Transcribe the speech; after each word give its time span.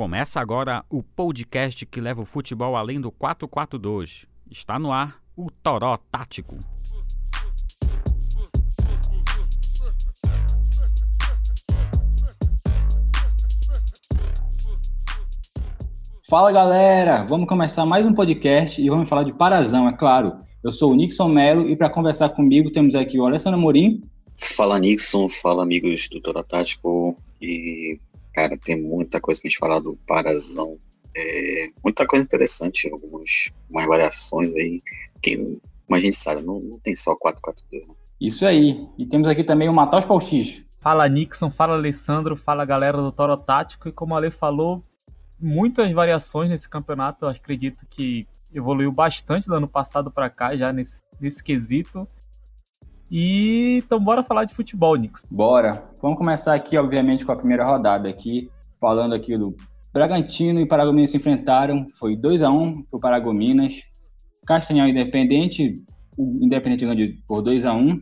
Começa 0.00 0.40
agora 0.40 0.84
o 0.88 1.02
podcast 1.02 1.84
que 1.84 2.00
leva 2.00 2.22
o 2.22 2.24
futebol 2.24 2.76
além 2.76 3.00
do 3.00 3.10
442. 3.10 4.26
Está 4.48 4.78
no 4.78 4.92
ar 4.92 5.20
o 5.36 5.50
Toró 5.50 5.96
Tático. 5.96 6.56
Fala 16.30 16.52
galera, 16.52 17.24
vamos 17.24 17.48
começar 17.48 17.84
mais 17.84 18.06
um 18.06 18.14
podcast 18.14 18.80
e 18.80 18.88
vamos 18.88 19.08
falar 19.08 19.24
de 19.24 19.36
Parazão, 19.36 19.88
é 19.88 19.96
claro. 19.96 20.38
Eu 20.62 20.70
sou 20.70 20.92
o 20.92 20.94
Nixon 20.94 21.28
Melo 21.28 21.68
e 21.68 21.74
para 21.74 21.90
conversar 21.90 22.28
comigo 22.28 22.70
temos 22.70 22.94
aqui 22.94 23.18
o 23.18 23.26
Alessandro 23.26 23.58
Morim. 23.58 24.00
Fala 24.36 24.78
Nixon, 24.78 25.28
fala 25.28 25.64
amigos 25.64 26.08
do 26.08 26.20
Toró 26.20 26.44
Tático 26.44 27.16
e 27.42 27.98
Cara, 28.38 28.56
tem 28.56 28.80
muita 28.80 29.20
coisa 29.20 29.40
pra 29.40 29.48
gente 29.48 29.58
falar 29.58 29.80
do 29.80 29.98
Parazão. 30.06 30.78
É, 31.12 31.70
muita 31.82 32.06
coisa 32.06 32.24
interessante, 32.24 32.88
algumas, 32.88 33.50
algumas 33.64 33.88
variações 33.88 34.54
aí. 34.54 34.80
Que, 35.20 35.36
como 35.36 35.96
a 35.96 35.98
gente 35.98 36.14
sabe, 36.14 36.42
não, 36.42 36.60
não 36.60 36.78
tem 36.78 36.94
só 36.94 37.16
442, 37.16 37.88
né? 37.88 37.94
Isso 38.20 38.46
aí. 38.46 38.76
E 38.96 39.04
temos 39.04 39.26
aqui 39.26 39.42
também 39.42 39.68
o 39.68 39.72
Matos 39.72 40.04
Pauxix. 40.04 40.64
Fala 40.80 41.08
Nixon, 41.08 41.50
fala 41.50 41.74
Alessandro, 41.74 42.36
fala 42.36 42.64
galera 42.64 42.98
do 42.98 43.10
Toro 43.10 43.36
Tático. 43.36 43.88
E 43.88 43.92
como 43.92 44.14
a 44.14 44.18
Ale 44.18 44.30
falou, 44.30 44.82
muitas 45.40 45.90
variações 45.90 46.48
nesse 46.48 46.68
campeonato. 46.68 47.24
Eu 47.24 47.30
acredito 47.30 47.80
que 47.90 48.24
evoluiu 48.54 48.92
bastante 48.92 49.48
do 49.48 49.54
ano 49.56 49.68
passado 49.68 50.12
para 50.12 50.30
cá, 50.30 50.56
já 50.56 50.72
nesse, 50.72 51.02
nesse 51.20 51.42
quesito. 51.42 52.06
E 53.10 53.78
então 53.78 53.98
bora 53.98 54.22
falar 54.22 54.44
de 54.44 54.54
futebol, 54.54 54.96
Nix. 54.96 55.26
Bora. 55.30 55.90
Vamos 56.02 56.18
começar 56.18 56.54
aqui, 56.54 56.76
obviamente, 56.76 57.24
com 57.24 57.32
a 57.32 57.36
primeira 57.36 57.64
rodada 57.64 58.08
aqui, 58.08 58.50
falando 58.80 59.14
aqui 59.14 59.34
do 59.34 59.56
Bragantino 59.92 60.60
e 60.60 60.66
Paragominas 60.66 61.10
se 61.10 61.16
enfrentaram, 61.16 61.86
foi 61.98 62.14
2 62.14 62.42
a 62.42 62.50
1 62.50 62.82
para 62.82 62.96
o 62.96 63.00
Paragominas. 63.00 63.80
Castanhal 64.46 64.88
Independente, 64.88 65.74
o 66.16 66.36
Independente 66.40 66.86
ganhou 66.86 67.08
por 67.26 67.42
2 67.42 67.64
a 67.64 67.74
1 67.74 67.94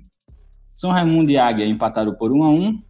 São 0.70 0.90
Raimundo 0.90 1.30
e 1.30 1.38
Águia 1.38 1.66
empataram 1.66 2.14
por 2.14 2.32
1 2.32 2.42
a 2.44 2.50
1 2.50 2.82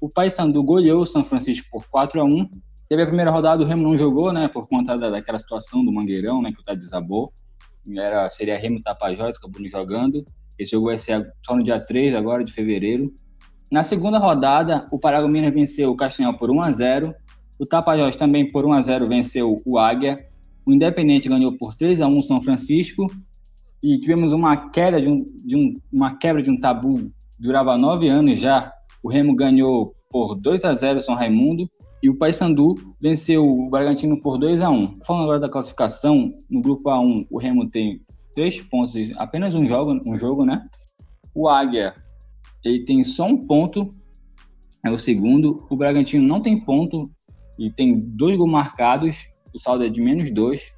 O 0.00 0.08
Paysandu 0.08 0.62
goleou 0.64 1.02
o 1.02 1.06
São 1.06 1.24
Francisco 1.24 1.68
por 1.70 1.86
4 1.88 2.20
a 2.20 2.24
1 2.24 2.48
Teve 2.88 3.02
a 3.02 3.06
primeira 3.06 3.30
rodada, 3.30 3.62
o 3.62 3.66
Remo 3.66 3.82
não 3.82 3.96
jogou, 3.96 4.32
né, 4.32 4.46
por 4.46 4.68
conta 4.68 4.96
da, 4.96 5.10
daquela 5.10 5.38
situação 5.38 5.84
do 5.84 5.92
Mangueirão, 5.92 6.40
né, 6.40 6.52
que 6.52 6.60
o 6.60 6.62
tá 6.62 6.74
desabou. 6.74 7.32
Era, 7.96 8.28
seria 8.28 8.58
Remo 8.58 8.80
Tapajós, 8.80 9.36
acabou 9.36 9.60
não 9.60 9.68
jogando. 9.68 10.24
Esse 10.58 10.72
jogo 10.72 10.86
vai 10.86 10.98
ser 10.98 11.22
só 11.44 11.56
no 11.56 11.62
dia 11.62 11.80
3 11.80 12.14
agora 12.14 12.44
de 12.44 12.52
fevereiro. 12.52 13.12
Na 13.70 13.82
segunda 13.82 14.18
rodada, 14.18 14.86
o 14.92 14.98
Paragominas 14.98 15.52
venceu 15.52 15.90
o 15.90 15.96
Castanhal 15.96 16.36
por 16.36 16.50
1 16.50 16.62
a 16.62 16.72
0. 16.72 17.14
O 17.58 17.66
Tapajós 17.66 18.16
também 18.16 18.48
por 18.48 18.64
1 18.64 18.72
a 18.72 18.82
0 18.82 19.08
venceu 19.08 19.56
o 19.64 19.78
Águia. 19.78 20.16
O 20.66 20.72
Independente 20.72 21.28
ganhou 21.28 21.56
por 21.56 21.74
3 21.74 22.00
a 22.00 22.06
1 22.06 22.18
o 22.18 22.22
São 22.22 22.40
Francisco. 22.40 23.06
E 23.82 23.98
tivemos 23.98 24.32
uma 24.32 24.70
queda 24.70 25.00
de, 25.00 25.08
um, 25.08 25.24
de 25.44 25.56
um, 25.56 25.74
uma 25.92 26.16
quebra 26.16 26.42
de 26.42 26.50
um 26.50 26.58
tabu 26.58 27.12
durava 27.38 27.76
nove 27.76 28.08
anos 28.08 28.40
já. 28.40 28.72
O 29.02 29.10
Remo 29.10 29.34
ganhou 29.34 29.94
por 30.10 30.34
2 30.36 30.64
a 30.64 30.72
0 30.72 30.98
o 30.98 31.02
São 31.02 31.14
Raimundo 31.14 31.68
e 32.02 32.08
o 32.08 32.16
Paysandu 32.16 32.74
venceu 33.00 33.46
o 33.46 33.68
Bragantino 33.68 34.20
por 34.20 34.38
2 34.38 34.60
a 34.60 34.70
1. 34.70 34.94
Falando 35.04 35.24
agora 35.24 35.40
da 35.40 35.48
classificação, 35.48 36.32
no 36.50 36.60
grupo 36.60 36.90
A1 36.90 37.26
o 37.30 37.38
Remo 37.38 37.68
tem 37.68 38.00
três 38.34 38.60
pontos, 38.60 38.94
apenas 39.16 39.54
um 39.54 39.66
jogo, 39.66 40.00
um 40.06 40.18
jogo, 40.18 40.44
né? 40.44 40.66
O 41.34 41.48
Águia, 41.48 41.94
ele 42.64 42.84
tem 42.84 43.02
só 43.04 43.26
um 43.26 43.46
ponto, 43.46 43.88
é 44.84 44.90
o 44.90 44.98
segundo. 44.98 45.58
O 45.70 45.76
Bragantino 45.76 46.26
não 46.26 46.40
tem 46.40 46.58
ponto 46.58 47.02
e 47.58 47.70
tem 47.70 47.98
dois 47.98 48.36
gols 48.36 48.52
marcados, 48.52 49.28
o 49.54 49.58
saldo 49.58 49.84
é 49.84 49.88
de 49.88 50.00
menos 50.00 50.32
dois. 50.32 50.72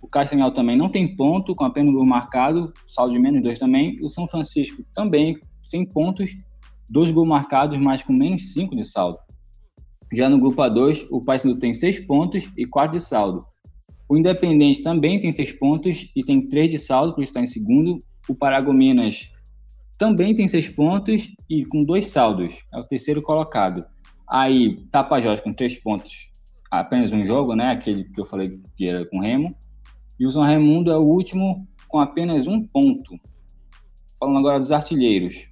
O 0.00 0.08
Castanhal 0.08 0.52
também 0.52 0.76
não 0.76 0.88
tem 0.88 1.16
ponto, 1.16 1.54
com 1.54 1.64
apenas 1.64 1.90
um 1.90 1.96
gol 1.96 2.06
marcado, 2.06 2.72
saldo 2.88 3.12
de 3.12 3.18
menos 3.18 3.42
dois 3.42 3.58
também. 3.58 3.96
O 4.02 4.08
São 4.08 4.28
Francisco 4.28 4.84
também 4.94 5.38
sem 5.62 5.88
pontos, 5.88 6.36
dois 6.90 7.10
gols 7.10 7.26
marcados, 7.26 7.78
mas 7.78 8.02
com 8.02 8.12
menos 8.12 8.52
cinco 8.52 8.76
de 8.76 8.84
saldo. 8.84 9.18
Já 10.12 10.28
no 10.28 10.38
grupo 10.38 10.60
A2, 10.60 11.06
o 11.10 11.20
Paysandu 11.22 11.58
tem 11.58 11.72
seis 11.72 11.98
pontos 11.98 12.48
e 12.56 12.66
quatro 12.66 12.98
de 12.98 13.04
saldo. 13.04 13.44
O 14.08 14.16
Independente 14.16 14.82
também 14.82 15.18
tem 15.18 15.32
seis 15.32 15.52
pontos 15.52 16.10
e 16.14 16.22
tem 16.22 16.46
três 16.48 16.70
de 16.70 16.78
saldo, 16.78 17.14
por 17.14 17.22
isso 17.22 17.30
está 17.30 17.40
em 17.40 17.46
segundo. 17.46 17.98
O 18.28 18.34
Paragominas 18.34 19.30
também 19.98 20.34
tem 20.34 20.46
seis 20.48 20.68
pontos 20.68 21.30
e 21.48 21.64
com 21.64 21.84
dois 21.84 22.08
saldos, 22.08 22.64
é 22.74 22.78
o 22.78 22.82
terceiro 22.82 23.22
colocado. 23.22 23.84
Aí, 24.30 24.76
Tapajós 24.90 25.40
com 25.40 25.52
três 25.52 25.78
pontos, 25.80 26.30
apenas 26.70 27.12
um 27.12 27.24
jogo, 27.24 27.54
né? 27.54 27.70
Aquele 27.70 28.04
que 28.04 28.20
eu 28.20 28.26
falei 28.26 28.58
que 28.76 28.86
era 28.86 29.04
com 29.06 29.20
Remo. 29.20 29.54
E 30.18 30.26
o 30.26 30.30
São 30.30 30.42
Raimundo 30.42 30.90
é 30.90 30.96
o 30.96 31.02
último 31.02 31.66
com 31.88 31.98
apenas 31.98 32.46
um 32.46 32.66
ponto. 32.66 33.18
Falando 34.18 34.38
agora 34.38 34.58
dos 34.58 34.72
artilheiros. 34.72 35.48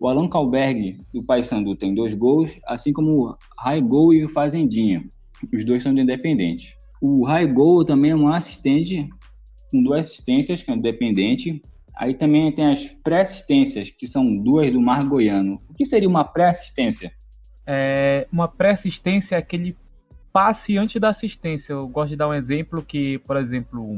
O 0.00 0.08
Alan 0.08 0.28
Kalberg, 0.28 0.98
do 1.14 1.22
Paysandu, 1.22 1.76
tem 1.76 1.94
dois 1.94 2.12
gols, 2.14 2.58
assim 2.66 2.92
como 2.92 3.28
o 3.28 3.36
Raigol 3.58 4.12
e 4.12 4.24
o 4.24 4.28
Fazendinha. 4.28 5.04
Os 5.54 5.64
dois 5.64 5.82
são 5.82 5.94
do 5.94 6.00
Independente. 6.00 6.76
O 7.04 7.24
Raigol 7.24 7.84
também 7.84 8.12
é 8.12 8.16
um 8.16 8.32
assistente 8.32 9.08
com 9.72 9.82
duas 9.82 10.06
assistências, 10.06 10.62
que 10.62 10.70
é 10.70 10.74
independente. 10.74 11.60
Aí 11.96 12.14
também 12.14 12.54
tem 12.54 12.70
as 12.70 12.92
pré-assistências, 13.02 13.90
que 13.90 14.06
são 14.06 14.24
duas 14.24 14.70
do 14.70 14.80
Mar 14.80 15.04
Goiano. 15.04 15.60
O 15.68 15.74
que 15.74 15.84
seria 15.84 16.08
uma 16.08 16.24
pré-assistência? 16.24 17.12
É, 17.66 18.28
uma 18.30 18.46
pré-assistência 18.46 19.34
é 19.34 19.38
aquele 19.38 19.76
passe 20.32 20.78
antes 20.78 21.00
da 21.00 21.08
assistência. 21.08 21.72
Eu 21.72 21.88
gosto 21.88 22.10
de 22.10 22.16
dar 22.16 22.28
um 22.28 22.34
exemplo 22.34 22.80
que, 22.84 23.18
por 23.18 23.36
exemplo, 23.36 23.82
um, 23.82 23.96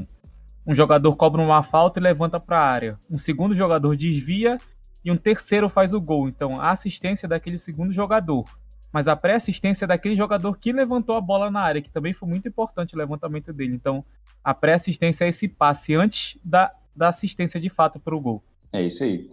um 0.66 0.74
jogador 0.74 1.14
cobra 1.14 1.42
uma 1.42 1.62
falta 1.62 2.00
e 2.00 2.02
levanta 2.02 2.40
para 2.40 2.58
a 2.58 2.66
área. 2.66 2.98
Um 3.10 3.18
segundo 3.18 3.54
jogador 3.54 3.94
desvia 3.98 4.56
e 5.04 5.12
um 5.12 5.16
terceiro 5.18 5.68
faz 5.68 5.92
o 5.92 6.00
gol. 6.00 6.26
Então, 6.26 6.58
a 6.58 6.70
assistência 6.70 7.26
é 7.26 7.28
daquele 7.28 7.58
segundo 7.58 7.92
jogador 7.92 8.46
mas 8.94 9.08
a 9.08 9.16
pré-assistência 9.16 9.86
é 9.86 9.88
daquele 9.88 10.14
jogador 10.14 10.56
que 10.56 10.72
levantou 10.72 11.16
a 11.16 11.20
bola 11.20 11.50
na 11.50 11.58
área, 11.58 11.82
que 11.82 11.90
também 11.90 12.12
foi 12.12 12.28
muito 12.28 12.46
importante 12.46 12.94
o 12.94 12.96
levantamento 12.98 13.52
dele. 13.52 13.74
Então, 13.74 14.04
a 14.42 14.54
pré-assistência 14.54 15.24
é 15.24 15.30
esse 15.30 15.48
passe 15.48 15.96
antes 15.96 16.38
da, 16.44 16.72
da 16.94 17.08
assistência 17.08 17.60
de 17.60 17.68
fato 17.68 17.98
para 17.98 18.14
o 18.14 18.20
gol. 18.20 18.40
É 18.72 18.80
isso 18.86 19.02
aí. 19.02 19.28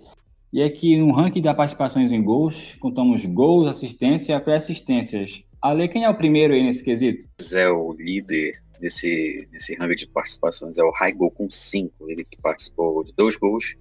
E 0.51 0.63
aqui 0.63 0.97
no 0.97 1.11
ranking 1.11 1.43
da 1.43 1.53
participações 1.53 2.11
em 2.11 2.23
gols, 2.23 2.75
contamos 2.79 3.23
gols, 3.23 3.69
assistência 3.69 4.35
e 4.35 4.39
pré-assistências. 4.39 5.43
Ale, 5.61 5.87
quem 5.87 6.05
é 6.05 6.09
o 6.09 6.17
primeiro 6.17 6.55
aí 6.55 6.63
nesse 6.63 6.83
quesito? 6.83 7.27
É 7.53 7.69
o 7.69 7.93
líder 7.93 8.59
desse, 8.79 9.47
desse 9.51 9.75
ranking 9.75 9.95
de 9.95 10.07
participações, 10.07 10.79
é 10.79 10.83
o 10.83 10.91
Goal 11.15 11.29
com 11.29 11.47
5. 11.47 12.09
Ele 12.09 12.23
que 12.23 12.41
participou 12.41 13.03
de 13.03 13.13
dois 13.13 13.35
gols, 13.35 13.75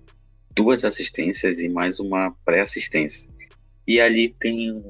duas 0.55 0.85
assistências 0.85 1.59
e 1.59 1.71
mais 1.71 2.01
uma 2.01 2.37
pré-assistência. 2.45 3.31
E 3.89 3.99
ali 3.99 4.29
tem 4.29 4.85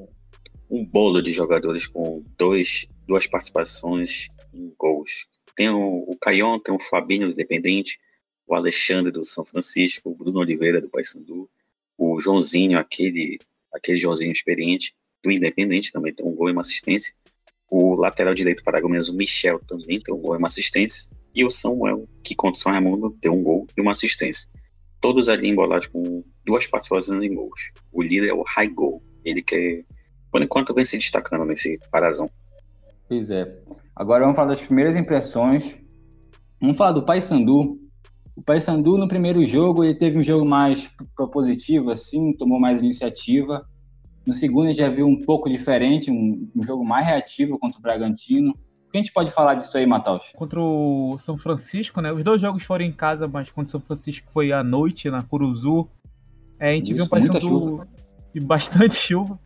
um 0.71 0.85
bolo 0.85 1.21
de 1.21 1.33
jogadores 1.33 1.85
com 1.85 2.23
dois, 2.37 2.87
duas 3.05 3.27
participações 3.27 4.29
em 4.53 4.73
gols. 4.79 5.27
Tem 5.53 5.69
o, 5.69 6.05
o 6.07 6.17
Caion, 6.17 6.57
tem 6.59 6.73
o 6.73 6.79
Fabinho 6.79 7.27
do 7.27 7.33
Independente, 7.33 7.99
o 8.47 8.55
Alexandre 8.55 9.11
do 9.11 9.21
São 9.21 9.45
Francisco, 9.45 10.09
o 10.09 10.15
Bruno 10.15 10.39
Oliveira 10.39 10.79
do 10.79 10.89
Paysandu, 10.89 11.49
o 11.97 12.21
Joãozinho, 12.21 12.79
aquele, 12.79 13.37
aquele 13.73 13.99
Joãozinho 13.99 14.31
experiente 14.31 14.95
do 15.21 15.29
Independente, 15.29 15.91
também 15.91 16.13
tem 16.13 16.25
um 16.25 16.33
gol 16.33 16.47
e 16.47 16.53
uma 16.53 16.61
assistência. 16.61 17.13
O 17.69 17.95
lateral 17.95 18.33
direito 18.33 18.63
paragomense, 18.63 19.11
o 19.11 19.13
Michel, 19.13 19.59
também 19.59 19.99
tem 19.99 20.15
um 20.15 20.19
gol 20.19 20.35
e 20.35 20.37
uma 20.37 20.47
assistência. 20.47 21.11
E 21.35 21.43
o 21.43 21.49
Samuel, 21.49 22.07
que 22.23 22.33
contra 22.33 22.57
o 22.57 22.61
São 22.61 22.71
Raimundo, 22.71 23.11
tem 23.21 23.29
um 23.29 23.43
gol 23.43 23.67
e 23.77 23.81
uma 23.81 23.91
assistência. 23.91 24.49
Todos 25.01 25.27
ali 25.27 25.49
embolados 25.49 25.87
com 25.87 26.23
duas 26.45 26.65
participações 26.65 27.21
em 27.23 27.33
gols. 27.33 27.71
O 27.91 28.01
líder 28.01 28.29
é 28.29 28.33
o 28.33 28.43
High 28.43 28.69
Goal, 28.69 29.03
ele 29.23 29.41
que 29.41 29.55
é 29.55 30.00
por 30.31 30.41
enquanto 30.41 30.73
vem 30.73 30.85
se 30.85 30.97
destacando 30.97 31.45
nesse 31.45 31.77
parazão. 31.91 32.29
Pois 33.07 33.29
é. 33.29 33.61
Agora 33.95 34.21
vamos 34.21 34.35
falar 34.35 34.47
das 34.49 34.61
primeiras 34.61 34.95
impressões. 34.95 35.77
Vamos 36.59 36.77
falar 36.77 36.93
do 36.93 37.05
Paysandu. 37.05 37.77
O 38.35 38.41
Paysandu 38.41 38.97
no 38.97 39.07
primeiro 39.07 39.45
jogo 39.45 39.83
ele 39.83 39.95
teve 39.95 40.17
um 40.17 40.23
jogo 40.23 40.45
mais 40.45 40.89
propositivo, 41.15 41.91
assim, 41.91 42.33
tomou 42.33 42.59
mais 42.59 42.81
iniciativa. 42.81 43.65
No 44.25 44.33
segundo 44.33 44.65
a 44.65 44.67
gente 44.69 44.77
já 44.77 44.89
viu 44.89 45.05
um 45.05 45.19
pouco 45.19 45.49
diferente, 45.49 46.09
um, 46.09 46.49
um 46.55 46.63
jogo 46.63 46.85
mais 46.85 47.05
reativo 47.05 47.59
contra 47.59 47.77
o 47.77 47.81
Bragantino. 47.81 48.51
O 48.51 48.91
que 48.91 48.97
a 48.97 49.01
gente 49.01 49.11
pode 49.11 49.31
falar 49.31 49.55
disso 49.55 49.77
aí, 49.77 49.85
Matheus? 49.85 50.31
Contra 50.35 50.61
o 50.61 51.17
São 51.17 51.37
Francisco, 51.37 52.01
né? 52.01 52.11
Os 52.11 52.23
dois 52.23 52.41
jogos 52.41 52.63
foram 52.63 52.85
em 52.85 52.91
casa, 52.91 53.27
mas 53.27 53.49
contra 53.49 53.67
o 53.67 53.71
São 53.71 53.81
Francisco 53.81 54.29
foi 54.33 54.51
à 54.51 54.63
noite, 54.63 55.09
na 55.09 55.23
Curuzu. 55.23 55.87
É, 56.59 56.71
a 56.71 56.73
gente 56.73 56.87
Isso, 56.87 56.95
viu 56.95 57.05
um 57.05 57.07
Paysandu 57.07 57.87
e 58.35 58.39
bastante 58.39 58.95
chuva. 58.99 59.39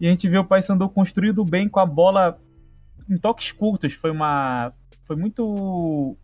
E 0.00 0.06
a 0.06 0.10
gente 0.10 0.28
vê 0.28 0.38
o 0.38 0.44
Paysandu 0.44 0.88
construído 0.88 1.44
bem 1.44 1.68
com 1.68 1.78
a 1.78 1.84
bola 1.84 2.40
em 3.08 3.18
toques 3.18 3.52
curtos. 3.52 3.92
Foi 3.92 4.10
uma. 4.10 4.72
Foi 5.04 5.14
muito. 5.14 6.16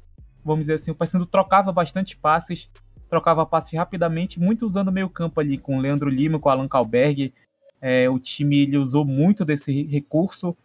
Vamos 0.43 0.62
dizer 0.62 0.75
assim, 0.75 0.90
o 0.90 0.94
Paysandu 0.94 1.26
trocava 1.26 1.73
bastante 1.73 2.17
passes, 2.17 2.70
trocava 3.11 3.44
passes 3.44 3.73
rapidamente, 3.75 4.40
muito 4.40 4.67
usando 4.67 4.88
o 4.88 4.93
meio-campo 4.93 5.40
ali 5.40 5.58
com 5.58 5.76
o 5.76 5.81
Leandro 5.81 6.08
Lima, 6.08 6.38
com 6.38 6.49
o 6.49 6.52
Alan 6.52 6.69
Kalberg. 6.69 7.34
É, 7.81 8.08
o 8.08 8.19
time 8.19 8.62
ele 8.62 8.78
usou 8.78 9.05
muito 9.05 9.44
desse 9.44 9.82
recurso. 9.82 10.56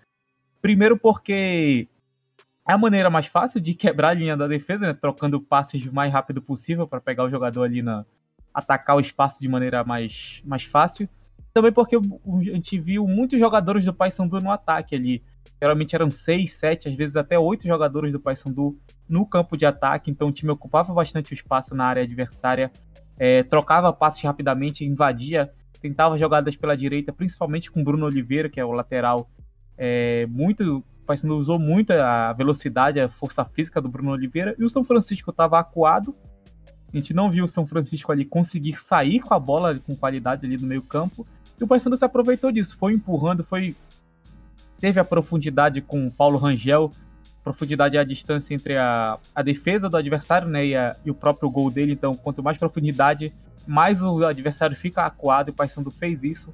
Primeiro 0.61 0.97
porque 0.97 1.87
é 2.65 2.73
a 2.73 2.77
maneira 2.77 3.09
mais 3.09 3.27
fácil 3.27 3.59
de 3.59 3.73
quebrar 3.75 4.09
a 4.09 4.13
linha 4.13 4.37
da 4.37 4.47
defesa, 4.47 4.87
né? 4.87 4.93
Trocando 4.93 5.41
passes 5.41 5.85
o 5.85 5.93
mais 5.93 6.13
rápido 6.13 6.41
possível 6.41 6.87
para 6.87 7.01
pegar 7.01 7.25
o 7.25 7.29
jogador 7.29 7.63
ali 7.63 7.81
na. 7.81 8.05
atacar 8.53 8.95
o 8.95 9.01
espaço 9.01 9.41
de 9.41 9.49
maneira 9.49 9.83
mais, 9.83 10.41
mais 10.45 10.63
fácil. 10.63 11.09
Também 11.53 11.71
porque 11.71 11.95
a 11.95 11.99
gente 12.53 12.79
viu 12.79 13.07
muitos 13.07 13.37
jogadores 13.37 13.83
do 13.83 13.93
Paysandu 13.93 14.39
no 14.39 14.51
ataque 14.51 14.95
ali. 14.95 15.23
Geralmente 15.61 15.93
eram 15.95 16.09
seis, 16.09 16.53
sete, 16.53 16.89
às 16.89 16.95
vezes 16.95 17.15
até 17.15 17.37
oito 17.37 17.67
jogadores 17.67 18.11
do 18.11 18.19
Paysandu 18.19 18.79
no 19.07 19.25
campo 19.25 19.57
de 19.57 19.65
ataque, 19.65 20.09
então 20.09 20.29
o 20.29 20.31
time 20.31 20.51
ocupava 20.51 20.93
bastante 20.93 21.33
o 21.33 21.35
espaço 21.35 21.75
na 21.75 21.85
área 21.85 22.01
adversária, 22.01 22.71
é, 23.19 23.43
trocava 23.43 23.91
passes 23.93 24.23
rapidamente, 24.23 24.85
invadia, 24.85 25.51
tentava 25.81 26.17
jogadas 26.17 26.55
pela 26.55 26.75
direita, 26.75 27.11
principalmente 27.11 27.69
com 27.69 27.83
Bruno 27.83 28.05
Oliveira, 28.05 28.49
que 28.49 28.59
é 28.59 28.65
o 28.65 28.71
lateral. 28.71 29.29
É, 29.77 30.25
muito, 30.27 30.83
Paysandu 31.05 31.37
usou 31.37 31.59
muito 31.59 31.91
a 31.91 32.33
velocidade, 32.33 32.99
a 32.99 33.09
força 33.09 33.43
física 33.43 33.81
do 33.81 33.89
Bruno 33.89 34.11
Oliveira, 34.11 34.55
e 34.57 34.63
o 34.63 34.69
São 34.69 34.83
Francisco 34.83 35.29
estava 35.29 35.59
acuado. 35.59 36.15
A 36.91 36.97
gente 36.97 37.13
não 37.13 37.29
viu 37.29 37.45
o 37.45 37.47
São 37.47 37.67
Francisco 37.67 38.11
ali 38.11 38.25
conseguir 38.25 38.77
sair 38.77 39.19
com 39.19 39.33
a 39.33 39.39
bola 39.39 39.79
com 39.79 39.95
qualidade 39.95 40.45
ali 40.45 40.57
no 40.57 40.67
meio 40.67 40.81
campo. 40.81 41.25
E 41.61 41.63
o 41.63 41.67
Paysandu 41.67 41.95
se 41.95 42.03
aproveitou 42.03 42.51
disso, 42.51 42.75
foi 42.75 42.93
empurrando, 42.93 43.43
foi 43.43 43.75
teve 44.79 44.99
a 44.99 45.05
profundidade 45.05 45.79
com 45.79 46.07
o 46.07 46.11
Paulo 46.11 46.39
Rangel, 46.39 46.91
profundidade 47.43 47.97
é 47.97 47.99
a 47.99 48.03
distância 48.03 48.55
entre 48.55 48.75
a, 48.77 49.19
a 49.33 49.43
defesa 49.43 49.87
do 49.87 49.95
adversário 49.95 50.47
né, 50.47 50.65
e, 50.65 50.75
a, 50.75 50.95
e, 51.05 51.11
o 51.11 51.13
próprio 51.13 51.49
gol 51.49 51.69
dele. 51.69 51.93
Então, 51.93 52.15
quanto 52.15 52.43
mais 52.43 52.57
profundidade, 52.57 53.33
mais 53.67 54.01
o 54.01 54.23
adversário 54.25 54.75
fica 54.75 55.05
acuado. 55.05 55.49
E 55.49 55.51
o 55.51 55.53
Paysandu 55.53 55.91
fez 55.91 56.23
isso. 56.23 56.53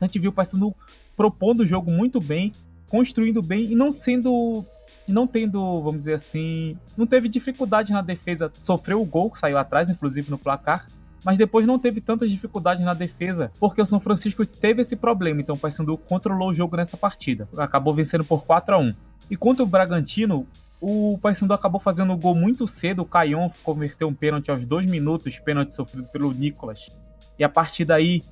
A 0.00 0.06
gente 0.06 0.18
viu 0.18 0.30
o 0.30 0.32
Paysandu 0.32 0.74
propondo 1.16 1.60
o 1.60 1.66
jogo 1.66 1.90
muito 1.90 2.20
bem, 2.20 2.52
construindo 2.88 3.42
bem 3.42 3.72
e 3.72 3.74
não 3.74 3.92
sendo. 3.92 4.64
Não 5.06 5.26
tendo, 5.26 5.82
vamos 5.82 5.98
dizer 5.98 6.14
assim, 6.14 6.78
não 6.96 7.06
teve 7.06 7.28
dificuldade 7.28 7.92
na 7.92 8.00
defesa. 8.00 8.50
Sofreu 8.62 9.02
o 9.02 9.04
gol, 9.04 9.30
que 9.30 9.38
saiu 9.38 9.58
atrás, 9.58 9.90
inclusive 9.90 10.30
no 10.30 10.38
placar, 10.38 10.86
mas 11.24 11.38
depois 11.38 11.66
não 11.66 11.78
teve 11.78 12.00
tantas 12.00 12.30
dificuldades 12.30 12.84
na 12.84 12.94
defesa, 12.94 13.50
porque 13.58 13.80
o 13.80 13.86
São 13.86 13.98
Francisco 13.98 14.44
teve 14.44 14.82
esse 14.82 14.94
problema, 14.94 15.40
então 15.40 15.54
o 15.54 15.58
Paysandu 15.58 15.96
controlou 15.96 16.50
o 16.50 16.54
jogo 16.54 16.76
nessa 16.76 16.96
partida. 16.96 17.48
Acabou 17.56 17.94
vencendo 17.94 18.24
por 18.24 18.44
4 18.44 18.74
a 18.74 18.78
1 18.78 18.94
E 19.30 19.36
contra 19.36 19.62
o 19.62 19.66
Bragantino, 19.66 20.46
o 20.80 21.18
Paysandu 21.22 21.54
acabou 21.54 21.80
fazendo 21.80 22.12
um 22.12 22.18
gol 22.18 22.34
muito 22.34 22.68
cedo, 22.68 23.02
o 23.02 23.06
Caion 23.06 23.48
converteu 23.62 24.06
um 24.06 24.14
pênalti 24.14 24.50
aos 24.50 24.64
dois 24.66 24.88
minutos, 24.88 25.38
pênalti 25.38 25.72
sofrido 25.72 26.06
pelo 26.08 26.30
Nicolas. 26.32 26.90
E 27.38 27.44
a 27.44 27.48
partir 27.48 27.86
daí, 27.86 28.22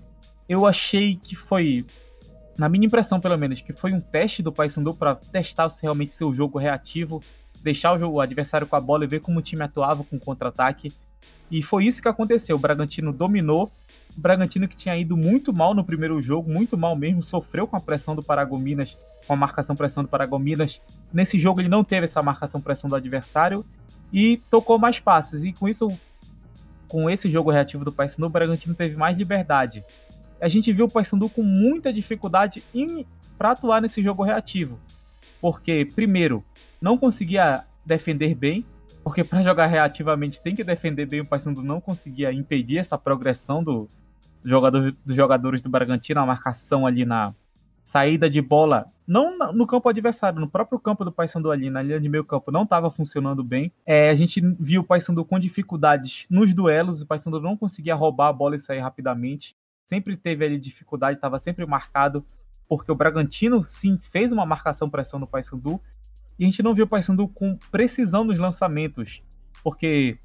eu 0.46 0.66
achei 0.66 1.16
que 1.16 1.34
foi, 1.34 1.86
na 2.58 2.68
minha 2.68 2.86
impressão 2.86 3.18
pelo 3.18 3.38
menos, 3.38 3.62
que 3.62 3.72
foi 3.72 3.94
um 3.94 4.00
teste 4.00 4.42
do 4.42 4.52
Paysandu 4.52 4.92
para 4.92 5.14
testar 5.14 5.70
se 5.70 5.82
realmente 5.82 6.12
seu 6.12 6.30
jogo 6.32 6.58
reativo, 6.58 7.22
deixar 7.62 7.94
o, 7.94 7.98
jogo, 7.98 8.16
o 8.16 8.20
adversário 8.20 8.66
com 8.66 8.76
a 8.76 8.80
bola 8.80 9.04
e 9.04 9.08
ver 9.08 9.20
como 9.20 9.38
o 9.38 9.42
time 9.42 9.62
atuava 9.62 10.04
com 10.04 10.18
contra-ataque. 10.18 10.92
E 11.50 11.62
foi 11.62 11.84
isso 11.84 12.00
que 12.00 12.08
aconteceu. 12.08 12.56
O 12.56 12.58
Bragantino 12.58 13.12
dominou. 13.12 13.70
O 14.16 14.20
Bragantino 14.20 14.68
que 14.68 14.76
tinha 14.76 14.96
ido 14.96 15.16
muito 15.16 15.52
mal 15.52 15.74
no 15.74 15.84
primeiro 15.84 16.20
jogo, 16.20 16.50
muito 16.50 16.76
mal 16.76 16.94
mesmo, 16.96 17.22
sofreu 17.22 17.66
com 17.66 17.76
a 17.76 17.80
pressão 17.80 18.14
do 18.14 18.22
Paragominas, 18.22 18.96
com 19.26 19.32
a 19.32 19.36
marcação 19.36 19.74
pressão 19.74 20.02
do 20.02 20.08
Paragominas. 20.08 20.80
Nesse 21.12 21.38
jogo 21.38 21.60
ele 21.60 21.68
não 21.68 21.84
teve 21.84 22.04
essa 22.04 22.22
marcação 22.22 22.60
pressão 22.60 22.88
do 22.88 22.96
adversário 22.96 23.64
e 24.12 24.38
tocou 24.50 24.78
mais 24.78 24.98
passes. 24.98 25.44
E 25.44 25.52
com 25.52 25.68
isso, 25.68 25.88
com 26.88 27.08
esse 27.08 27.30
jogo 27.30 27.50
reativo 27.50 27.84
do 27.84 27.92
Paysandu, 27.92 28.26
o 28.26 28.30
Bragantino 28.30 28.74
teve 28.74 28.96
mais 28.96 29.16
liberdade. 29.16 29.82
A 30.40 30.48
gente 30.48 30.72
viu 30.72 30.86
o 30.86 30.90
Paysandu 30.90 31.28
com 31.28 31.42
muita 31.42 31.92
dificuldade 31.92 32.62
para 33.38 33.52
atuar 33.52 33.80
nesse 33.80 34.02
jogo 34.02 34.22
reativo. 34.22 34.78
Porque, 35.40 35.90
primeiro, 35.94 36.44
não 36.80 36.98
conseguia 36.98 37.64
defender 37.84 38.34
bem, 38.34 38.64
porque 39.02 39.24
para 39.24 39.42
jogar 39.42 39.66
reativamente 39.66 40.40
tem 40.40 40.54
que 40.54 40.64
defender 40.64 41.06
bem, 41.06 41.20
o 41.20 41.26
Paysandu 41.26 41.62
não 41.62 41.80
conseguia 41.80 42.32
impedir 42.32 42.78
essa 42.78 42.96
progressão 42.96 43.62
do, 43.62 43.88
do 44.42 44.48
jogador, 44.48 44.96
dos 45.04 45.16
jogadores 45.16 45.62
do 45.62 45.68
Bragantino, 45.68 46.20
a 46.20 46.26
marcação 46.26 46.86
ali 46.86 47.04
na 47.04 47.34
saída 47.82 48.30
de 48.30 48.40
bola, 48.40 48.86
não 49.06 49.36
no 49.52 49.66
campo 49.66 49.88
adversário, 49.88 50.40
no 50.40 50.48
próprio 50.48 50.78
campo 50.78 51.04
do 51.04 51.12
Paysandu 51.12 51.50
ali, 51.50 51.68
na 51.68 51.82
linha 51.82 52.00
de 52.00 52.08
meio 52.08 52.24
campo, 52.24 52.52
não 52.52 52.62
estava 52.62 52.90
funcionando 52.90 53.42
bem. 53.42 53.72
É, 53.84 54.08
a 54.08 54.14
gente 54.14 54.40
viu 54.58 54.82
o 54.82 54.84
Paysandu 54.84 55.24
com 55.24 55.38
dificuldades 55.38 56.26
nos 56.30 56.54
duelos, 56.54 57.02
o 57.02 57.06
Paysandu 57.06 57.40
não 57.40 57.56
conseguia 57.56 57.94
roubar 57.94 58.28
a 58.28 58.32
bola 58.32 58.56
e 58.56 58.60
sair 58.60 58.78
rapidamente. 58.78 59.56
Sempre 59.84 60.16
teve 60.16 60.44
ali 60.44 60.58
dificuldade, 60.58 61.18
estava 61.18 61.38
sempre 61.38 61.66
marcado, 61.66 62.24
porque 62.68 62.90
o 62.90 62.94
Bragantino 62.94 63.64
sim 63.64 63.98
fez 63.98 64.32
uma 64.32 64.46
marcação 64.46 64.88
pressão 64.88 65.18
no 65.18 65.26
Paysandu, 65.26 65.80
e 66.38 66.44
a 66.44 66.46
gente 66.48 66.62
não 66.62 66.74
viu 66.74 66.84
o 66.84 66.88
Paysandu 66.88 67.28
com 67.28 67.56
precisão 67.70 68.24
nos 68.24 68.38
lançamentos, 68.38 69.22
porque 69.62 70.18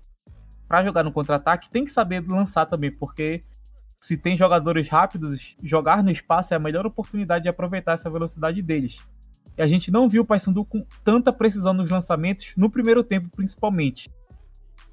para 0.68 0.84
jogar 0.84 1.04
no 1.04 1.12
contra-ataque 1.12 1.70
tem 1.70 1.86
que 1.86 1.92
saber 1.92 2.24
lançar 2.28 2.66
também, 2.66 2.92
porque 2.92 3.40
se 3.98 4.18
tem 4.18 4.38
jogadores 4.38 4.90
rápidos, 4.90 5.56
jogar 5.64 6.04
no 6.04 6.12
espaço 6.12 6.54
é 6.54 6.58
a 6.58 6.60
melhor 6.60 6.86
oportunidade 6.86 7.44
de 7.44 7.50
aproveitar 7.50 7.94
essa 7.94 8.10
velocidade 8.10 8.62
deles. 8.62 8.98
E 9.58 9.62
a 9.62 9.68
gente 9.68 9.90
não 9.90 10.08
viu 10.08 10.22
o 10.22 10.26
Paysandu 10.26 10.64
com 10.66 10.86
tanta 11.04 11.34
precisão 11.34 11.74
nos 11.74 11.90
lançamentos, 11.90 12.54
no 12.56 12.70
primeiro 12.70 13.04
tempo 13.04 13.28
principalmente. 13.36 14.10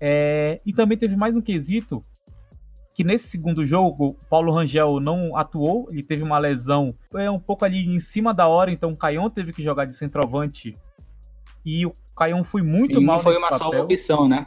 É... 0.00 0.56
E 0.64 0.72
também 0.72 0.96
teve 0.96 1.16
mais 1.16 1.36
um 1.36 1.42
quesito, 1.42 2.00
que 2.94 3.04
nesse 3.04 3.28
segundo 3.28 3.66
jogo, 3.66 4.16
Paulo 4.30 4.52
Rangel 4.52 5.00
não 5.00 5.36
atuou, 5.36 5.88
ele 5.90 6.02
teve 6.02 6.22
uma 6.22 6.38
lesão 6.38 6.94
é 7.14 7.30
um 7.30 7.38
pouco 7.38 7.64
ali 7.64 7.86
em 7.86 7.98
cima 7.98 8.32
da 8.32 8.46
hora, 8.46 8.70
então 8.70 8.92
o 8.92 8.96
Caion 8.96 9.28
teve 9.28 9.52
que 9.52 9.62
jogar 9.62 9.84
de 9.84 9.94
centroavante 9.94 10.72
e 11.64 11.86
o 11.86 11.92
Caion 12.16 12.44
foi 12.44 12.62
muito 12.62 12.98
Sim, 12.98 13.04
mal 13.04 13.16
não 13.16 13.22
foi 13.22 13.36
uma 13.36 13.48
papel. 13.48 13.72
só 13.72 13.82
opção, 13.82 14.28
né? 14.28 14.46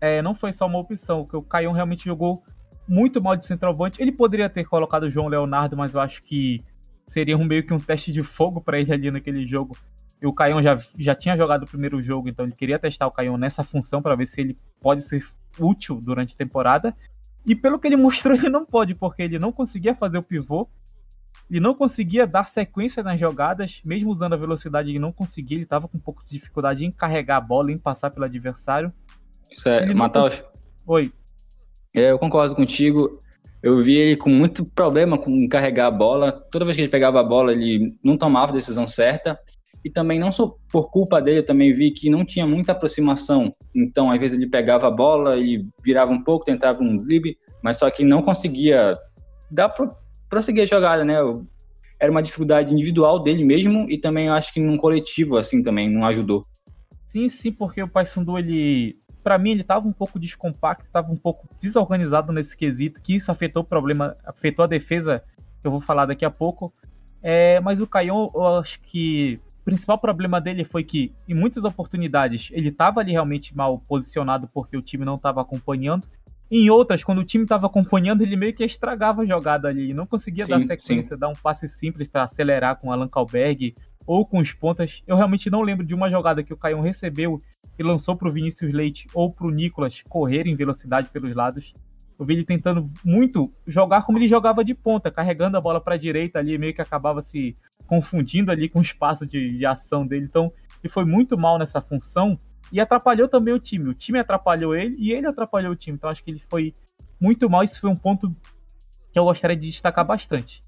É, 0.00 0.20
não 0.20 0.34
foi 0.34 0.52
só 0.52 0.66
uma 0.66 0.78
opção, 0.78 1.24
porque 1.24 1.36
o 1.36 1.42
Caion 1.42 1.72
realmente 1.72 2.04
jogou 2.04 2.42
muito 2.86 3.22
mal 3.22 3.36
de 3.36 3.44
centroavante. 3.44 4.00
Ele 4.00 4.12
poderia 4.12 4.48
ter 4.48 4.64
colocado 4.64 5.04
o 5.04 5.10
João 5.10 5.28
Leonardo, 5.28 5.76
mas 5.76 5.94
eu 5.94 6.00
acho 6.00 6.22
que 6.22 6.58
seria 7.06 7.36
um, 7.36 7.44
meio 7.44 7.64
que 7.64 7.72
um 7.72 7.78
teste 7.78 8.12
de 8.12 8.22
fogo 8.22 8.60
para 8.60 8.78
ele 8.78 8.92
ali 8.92 9.10
naquele 9.10 9.46
jogo. 9.46 9.76
E 10.22 10.26
o 10.26 10.32
Caion 10.32 10.62
já, 10.62 10.80
já 10.98 11.14
tinha 11.14 11.36
jogado 11.36 11.64
o 11.64 11.66
primeiro 11.66 12.02
jogo, 12.02 12.28
então 12.28 12.44
ele 12.44 12.54
queria 12.54 12.78
testar 12.78 13.06
o 13.06 13.10
Caion 13.10 13.36
nessa 13.36 13.62
função 13.62 14.00
para 14.00 14.14
ver 14.14 14.26
se 14.26 14.40
ele 14.40 14.56
pode 14.80 15.02
ser 15.02 15.26
útil 15.58 16.00
durante 16.02 16.34
a 16.34 16.36
temporada. 16.36 16.94
E 17.44 17.54
pelo 17.54 17.78
que 17.78 17.86
ele 17.86 17.96
mostrou, 18.00 18.36
ele 18.36 18.48
não 18.48 18.64
pode, 18.64 18.94
porque 18.94 19.22
ele 19.22 19.38
não 19.38 19.52
conseguia 19.52 19.94
fazer 19.94 20.18
o 20.18 20.22
pivô 20.22 20.68
ele 21.50 21.60
não 21.60 21.74
conseguia 21.74 22.26
dar 22.26 22.48
sequência 22.48 23.02
nas 23.02 23.18
jogadas, 23.18 23.80
mesmo 23.84 24.10
usando 24.10 24.32
a 24.32 24.36
velocidade, 24.36 24.90
ele 24.90 24.98
não 24.98 25.12
conseguia, 25.12 25.56
ele 25.56 25.64
estava 25.64 25.86
com 25.86 25.96
um 25.96 26.00
pouco 26.00 26.24
de 26.24 26.30
dificuldade 26.30 26.84
em 26.84 26.90
carregar 26.90 27.36
a 27.36 27.40
bola, 27.40 27.70
em 27.70 27.78
passar 27.78 28.10
pelo 28.10 28.24
adversário. 28.24 28.92
Isso 29.50 29.68
é, 29.68 29.94
Matheus. 29.94 30.42
Oi. 30.86 31.12
É, 31.94 32.10
eu 32.10 32.18
concordo 32.18 32.54
contigo. 32.54 33.18
Eu 33.62 33.80
vi 33.80 33.96
ele 33.96 34.16
com 34.16 34.28
muito 34.28 34.64
problema 34.64 35.16
com 35.16 35.48
carregar 35.48 35.86
a 35.86 35.90
bola. 35.90 36.32
Toda 36.50 36.64
vez 36.64 36.76
que 36.76 36.82
ele 36.82 36.90
pegava 36.90 37.20
a 37.20 37.24
bola, 37.24 37.52
ele 37.52 37.94
não 38.04 38.18
tomava 38.18 38.52
a 38.52 38.54
decisão 38.54 38.86
certa. 38.86 39.38
E 39.84 39.90
também, 39.90 40.18
não 40.18 40.32
só 40.32 40.52
por 40.70 40.90
culpa 40.90 41.22
dele, 41.22 41.38
eu 41.38 41.46
também 41.46 41.72
vi 41.72 41.92
que 41.92 42.10
não 42.10 42.24
tinha 42.24 42.46
muita 42.46 42.72
aproximação. 42.72 43.52
Então, 43.74 44.10
às 44.10 44.18
vezes, 44.18 44.36
ele 44.36 44.48
pegava 44.48 44.88
a 44.88 44.90
bola, 44.90 45.36
ele 45.36 45.66
virava 45.84 46.12
um 46.12 46.22
pouco, 46.22 46.44
tentava 46.44 46.82
um 46.82 46.96
drible, 46.96 47.38
mas 47.62 47.76
só 47.76 47.88
que 47.88 48.04
não 48.04 48.20
conseguia 48.20 48.98
dar 49.50 49.68
prosseguir 50.28 50.64
a 50.64 50.66
jogada, 50.66 51.04
né? 51.04 51.14
Era 51.98 52.10
uma 52.10 52.22
dificuldade 52.22 52.72
individual 52.72 53.18
dele 53.18 53.44
mesmo 53.44 53.86
e 53.88 53.98
também 53.98 54.28
acho 54.28 54.52
que 54.52 54.60
num 54.60 54.76
coletivo, 54.76 55.36
assim, 55.36 55.62
também 55.62 55.90
não 55.90 56.04
ajudou. 56.06 56.42
Sim, 57.08 57.28
sim, 57.28 57.52
porque 57.52 57.82
o 57.82 57.90
Paysandu, 57.90 58.36
ele... 58.36 58.92
para 59.24 59.38
mim, 59.38 59.52
ele 59.52 59.64
tava 59.64 59.88
um 59.88 59.92
pouco 59.92 60.18
descompacto, 60.18 60.90
tava 60.90 61.10
um 61.10 61.16
pouco 61.16 61.48
desorganizado 61.60 62.32
nesse 62.32 62.54
quesito, 62.54 63.00
que 63.00 63.16
isso 63.16 63.30
afetou 63.32 63.62
o 63.62 63.66
problema, 63.66 64.14
afetou 64.26 64.64
a 64.64 64.68
defesa, 64.68 65.22
que 65.60 65.66
eu 65.66 65.70
vou 65.70 65.80
falar 65.80 66.04
daqui 66.04 66.24
a 66.24 66.30
pouco. 66.30 66.70
É, 67.22 67.58
mas 67.60 67.80
o 67.80 67.86
Caion, 67.86 68.28
eu 68.34 68.46
acho 68.58 68.78
que 68.82 69.40
o 69.62 69.64
principal 69.64 69.98
problema 69.98 70.40
dele 70.40 70.64
foi 70.64 70.84
que, 70.84 71.12
em 71.26 71.34
muitas 71.34 71.64
oportunidades, 71.64 72.50
ele 72.52 72.68
estava 72.68 73.00
ali 73.00 73.12
realmente 73.12 73.56
mal 73.56 73.78
posicionado 73.78 74.46
porque 74.52 74.76
o 74.76 74.82
time 74.82 75.04
não 75.04 75.14
estava 75.14 75.40
acompanhando. 75.40 76.06
Em 76.50 76.70
outras, 76.70 77.02
quando 77.02 77.18
o 77.18 77.24
time 77.24 77.44
estava 77.44 77.66
acompanhando, 77.66 78.22
ele 78.22 78.36
meio 78.36 78.54
que 78.54 78.64
estragava 78.64 79.22
a 79.22 79.26
jogada 79.26 79.68
ali. 79.68 79.92
Não 79.92 80.06
conseguia 80.06 80.44
sim, 80.44 80.50
dar 80.50 80.60
sequência, 80.60 81.16
sim. 81.16 81.20
dar 81.20 81.28
um 81.28 81.34
passe 81.34 81.66
simples 81.66 82.10
para 82.10 82.22
acelerar 82.22 82.76
com 82.76 82.92
Alan 82.92 83.08
Kalberg 83.08 83.74
ou 84.06 84.24
com 84.24 84.38
os 84.38 84.52
pontas. 84.52 85.02
Eu 85.06 85.16
realmente 85.16 85.50
não 85.50 85.62
lembro 85.62 85.84
de 85.84 85.94
uma 85.94 86.08
jogada 86.08 86.42
que 86.42 86.52
o 86.52 86.56
Caião 86.56 86.80
recebeu 86.80 87.38
e 87.76 87.82
lançou 87.82 88.16
para 88.16 88.28
o 88.28 88.32
Vinícius 88.32 88.72
Leite 88.72 89.08
ou 89.12 89.30
para 89.30 89.46
o 89.46 89.50
Nicolas 89.50 90.02
correr 90.08 90.46
em 90.46 90.54
velocidade 90.54 91.08
pelos 91.10 91.34
lados. 91.34 91.72
Eu 92.18 92.24
vi 92.24 92.34
ele 92.34 92.44
tentando 92.44 92.90
muito 93.04 93.52
jogar 93.66 94.02
como 94.02 94.16
ele 94.16 94.28
jogava 94.28 94.64
de 94.64 94.72
ponta, 94.72 95.10
carregando 95.10 95.56
a 95.56 95.60
bola 95.60 95.80
para 95.80 95.96
a 95.96 95.98
direita 95.98 96.38
ali, 96.38 96.56
meio 96.56 96.72
que 96.72 96.80
acabava 96.80 97.20
se 97.20 97.54
confundindo 97.86 98.50
ali 98.50 98.68
com 98.68 98.78
o 98.78 98.82
espaço 98.82 99.26
de, 99.26 99.48
de 99.48 99.66
ação 99.66 100.06
dele. 100.06 100.24
Então, 100.24 100.44
ele 100.82 100.92
foi 100.92 101.04
muito 101.04 101.36
mal 101.36 101.58
nessa 101.58 101.80
função 101.80 102.38
e 102.72 102.80
atrapalhou 102.80 103.28
também 103.28 103.54
o 103.54 103.58
time. 103.58 103.90
O 103.90 103.94
time 103.94 104.18
atrapalhou 104.18 104.74
ele 104.74 104.94
e 104.98 105.12
ele 105.12 105.26
atrapalhou 105.26 105.72
o 105.72 105.76
time. 105.76 105.96
Então 105.96 106.10
acho 106.10 106.22
que 106.22 106.30
ele 106.30 106.42
foi 106.50 106.72
muito 107.20 107.48
mal. 107.50 107.62
Isso 107.62 107.80
foi 107.80 107.90
um 107.90 107.96
ponto 107.96 108.34
que 109.12 109.18
eu 109.18 109.24
gostaria 109.24 109.56
de 109.56 109.68
destacar 109.68 110.04
bastante. 110.04 110.60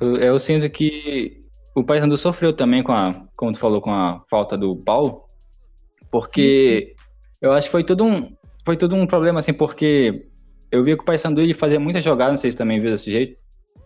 Eu, 0.00 0.16
eu 0.16 0.38
sinto 0.38 0.68
que 0.70 1.40
o 1.74 1.84
Paysandu 1.84 2.16
sofreu 2.16 2.52
também 2.52 2.82
com 2.82 2.92
a, 2.92 3.12
como 3.36 3.52
tu 3.52 3.58
falou, 3.58 3.80
com 3.80 3.92
a 3.92 4.22
falta 4.30 4.56
do 4.56 4.76
Paulo. 4.84 5.24
Porque 6.10 6.94
sim, 6.96 7.04
sim. 7.04 7.38
eu 7.42 7.52
acho 7.52 7.66
que 7.66 7.72
foi 7.72 7.84
tudo 7.84 8.04
um, 8.04 8.34
foi 8.64 8.76
tudo 8.76 8.94
um 8.94 9.06
problema, 9.06 9.40
assim, 9.40 9.52
porque 9.52 10.28
eu 10.70 10.82
vi 10.82 10.96
que 10.96 11.02
o 11.02 11.04
Paysandu 11.04 11.40
ele 11.40 11.54
fazia 11.54 11.80
muitas 11.80 12.02
jogadas, 12.02 12.32
não 12.32 12.38
sei 12.38 12.50
se 12.50 12.56
também 12.56 12.78
viu 12.78 12.90
desse 12.90 13.10
jeito. 13.10 13.36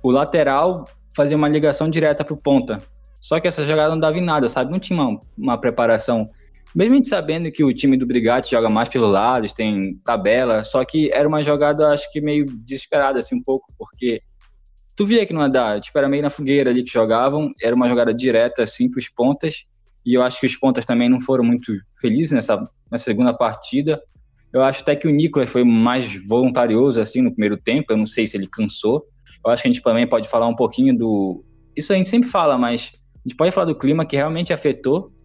O 0.03 0.11
lateral 0.11 0.85
fazia 1.15 1.37
uma 1.37 1.49
ligação 1.49 1.89
direta 1.89 2.25
pro 2.25 2.37
ponta. 2.37 2.81
Só 3.21 3.41
que 3.41 3.49
essa 3.49 3.65
jogada 3.65 3.91
não 3.91 3.99
dava 3.99 4.19
em 4.19 4.23
nada, 4.23 4.49
sabe? 4.49 4.71
Não 4.71 4.79
tinha 4.79 5.01
uma, 5.01 5.19
uma 5.37 5.59
preparação. 5.59 6.31
Mesmo 6.77 6.93
a 6.93 6.97
gente 6.97 7.09
sabendo 7.09 7.51
que 7.51 7.65
o 7.65 7.73
time 7.73 7.97
do 7.97 8.05
Brigatti 8.05 8.51
joga 8.51 8.69
mais 8.69 8.91
pelo 8.91 9.07
lado, 9.07 9.47
tem 9.55 9.99
tabela, 10.05 10.63
só 10.63 10.85
que 10.85 11.11
era 11.11 11.27
uma 11.27 11.43
jogada, 11.43 11.89
acho 11.89 12.13
que 12.13 12.21
meio 12.21 12.45
desesperada, 12.45 13.19
assim, 13.19 13.35
um 13.35 13.43
pouco, 13.43 13.67
porque 13.79 14.21
tu 14.95 15.07
via 15.07 15.25
que 15.25 15.33
não 15.33 15.41
ia 15.41 15.49
dar, 15.49 15.81
tipo, 15.81 15.97
era 15.97 16.07
meio 16.07 16.23
na 16.23 16.29
fogueira 16.29 16.69
ali 16.69 16.85
que 16.85 16.93
jogavam, 16.93 17.51
era 17.63 17.75
uma 17.75 17.89
jogada 17.89 18.13
direta, 18.13 18.63
assim, 18.63 18.91
pros 18.91 19.09
pontas, 19.09 19.65
e 20.05 20.13
eu 20.13 20.23
acho 20.23 20.39
que 20.39 20.45
os 20.45 20.55
pontas 20.55 20.85
também 20.85 21.09
não 21.09 21.19
foram 21.19 21.43
muito 21.43 21.73
felizes 21.99 22.33
nessa, 22.33 22.69
nessa 22.93 23.05
segunda 23.05 23.33
partida. 23.33 23.99
Eu 24.53 24.63
acho 24.63 24.83
até 24.83 24.95
que 24.95 25.09
o 25.09 25.11
Nicolas 25.11 25.51
foi 25.51 25.65
mais 25.65 26.05
voluntarioso, 26.29 27.01
assim, 27.01 27.23
no 27.23 27.31
primeiro 27.31 27.57
tempo, 27.57 27.91
eu 27.91 27.97
não 27.97 28.07
sei 28.07 28.27
se 28.27 28.37
ele 28.37 28.47
cansou. 28.47 29.03
Eu 29.43 29.51
acho 29.51 29.63
que 29.63 29.69
a 29.69 29.73
gente 29.73 29.83
também 29.83 30.07
pode 30.07 30.29
falar 30.29 30.47
um 30.47 30.55
pouquinho 30.55 30.95
do... 30.95 31.43
Isso 31.75 31.91
a 31.95 31.97
gente 31.97 32.09
sempre 32.09 32.29
fala, 32.29 32.59
mas 32.59 32.93
a 32.95 33.29
gente 33.29 33.37
pode 33.37 33.51
falar 33.51 33.67
do 33.67 33.75
clima 33.75 34.05
que 34.05 34.15
realmente 34.15 34.53
afetou 34.53 35.16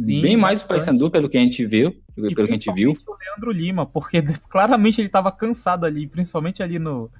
Sim, 0.00 0.22
bem 0.22 0.36
mais 0.36 0.62
o 0.62 0.66
Paysandu 0.66 1.10
pelo 1.10 1.28
que 1.28 1.36
a 1.36 1.40
gente 1.40 1.64
viu, 1.66 1.92
pelo 2.14 2.34
que 2.34 2.40
a 2.42 2.46
gente 2.46 2.72
viu. 2.72 2.92
o 2.92 3.16
Leandro 3.18 3.50
Lima, 3.50 3.84
porque 3.84 4.22
claramente 4.48 5.00
ele 5.00 5.08
estava 5.08 5.32
cansado 5.32 5.84
ali, 5.84 6.06
principalmente 6.06 6.62
ali 6.62 6.78
no, 6.78 7.10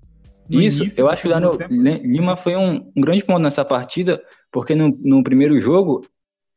no 0.49 0.61
Isso, 0.61 0.85
início, 0.85 1.03
eu 1.03 1.09
acho 1.09 1.23
que 1.23 1.29
o 1.29 1.31
Leandro 1.31 1.59
Lima 1.69 2.37
foi 2.37 2.57
um, 2.57 2.91
um, 2.97 3.01
grande 3.01 3.25
ponto 3.25 3.41
nessa 3.41 3.65
partida, 3.65 4.23
porque 4.53 4.75
no, 4.75 4.97
no 5.03 5.23
primeiro 5.23 5.59
jogo 5.59 6.03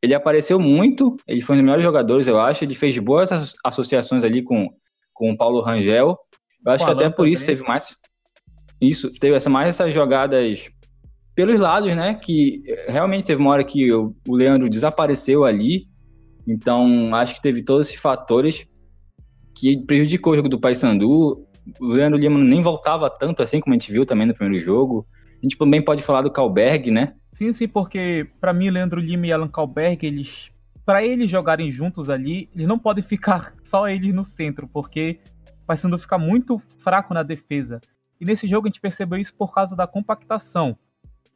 ele 0.00 0.14
apareceu 0.14 0.58
muito, 0.58 1.16
ele 1.26 1.40
foi 1.40 1.54
um 1.54 1.58
dos 1.58 1.64
melhores 1.64 1.84
jogadores, 1.84 2.26
eu 2.26 2.40
acho, 2.40 2.64
ele 2.64 2.74
fez 2.74 2.96
boas 2.98 3.30
associações 3.64 4.24
ali 4.24 4.42
com, 4.42 4.72
com 5.12 5.30
o 5.30 5.36
Paulo 5.36 5.60
Rangel. 5.60 6.18
Eu 6.64 6.72
acho 6.72 6.84
que 6.84 6.90
até 6.90 7.10
por 7.10 7.26
isso 7.26 7.44
teve 7.44 7.62
mais 7.62 7.96
isso, 8.80 9.12
teve 9.12 9.36
essa, 9.36 9.48
mais 9.48 9.68
essas 9.68 9.94
jogadas 9.94 10.68
pelos 11.36 11.58
lados, 11.58 11.94
né? 11.94 12.14
Que 12.14 12.62
realmente 12.88 13.24
teve 13.24 13.40
uma 13.40 13.52
hora 13.52 13.64
que 13.64 13.92
o, 13.92 14.14
o 14.26 14.34
Leandro 14.34 14.68
desapareceu 14.68 15.44
ali. 15.44 15.86
Então, 16.46 17.14
acho 17.14 17.34
que 17.34 17.42
teve 17.42 17.62
todos 17.62 17.88
esses 17.88 18.00
fatores 18.00 18.66
que 19.54 19.76
prejudicou 19.86 20.32
o 20.32 20.36
jogo 20.36 20.48
do 20.48 20.60
Paysandu. 20.60 21.46
O 21.80 21.86
Leandro 21.86 22.18
Lima 22.18 22.38
nem 22.42 22.62
voltava 22.62 23.08
tanto 23.08 23.42
assim 23.42 23.60
como 23.60 23.74
a 23.74 23.78
gente 23.78 23.92
viu 23.92 24.04
também 24.04 24.26
no 24.26 24.34
primeiro 24.34 24.62
jogo. 24.64 25.06
A 25.38 25.42
gente 25.42 25.56
também 25.56 25.82
pode 25.82 26.02
falar 26.02 26.22
do 26.22 26.30
Kalberg, 26.30 26.90
né? 26.90 27.14
Sim, 27.32 27.52
sim, 27.52 27.68
porque 27.68 28.28
para 28.40 28.52
mim 28.52 28.70
Leandro 28.70 29.00
Lima 29.00 29.26
e 29.26 29.32
Alan 29.32 29.48
Kalberg, 29.48 30.06
eles 30.06 30.50
para 30.84 31.04
eles 31.04 31.30
jogarem 31.30 31.70
juntos 31.70 32.10
ali, 32.10 32.48
eles 32.54 32.66
não 32.66 32.78
podem 32.78 33.04
ficar 33.04 33.54
só 33.62 33.88
eles 33.88 34.12
no 34.12 34.24
centro, 34.24 34.68
porque 34.68 35.20
o 35.62 35.66
Paysandu 35.66 35.98
fica 35.98 36.18
muito 36.18 36.60
fraco 36.82 37.14
na 37.14 37.22
defesa. 37.22 37.80
E 38.20 38.24
nesse 38.24 38.46
jogo 38.48 38.66
a 38.66 38.70
gente 38.70 38.80
percebeu 38.80 39.18
isso 39.18 39.34
por 39.34 39.52
causa 39.52 39.74
da 39.74 39.86
compactação. 39.86 40.76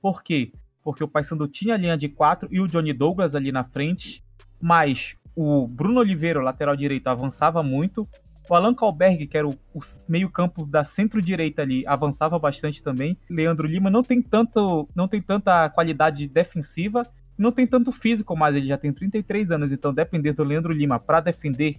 Por 0.01 0.23
quê? 0.23 0.53
Porque 0.83 1.03
o 1.03 1.09
Paysandu 1.09 1.49
tinha 1.49 1.75
a 1.75 1.77
linha 1.77 1.97
de 1.97 2.09
quatro 2.09 2.49
e 2.51 2.61
o 2.61 2.67
Johnny 2.67 2.93
Douglas 2.93 3.35
ali 3.35 3.51
na 3.51 3.65
frente, 3.65 4.23
mas 4.61 5.17
o 5.35 5.67
Bruno 5.67 6.01
Oliveira, 6.01 6.43
lateral 6.43 6.77
direito, 6.77 7.07
avançava 7.09 7.63
muito. 7.63 8.09
O 8.49 8.55
Alan 8.55 8.75
Kalberg, 8.75 9.27
que 9.27 9.37
era 9.37 9.47
o, 9.47 9.51
o 9.75 9.81
meio-campo 10.09 10.65
da 10.65 10.85
centro-direita 10.85 11.63
ali, 11.63 11.87
avançava 11.87 12.39
bastante 12.39 12.83
também. 12.83 13.19
Leandro 13.29 13.67
Lima 13.67 13.91
não 13.91 14.03
tem 14.03 14.23
tanto, 14.23 14.89
não 14.95 15.09
tem 15.09 15.21
tanta 15.21 15.69
qualidade 15.71 16.27
defensiva, 16.29 17.07
não 17.37 17.53
tem 17.53 17.67
tanto 17.67 17.93
físico, 17.93 18.37
mas 18.37 18.55
ele 18.57 18.67
já 18.67 18.79
tem 18.79 18.93
33 18.93 19.51
anos, 19.51 19.73
então 19.73 19.93
depender 19.93 20.33
do 20.33 20.45
Leandro 20.45 20.73
Lima 20.73 20.99
para 20.99 21.21
defender 21.21 21.77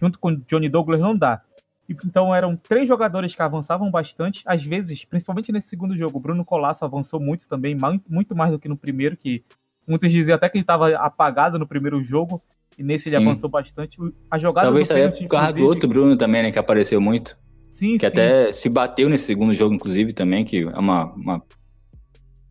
junto 0.00 0.18
com 0.18 0.28
o 0.28 0.36
Johnny 0.36 0.68
Douglas 0.68 1.00
não 1.00 1.14
dá. 1.14 1.42
Então 1.88 2.34
eram 2.34 2.56
três 2.56 2.88
jogadores 2.88 3.34
que 3.34 3.42
avançavam 3.42 3.90
bastante, 3.90 4.42
às 4.46 4.64
vezes, 4.64 5.04
principalmente 5.04 5.52
nesse 5.52 5.68
segundo 5.68 5.96
jogo. 5.96 6.16
O 6.16 6.20
Bruno 6.20 6.44
Colasso 6.44 6.84
avançou 6.84 7.20
muito 7.20 7.48
também, 7.48 7.76
muito 8.08 8.34
mais 8.34 8.52
do 8.52 8.58
que 8.58 8.68
no 8.68 8.76
primeiro, 8.76 9.16
que 9.16 9.44
muitos 9.86 10.10
diziam 10.10 10.36
até 10.36 10.48
que 10.48 10.56
ele 10.56 10.62
estava 10.62 10.90
apagado 10.96 11.58
no 11.58 11.66
primeiro 11.66 12.02
jogo, 12.02 12.42
e 12.78 12.82
nesse 12.82 13.04
Sim. 13.04 13.10
ele 13.10 13.16
avançou 13.16 13.48
bastante. 13.48 13.98
A 14.30 14.38
jogada 14.38 14.66
Talvez 14.66 14.88
do 14.88 14.94
pênalti, 14.94 15.24
inclusive... 15.24 15.62
outro 15.62 15.88
Bruno 15.88 16.16
também, 16.16 16.42
né, 16.42 16.50
que 16.50 16.58
apareceu 16.58 17.00
muito. 17.00 17.36
Sim, 17.70 17.94
que 17.94 18.00
sim. 18.00 18.06
até 18.06 18.52
se 18.52 18.68
bateu 18.68 19.08
nesse 19.08 19.24
segundo 19.24 19.54
jogo, 19.54 19.74
inclusive, 19.74 20.12
também, 20.12 20.44
que 20.44 20.62
é 20.62 20.78
uma, 20.78 21.12
uma... 21.14 21.42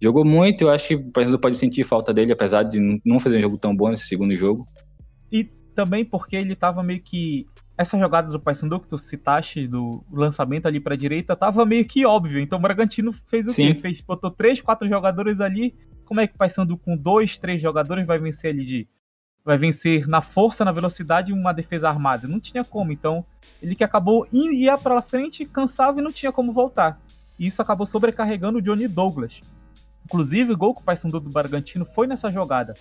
Jogou 0.02 0.26
muito, 0.26 0.64
eu 0.64 0.70
acho 0.70 0.90
que 0.90 0.96
o 0.96 1.12
Paysandu 1.12 1.40
pode 1.40 1.56
sentir 1.56 1.84
falta 1.86 2.14
dele, 2.14 2.34
apesar 2.34 2.64
de 2.64 2.80
não 3.06 3.20
fazer 3.20 3.38
um 3.38 3.42
jogo 3.42 3.58
tão 3.58 3.76
bom 3.76 3.90
nesse 3.90 4.08
segundo 4.08 4.36
jogo. 4.36 4.68
E 5.32 5.46
também 5.74 6.04
porque 6.04 6.36
ele 6.36 6.54
estava 6.54 6.84
meio 6.84 7.02
que 7.02 7.46
essa 7.78 7.98
jogada 7.98 8.32
do 8.32 8.40
Paysandu 8.40 8.80
que 8.80 8.88
tu 8.88 8.98
citaste, 8.98 9.68
do 9.68 10.04
lançamento 10.12 10.68
ali 10.68 10.80
para 10.80 10.94
a 10.94 10.98
direita, 10.98 11.36
tava 11.36 11.66
meio 11.66 11.86
que 11.86 12.06
óbvio. 12.06 12.40
Então 12.40 12.60
o 12.60 12.62
Bragantino 12.62 13.12
fez 13.28 13.48
o 13.48 13.52
Sim. 13.52 13.74
quê? 13.74 13.80
Fez, 13.80 14.02
botou 14.02 14.30
três, 14.30 14.62
quatro 14.62 14.88
jogadores 14.88 15.42
ali. 15.42 15.74
Como 16.06 16.22
é 16.22 16.28
que 16.28 16.36
o 16.36 16.38
Paysandu 16.38 16.78
com 16.78 16.96
dois, 16.96 17.38
três 17.38 17.62
jogadores 17.62 18.06
vai 18.06 18.18
vencer 18.18 18.52
ali 18.52 18.66
de 18.66 18.88
vai 19.46 19.58
vencer 19.58 20.08
na 20.08 20.22
força, 20.22 20.64
na 20.64 20.72
velocidade 20.72 21.34
uma 21.34 21.54
defesa 21.54 21.90
armada? 21.90 22.28
Não 22.28 22.40
tinha 22.40 22.64
como. 22.64 22.92
Então 22.92 23.26
ele 23.62 23.76
que 23.76 23.84
acabou 23.84 24.28
ia 24.32 24.78
para 24.78 25.02
frente, 25.02 25.46
cansava 25.46 26.00
e 26.00 26.04
não 26.04 26.12
tinha 26.12 26.32
como 26.32 26.54
voltar. 26.54 27.00
E 27.38 27.48
isso 27.48 27.62
acabou 27.62 27.86
sobrecarregando 27.86 28.60
o 28.60 28.62
Johnny 28.62 28.88
Douglas. 28.88 29.42
Inclusive 30.06 30.54
o 30.54 30.58
gol 30.58 30.74
que 30.74 30.82
o 30.82 30.84
Paysandu 30.84 31.20
do 31.20 31.30
Bragantino 31.30 31.86
foi 31.86 32.08
nessa 32.08 32.32
jogada. 32.32 32.74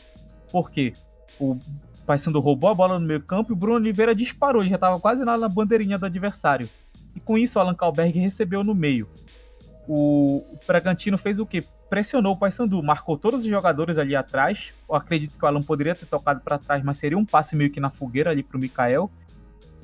Por 0.50 0.70
quê? 0.70 0.92
O 1.40 1.58
Paysandu 2.06 2.40
roubou 2.40 2.68
a 2.68 2.74
bola 2.74 2.98
no 2.98 3.06
meio 3.06 3.22
campo 3.22 3.52
e 3.52 3.54
o 3.54 3.56
Bruno 3.56 3.76
Oliveira 3.76 4.14
disparou, 4.14 4.62
ele 4.62 4.70
já 4.70 4.76
estava 4.76 4.98
quase 4.98 5.24
na 5.24 5.48
bandeirinha 5.48 5.98
do 5.98 6.06
adversário. 6.06 6.68
E 7.14 7.20
com 7.20 7.38
isso 7.38 7.58
o 7.58 7.62
Alan 7.62 7.74
Kalberg 7.74 8.18
recebeu 8.18 8.64
no 8.64 8.74
meio. 8.74 9.08
O, 9.88 10.44
Bragantino 10.66 11.18
fez 11.18 11.38
o 11.38 11.46
que? 11.46 11.62
Pressionou 11.90 12.34
o 12.34 12.36
Paysandu, 12.36 12.82
marcou 12.82 13.18
todos 13.18 13.40
os 13.40 13.50
jogadores 13.50 13.98
ali 13.98 14.16
atrás. 14.16 14.72
Eu 14.88 14.94
acredito 14.94 15.36
que 15.36 15.44
o 15.44 15.48
Alan 15.48 15.62
poderia 15.62 15.94
ter 15.94 16.06
tocado 16.06 16.40
para 16.40 16.58
trás, 16.58 16.82
mas 16.82 16.96
seria 16.96 17.18
um 17.18 17.24
passe 17.24 17.54
meio 17.54 17.70
que 17.70 17.80
na 17.80 17.90
fogueira 17.90 18.30
ali 18.30 18.42
para 18.42 18.56
o 18.56 18.60
Mikael. 18.60 19.10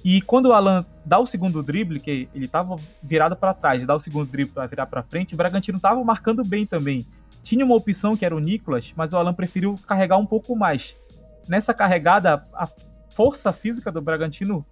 E 0.04 0.22
quando 0.22 0.46
o 0.46 0.52
Alan 0.52 0.86
dá 1.04 1.18
o 1.18 1.26
segundo 1.26 1.62
drible, 1.62 2.00
que 2.00 2.28
ele 2.32 2.44
estava 2.44 2.76
virado 3.02 3.36
para 3.36 3.52
trás, 3.52 3.84
dá 3.84 3.94
o 3.94 4.00
segundo 4.00 4.30
drible 4.30 4.52
para 4.52 4.66
virar 4.66 4.86
para 4.86 5.02
frente, 5.02 5.34
o 5.34 5.36
Bragantino 5.36 5.76
estava 5.76 6.02
marcando 6.04 6.44
bem 6.44 6.64
também. 6.64 7.04
Tinha 7.42 7.64
uma 7.64 7.74
opção 7.74 8.16
que 8.16 8.24
era 8.24 8.34
o 8.34 8.38
Nicolas, 8.38 8.92
mas 8.96 9.12
o 9.12 9.16
Alan 9.16 9.34
preferiu 9.34 9.74
carregar 9.86 10.16
um 10.16 10.26
pouco 10.26 10.54
mais 10.54 10.94
nessa 11.48 11.72
carregada, 11.72 12.42
a 12.52 12.68
força 13.10 13.52
física 13.52 13.90
do 13.90 14.02
Bragantino 14.02 14.64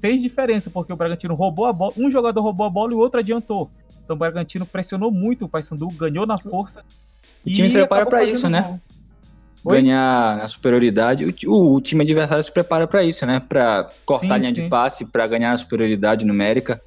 fez 0.00 0.20
diferença, 0.20 0.68
porque 0.68 0.92
o 0.92 0.96
Bragantino 0.96 1.34
roubou 1.34 1.66
a 1.66 1.72
bola, 1.72 1.94
um 1.96 2.10
jogador 2.10 2.42
roubou 2.42 2.66
a 2.66 2.70
bola 2.70 2.92
e 2.92 2.94
o 2.94 2.98
outro 2.98 3.20
adiantou. 3.20 3.70
Então 4.04 4.14
o 4.14 4.18
Bragantino 4.18 4.66
pressionou 4.66 5.10
muito 5.10 5.46
o 5.46 5.48
Paysandu, 5.48 5.88
ganhou 5.88 6.26
na 6.26 6.38
força. 6.38 6.84
O 7.44 7.50
time 7.50 7.68
se 7.68 7.74
prepara 7.74 8.06
para 8.06 8.24
isso, 8.24 8.48
né? 8.48 8.80
Ganhar 9.64 10.36
na 10.36 10.48
superioridade. 10.48 11.24
O, 11.46 11.74
o, 11.74 11.80
time 11.80 12.04
adversário 12.04 12.44
se 12.44 12.52
prepara 12.52 12.86
para 12.86 13.02
isso, 13.02 13.24
né? 13.24 13.40
Para 13.40 13.88
cortar 14.04 14.26
sim, 14.26 14.32
a 14.32 14.38
linha 14.38 14.54
sim. 14.54 14.62
de 14.62 14.68
passe, 14.68 15.04
para 15.06 15.26
ganhar 15.26 15.52
a 15.52 15.56
superioridade 15.56 16.24
numérica. 16.24 16.82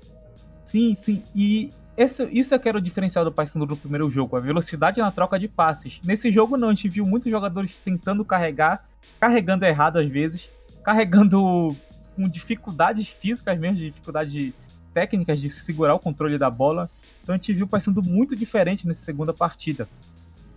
Sim, 0.64 0.94
sim. 0.94 1.24
E 1.36 1.72
esse, 1.98 2.24
isso 2.32 2.54
é 2.54 2.60
que 2.60 2.70
era 2.70 2.78
o 2.78 2.82
diferencial 2.82 3.26
do 3.26 3.32
Paysandu 3.32 3.66
no 3.66 3.76
primeiro 3.76 4.10
jogo, 4.12 4.38
a 4.38 4.40
velocidade 4.40 5.02
na 5.02 5.10
troca 5.10 5.40
de 5.40 5.48
passes. 5.48 6.00
Nesse 6.06 6.32
jogo 6.32 6.56
não, 6.56 6.68
a 6.68 6.72
gente 6.72 6.88
viu 6.88 7.04
muitos 7.04 7.32
jogadores 7.32 7.76
tentando 7.84 8.24
carregar, 8.24 8.86
carregando 9.20 9.66
errado 9.66 9.98
às 9.98 10.08
vezes, 10.08 10.48
carregando 10.84 11.76
com 12.16 12.30
dificuldades 12.30 13.08
físicas 13.08 13.58
mesmo, 13.58 13.80
dificuldades 13.80 14.54
técnicas 14.94 15.40
de 15.40 15.50
segurar 15.50 15.96
o 15.96 16.00
controle 16.00 16.38
da 16.38 16.50
bola. 16.50 16.90
Então 17.28 17.34
a 17.34 17.38
gente 17.38 17.52
viu 17.52 17.66
o 17.66 17.68
Paysandu 17.68 18.02
muito 18.02 18.38
diferente 18.38 18.88
nessa 18.88 19.04
segunda 19.04 19.34
partida. 19.34 19.86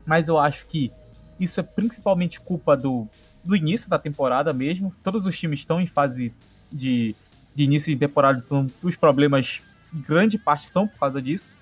Mas 0.06 0.28
eu 0.28 0.38
acho 0.38 0.64
que 0.66 0.92
isso 1.40 1.58
é 1.58 1.64
principalmente 1.64 2.38
culpa 2.38 2.76
do, 2.76 3.08
do 3.42 3.56
início 3.56 3.90
da 3.90 3.98
temporada 3.98 4.52
mesmo. 4.52 4.94
Todos 5.02 5.26
os 5.26 5.36
times 5.36 5.58
estão 5.58 5.80
em 5.80 5.88
fase 5.88 6.32
de, 6.70 7.16
de 7.56 7.64
início 7.64 7.92
de 7.92 7.98
temporada, 7.98 8.40
então 8.46 8.68
os 8.84 8.94
problemas 8.94 9.60
grande 9.92 10.38
parte 10.38 10.68
são 10.68 10.86
por 10.86 10.96
causa 10.96 11.20
disso. 11.20 11.52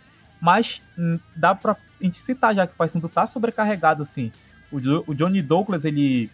Mas 0.42 0.82
hum, 0.98 1.18
dá 1.34 1.54
pra 1.54 1.72
a 1.72 2.04
gente 2.04 2.18
citar 2.18 2.54
já 2.54 2.66
que 2.66 2.74
o 2.74 2.76
Paysandu 2.76 3.08
tá 3.08 3.26
sobrecarregado, 3.26 4.02
assim. 4.02 4.30
O, 4.70 4.76
o 5.10 5.14
Johnny 5.14 5.40
Douglas, 5.40 5.86
ele. 5.86 6.30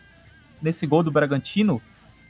Nesse 0.60 0.84
gol 0.84 1.04
do 1.04 1.12
Bragantino, 1.12 1.80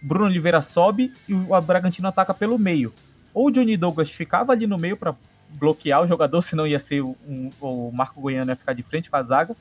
Bruno 0.03 0.27
Oliveira 0.27 0.61
sobe 0.61 1.11
e 1.27 1.33
o 1.33 1.59
Bragantino 1.63 2.09
ataca 2.09 2.35
pelo 2.35 2.59
meio. 2.59 2.93
Ou 3.33 3.47
o 3.47 3.51
Johnny 3.51 3.79
Douglas 3.79 4.11
ficava 4.11 4.53
ali 4.53 4.67
no 4.67 4.77
meio 4.77 4.95
para 4.95 5.15
bloquear 5.55 6.03
o 6.03 6.07
jogador, 6.07 6.43
senão 6.43 6.67
ia 6.67 6.79
ser 6.79 7.03
um, 7.03 7.51
o 7.61 7.91
Marco 7.93 8.21
Goiano 8.21 8.51
ia 8.51 8.57
ficar 8.57 8.73
de 8.73 8.83
frente 8.83 9.11
com 9.11 9.17
a 9.17 9.23
zaga. 9.23 9.57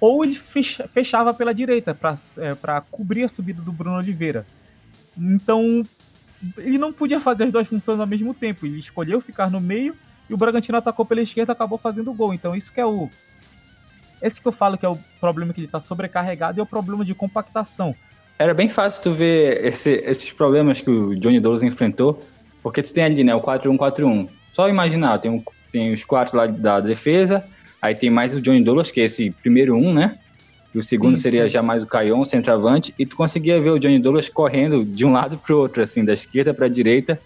Ou 0.00 0.24
ele 0.24 0.34
fechava 0.34 1.34
pela 1.34 1.52
direita 1.52 1.92
para 1.92 2.14
é, 2.38 2.82
cobrir 2.90 3.24
a 3.24 3.28
subida 3.28 3.60
do 3.60 3.72
Bruno 3.72 3.96
Oliveira. 3.96 4.46
Então 5.16 5.82
ele 6.56 6.78
não 6.78 6.92
podia 6.92 7.20
fazer 7.20 7.44
as 7.44 7.52
duas 7.52 7.68
funções 7.68 7.98
ao 7.98 8.06
mesmo 8.06 8.32
tempo. 8.32 8.64
Ele 8.64 8.78
escolheu 8.78 9.20
ficar 9.20 9.50
no 9.50 9.60
meio 9.60 9.96
e 10.30 10.34
o 10.34 10.36
Bragantino 10.36 10.78
atacou 10.78 11.04
pela 11.04 11.20
esquerda 11.20 11.52
acabou 11.52 11.78
fazendo 11.78 12.10
o 12.10 12.14
gol. 12.14 12.32
Então 12.32 12.54
isso 12.54 12.72
que 12.72 12.80
é 12.80 12.86
o. 12.86 13.08
Esse 14.22 14.40
que 14.40 14.48
eu 14.48 14.52
falo 14.52 14.76
que 14.76 14.86
é 14.86 14.88
o 14.88 14.98
problema 15.20 15.52
que 15.52 15.60
ele 15.60 15.66
está 15.66 15.80
sobrecarregado 15.80 16.58
e 16.58 16.60
é 16.60 16.62
o 16.62 16.66
problema 16.66 17.04
de 17.04 17.14
compactação. 17.14 17.94
era 18.38 18.52
bem 18.52 18.68
fácil 18.68 19.02
tu 19.02 19.12
ver 19.12 19.64
esse, 19.64 19.90
esses 20.04 20.32
problemas 20.32 20.80
que 20.80 20.90
o 20.90 21.14
Johnny 21.16 21.40
Douglas 21.40 21.62
enfrentou, 21.62 22.20
porque 22.62 22.82
tu 22.82 22.92
tem 22.92 23.04
ali, 23.04 23.22
né, 23.22 23.34
o 23.34 23.40
4-1-4-1. 23.40 24.28
Só 24.58 24.68
imaginar, 24.68 25.18
tem, 25.18 25.30
um, 25.30 25.40
tem 25.70 25.92
os 25.92 26.02
quatro 26.02 26.36
lá 26.36 26.48
da 26.48 26.80
defesa, 26.80 27.44
aí 27.80 27.94
tem 27.94 28.10
mais 28.10 28.34
o 28.34 28.40
Johnny 28.40 28.60
Douglas, 28.60 28.90
que 28.90 29.00
é 29.00 29.04
esse 29.04 29.30
primeiro 29.30 29.76
um, 29.76 29.94
né? 29.94 30.18
E 30.74 30.78
o 30.80 30.82
segundo 30.82 31.14
sim, 31.14 31.22
seria 31.22 31.44
sim. 31.44 31.50
já 31.50 31.62
mais 31.62 31.84
o 31.84 31.86
Caion, 31.86 32.24
centroavante, 32.24 32.92
e 32.98 33.06
tu 33.06 33.14
conseguia 33.14 33.60
ver 33.60 33.70
o 33.70 33.78
Johnny 33.78 34.00
Douglas 34.00 34.28
correndo 34.28 34.84
de 34.84 35.06
um 35.06 35.12
lado 35.12 35.38
pro 35.38 35.56
outro, 35.56 35.80
assim, 35.80 36.04
da 36.04 36.12
esquerda 36.12 36.52
pra 36.52 36.66
direita, 36.66 37.20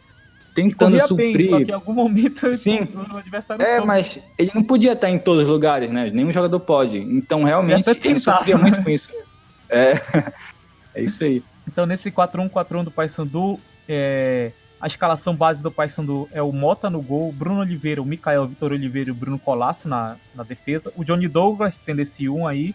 tentando 0.54 1.00
suprir. 1.08 1.38
Bem, 1.38 1.48
só 1.48 1.64
que 1.64 1.70
em 1.70 1.74
algum 1.74 1.94
momento 1.94 2.52
Sim. 2.52 2.86
o 2.94 3.16
adversário 3.16 3.64
É, 3.64 3.80
mas 3.80 4.18
ele 4.36 4.50
não 4.54 4.62
podia 4.62 4.92
estar 4.92 5.08
em 5.08 5.18
todos 5.18 5.44
os 5.44 5.48
lugares, 5.48 5.90
né? 5.90 6.10
Nenhum 6.12 6.32
jogador 6.32 6.60
pode. 6.60 6.98
Então, 6.98 7.44
realmente, 7.44 7.88
ele 8.04 8.16
sofria 8.16 8.58
muito 8.58 8.82
com 8.82 8.90
isso. 8.90 9.10
É, 9.70 9.94
é 10.94 11.02
isso 11.02 11.24
aí. 11.24 11.42
Então, 11.66 11.86
nesse 11.86 12.10
4-1-4-1 12.10 12.84
do 12.84 12.90
Paysandu, 12.90 13.58
é, 13.88 14.52
a 14.82 14.88
escalação 14.88 15.34
base 15.34 15.62
do 15.62 15.70
Paysandu 15.70 16.28
é 16.32 16.42
o 16.42 16.50
Mota 16.52 16.90
no 16.90 17.00
gol, 17.00 17.32
Bruno 17.32 17.60
Oliveira, 17.60 18.02
o 18.02 18.04
Mikael 18.04 18.48
Vitor 18.48 18.72
Oliveira 18.72 19.10
e 19.10 19.12
o 19.12 19.14
Bruno 19.14 19.38
Colasso 19.38 19.88
na, 19.88 20.16
na 20.34 20.42
defesa, 20.42 20.92
o 20.96 21.04
Johnny 21.04 21.28
Douglas 21.28 21.76
sendo 21.76 22.02
esse 22.02 22.28
um 22.28 22.48
aí, 22.48 22.74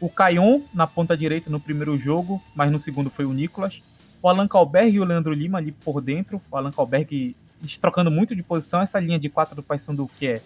o 0.00 0.08
Caion 0.08 0.60
na 0.74 0.88
ponta 0.88 1.16
direita 1.16 1.48
no 1.48 1.60
primeiro 1.60 1.96
jogo, 1.96 2.42
mas 2.52 2.68
no 2.68 2.80
segundo 2.80 3.10
foi 3.10 3.24
o 3.24 3.32
Nicolas, 3.32 3.80
o 4.20 4.28
Alan 4.28 4.48
Kalberg 4.48 4.96
e 4.96 4.98
o 4.98 5.04
Leandro 5.04 5.32
Lima 5.32 5.58
ali 5.58 5.70
por 5.70 6.00
dentro. 6.00 6.40
O 6.50 6.56
Alan 6.56 6.72
Kalberg 6.72 7.36
trocando 7.80 8.10
muito 8.10 8.34
de 8.34 8.42
posição. 8.42 8.80
Essa 8.80 8.98
linha 8.98 9.18
de 9.18 9.28
quatro 9.28 9.54
do 9.54 9.62
Paysandu 9.62 10.10
que 10.18 10.26
é 10.26 10.42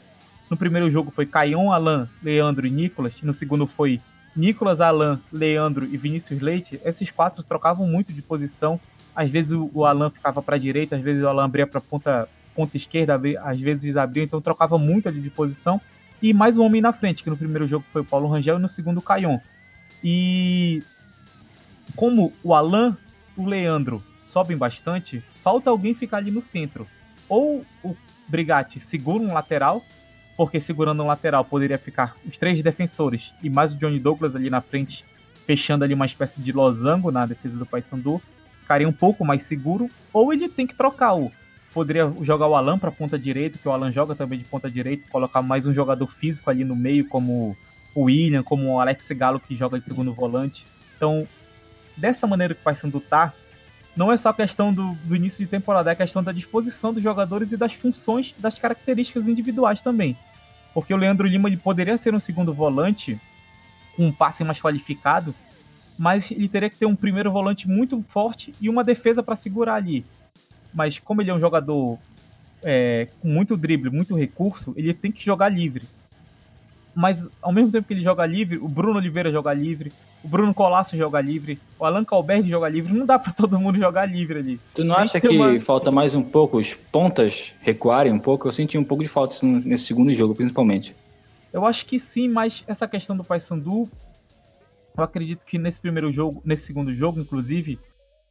no 0.51 0.57
primeiro 0.57 0.91
jogo 0.91 1.11
foi 1.11 1.27
Caion, 1.27 1.71
Alan, 1.71 2.09
Leandro 2.23 2.67
e 2.67 2.71
Nicolas. 2.71 3.15
No 3.23 3.33
segundo 3.33 3.69
foi 3.69 4.01
Nicolas, 4.35 4.81
Alan, 4.81 5.21
Leandro 5.33 5.85
e 5.87 5.97
Vinícius 5.97 6.41
Leite. 6.41 6.81
Esses 6.85 7.11
quatro 7.11 7.43
trocavam 7.43 7.87
muito 7.87 8.13
de 8.13 8.21
posição. 8.21 8.81
Às 9.19 9.33
vezes 9.33 9.51
o 9.51 9.85
Alan 9.85 10.11
ficava 10.11 10.41
para 10.41 10.55
a 10.55 10.59
direita, 10.61 10.95
às 10.95 11.03
vezes 11.03 11.25
o 11.25 11.27
Alan 11.27 11.47
abria 11.47 11.67
para 11.67 11.81
ponta 11.81 12.29
ponta 12.55 12.77
esquerda, 12.77 13.21
às 13.43 13.59
vezes 13.59 13.97
abria, 13.97 14.23
então 14.23 14.41
trocava 14.41 14.79
muito 14.79 15.09
ali 15.09 15.21
de 15.21 15.29
posição. 15.29 15.81
E 16.23 16.33
mais 16.33 16.57
um 16.57 16.63
homem 16.63 16.81
na 16.81 16.93
frente, 16.93 17.25
que 17.25 17.31
no 17.31 17.37
primeiro 17.37 17.67
jogo 17.67 17.85
foi 17.93 18.03
o 18.03 18.05
Paulo 18.05 18.29
Rangel 18.29 18.59
e 18.59 18.63
no 18.63 18.69
segundo 18.69 18.99
o 18.99 19.03
Caion. 19.03 19.41
E 20.05 20.85
como 21.97 22.33
o 22.45 22.55
Alan 22.55 22.97
o 23.37 23.45
Leandro 23.45 24.01
sobem 24.25 24.57
bastante, 24.57 25.21
falta 25.43 25.69
alguém 25.69 25.95
ficar 25.95 26.19
ali 26.19 26.31
no 26.31 26.41
centro. 26.41 26.87
Ou 27.29 27.67
o 27.83 27.97
Brigatti 28.29 28.79
segura 28.79 29.25
um 29.25 29.33
lateral, 29.33 29.83
porque 30.37 30.61
segurando 30.61 31.03
um 31.03 31.07
lateral 31.09 31.45
poderia 31.45 31.77
ficar 31.77 32.15
os 32.25 32.39
três 32.39 32.63
defensores 32.63 33.35
e 33.43 33.51
mais 33.51 33.73
o 33.73 33.77
Johnny 33.77 33.99
Douglas 33.99 34.37
ali 34.37 34.49
na 34.49 34.61
frente, 34.61 35.05
fechando 35.45 35.83
ali 35.83 35.93
uma 35.93 36.07
espécie 36.07 36.41
de 36.41 36.53
losango 36.53 37.11
na 37.11 37.27
defesa 37.27 37.59
do 37.59 37.67
Paysandu, 37.67 38.23
ficaria 38.69 38.87
um 38.87 38.93
pouco 38.93 39.25
mais 39.25 39.45
seguro. 39.45 39.89
Ou 40.13 40.31
ele 40.31 40.47
tem 40.47 40.67
que 40.67 40.75
trocar 40.75 41.15
o. 41.15 41.33
Poderia 41.73 42.13
jogar 42.21 42.47
o 42.47 42.55
Alan 42.55 42.79
para 42.79 42.91
ponta 42.91 43.19
direita, 43.19 43.59
que 43.59 43.67
o 43.67 43.73
Alan 43.73 43.91
joga 43.91 44.15
também 44.15 44.39
de 44.39 44.45
ponta 44.45 44.71
direita, 44.71 45.09
colocar 45.11 45.41
mais 45.41 45.65
um 45.65 45.73
jogador 45.73 46.07
físico 46.09 46.51
ali 46.51 46.65
no 46.65 46.77
meio, 46.77 47.07
como 47.09 47.57
o 47.95 48.03
William, 48.03 48.43
como 48.43 48.69
o 48.69 48.81
Alex 48.81 49.11
Galo, 49.13 49.41
que 49.41 49.57
joga 49.57 49.79
de 49.79 49.87
segundo 49.87 50.13
volante. 50.13 50.67
Então, 50.97 51.27
dessa 51.97 52.27
maneira 52.27 52.55
que 52.55 52.61
o 52.61 52.65
Paysandu 52.65 53.01
tá, 53.01 53.33
não 53.97 54.11
é 54.11 54.17
só 54.17 54.33
questão 54.33 54.73
do, 54.73 54.93
do, 55.05 55.15
início 55.15 55.45
de 55.45 55.51
temporada, 55.51 55.91
é 55.91 55.95
questão 55.95 56.23
da 56.23 56.33
disposição 56.33 56.93
dos 56.93 57.03
jogadores 57.03 57.53
e 57.53 57.57
das 57.57 57.75
funções, 57.75 58.35
das 58.39 58.59
características 58.59 59.29
individuais 59.29 59.81
também. 59.81 60.17
Porque 60.73 60.93
o 60.93 60.97
Leandro 60.97 61.27
Lima 61.27 61.49
ele 61.49 61.57
poderia 61.57 61.99
ser 61.99 62.15
um 62.15 62.21
segundo 62.21 62.53
volante, 62.53 63.21
com 63.97 64.07
um 64.07 64.13
passe 64.13 64.43
mais 64.43 64.61
qualificado, 64.61 65.35
mas 65.99 66.31
ele 66.31 66.49
teria 66.49 66.71
que 66.71 66.77
ter 66.77 66.87
um 66.87 66.97
primeiro 66.97 67.31
volante 67.31 67.69
muito 67.69 68.03
forte 68.09 68.55
e 68.61 68.69
uma 68.69 68.85
defesa 68.85 69.23
para 69.23 69.37
segurar 69.37 69.75
ali. 69.75 70.05
Mas 70.73 70.99
como 70.99 71.21
ele 71.21 71.31
é 71.31 71.35
um 71.35 71.41
jogador 71.41 71.99
é, 72.63 73.09
com 73.21 73.29
muito 73.29 73.57
drible, 73.57 73.91
muito 73.91 74.15
recurso, 74.15 74.73
ele 74.77 74.95
tem 74.95 75.11
que 75.11 75.25
jogar 75.25 75.49
livre 75.49 75.87
mas 76.99 77.29
ao 77.41 77.53
mesmo 77.53 77.71
tempo 77.71 77.87
que 77.87 77.95
ele 77.95 78.03
joga 78.03 78.27
livre, 78.27 78.59
o 78.59 78.67
Bruno 78.67 78.99
Oliveira 78.99 79.31
joga 79.31 79.55
livre, 79.55 79.93
o 80.25 80.27
Bruno 80.27 80.53
Colasso 80.53 80.97
joga 80.97 81.21
livre, 81.21 81.57
o 81.79 81.85
Alan 81.85 82.05
Calberg 82.05 82.51
joga 82.51 82.69
livre, 82.69 82.93
não 82.93 83.07
dá 83.07 83.17
para 83.17 83.33
todo 83.33 83.57
mundo 83.57 83.79
jogar 83.79 84.05
livre 84.05 84.41
ali. 84.41 84.61
Tu 84.75 84.83
não 84.83 84.97
acha 84.97 85.21
que 85.21 85.29
uma... 85.29 85.61
falta 85.61 85.93
mais 85.93 86.13
um 86.13 86.25
pouco 86.25 86.59
os 86.59 86.75
pontas 86.75 87.55
recuarem 87.61 88.13
um 88.13 88.19
pouco? 88.19 88.49
Eu 88.49 88.53
senti 88.53 88.77
um 88.77 88.83
pouco 88.83 89.05
de 89.05 89.09
falta 89.09 89.37
nesse 89.47 89.85
segundo 89.85 90.13
jogo, 90.13 90.35
principalmente. 90.35 90.93
Eu 91.53 91.65
acho 91.65 91.87
que 91.87 92.01
sim, 92.01 92.27
mas 92.27 92.65
essa 92.67 92.89
questão 92.89 93.17
do 93.17 93.23
Paysandu, 93.23 93.89
eu 95.01 95.05
acredito 95.05 95.45
que 95.45 95.59
nesse 95.59 95.81
primeiro 95.81 96.13
jogo, 96.13 96.43
nesse 96.45 96.65
segundo 96.65 96.95
jogo, 96.95 97.21
inclusive, 97.21 97.79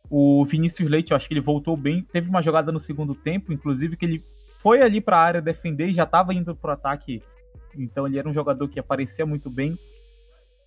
o 0.10 0.46
Vinícius 0.46 0.90
Leite, 0.90 1.12
eu 1.12 1.18
acho 1.18 1.28
que 1.28 1.34
ele 1.34 1.42
voltou 1.42 1.76
bem, 1.76 2.02
teve 2.04 2.30
uma 2.30 2.42
jogada 2.42 2.72
no 2.72 2.80
segundo 2.80 3.14
tempo, 3.16 3.54
inclusive 3.54 3.98
que 3.98 4.06
ele 4.06 4.22
foi 4.60 4.82
ali 4.82 5.02
para 5.02 5.18
a 5.18 5.22
área 5.22 5.42
defender 5.42 5.90
e 5.90 5.94
já 5.94 6.04
estava 6.04 6.34
indo 6.34 6.56
pro 6.56 6.72
ataque 6.72 7.22
então 7.76 8.08
ele 8.08 8.18
era 8.18 8.28
um 8.28 8.34
jogador 8.34 8.68
que 8.68 8.80
aparecia 8.80 9.26
muito 9.26 9.50
bem. 9.50 9.78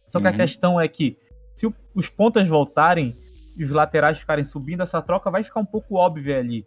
Só 0.07 0.21
que 0.21 0.27
uhum. 0.27 0.35
a 0.35 0.37
questão 0.37 0.81
é 0.81 0.89
que 0.89 1.17
se 1.55 1.67
o, 1.67 1.75
os 1.95 2.09
pontas 2.09 2.49
voltarem 2.49 3.15
e 3.57 3.65
os 3.65 3.71
laterais 3.71 4.19
ficarem 4.19 4.45
subindo, 4.45 4.83
essa 4.83 5.03
troca 5.03 5.31
vai 5.31 5.45
ficar 5.45 5.61
um 5.61 5.65
pouco 5.65 5.97
óbvia 5.97 6.39
ali. 6.39 6.65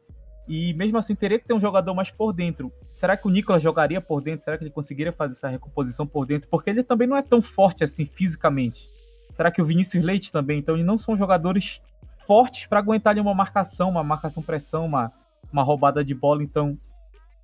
E 0.47 0.73
mesmo 0.73 0.97
assim 0.97 1.15
teria 1.15 1.39
que 1.39 1.47
ter 1.47 1.53
um 1.53 1.59
jogador 1.59 1.93
mais 1.93 2.11
por 2.11 2.33
dentro. 2.33 2.71
Será 2.93 3.15
que 3.15 3.27
o 3.27 3.31
Nicolas 3.31 3.63
jogaria 3.63 4.01
por 4.01 4.21
dentro? 4.21 4.43
Será 4.43 4.57
que 4.57 4.63
ele 4.63 4.71
conseguiria 4.71 5.13
fazer 5.13 5.33
essa 5.33 5.47
recomposição 5.47 6.05
por 6.05 6.25
dentro? 6.25 6.49
Porque 6.49 6.69
ele 6.69 6.83
também 6.83 7.07
não 7.07 7.15
é 7.15 7.21
tão 7.21 7.41
forte 7.41 7.83
assim 7.83 8.05
fisicamente. 8.05 8.89
Será 9.35 9.51
que 9.51 9.61
o 9.61 9.65
Vinícius 9.65 10.03
Leite 10.03 10.31
também? 10.31 10.59
Então 10.59 10.75
eles 10.75 10.85
não 10.85 10.97
são 10.97 11.17
jogadores 11.17 11.81
fortes 12.25 12.65
para 12.67 12.79
aguentar 12.79 13.17
uma 13.17 13.33
marcação, 13.33 13.89
uma 13.89 14.03
marcação 14.03 14.41
pressão, 14.41 14.85
uma, 14.85 15.07
uma 15.51 15.63
roubada 15.63 16.03
de 16.03 16.13
bola. 16.13 16.43
Então 16.43 16.77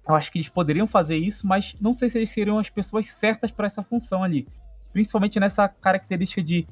eu 0.08 0.16
acho 0.16 0.32
que 0.32 0.38
eles 0.38 0.50
poderiam 0.50 0.88
fazer 0.88 1.18
isso, 1.18 1.46
mas 1.46 1.76
não 1.80 1.94
sei 1.94 2.10
se 2.10 2.18
eles 2.18 2.30
seriam 2.30 2.58
as 2.58 2.70
pessoas 2.70 3.10
certas 3.10 3.52
para 3.52 3.68
essa 3.68 3.84
função 3.84 4.24
ali. 4.24 4.48
Principalmente 4.92 5.40
nessa 5.40 5.68
característica 5.68 6.42
de 6.42 6.66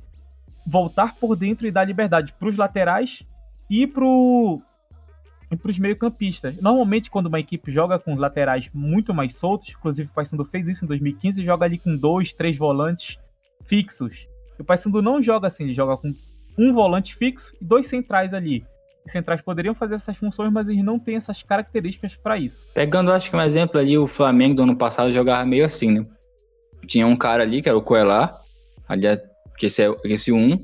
voltar 0.66 1.16
por 1.16 1.36
dentro 1.36 1.68
e 1.68 1.72
dar 1.72 1.84
liberdade 1.84 2.34
para 2.34 2.50
os 2.50 2.58
laterais 2.58 3.24
e 3.70 3.86
para 3.88 4.06
os 4.06 5.80
meio-campistas. 5.80 6.58
Normalmente, 6.58 7.10
quando 7.10 7.28
uma 7.28 7.40
equipe 7.40 7.72
joga 7.72 8.00
com 8.00 8.16
laterais 8.16 8.70
muito 8.74 9.14
mais 9.14 9.36
soltos, 9.36 9.70
inclusive 9.70 10.10
o 10.10 10.14
Paysandu 10.14 10.44
fez 10.46 10.68
isso 10.68 10.84
em 10.84 10.88
2015, 10.88 11.44
joga 11.44 11.66
ali 11.66 11.78
com 11.78 11.96
dois, 11.96 12.34
três 12.34 12.58
volantes 12.58 13.18
fixos. 13.66 14.28
O 14.62 14.66
Paysandu 14.66 15.02
não 15.02 15.22
joga 15.22 15.48
assim, 15.48 15.64
ele 15.64 15.74
joga 15.74 15.98
com 15.98 16.14
um 16.58 16.74
volante 16.74 17.16
fixo 17.16 17.52
e 17.62 17.66
dois 17.66 17.88
centrais 17.88 18.34
ali 18.34 18.66
centrais 19.08 19.42
poderiam 19.42 19.74
fazer 19.74 19.96
essas 19.96 20.18
funções, 20.18 20.52
mas 20.52 20.68
eles 20.68 20.84
não 20.84 21.00
têm 21.00 21.16
essas 21.16 21.42
características 21.44 22.16
para 22.16 22.38
isso. 22.38 22.68
Pegando, 22.74 23.12
acho 23.12 23.30
que 23.30 23.36
um 23.36 23.42
exemplo 23.42 23.80
ali, 23.80 23.98
o 23.98 24.08
Flamengo 24.08 24.56
do 24.56 24.64
ano 24.64 24.76
passado 24.76 25.12
jogava 25.12 25.46
meio 25.46 25.66
assim, 25.66 25.92
né? 25.92 26.04
Tinha 26.86 27.08
um 27.08 27.16
cara 27.16 27.44
ali, 27.44 27.62
que 27.62 27.70
era 27.70 27.78
o 27.78 27.82
Coelá, 27.82 28.40
ali, 28.88 29.08
que 29.58 29.68
esse 29.68 29.84
é 29.84 29.96
esse 30.06 30.32
um. 30.32 30.58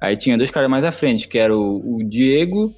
Aí 0.00 0.16
tinha 0.16 0.36
dois 0.36 0.50
caras 0.50 0.70
mais 0.70 0.84
à 0.84 0.92
frente, 0.92 1.26
que 1.26 1.38
era 1.38 1.56
o, 1.56 1.96
o 1.96 2.04
Diego 2.04 2.74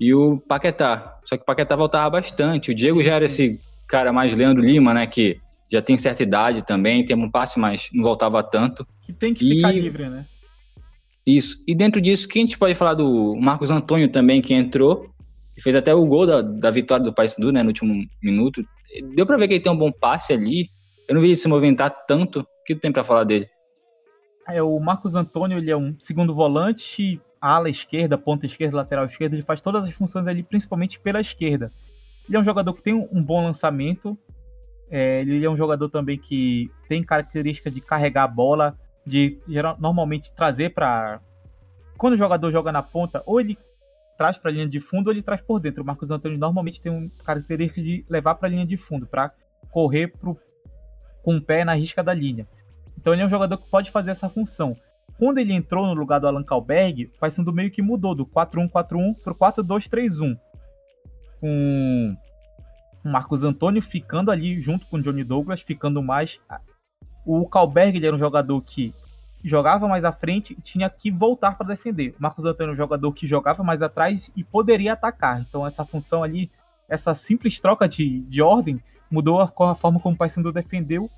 e 0.00 0.14
o 0.14 0.38
Paquetá. 0.38 1.18
Só 1.24 1.36
que 1.36 1.42
o 1.42 1.46
Paquetá 1.46 1.76
voltava 1.76 2.08
bastante. 2.10 2.70
O 2.70 2.74
Diego 2.74 3.02
já 3.02 3.16
era 3.16 3.24
esse 3.24 3.60
cara 3.86 4.12
mais 4.12 4.34
Leandro 4.34 4.62
Lima, 4.62 4.94
né? 4.94 5.06
Que 5.06 5.38
já 5.70 5.80
tem 5.80 5.96
certa 5.96 6.22
idade 6.22 6.62
também, 6.62 7.04
tem 7.04 7.16
um 7.16 7.30
passe, 7.30 7.58
mas 7.58 7.88
não 7.92 8.02
voltava 8.02 8.42
tanto. 8.42 8.86
Que 9.02 9.12
tem 9.12 9.32
que 9.32 9.48
ficar 9.48 9.72
e... 9.72 9.80
livre, 9.80 10.08
né? 10.08 10.26
Isso. 11.24 11.62
E 11.66 11.74
dentro 11.74 12.00
disso, 12.00 12.26
quem 12.26 12.42
a 12.42 12.46
gente 12.46 12.58
pode 12.58 12.74
falar 12.74 12.94
do 12.94 13.36
Marcos 13.36 13.70
Antônio 13.70 14.10
também, 14.10 14.42
que 14.42 14.52
entrou 14.52 15.08
e 15.56 15.62
fez 15.62 15.76
até 15.76 15.94
o 15.94 16.04
gol 16.04 16.26
da, 16.26 16.42
da 16.42 16.70
vitória 16.70 17.04
do 17.04 17.12
Paysandu, 17.12 17.52
né, 17.52 17.62
no 17.62 17.68
último 17.68 18.04
minuto. 18.22 18.62
Deu 19.14 19.24
para 19.24 19.36
ver 19.36 19.46
que 19.46 19.54
ele 19.54 19.62
tem 19.62 19.70
um 19.70 19.76
bom 19.76 19.92
passe 19.92 20.32
ali. 20.32 20.66
Eu 21.08 21.14
não 21.14 21.22
vi 21.22 21.28
ele 21.28 21.36
se 21.36 21.46
movimentar 21.46 22.04
tanto. 22.06 22.40
O 22.40 22.46
que 22.64 22.74
tem 22.74 22.90
para 22.90 23.04
falar 23.04 23.24
dele? 23.24 23.48
É, 24.48 24.62
o 24.62 24.80
Marcos 24.80 25.14
Antônio, 25.14 25.58
ele 25.58 25.70
é 25.70 25.76
um 25.76 25.94
segundo 26.00 26.34
volante, 26.34 27.20
ala 27.40 27.68
esquerda, 27.68 28.18
ponta 28.18 28.46
esquerda, 28.46 28.76
lateral 28.76 29.06
esquerda, 29.06 29.36
ele 29.36 29.44
faz 29.44 29.60
todas 29.60 29.84
as 29.84 29.92
funções 29.92 30.26
ali, 30.26 30.42
principalmente 30.42 30.98
pela 30.98 31.20
esquerda. 31.20 31.70
Ele 32.28 32.36
é 32.36 32.40
um 32.40 32.44
jogador 32.44 32.72
que 32.74 32.82
tem 32.82 32.94
um 32.94 33.22
bom 33.22 33.44
lançamento, 33.44 34.18
é, 34.90 35.20
ele 35.20 35.44
é 35.44 35.50
um 35.50 35.56
jogador 35.56 35.88
também 35.88 36.18
que 36.18 36.68
tem 36.88 37.02
característica 37.02 37.70
de 37.70 37.80
carregar 37.80 38.24
a 38.24 38.28
bola, 38.28 38.76
de 39.06 39.38
geral, 39.48 39.76
normalmente 39.78 40.34
trazer 40.34 40.70
para 40.70 41.20
quando 41.96 42.14
o 42.14 42.18
jogador 42.18 42.50
joga 42.50 42.72
na 42.72 42.82
ponta, 42.82 43.22
ou 43.26 43.40
ele 43.40 43.58
traz 44.16 44.36
para 44.36 44.50
a 44.50 44.54
linha 44.54 44.68
de 44.68 44.80
fundo 44.80 45.06
ou 45.06 45.12
ele 45.12 45.22
traz 45.22 45.40
por 45.40 45.60
dentro. 45.60 45.82
O 45.82 45.86
Marcos 45.86 46.10
Antônio 46.10 46.38
normalmente 46.38 46.80
tem 46.80 46.90
uma 46.90 47.08
característica 47.24 47.80
de 47.80 48.04
levar 48.08 48.34
para 48.34 48.48
a 48.48 48.50
linha 48.50 48.66
de 48.66 48.76
fundo, 48.76 49.06
para 49.06 49.30
correr 49.70 50.08
pro, 50.08 50.36
com 51.22 51.36
o 51.36 51.40
pé 51.40 51.64
na 51.64 51.74
risca 51.74 52.02
da 52.02 52.12
linha. 52.12 52.46
Então 52.98 53.12
ele 53.12 53.22
é 53.22 53.26
um 53.26 53.30
jogador 53.30 53.56
que 53.56 53.70
pode 53.70 53.90
fazer 53.90 54.10
essa 54.10 54.28
função. 54.28 54.72
Quando 55.18 55.38
ele 55.38 55.52
entrou 55.52 55.86
no 55.86 55.94
lugar 55.94 56.18
do 56.18 56.26
Alan 56.26 56.42
Kalberg, 56.42 57.10
o 57.20 57.30
sendo 57.30 57.52
meio 57.52 57.70
que 57.70 57.82
mudou 57.82 58.14
do 58.14 58.26
4-1-4-1 58.26 59.22
para 59.22 59.32
o 59.32 59.36
4-2-3-1. 59.36 60.38
Com 61.40 62.16
Marcos 63.04 63.44
Antônio 63.44 63.82
ficando 63.82 64.30
ali 64.30 64.60
junto 64.60 64.86
com 64.86 64.96
o 64.96 65.02
Johnny 65.02 65.24
Douglas, 65.24 65.60
ficando 65.60 66.02
mais 66.02 66.38
o 67.24 67.46
Kalberg 67.46 67.96
ele 67.96 68.06
era 68.06 68.16
um 68.16 68.18
jogador 68.18 68.60
que 68.62 68.94
jogava 69.44 69.88
mais 69.88 70.04
à 70.04 70.12
frente 70.12 70.54
e 70.58 70.62
tinha 70.62 70.88
que 70.90 71.10
voltar 71.10 71.56
para 71.56 71.68
defender. 71.68 72.14
O 72.18 72.22
Marcos 72.22 72.44
Antônio 72.44 72.70
é 72.70 72.74
um 72.74 72.76
jogador 72.76 73.12
que 73.12 73.26
jogava 73.26 73.62
mais 73.62 73.82
atrás 73.82 74.30
e 74.36 74.44
poderia 74.44 74.92
atacar. 74.92 75.40
Então 75.40 75.66
essa 75.66 75.84
função 75.84 76.22
ali, 76.22 76.50
essa 76.88 77.14
simples 77.14 77.58
troca 77.60 77.88
de, 77.88 78.20
de 78.20 78.42
ordem, 78.42 78.78
mudou 79.10 79.40
a, 79.40 79.44
a 79.44 79.74
forma 79.74 80.00
como 80.00 80.14
o 80.14 80.18
Paysandu 80.18 80.52
defendeu. 80.52 81.08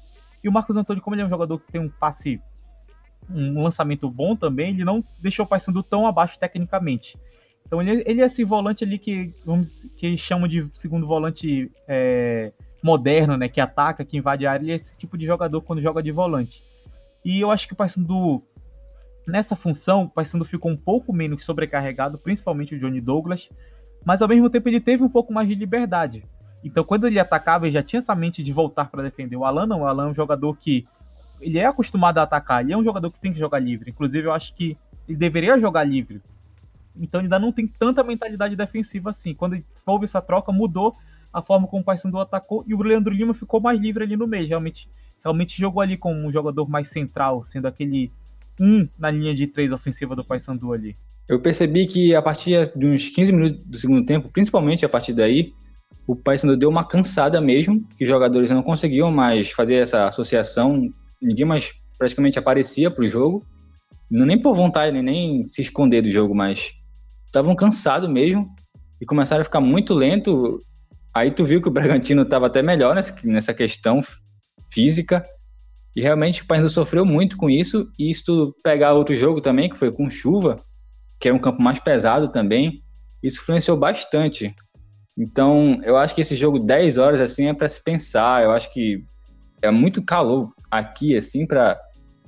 E 0.42 0.48
o 0.48 0.52
Marcos 0.52 0.76
Antônio, 0.76 1.02
como 1.02 1.14
ele 1.14 1.22
é 1.22 1.26
um 1.26 1.30
jogador 1.30 1.58
que 1.58 1.70
tem 1.70 1.80
um 1.80 1.88
passe, 1.88 2.40
um 3.30 3.62
lançamento 3.62 4.10
bom 4.10 4.34
também, 4.34 4.70
ele 4.70 4.84
não 4.84 5.02
deixou 5.20 5.44
o 5.44 5.48
Paysandu 5.48 5.82
tão 5.82 6.06
abaixo 6.06 6.38
tecnicamente. 6.38 7.18
Então 7.66 7.80
ele, 7.80 8.02
ele 8.06 8.20
é 8.20 8.26
esse 8.26 8.44
volante 8.44 8.84
ali 8.84 8.98
que, 8.98 9.30
vamos, 9.44 9.82
que 9.96 10.16
chamam 10.16 10.46
de 10.46 10.68
segundo 10.74 11.06
volante 11.06 11.70
é, 11.88 12.52
moderno, 12.82 13.36
né? 13.36 13.48
Que 13.48 13.60
ataca, 13.60 14.04
que 14.04 14.16
invade 14.16 14.46
a 14.46 14.52
área. 14.52 14.64
Ele 14.64 14.72
é 14.72 14.76
esse 14.76 14.98
tipo 14.98 15.16
de 15.16 15.24
jogador 15.24 15.60
quando 15.62 15.80
joga 15.80 16.02
de 16.02 16.10
volante. 16.10 16.64
E 17.24 17.40
eu 17.40 17.50
acho 17.50 17.66
que 17.66 17.72
o 17.72 17.76
Paysandu, 17.76 18.42
nessa 19.26 19.54
função, 19.54 20.04
o 20.04 20.08
Paysandu 20.08 20.44
ficou 20.44 20.70
um 20.70 20.76
pouco 20.76 21.14
menos 21.14 21.44
sobrecarregado, 21.44 22.18
principalmente 22.18 22.74
o 22.74 22.78
Johnny 22.78 23.00
Douglas, 23.00 23.48
mas 24.04 24.20
ao 24.22 24.28
mesmo 24.28 24.50
tempo 24.50 24.68
ele 24.68 24.80
teve 24.80 25.02
um 25.02 25.08
pouco 25.08 25.32
mais 25.32 25.48
de 25.48 25.54
liberdade. 25.54 26.24
Então, 26.64 26.84
quando 26.84 27.06
ele 27.06 27.18
atacava, 27.18 27.66
ele 27.66 27.72
já 27.72 27.82
tinha 27.82 27.98
essa 27.98 28.14
mente 28.14 28.42
de 28.42 28.52
voltar 28.52 28.90
para 28.90 29.02
defender. 29.02 29.36
O 29.36 29.44
Alan 29.44 29.66
não, 29.66 29.80
o 29.80 29.86
Alan 29.86 30.08
é 30.08 30.10
um 30.10 30.14
jogador 30.14 30.56
que 30.56 30.84
ele 31.40 31.58
é 31.58 31.66
acostumado 31.66 32.18
a 32.18 32.22
atacar, 32.22 32.62
ele 32.62 32.72
é 32.72 32.76
um 32.76 32.84
jogador 32.84 33.10
que 33.10 33.20
tem 33.20 33.32
que 33.32 33.38
jogar 33.38 33.58
livre. 33.58 33.90
Inclusive, 33.90 34.26
eu 34.26 34.32
acho 34.32 34.54
que 34.54 34.76
ele 35.08 35.18
deveria 35.18 35.58
jogar 35.58 35.84
livre. 35.84 36.22
Então, 36.96 37.20
ainda 37.20 37.38
não 37.38 37.52
tem 37.52 37.66
tanta 37.66 38.02
mentalidade 38.02 38.56
defensiva 38.56 39.10
assim. 39.10 39.34
Quando 39.34 39.62
houve 39.86 40.04
essa 40.04 40.20
troca, 40.20 40.52
mudou 40.52 40.96
a 41.32 41.40
forma 41.40 41.66
como 41.66 41.82
o 41.82 41.84
Paysandu 41.84 42.18
atacou 42.18 42.62
e 42.66 42.74
o 42.74 42.82
Leandro 42.82 43.14
Lima 43.14 43.32
ficou 43.32 43.60
mais 43.60 43.80
livre 43.80 44.04
ali 44.04 44.16
no 44.16 44.26
meio. 44.26 44.46
Realmente 44.46 44.88
realmente 45.22 45.58
jogou 45.58 45.80
ali 45.80 45.96
como 45.96 46.26
um 46.26 46.32
jogador 46.32 46.68
mais 46.68 46.88
central, 46.88 47.44
sendo 47.44 47.66
aquele 47.66 48.10
um 48.60 48.86
na 48.98 49.10
linha 49.10 49.34
de 49.34 49.46
três 49.46 49.72
ofensiva 49.72 50.14
do 50.14 50.24
Paysandu 50.24 50.72
ali. 50.72 50.96
Eu 51.28 51.40
percebi 51.40 51.86
que 51.86 52.14
a 52.14 52.20
partir 52.20 52.70
de 52.76 52.86
uns 52.86 53.08
15 53.08 53.32
minutos 53.32 53.64
do 53.64 53.78
segundo 53.78 54.04
tempo, 54.04 54.28
principalmente 54.28 54.84
a 54.84 54.88
partir 54.88 55.12
daí, 55.12 55.52
o 56.06 56.16
Paysandu 56.16 56.56
deu 56.56 56.68
uma 56.68 56.84
cansada 56.84 57.40
mesmo, 57.40 57.82
que 57.96 58.04
os 58.04 58.10
jogadores 58.10 58.50
não 58.50 58.62
conseguiam 58.62 59.10
mais 59.10 59.50
fazer 59.50 59.76
essa 59.76 60.04
associação, 60.04 60.92
ninguém 61.20 61.46
mais 61.46 61.72
praticamente 61.96 62.38
aparecia 62.38 62.90
para 62.90 63.04
o 63.04 63.08
jogo, 63.08 63.46
nem 64.10 64.40
por 64.40 64.54
vontade, 64.54 65.00
nem 65.00 65.46
se 65.46 65.62
esconder 65.62 66.02
do 66.02 66.10
jogo, 66.10 66.34
mas 66.34 66.72
estavam 67.32 67.56
cansados 67.56 68.08
mesmo 68.10 68.54
e 69.00 69.06
começaram 69.06 69.40
a 69.40 69.44
ficar 69.44 69.60
muito 69.60 69.94
lento. 69.94 70.58
Aí 71.14 71.30
tu 71.30 71.44
viu 71.44 71.62
que 71.62 71.68
o 71.68 71.72
Bragantino 71.72 72.22
estava 72.22 72.46
até 72.46 72.62
melhor 72.62 72.94
nessa, 73.24 73.54
questão 73.54 74.00
física. 74.70 75.22
E 75.96 76.00
realmente 76.00 76.42
o 76.42 76.46
Paysandu 76.46 76.70
sofreu 76.70 77.04
muito 77.04 77.36
com 77.38 77.48
isso. 77.48 77.90
E 77.98 78.12
se 78.12 78.22
tu 78.22 78.54
pegar 78.62 78.92
outro 78.92 79.16
jogo 79.16 79.40
também, 79.40 79.68
que 79.68 79.78
foi 79.78 79.90
com 79.90 80.10
chuva, 80.10 80.56
que 81.18 81.28
é 81.28 81.32
um 81.32 81.38
campo 81.38 81.62
mais 81.62 81.78
pesado 81.78 82.30
também, 82.30 82.82
isso 83.22 83.40
influenciou 83.40 83.78
bastante. 83.78 84.54
Então, 85.16 85.78
eu 85.84 85.96
acho 85.96 86.14
que 86.14 86.20
esse 86.20 86.36
jogo 86.36 86.58
10 86.58 86.98
horas 86.98 87.20
assim 87.20 87.46
é 87.46 87.54
para 87.54 87.68
se 87.68 87.82
pensar. 87.82 88.44
Eu 88.44 88.50
acho 88.50 88.72
que 88.72 89.02
é 89.62 89.70
muito 89.70 90.04
calor 90.04 90.48
aqui 90.70 91.16
assim 91.16 91.46
para 91.46 91.78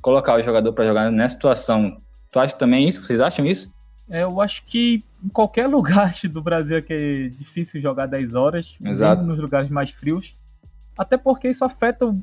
colocar 0.01 0.35
o 0.39 0.43
jogador 0.43 0.73
para 0.73 0.87
jogar 0.87 1.11
nessa 1.11 1.35
situação. 1.35 1.97
Tu 2.31 2.39
acha 2.39 2.57
também 2.57 2.89
isso? 2.89 3.05
Vocês 3.05 3.21
acham 3.21 3.45
isso? 3.45 3.74
É, 4.09 4.23
eu 4.23 4.41
acho 4.41 4.65
que 4.65 5.03
em 5.23 5.29
qualquer 5.29 5.67
lugar 5.69 6.15
do 6.31 6.43
Brasil 6.43 6.83
que 6.83 6.93
é 6.93 7.29
difícil 7.29 7.81
jogar 7.81 8.07
10 8.07 8.35
horas, 8.35 8.77
Exato. 8.85 9.21
mesmo 9.21 9.33
nos 9.33 9.41
lugares 9.41 9.69
mais 9.69 9.91
frios. 9.91 10.33
Até 10.97 11.17
porque 11.17 11.49
isso 11.49 11.65
afeta 11.65 12.15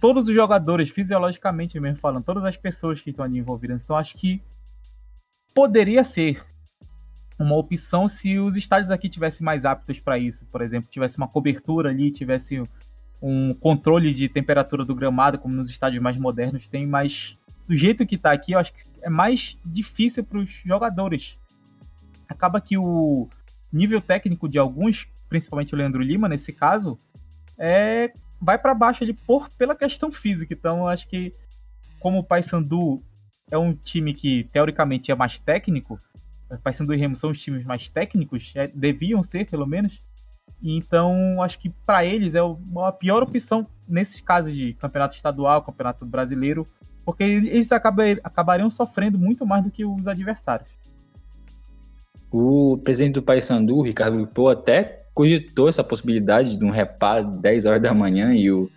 todos 0.00 0.28
os 0.28 0.34
jogadores, 0.34 0.90
fisiologicamente 0.90 1.78
mesmo 1.78 1.98
falando, 1.98 2.24
todas 2.24 2.44
as 2.44 2.56
pessoas 2.56 3.00
que 3.00 3.10
estão 3.10 3.24
ali 3.24 3.38
envolvidas. 3.38 3.82
Então 3.82 3.96
acho 3.96 4.16
que 4.16 4.42
poderia 5.54 6.04
ser 6.04 6.44
uma 7.38 7.56
opção 7.56 8.08
se 8.08 8.38
os 8.38 8.56
estádios 8.56 8.90
aqui 8.90 9.08
tivessem 9.08 9.44
mais 9.44 9.64
aptos 9.64 9.98
para 9.98 10.18
isso. 10.18 10.44
Por 10.46 10.60
exemplo, 10.60 10.90
tivesse 10.90 11.16
uma 11.16 11.28
cobertura 11.28 11.90
ali, 11.90 12.10
tivesse 12.10 12.62
um 13.20 13.54
controle 13.54 14.12
de 14.12 14.28
temperatura 14.28 14.84
do 14.84 14.94
gramado, 14.94 15.38
como 15.38 15.54
nos 15.54 15.70
estádios 15.70 16.02
mais 16.02 16.16
modernos 16.16 16.66
tem, 16.66 16.86
mas 16.86 17.38
do 17.72 17.76
jeito 17.76 18.04
que 18.04 18.16
está 18.16 18.30
aqui, 18.30 18.52
eu 18.52 18.58
acho 18.58 18.70
que 18.74 18.82
é 19.00 19.08
mais 19.08 19.58
difícil 19.64 20.22
para 20.22 20.36
os 20.36 20.50
jogadores. 20.62 21.38
Acaba 22.28 22.60
que 22.60 22.76
o 22.76 23.30
nível 23.72 23.98
técnico 23.98 24.46
de 24.46 24.58
alguns, 24.58 25.08
principalmente 25.26 25.74
o 25.74 25.78
Leandro 25.78 26.02
Lima, 26.02 26.28
nesse 26.28 26.52
caso, 26.52 26.98
é, 27.58 28.12
vai 28.38 28.58
para 28.58 28.74
baixo 28.74 29.02
ali 29.02 29.14
por, 29.14 29.48
pela 29.56 29.74
questão 29.74 30.12
física. 30.12 30.52
Então, 30.52 30.80
eu 30.80 30.88
acho 30.88 31.08
que, 31.08 31.32
como 31.98 32.18
o 32.18 32.22
Paysandu 32.22 33.02
é 33.50 33.56
um 33.56 33.72
time 33.72 34.12
que 34.12 34.44
teoricamente 34.52 35.10
é 35.10 35.14
mais 35.14 35.38
técnico, 35.38 35.98
Paysandu 36.62 36.92
e 36.92 36.98
Remo 36.98 37.16
são 37.16 37.30
os 37.30 37.40
times 37.40 37.64
mais 37.64 37.88
técnicos, 37.88 38.52
é, 38.54 38.66
deviam 38.66 39.22
ser 39.22 39.48
pelo 39.48 39.66
menos. 39.66 40.02
Então, 40.62 41.42
acho 41.42 41.58
que 41.58 41.70
para 41.86 42.04
eles 42.04 42.34
é 42.34 42.40
a 42.40 42.92
pior 42.92 43.22
opção 43.22 43.66
nesse 43.88 44.22
caso 44.22 44.52
de 44.52 44.74
campeonato 44.74 45.14
estadual, 45.14 45.62
campeonato 45.62 46.04
brasileiro, 46.04 46.66
porque 47.04 47.22
eles 47.24 47.70
acabariam 47.72 48.70
sofrendo 48.70 49.18
muito 49.18 49.46
mais 49.46 49.64
do 49.64 49.70
que 49.70 49.84
os 49.84 50.06
adversários. 50.06 50.68
O 52.30 52.78
presidente 52.78 53.14
do 53.14 53.22
Paysandu, 53.22 53.82
Ricardo 53.82 54.18
Lipô, 54.18 54.48
até 54.48 55.04
cogitou 55.12 55.68
essa 55.68 55.84
possibilidade 55.84 56.56
de 56.56 56.64
um 56.64 56.70
reparo 56.70 57.36
10 57.38 57.66
horas 57.66 57.82
da 57.82 57.92
manhã 57.92 58.34
e 58.34 58.50
o 58.50 58.70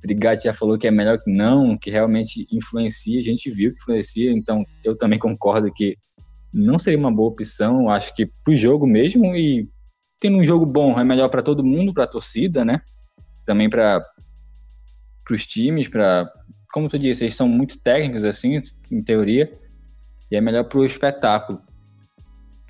Brigatti 0.00 0.44
já 0.44 0.52
falou 0.52 0.78
que 0.78 0.86
é 0.86 0.90
melhor 0.90 1.18
que 1.18 1.30
não, 1.30 1.76
que 1.76 1.90
realmente 1.90 2.46
influencia, 2.50 3.18
a 3.18 3.22
gente 3.22 3.50
viu 3.50 3.72
que 3.72 3.78
influencia, 3.78 4.30
então 4.30 4.64
eu 4.84 4.96
também 4.96 5.18
concordo 5.18 5.72
que 5.72 5.96
não 6.52 6.78
seria 6.78 6.98
uma 6.98 7.12
boa 7.12 7.30
opção, 7.30 7.88
acho 7.88 8.14
que 8.14 8.26
pro 8.44 8.54
jogo 8.54 8.86
mesmo 8.86 9.34
e 9.34 9.68
tendo 10.20 10.36
um 10.36 10.44
jogo 10.44 10.66
bom 10.66 10.98
é 10.98 11.04
melhor 11.04 11.28
para 11.28 11.42
todo 11.42 11.64
mundo, 11.64 11.94
para 11.94 12.04
a 12.04 12.08
torcida, 12.08 12.64
né? 12.64 12.80
Também 13.44 13.68
para 13.68 14.04
os 15.30 15.46
times, 15.46 15.88
para 15.88 16.30
como 16.72 16.88
tu 16.88 16.98
disse, 16.98 17.22
eles 17.22 17.34
são 17.34 17.46
muito 17.46 17.78
técnicos 17.78 18.24
assim, 18.24 18.60
em 18.90 19.02
teoria, 19.02 19.52
e 20.30 20.36
é 20.36 20.40
melhor 20.40 20.64
para 20.64 20.78
o 20.78 20.84
espetáculo. 20.84 21.60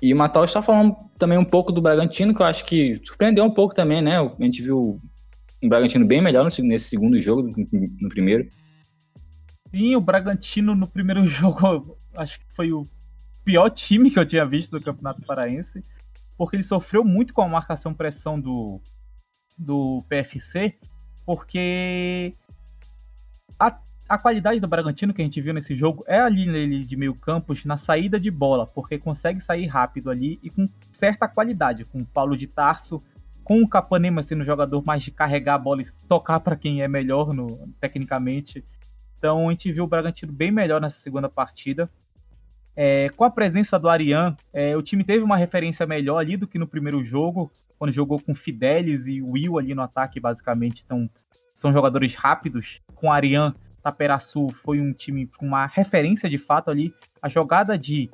E 0.01 0.13
o 0.13 0.17
Matal 0.17 0.43
está 0.43 0.61
falando 0.61 0.95
também 1.17 1.37
um 1.37 1.45
pouco 1.45 1.71
do 1.71 1.81
Bragantino, 1.81 2.35
que 2.35 2.41
eu 2.41 2.45
acho 2.45 2.65
que 2.65 2.99
surpreendeu 3.05 3.45
um 3.45 3.51
pouco 3.51 3.73
também, 3.73 4.01
né? 4.01 4.17
A 4.19 4.43
gente 4.43 4.61
viu 4.61 4.99
um 5.63 5.69
Bragantino 5.69 6.05
bem 6.05 6.21
melhor 6.21 6.45
nesse 6.59 6.89
segundo 6.89 7.17
jogo 7.17 7.43
do 7.43 7.53
no 8.01 8.09
primeiro. 8.09 8.49
Sim, 9.71 9.95
o 9.95 10.01
Bragantino 10.01 10.75
no 10.75 10.87
primeiro 10.87 11.25
jogo, 11.25 11.97
acho 12.17 12.37
que 12.37 12.45
foi 12.53 12.73
o 12.73 12.85
pior 13.45 13.69
time 13.69 14.11
que 14.11 14.19
eu 14.19 14.25
tinha 14.25 14.45
visto 14.45 14.71
do 14.71 14.83
Campeonato 14.83 15.25
Paraense, 15.25 15.81
porque 16.37 16.57
ele 16.57 16.63
sofreu 16.63 17.05
muito 17.05 17.33
com 17.33 17.41
a 17.41 17.47
marcação-pressão 17.47 18.37
do, 18.37 18.81
do 19.57 20.03
PFC, 20.09 20.75
porque 21.25 22.35
a 24.07 24.17
qualidade 24.17 24.59
do 24.59 24.67
Bragantino 24.67 25.13
que 25.13 25.21
a 25.21 25.25
gente 25.25 25.41
viu 25.41 25.53
nesse 25.53 25.75
jogo 25.75 26.03
é 26.07 26.19
ali 26.19 26.45
nele 26.45 26.83
de 26.83 26.95
meio 26.95 27.15
campos 27.15 27.63
na 27.65 27.77
saída 27.77 28.19
de 28.19 28.29
bola, 28.29 28.67
porque 28.67 28.97
consegue 28.97 29.41
sair 29.41 29.65
rápido 29.65 30.09
ali 30.09 30.39
e 30.43 30.49
com 30.49 30.69
certa 30.91 31.27
qualidade, 31.27 31.85
com 31.85 32.01
o 32.01 32.05
Paulo 32.05 32.37
de 32.37 32.47
Tarso, 32.47 33.01
com 33.43 33.61
o 33.61 33.67
Capanema 33.67 34.23
sendo 34.23 34.41
um 34.41 34.45
jogador 34.45 34.83
mais 34.85 35.03
de 35.03 35.11
carregar 35.11 35.55
a 35.55 35.57
bola 35.57 35.81
e 35.81 35.85
tocar 36.07 36.39
para 36.39 36.55
quem 36.55 36.81
é 36.81 36.87
melhor 36.87 37.33
no, 37.33 37.47
tecnicamente. 37.79 38.63
Então 39.17 39.47
a 39.47 39.51
gente 39.51 39.71
viu 39.71 39.85
o 39.85 39.87
Bragantino 39.87 40.31
bem 40.31 40.51
melhor 40.51 40.81
nessa 40.81 40.99
segunda 40.99 41.29
partida. 41.29 41.89
É, 42.75 43.09
com 43.09 43.23
a 43.23 43.29
presença 43.29 43.77
do 43.77 43.87
Arian, 43.87 44.35
é, 44.51 44.75
o 44.75 44.81
time 44.81 45.03
teve 45.03 45.23
uma 45.23 45.37
referência 45.37 45.85
melhor 45.85 46.17
ali 46.17 46.35
do 46.35 46.47
que 46.47 46.57
no 46.57 46.67
primeiro 46.67 47.03
jogo, 47.03 47.51
quando 47.77 47.91
jogou 47.91 48.19
com 48.19 48.33
Fidelis 48.33 49.07
e 49.07 49.21
Will 49.21 49.59
ali 49.59 49.75
no 49.75 49.81
ataque, 49.81 50.19
basicamente. 50.19 50.83
Então, 50.85 51.09
são 51.53 51.71
jogadores 51.71 52.15
rápidos. 52.15 52.81
Com 52.95 53.07
o 53.07 53.11
Arian, 53.11 53.53
Taperaçu 53.83 54.47
foi 54.63 54.79
um 54.79 54.93
time 54.93 55.27
com 55.37 55.45
uma 55.45 55.65
referência 55.65 56.29
de 56.29 56.37
fato 56.37 56.71
ali. 56.71 56.93
A 57.21 57.27
jogada 57.27 57.77
de 57.77 58.09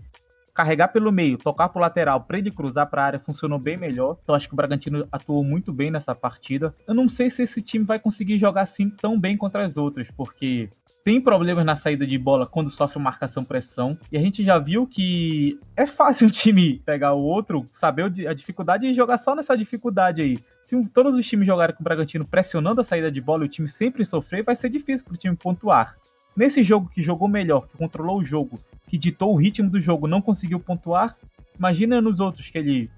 carregar 0.60 0.89
pelo 0.89 1.10
meio, 1.10 1.38
tocar 1.38 1.69
pro 1.69 1.80
lateral 1.80 2.19
para 2.19 2.38
ele 2.38 2.52
cruzar 2.52 2.86
para 2.89 3.02
a 3.02 3.06
área 3.06 3.19
funcionou 3.19 3.58
bem 3.58 3.78
melhor. 3.78 4.17
Então 4.22 4.36
acho 4.36 4.45
que 4.45 4.54
o 4.54 4.58
Bragantino 4.58 5.08
atuou 5.10 5.41
muito 5.41 5.72
bem 5.72 5.89
nessa 5.89 6.13
partida. 6.13 6.76
Eu 6.86 6.93
não 6.93 7.08
sei 7.08 7.30
se 7.30 7.43
esse 7.43 7.62
time 7.62 7.86
vai 7.86 7.98
conseguir 7.98 8.36
jogar 8.36 8.63
assim 8.63 8.89
tão 8.89 9.17
bem 9.17 9.38
contra 9.38 9.65
as 9.65 9.78
outras, 9.78 10.10
porque 10.17 10.69
tem 11.02 11.22
problemas 11.22 11.63
na 11.63 11.78
saída 11.78 12.06
de 12.06 12.17
bola 12.17 12.45
quando 12.45 12.69
sofre 12.69 13.00
marcação 13.00 13.41
pressão. 13.41 13.98
E 14.12 14.17
a 14.17 14.19
gente 14.19 14.43
já 14.43 14.60
viu 14.60 14.86
que 14.86 15.58
é 15.78 15.88
fácil 15.88 16.28
um 16.28 16.30
time 16.30 16.82
pegar 16.86 17.13
o 17.13 17.22
outro, 17.22 17.63
saber 17.74 18.12
a 18.28 18.34
dificuldade 18.34 18.86
e 18.86 18.93
jogar 18.93 19.17
só 19.17 19.34
nessa 19.34 19.56
dificuldade 19.56 20.22
aí. 20.22 20.39
Se 20.62 20.78
todos 20.89 21.17
os 21.17 21.26
times 21.26 21.48
jogarem 21.48 21.74
com 21.74 21.82
o 21.82 21.86
Bragantino 21.86 22.28
pressionando 22.28 22.82
a 22.82 22.84
saída 22.84 23.10
de 23.10 23.22
bola 23.22 23.43
e 23.43 23.45
o 23.45 23.50
time 23.50 23.69
sempre 23.69 24.06
sofrer, 24.06 24.43
vai 24.43 24.58
ser 24.58 24.69
difícil 24.69 25.06
para 25.06 25.15
o 25.15 25.17
time 25.17 25.38
pontuar. 25.38 25.95
Nesse 26.39 26.63
jogo 26.63 26.88
que 26.88 27.04
jogou 27.04 27.28
melhor, 27.28 27.67
que 27.67 27.78
controlou 27.78 28.17
o 28.17 28.23
jogo, 28.23 28.58
que 28.88 28.97
ditou 28.97 29.34
o 29.34 29.36
ritmo 29.36 29.69
do 29.69 29.82
jogo, 29.82 30.08
não 30.08 30.21
conseguiu 30.21 30.58
pontuar, 30.58 31.13
imagina 31.58 31.99
nos 31.99 32.21
outros 32.21 32.49
que 32.49 32.58
ele 32.58 32.89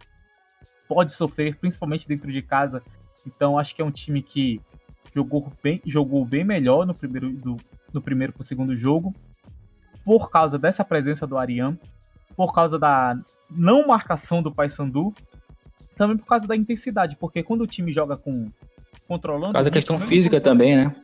pode 0.88 1.12
sofrer, 1.12 1.56
principalmente 1.56 2.08
dentro 2.08 2.32
de 2.32 2.40
casa. 2.44 2.84
Então 3.26 3.58
acho 3.58 3.76
que 3.76 3.82
é 3.82 3.86
um 3.86 3.90
time 3.90 4.22
que 4.22 4.62
jogou 5.12 5.52
bem, 5.64 5.82
jogou 5.88 6.24
bem 6.24 6.44
melhor 6.44 6.86
no 6.86 6.94
primeiro 6.94 7.32
do, 7.32 7.58
no 7.92 8.00
primeiro 8.00 8.32
para 8.32 8.42
o 8.42 8.46
segundo 8.46 8.78
jogo. 8.78 9.12
por 10.06 10.30
causa 10.30 10.60
dessa 10.60 10.86
presença 10.86 11.26
do 11.26 11.36
Ariam, 11.36 11.76
por 12.36 12.54
causa 12.54 12.78
da 12.78 13.20
não 13.50 13.88
marcação 13.88 14.44
do 14.44 14.52
Paysandu, 14.52 15.16
também 15.96 16.16
por 16.16 16.28
causa 16.28 16.46
da 16.46 16.56
intensidade, 16.56 17.18
porque 17.20 17.42
quando 17.42 17.62
o 17.62 17.68
time 17.68 17.92
joga 17.92 18.16
com 18.16 18.52
controlando. 19.08 19.48
Por 19.48 19.54
causa 19.54 19.70
da 19.72 19.74
questão 19.74 20.00
física 20.00 20.40
também, 20.40 20.76
né? 20.76 20.96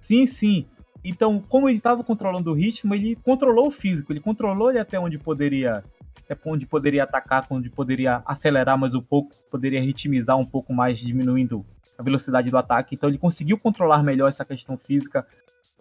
Sim, 0.00 0.26
sim. 0.26 0.66
Então, 1.04 1.40
como 1.40 1.68
ele 1.68 1.78
estava 1.78 2.02
controlando 2.02 2.50
o 2.50 2.54
ritmo, 2.54 2.94
ele 2.94 3.16
controlou 3.16 3.68
o 3.68 3.70
físico, 3.70 4.12
ele 4.12 4.20
controlou 4.20 4.70
ele 4.70 4.78
até 4.78 4.98
onde 4.98 5.18
poderia 5.18 5.82
até 6.30 6.36
onde 6.44 6.66
poderia 6.66 7.04
atacar, 7.04 7.46
onde 7.48 7.70
poderia 7.70 8.22
acelerar 8.26 8.76
mais 8.76 8.94
um 8.94 9.00
pouco, 9.00 9.30
poderia 9.50 9.80
ritmizar 9.80 10.36
um 10.36 10.44
pouco 10.44 10.74
mais, 10.74 10.98
diminuindo 10.98 11.64
a 11.98 12.02
velocidade 12.02 12.50
do 12.50 12.58
ataque. 12.58 12.94
Então 12.94 13.08
ele 13.08 13.18
conseguiu 13.18 13.56
controlar 13.56 14.02
melhor 14.02 14.28
essa 14.28 14.44
questão 14.44 14.76
física. 14.76 15.26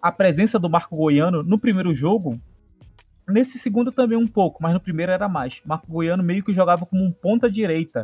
A 0.02 0.12
presença 0.12 0.58
do 0.58 0.70
Marco 0.70 0.96
Goiano 0.96 1.44
no 1.44 1.60
primeiro 1.60 1.94
jogo, 1.94 2.40
nesse 3.28 3.58
segundo 3.58 3.92
também 3.92 4.18
um 4.18 4.28
pouco, 4.28 4.64
mas 4.64 4.74
no 4.74 4.80
primeiro 4.80 5.12
era 5.12 5.28
mais. 5.28 5.62
Marco 5.66 5.92
Goiano 5.92 6.24
meio 6.24 6.44
que 6.44 6.54
jogava 6.54 6.86
como 6.86 7.04
um 7.04 7.12
ponta 7.12 7.52
direita. 7.52 8.04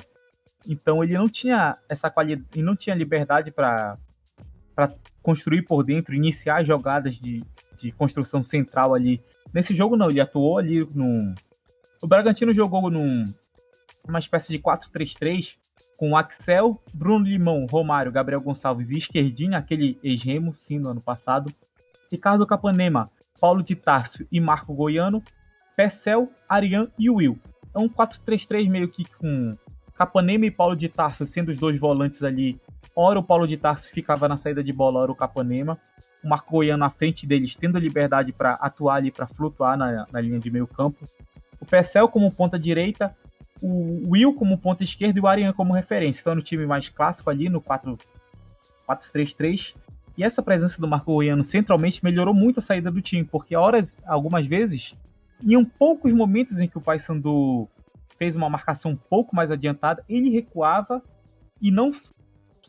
Então 0.67 1.03
ele 1.03 1.13
não 1.13 1.29
tinha 1.29 1.73
essa 1.87 2.09
qualidade, 2.09 2.61
não 2.61 2.75
tinha 2.75 2.95
liberdade 2.95 3.51
para 3.51 3.97
construir 5.23 5.63
por 5.63 5.83
dentro, 5.83 6.13
iniciar 6.13 6.63
jogadas 6.63 7.15
de, 7.15 7.43
de 7.79 7.91
construção 7.91 8.43
central 8.43 8.93
ali. 8.93 9.19
Nesse 9.53 9.73
jogo 9.73 9.95
não, 9.95 10.09
ele 10.09 10.21
atuou 10.21 10.59
ali 10.59 10.87
no. 10.93 11.33
O 12.01 12.07
Bragantino 12.07 12.53
jogou 12.53 12.91
num 12.91 13.25
uma 14.07 14.19
espécie 14.19 14.51
de 14.51 14.59
4-3-3 14.59 15.55
com 15.97 16.17
Axel, 16.17 16.81
Bruno 16.93 17.25
Limão, 17.25 17.65
Romário, 17.65 18.11
Gabriel 18.11 18.41
Gonçalves 18.41 18.91
e 18.91 18.97
Esquerdinha, 18.97 19.57
aquele 19.57 19.97
ex-remo, 20.03 20.53
sim, 20.53 20.77
no 20.77 20.89
ano 20.89 21.01
passado. 21.01 21.53
Ricardo 22.11 22.45
Capanema, 22.45 23.05
Paulo 23.39 23.63
de 23.63 23.75
Tarso 23.75 24.27
e 24.29 24.39
Marco 24.39 24.73
Goiano, 24.73 25.23
Pecel, 25.75 26.29
Arian 26.47 26.89
e 26.99 27.09
Will. 27.09 27.39
É 27.73 27.79
um 27.79 27.87
4-3-3 27.87 28.69
meio 28.69 28.87
que 28.87 29.05
com 29.17 29.51
Capanema 29.95 30.45
e 30.45 30.51
Paulo 30.51 30.75
de 30.75 30.89
Tarso 30.89 31.25
sendo 31.25 31.49
os 31.49 31.57
dois 31.57 31.79
volantes 31.79 32.21
ali 32.23 32.59
Ora 32.95 33.19
o 33.19 33.23
Paulo 33.23 33.47
de 33.47 33.57
Tarso 33.57 33.89
ficava 33.89 34.27
na 34.27 34.37
saída 34.37 34.63
de 34.63 34.71
bola, 34.71 34.99
ora 34.99 35.11
o 35.11 35.15
Capanema. 35.15 35.77
O 36.23 36.27
Marco 36.27 36.51
Goiano 36.51 36.85
à 36.85 36.89
frente 36.89 37.27
deles, 37.27 37.55
tendo 37.55 37.77
liberdade 37.77 38.31
para 38.31 38.51
atuar 38.51 38.95
ali, 38.95 39.11
para 39.11 39.27
flutuar 39.27 39.77
na, 39.77 40.07
na, 40.11 40.21
linha 40.21 40.39
de 40.39 40.49
meio 40.49 40.67
campo. 40.67 41.03
O 41.59 41.65
Pecel 41.65 42.07
como 42.07 42.31
ponta 42.31 42.57
direita, 42.57 43.15
o 43.61 44.09
Will 44.09 44.33
como 44.33 44.57
ponta 44.57 44.83
esquerda 44.83 45.17
e 45.17 45.21
o 45.21 45.27
Arian 45.27 45.53
como 45.53 45.73
referência. 45.73 46.21
Então 46.21 46.35
no 46.35 46.41
time 46.41 46.65
mais 46.65 46.89
clássico 46.89 47.29
ali, 47.29 47.49
no 47.49 47.61
4-3-3. 47.61 49.73
E 50.17 50.23
essa 50.23 50.43
presença 50.43 50.79
do 50.79 50.87
Marco 50.87 51.13
Goiano 51.13 51.43
centralmente 51.43 52.03
melhorou 52.03 52.33
muito 52.33 52.59
a 52.59 52.61
saída 52.61 52.91
do 52.91 53.01
time, 53.01 53.23
porque 53.23 53.55
horas, 53.55 53.97
algumas 54.05 54.45
vezes, 54.45 54.93
em 55.41 55.65
poucos 55.65 56.13
momentos 56.13 56.59
em 56.59 56.67
que 56.67 56.77
o 56.77 56.81
Paysandu 56.81 57.67
fez 58.17 58.35
uma 58.35 58.49
marcação 58.49 58.91
um 58.91 58.95
pouco 58.95 59.35
mais 59.35 59.51
adiantada, 59.51 60.03
ele 60.07 60.29
recuava 60.29 61.01
e 61.61 61.71
não 61.71 61.91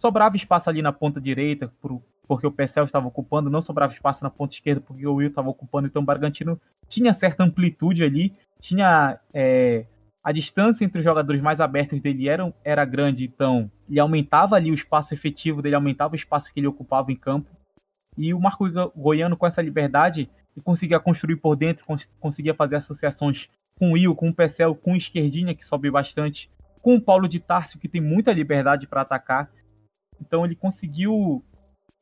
sobrava 0.04 0.36
espaço 0.36 0.68
ali 0.68 0.82
na 0.82 0.92
ponta 0.92 1.18
direita, 1.18 1.72
por, 1.80 2.02
porque 2.28 2.46
o 2.46 2.52
Pecel 2.52 2.84
estava 2.84 3.08
ocupando, 3.08 3.48
não 3.48 3.62
sobrava 3.62 3.94
espaço 3.94 4.22
na 4.22 4.28
ponta 4.28 4.52
esquerda, 4.52 4.82
porque 4.82 5.06
o 5.06 5.14
Will 5.14 5.28
estava 5.28 5.48
ocupando, 5.48 5.86
então 5.86 6.02
o 6.02 6.04
Bragantino 6.04 6.60
tinha 6.90 7.14
certa 7.14 7.42
amplitude 7.42 8.04
ali, 8.04 8.34
tinha 8.60 9.18
é, 9.32 9.86
a 10.22 10.30
distância 10.30 10.84
entre 10.84 10.98
os 10.98 11.04
jogadores 11.04 11.40
mais 11.40 11.58
abertos 11.58 12.02
dele 12.02 12.28
era, 12.28 12.52
era 12.62 12.84
grande, 12.84 13.24
então 13.24 13.70
ele 13.88 13.98
aumentava 13.98 14.56
ali 14.56 14.70
o 14.70 14.74
espaço 14.74 15.14
efetivo 15.14 15.62
dele, 15.62 15.74
aumentava 15.74 16.12
o 16.12 16.16
espaço 16.16 16.52
que 16.52 16.60
ele 16.60 16.66
ocupava 16.66 17.10
em 17.10 17.16
campo. 17.16 17.48
E 18.18 18.34
o 18.34 18.38
Marco 18.38 18.66
Goiano, 18.94 19.38
com 19.38 19.46
essa 19.46 19.62
liberdade, 19.62 20.28
ele 20.54 20.62
conseguia 20.62 21.00
construir 21.00 21.36
por 21.36 21.56
dentro, 21.56 21.84
conseguia 22.20 22.54
fazer 22.54 22.76
associações 22.76 23.48
com 23.78 23.88
o 23.88 23.92
Will, 23.94 24.14
com 24.14 24.28
o 24.28 24.34
Pecel, 24.34 24.74
com 24.74 24.92
o 24.92 24.96
Esquerdinha, 24.96 25.54
que 25.54 25.64
sobe 25.64 25.90
bastante, 25.90 26.50
com 26.80 26.94
o 26.94 27.00
Paulo 27.00 27.26
de 27.26 27.40
Tarso, 27.40 27.78
que 27.78 27.88
tem 27.88 28.02
muita 28.02 28.32
liberdade 28.32 28.86
para 28.86 29.00
atacar. 29.00 29.50
Então 30.24 30.44
ele 30.44 30.54
conseguiu, 30.54 31.44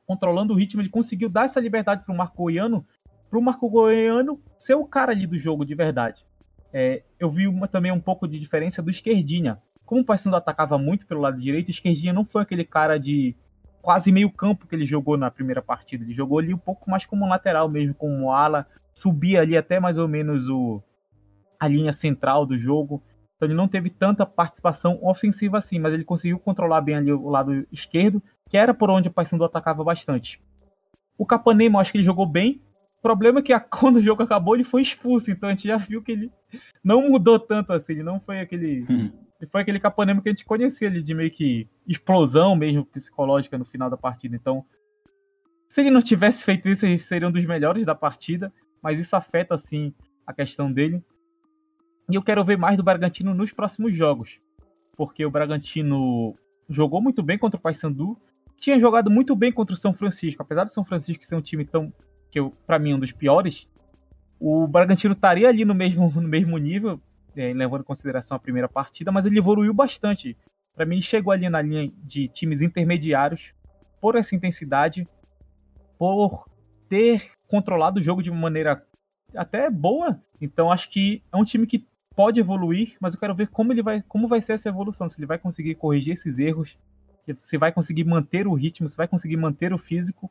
controlando 0.05 0.53
o 0.53 0.55
ritmo, 0.55 0.81
ele 0.81 0.89
conseguiu 0.89 1.29
dar 1.29 1.45
essa 1.45 1.59
liberdade 1.59 2.05
para 2.05 2.13
o 2.13 2.17
Marco 2.17 2.37
Goiano, 2.37 2.85
para 3.29 3.39
o 3.39 3.43
Marco 3.43 3.69
Goiano 3.69 4.39
ser 4.57 4.75
o 4.75 4.85
cara 4.85 5.11
ali 5.11 5.27
do 5.27 5.37
jogo 5.37 5.65
de 5.65 5.75
verdade. 5.75 6.25
É, 6.71 7.03
eu 7.19 7.29
vi 7.29 7.47
uma, 7.47 7.67
também 7.67 7.91
um 7.91 7.99
pouco 7.99 8.27
de 8.27 8.39
diferença 8.39 8.81
do 8.81 8.89
Esquerdinha. 8.89 9.57
Como 9.85 10.01
o 10.01 10.05
Paysandu 10.05 10.35
atacava 10.35 10.77
muito 10.77 11.05
pelo 11.05 11.21
lado 11.21 11.39
direito, 11.39 11.67
o 11.67 11.71
Esquerdinha 11.71 12.13
não 12.13 12.25
foi 12.25 12.41
aquele 12.41 12.63
cara 12.63 12.97
de 12.97 13.35
quase 13.81 14.11
meio 14.11 14.31
campo 14.31 14.65
que 14.65 14.73
ele 14.73 14.85
jogou 14.85 15.17
na 15.17 15.29
primeira 15.29 15.61
partida. 15.61 16.03
Ele 16.03 16.13
jogou 16.13 16.39
ali 16.39 16.53
um 16.53 16.57
pouco 16.57 16.89
mais 16.89 17.05
como 17.05 17.27
lateral 17.27 17.69
mesmo, 17.69 17.93
como 17.93 18.31
ala, 18.31 18.65
subia 18.93 19.41
ali 19.41 19.57
até 19.57 19.79
mais 19.79 19.97
ou 19.97 20.07
menos 20.07 20.47
o, 20.47 20.81
a 21.59 21.67
linha 21.67 21.91
central 21.91 22.45
do 22.45 22.57
jogo. 22.57 23.03
Então 23.43 23.51
ele 23.51 23.57
não 23.57 23.67
teve 23.67 23.89
tanta 23.89 24.25
participação 24.25 24.97
ofensiva 25.01 25.57
assim, 25.57 25.77
mas 25.77 25.93
ele 25.93 26.05
conseguiu 26.05 26.39
controlar 26.39 26.79
bem 26.79 26.95
ali 26.95 27.11
o 27.11 27.29
lado 27.29 27.67
esquerdo, 27.71 28.23
que 28.49 28.55
era 28.55 28.73
por 28.73 28.89
onde 28.89 29.09
o 29.09 29.11
Paysandu 29.11 29.43
atacava 29.43 29.83
bastante. 29.83 30.41
O 31.17 31.25
Capanema, 31.25 31.75
eu 31.75 31.81
acho 31.81 31.91
que 31.91 31.97
ele 31.97 32.05
jogou 32.05 32.25
bem. 32.25 32.61
O 32.99 33.01
problema 33.01 33.39
é 33.39 33.43
que 33.43 33.59
quando 33.69 33.97
o 33.97 34.01
jogo 34.01 34.23
acabou, 34.23 34.55
ele 34.55 34.63
foi 34.63 34.81
expulso, 34.81 35.29
então 35.29 35.49
a 35.49 35.51
gente 35.51 35.67
já 35.67 35.75
viu 35.75 36.01
que 36.01 36.13
ele 36.13 36.31
não 36.81 37.09
mudou 37.09 37.37
tanto 37.37 37.73
assim, 37.73 37.93
ele 37.93 38.03
não 38.03 38.17
foi 38.17 38.39
aquele 38.39 38.85
hum. 38.89 39.11
foi 39.51 39.61
aquele 39.61 39.79
Capanema 39.79 40.21
que 40.21 40.29
a 40.29 40.31
gente 40.31 40.45
conhecia 40.45 40.87
ali 40.87 41.03
de 41.03 41.13
meio 41.13 41.29
que 41.29 41.67
explosão 41.85 42.55
mesmo 42.55 42.85
psicológica 42.85 43.57
no 43.57 43.65
final 43.65 43.89
da 43.89 43.97
partida. 43.97 44.37
Então, 44.37 44.63
se 45.67 45.81
ele 45.81 45.91
não 45.91 46.01
tivesse 46.01 46.45
feito 46.45 46.69
isso, 46.69 46.85
ele 46.85 46.97
seria 46.97 47.27
um 47.27 47.31
dos 47.31 47.45
melhores 47.45 47.85
da 47.85 47.93
partida, 47.93 48.53
mas 48.81 48.97
isso 48.97 49.17
afeta 49.17 49.53
assim 49.53 49.93
a 50.25 50.33
questão 50.33 50.71
dele. 50.71 51.03
E 52.09 52.15
eu 52.15 52.21
quero 52.21 52.43
ver 52.43 52.57
mais 52.57 52.77
do 52.77 52.83
Bragantino 52.83 53.33
nos 53.33 53.51
próximos 53.51 53.95
jogos. 53.95 54.37
Porque 54.95 55.25
o 55.25 55.31
Bragantino 55.31 56.33
jogou 56.69 57.01
muito 57.01 57.23
bem 57.23 57.37
contra 57.37 57.57
o 57.57 57.61
Paysandu, 57.61 58.17
tinha 58.57 58.79
jogado 58.79 59.09
muito 59.09 59.35
bem 59.35 59.51
contra 59.51 59.73
o 59.73 59.77
São 59.77 59.93
Francisco, 59.93 60.41
apesar 60.41 60.63
do 60.63 60.73
São 60.73 60.83
Francisco 60.83 61.25
ser 61.25 61.35
um 61.35 61.41
time 61.41 61.65
tão 61.65 61.91
que 62.31 62.39
para 62.65 62.79
mim 62.79 62.91
é 62.91 62.95
um 62.95 62.99
dos 62.99 63.11
piores, 63.11 63.67
o 64.39 64.67
Bragantino 64.67 65.13
estaria 65.13 65.47
ali 65.47 65.63
no 65.63 65.73
mesmo, 65.75 66.09
no 66.19 66.27
mesmo 66.27 66.57
nível, 66.57 66.99
é, 67.35 67.53
levando 67.53 67.81
em 67.81 67.85
consideração 67.85 68.35
a 68.35 68.39
primeira 68.39 68.67
partida, 68.67 69.11
mas 69.11 69.25
ele 69.25 69.39
evoluiu 69.39 69.73
bastante. 69.73 70.35
Para 70.75 70.85
mim, 70.85 70.99
chegou 70.99 71.31
ali 71.31 71.47
na 71.49 71.61
linha 71.61 71.87
de 72.03 72.27
times 72.27 72.61
intermediários 72.61 73.53
por 74.01 74.15
essa 74.15 74.35
intensidade, 74.35 75.07
por 75.97 76.45
ter 76.89 77.31
controlado 77.47 77.99
o 77.99 78.03
jogo 78.03 78.23
de 78.23 78.29
uma 78.29 78.41
maneira 78.41 78.83
até 79.35 79.69
boa. 79.69 80.15
Então, 80.41 80.71
acho 80.71 80.89
que 80.89 81.21
é 81.31 81.37
um 81.37 81.45
time 81.45 81.67
que 81.67 81.85
pode 82.15 82.39
evoluir, 82.39 82.95
mas 83.01 83.13
eu 83.13 83.19
quero 83.19 83.35
ver 83.35 83.47
como 83.47 83.71
ele 83.71 83.81
vai, 83.81 84.01
como 84.01 84.27
vai 84.27 84.41
ser 84.41 84.53
essa 84.53 84.69
evolução, 84.69 85.09
se 85.09 85.19
ele 85.19 85.25
vai 85.25 85.37
conseguir 85.37 85.75
corrigir 85.75 86.13
esses 86.13 86.39
erros, 86.39 86.77
se 87.37 87.57
vai 87.57 87.71
conseguir 87.71 88.03
manter 88.03 88.47
o 88.47 88.53
ritmo, 88.53 88.87
se 88.87 88.97
vai 88.97 89.07
conseguir 89.07 89.37
manter 89.37 89.73
o 89.73 89.77
físico. 89.77 90.29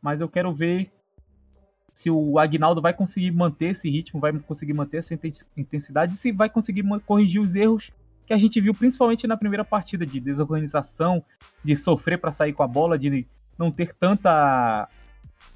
Mas 0.00 0.20
eu 0.20 0.28
quero 0.28 0.52
ver 0.52 0.90
se 1.92 2.10
o 2.10 2.38
Agnaldo 2.38 2.82
vai 2.82 2.92
conseguir 2.92 3.30
manter 3.30 3.70
esse 3.70 3.88
ritmo, 3.88 4.20
vai 4.20 4.32
conseguir 4.38 4.74
manter 4.74 4.98
essa 4.98 5.18
intensidade, 5.56 6.14
se 6.14 6.30
vai 6.30 6.48
conseguir 6.48 6.84
corrigir 7.06 7.40
os 7.40 7.54
erros 7.54 7.90
que 8.26 8.34
a 8.34 8.38
gente 8.38 8.60
viu 8.60 8.74
principalmente 8.74 9.26
na 9.26 9.36
primeira 9.36 9.64
partida 9.64 10.04
de 10.04 10.20
desorganização, 10.20 11.24
de 11.64 11.76
sofrer 11.76 12.18
para 12.18 12.32
sair 12.32 12.52
com 12.52 12.62
a 12.62 12.66
bola, 12.66 12.98
de 12.98 13.26
não 13.58 13.70
ter 13.70 13.94
tanta 13.94 14.88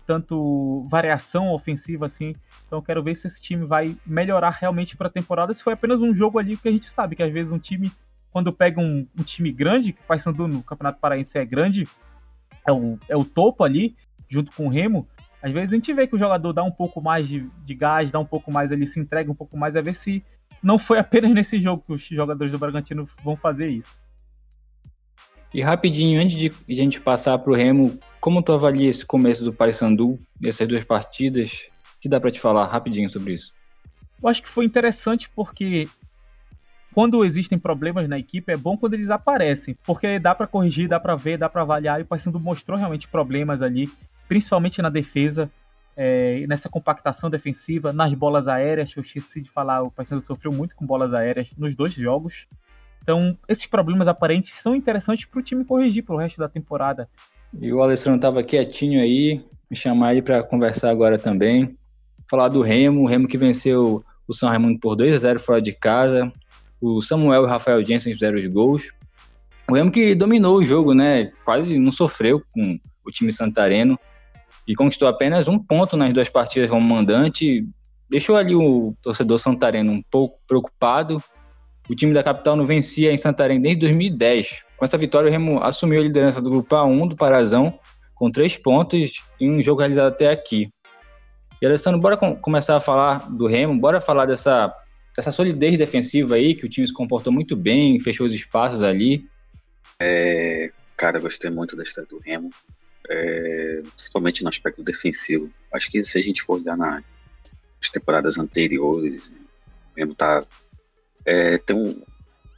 tanto 0.06 0.86
variação 0.88 1.52
ofensiva 1.52 2.06
assim. 2.06 2.34
Então 2.66 2.82
quero 2.82 3.02
ver 3.02 3.14
se 3.14 3.26
esse 3.26 3.40
time 3.40 3.64
vai 3.64 3.96
melhorar 4.06 4.50
realmente 4.50 4.96
para 4.96 5.06
a 5.06 5.10
temporada. 5.10 5.54
Se 5.54 5.62
foi 5.62 5.72
apenas 5.72 6.00
um 6.00 6.14
jogo 6.14 6.38
ali 6.38 6.56
que 6.56 6.68
a 6.68 6.72
gente 6.72 6.86
sabe 6.86 7.14
que 7.14 7.22
às 7.22 7.32
vezes 7.32 7.52
um 7.52 7.58
time, 7.58 7.92
quando 8.32 8.52
pega 8.52 8.80
um, 8.80 9.06
um 9.18 9.22
time 9.22 9.52
grande, 9.52 9.92
que 9.92 10.00
o 10.00 10.04
Paysandu 10.04 10.48
no 10.48 10.62
Campeonato 10.62 10.98
Paraense 11.00 11.38
é 11.38 11.44
grande, 11.44 11.86
é 12.66 12.72
o, 12.72 12.98
é 13.08 13.16
o 13.16 13.24
topo 13.24 13.64
ali, 13.64 13.96
junto 14.28 14.52
com 14.52 14.66
o 14.66 14.68
Remo. 14.68 15.06
Às 15.42 15.52
vezes 15.52 15.72
a 15.72 15.76
gente 15.76 15.92
vê 15.94 16.06
que 16.06 16.14
o 16.14 16.18
jogador 16.18 16.52
dá 16.52 16.62
um 16.62 16.70
pouco 16.70 17.00
mais 17.00 17.26
de, 17.26 17.48
de 17.64 17.74
gás, 17.74 18.10
dá 18.10 18.18
um 18.18 18.26
pouco 18.26 18.52
mais, 18.52 18.72
ele 18.72 18.86
se 18.86 19.00
entrega 19.00 19.30
um 19.30 19.34
pouco 19.34 19.56
mais, 19.56 19.76
a 19.76 19.80
ver 19.80 19.94
se 19.94 20.24
não 20.62 20.78
foi 20.78 20.98
apenas 20.98 21.32
nesse 21.32 21.60
jogo 21.60 21.82
que 21.86 21.92
os 21.92 22.02
jogadores 22.02 22.52
do 22.52 22.58
Bragantino 22.58 23.08
vão 23.24 23.36
fazer 23.36 23.68
isso. 23.68 24.00
E 25.52 25.62
rapidinho, 25.62 26.20
antes 26.20 26.36
de 26.36 26.52
a 26.68 26.74
gente 26.74 27.00
passar 27.00 27.38
para 27.38 27.52
o 27.52 27.56
Remo, 27.56 27.98
como 28.20 28.42
tu 28.42 28.52
avalia 28.52 28.88
esse 28.88 29.04
começo 29.04 29.44
do 29.44 29.52
Paysandu, 29.52 30.18
essas 30.42 30.68
duas 30.68 30.84
partidas? 30.84 31.70
que 32.00 32.08
dá 32.08 32.18
para 32.18 32.30
te 32.30 32.40
falar 32.40 32.66
rapidinho 32.66 33.10
sobre 33.10 33.34
isso? 33.34 33.54
Eu 34.22 34.28
acho 34.28 34.42
que 34.42 34.48
foi 34.48 34.64
interessante 34.64 35.28
porque 35.28 35.86
quando 36.92 37.24
existem 37.24 37.58
problemas 37.58 38.08
na 38.08 38.18
equipe, 38.18 38.52
é 38.52 38.56
bom 38.56 38.76
quando 38.76 38.94
eles 38.94 39.10
aparecem, 39.10 39.76
porque 39.84 40.18
dá 40.18 40.34
para 40.34 40.46
corrigir, 40.46 40.88
dá 40.88 40.98
para 40.98 41.14
ver, 41.14 41.38
dá 41.38 41.48
para 41.48 41.62
avaliar, 41.62 42.00
e 42.00 42.02
o 42.02 42.06
Paysandu 42.06 42.40
mostrou 42.40 42.76
realmente 42.76 43.06
problemas 43.06 43.62
ali, 43.62 43.88
principalmente 44.26 44.82
na 44.82 44.90
defesa, 44.90 45.50
é, 45.96 46.44
nessa 46.48 46.68
compactação 46.68 47.30
defensiva, 47.30 47.92
nas 47.92 48.12
bolas 48.14 48.48
aéreas, 48.48 48.92
eu 48.96 49.02
esqueci 49.02 49.40
de 49.40 49.50
falar, 49.50 49.82
o 49.82 49.90
Paysandu 49.90 50.22
sofreu 50.22 50.52
muito 50.52 50.74
com 50.74 50.84
bolas 50.84 51.14
aéreas 51.14 51.50
nos 51.56 51.76
dois 51.76 51.94
jogos, 51.94 52.48
então, 53.02 53.36
esses 53.48 53.66
problemas 53.66 54.08
aparentes 54.08 54.54
são 54.54 54.74
interessantes 54.76 55.24
para 55.24 55.40
o 55.40 55.42
time 55.42 55.64
corrigir 55.64 56.04
para 56.04 56.14
o 56.14 56.18
resto 56.18 56.38
da 56.38 56.48
temporada. 56.48 57.08
E 57.58 57.72
o 57.72 57.82
Alessandro 57.82 58.16
estava 58.16 58.42
quietinho 58.42 59.00
aí, 59.00 59.42
me 59.70 59.76
chamar 59.76 60.12
ele 60.12 60.22
para 60.22 60.42
conversar 60.42 60.90
agora 60.90 61.18
também. 61.18 61.76
falar 62.28 62.48
do 62.48 62.62
Remo, 62.62 63.02
o 63.02 63.06
Remo 63.06 63.26
que 63.26 63.36
venceu 63.36 64.04
o 64.28 64.34
São 64.34 64.48
Raimundo 64.48 64.78
por 64.78 64.94
2 64.94 65.14
a 65.14 65.18
0 65.18 65.40
fora 65.40 65.60
de 65.60 65.72
casa. 65.72 66.32
O 66.80 67.02
Samuel 67.02 67.42
e 67.42 67.44
o 67.44 67.48
Rafael 67.48 67.84
Jensen 67.84 68.12
fizeram 68.12 68.38
os 68.38 68.46
gols. 68.46 68.92
O 69.68 69.74
Remo 69.74 69.90
que 69.90 70.14
dominou 70.14 70.58
o 70.58 70.64
jogo, 70.64 70.94
né? 70.94 71.32
Quase 71.44 71.78
não 71.78 71.90
sofreu 71.90 72.42
com 72.52 72.78
o 73.04 73.10
time 73.10 73.32
santareno 73.32 73.98
e 74.66 74.74
conquistou 74.74 75.08
apenas 75.08 75.48
um 75.48 75.58
ponto 75.58 75.96
nas 75.96 76.12
duas 76.12 76.28
partidas 76.28 76.70
como 76.70 76.86
mandante. 76.86 77.66
Deixou 78.08 78.36
ali 78.36 78.54
o 78.54 78.94
torcedor 79.02 79.38
santareno 79.38 79.92
um 79.92 80.02
pouco 80.02 80.38
preocupado. 80.46 81.22
O 81.88 81.94
time 81.94 82.12
da 82.12 82.22
capital 82.22 82.54
não 82.54 82.66
vencia 82.66 83.12
em 83.12 83.16
Santarém 83.16 83.60
desde 83.60 83.80
2010. 83.80 84.62
Com 84.80 84.86
essa 84.86 84.96
vitória, 84.96 85.28
o 85.28 85.30
Remo 85.30 85.62
assumiu 85.62 86.00
a 86.00 86.02
liderança 86.02 86.40
do 86.40 86.48
grupo 86.48 86.74
A1 86.74 87.10
do 87.10 87.14
Parazão, 87.14 87.78
com 88.14 88.30
três 88.30 88.56
pontos 88.56 89.22
em 89.38 89.50
um 89.50 89.62
jogo 89.62 89.80
realizado 89.80 90.08
até 90.08 90.30
aqui. 90.30 90.72
E 91.60 91.66
Alessandro, 91.66 92.00
bora 92.00 92.16
com 92.16 92.34
começar 92.34 92.78
a 92.78 92.80
falar 92.80 93.30
do 93.30 93.46
Remo, 93.46 93.78
bora 93.78 94.00
falar 94.00 94.24
dessa, 94.24 94.74
dessa 95.14 95.30
solidez 95.30 95.76
defensiva 95.76 96.36
aí, 96.36 96.54
que 96.54 96.64
o 96.64 96.68
time 96.68 96.88
se 96.88 96.94
comportou 96.94 97.30
muito 97.30 97.54
bem, 97.54 98.00
fechou 98.00 98.26
os 98.26 98.32
espaços 98.32 98.82
ali. 98.82 99.28
É, 100.00 100.72
cara, 100.96 101.18
gostei 101.18 101.50
muito 101.50 101.76
da 101.76 101.82
história 101.82 102.08
do 102.08 102.18
Remo, 102.18 102.48
é, 103.06 103.82
principalmente 103.82 104.42
no 104.42 104.48
aspecto 104.48 104.82
defensivo. 104.82 105.50
Acho 105.74 105.90
que 105.90 106.02
se 106.02 106.16
a 106.16 106.22
gente 106.22 106.40
for 106.40 106.58
olhar 106.58 106.74
nas 106.74 107.02
temporadas 107.92 108.38
anteriores, 108.38 109.30
o 109.94 109.98
Remo 109.98 110.14
tá, 110.14 110.42
é, 111.26 111.58
tem 111.58 111.76
um, 111.76 112.02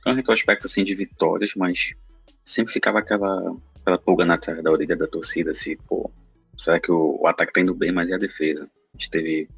um 0.07 0.15
retrospecto 0.15 0.69
assim, 0.69 0.85
de 0.85 0.95
vitórias, 0.95 1.57
mas 1.57 1.97
sempre 2.45 2.73
ficava 2.73 2.99
aquela, 2.99 3.57
aquela 3.81 3.99
pulga 3.99 4.25
na 4.25 4.37
da 4.37 4.71
orelha 4.71 4.97
da 4.97 5.07
torcida, 5.07 5.51
assim, 5.51 5.77
pô, 5.89 6.11
será 6.57 6.81
que 6.81 6.91
o, 6.91 7.19
o 7.21 7.27
ataque 7.27 7.53
tá 7.53 7.61
indo 7.61 7.75
bem, 7.75 7.93
mas 7.93 8.11
e 8.11 8.15
a 8.15 8.19
defesa? 8.19 8.65
A 8.65 8.99
gente 8.99 9.11
teve 9.11 9.49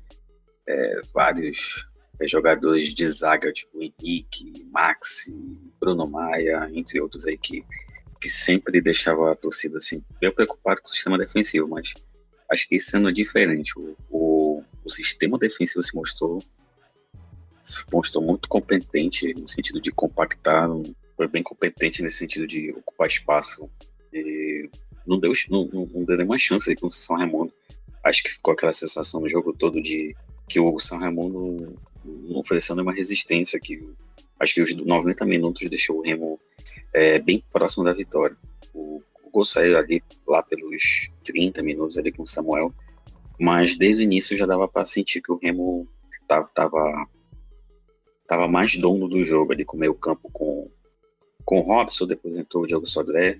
é, 0.66 1.00
vários 1.12 1.86
é, 2.20 2.28
jogadores 2.28 2.94
de 2.94 3.06
zaga, 3.06 3.52
tipo 3.52 3.82
Henrique, 3.82 4.64
Maxi, 4.70 5.34
Bruno 5.80 6.06
Maia, 6.06 6.70
entre 6.72 7.00
outros 7.00 7.26
aí, 7.26 7.36
que, 7.36 7.64
que 8.20 8.28
sempre 8.28 8.80
deixava 8.80 9.32
a 9.32 9.36
torcida 9.36 9.78
assim, 9.78 10.02
bem 10.20 10.32
preocupado 10.32 10.80
com 10.80 10.88
o 10.88 10.90
sistema 10.90 11.18
defensivo, 11.18 11.68
mas 11.68 11.94
acho 12.50 12.68
que 12.68 12.76
ano 12.96 13.08
é 13.08 13.12
diferente. 13.12 13.72
O, 13.78 13.96
o, 14.10 14.62
o 14.84 14.90
sistema 14.90 15.38
defensivo 15.38 15.82
se 15.82 15.94
mostrou 15.94 16.42
se 17.62 17.82
mostrou 17.90 18.22
muito 18.22 18.46
competente 18.46 19.32
no 19.32 19.48
sentido 19.48 19.80
de 19.80 19.90
compactar, 19.90 20.68
foi 21.16 21.28
bem 21.28 21.42
competente 21.42 22.02
nesse 22.02 22.18
sentido 22.18 22.46
de 22.46 22.70
ocupar 22.72 23.08
espaço. 23.08 23.70
E 24.12 24.68
não 25.06 25.18
deu, 25.18 25.32
não, 25.50 25.66
não 25.66 26.04
deu 26.04 26.16
nenhuma 26.16 26.38
chance 26.38 26.74
com 26.76 26.86
o 26.86 26.90
São 26.90 27.16
Raimundo 27.16 27.52
acho 28.04 28.22
que 28.22 28.30
ficou 28.30 28.52
aquela 28.52 28.72
sensação 28.72 29.20
no 29.20 29.28
jogo 29.28 29.52
todo 29.52 29.80
de 29.80 30.14
que 30.48 30.60
o 30.60 30.78
São 30.78 30.98
Raimundo 30.98 31.74
não 32.04 32.38
ofereceu 32.38 32.76
nenhuma 32.76 32.92
resistência, 32.92 33.58
que 33.58 33.82
acho 34.38 34.54
que 34.54 34.62
os 34.62 34.74
90 34.74 35.24
minutos 35.24 35.68
deixou 35.68 35.98
o 35.98 36.02
Remo 36.02 36.38
é, 36.92 37.18
bem 37.18 37.42
próximo 37.50 37.82
da 37.82 37.94
vitória. 37.94 38.36
O, 38.74 39.02
o 39.24 39.30
gol 39.30 39.44
saiu 39.44 39.78
ali 39.78 40.02
lá 40.28 40.42
pelos 40.42 41.10
30 41.24 41.62
minutos 41.62 41.96
ali 41.96 42.12
com 42.12 42.24
o 42.24 42.26
Samuel, 42.26 42.74
mas 43.40 43.74
desde 43.74 44.02
o 44.02 44.04
início 44.04 44.36
já 44.36 44.44
dava 44.44 44.68
para 44.68 44.84
sentir 44.84 45.22
que 45.22 45.32
o 45.32 45.38
Remo 45.38 45.88
tava, 46.28 46.46
tava, 46.54 47.08
tava 48.28 48.48
mais 48.48 48.76
dono 48.76 49.08
do 49.08 49.24
jogo 49.24 49.52
ali 49.52 49.64
com 49.64 49.78
o 49.78 49.80
meio 49.80 49.94
campo 49.94 50.28
com, 50.30 50.70
com 51.44 51.58
o 51.58 51.62
Robson, 51.62 52.06
depois 52.06 52.36
entrou 52.36 52.64
o 52.64 52.66
Diogo 52.66 52.86
Sodré, 52.86 53.38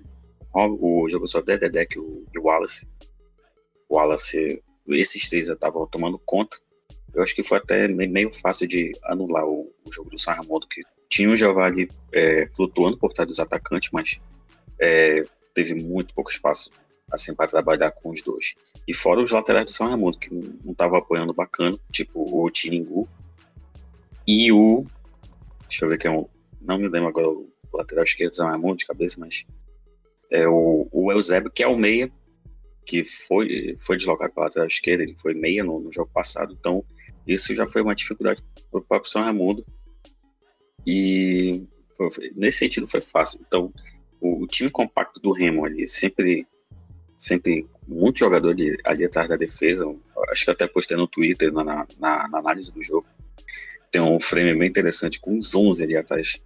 o 0.53 1.07
Diogo 1.07 1.27
Sodré, 1.27 1.57
Dedé 1.57 1.87
e 1.95 1.99
o, 1.99 2.25
o 2.37 2.41
Wallace 2.41 2.87
o 3.89 3.95
Wallace, 3.95 4.61
esses 4.87 5.27
três 5.27 5.47
estavam 5.47 5.87
tomando 5.87 6.19
conta. 6.19 6.57
Eu 7.13 7.23
acho 7.23 7.33
que 7.33 7.43
foi 7.43 7.57
até 7.57 7.87
meio 7.87 8.33
fácil 8.33 8.67
de 8.67 8.91
anular 9.05 9.45
o, 9.45 9.71
o 9.85 9.91
jogo 9.91 10.09
do 10.09 10.19
San 10.19 10.31
Raimundo, 10.31 10.67
que 10.67 10.81
tinha 11.09 11.29
o 11.29 11.35
Giovanni 11.35 11.87
é, 12.11 12.47
flutuando 12.53 12.97
por 12.97 13.13
trás 13.13 13.27
dos 13.27 13.39
atacantes, 13.39 13.89
mas 13.91 14.19
é, 14.79 15.23
teve 15.53 15.75
muito 15.75 16.13
pouco 16.13 16.29
espaço 16.29 16.69
assim 17.11 17.33
para 17.33 17.47
trabalhar 17.47 17.91
com 17.91 18.09
os 18.09 18.21
dois. 18.21 18.55
E 18.87 18.93
fora 18.93 19.21
os 19.21 19.31
laterais 19.31 19.65
do 19.65 19.71
São 19.71 19.87
Raimundo, 19.87 20.17
que 20.17 20.33
não 20.33 20.71
estavam 20.71 20.97
apoiando 20.97 21.33
bacana, 21.33 21.77
tipo 21.91 22.25
o 22.29 22.49
Tiringu 22.49 23.07
e 24.27 24.51
o. 24.51 24.85
Deixa 25.69 25.85
eu 25.85 25.89
ver 25.89 25.97
quem 25.97 26.11
é 26.11 26.13
um. 26.13 26.27
Não 26.59 26.77
me 26.77 26.87
lembro 26.87 27.07
agora 27.07 27.29
o 27.29 27.47
lateral 27.77 28.03
esquerdo 28.03 28.31
do 28.31 28.35
São 28.35 28.47
Raimundo 28.47 28.77
de 28.77 28.85
cabeça, 28.85 29.19
mas. 29.19 29.45
É 30.31 30.47
o, 30.47 30.87
o 30.91 31.11
Eusébio, 31.11 31.51
que 31.51 31.63
é 31.63 31.67
o 31.67 31.77
meia, 31.77 32.11
que 32.85 33.03
foi, 33.03 33.75
foi 33.77 33.97
deslocado 33.97 34.33
para 34.33 34.43
a 34.43 34.45
lateral 34.45 34.67
esquerda, 34.67 35.03
ele 35.03 35.15
foi 35.17 35.33
meia 35.33 35.63
no, 35.63 35.79
no, 35.79 35.91
jogo 35.91 36.09
passado, 36.13 36.55
então 36.57 36.83
isso 37.25 37.53
já 37.55 37.65
foi 37.65 37.81
uma 37.81 37.95
dificuldade 37.95 38.43
para 38.71 38.79
o 38.79 38.83
próprio 38.83 39.11
São 39.11 39.23
Raimundo. 39.23 39.65
E 40.85 41.63
nesse 42.35 42.59
sentido 42.59 42.87
foi 42.87 43.01
fácil. 43.01 43.39
Então, 43.47 43.73
o, 44.21 44.43
o, 44.43 44.47
time 44.47 44.69
compacto 44.69 45.19
do 45.19 45.31
Remo 45.31 45.65
ali, 45.65 45.87
sempre, 45.87 46.45
sempre 47.17 47.67
muito 47.87 48.19
jogador 48.19 48.51
ali, 48.51 48.77
ali 48.83 49.05
atrás 49.05 49.27
da 49.27 49.35
defesa. 49.35 49.85
Acho 50.29 50.45
que 50.45 50.51
até 50.51 50.67
postei 50.67 50.95
no 50.95 51.07
Twitter, 51.07 51.51
na, 51.51 51.63
na, 51.63 51.87
na 51.99 52.37
análise 52.37 52.71
do 52.71 52.81
jogo. 52.83 53.07
Tem 53.91 54.01
um 54.01 54.19
frame 54.19 54.55
bem 54.55 54.69
interessante 54.69 55.19
com 55.19 55.35
uns 55.35 55.55
11 55.55 55.83
ali 55.83 55.97
atrás, 55.97 56.41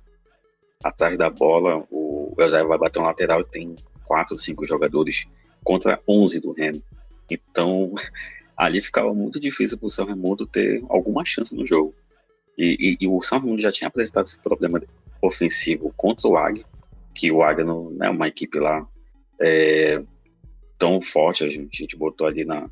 atrás 0.83 1.17
da 1.17 1.29
bola. 1.29 1.85
O 1.91 2.33
Eusébio 2.37 2.67
vai 2.67 2.77
bater 2.77 2.99
um 2.99 3.03
lateral 3.03 3.41
e 3.41 3.45
tem 3.45 3.75
quatro, 4.05 4.37
cinco 4.37 4.65
jogadores 4.65 5.27
contra 5.63 6.01
11 6.07 6.39
do 6.41 6.51
Remo. 6.51 6.81
Então, 7.29 7.93
ali 8.55 8.81
ficava 8.81 9.13
muito 9.13 9.39
difícil 9.39 9.77
para 9.77 9.87
o 9.87 9.89
São 9.89 10.05
Raimundo 10.05 10.45
ter 10.45 10.83
alguma 10.89 11.25
chance 11.25 11.55
no 11.55 11.65
jogo. 11.65 11.93
E, 12.57 12.97
e, 12.99 13.05
e, 13.05 13.07
o 13.07 13.21
São 13.21 13.39
Raimundo 13.39 13.61
já 13.61 13.71
tinha 13.71 13.87
apresentado 13.87 14.25
esse 14.25 14.39
problema 14.39 14.81
ofensivo 15.21 15.93
contra 15.95 16.27
o 16.27 16.37
Águia, 16.37 16.65
que 17.13 17.31
o 17.31 17.43
Águia 17.43 17.65
não 17.65 17.95
é 18.01 18.09
uma 18.09 18.27
equipe 18.27 18.59
lá 18.59 18.85
é, 19.41 20.01
tão 20.77 21.01
forte, 21.01 21.43
a 21.43 21.49
gente, 21.49 21.69
a 21.73 21.77
gente, 21.83 21.97
botou 21.97 22.27
ali 22.27 22.45
na... 22.45 22.69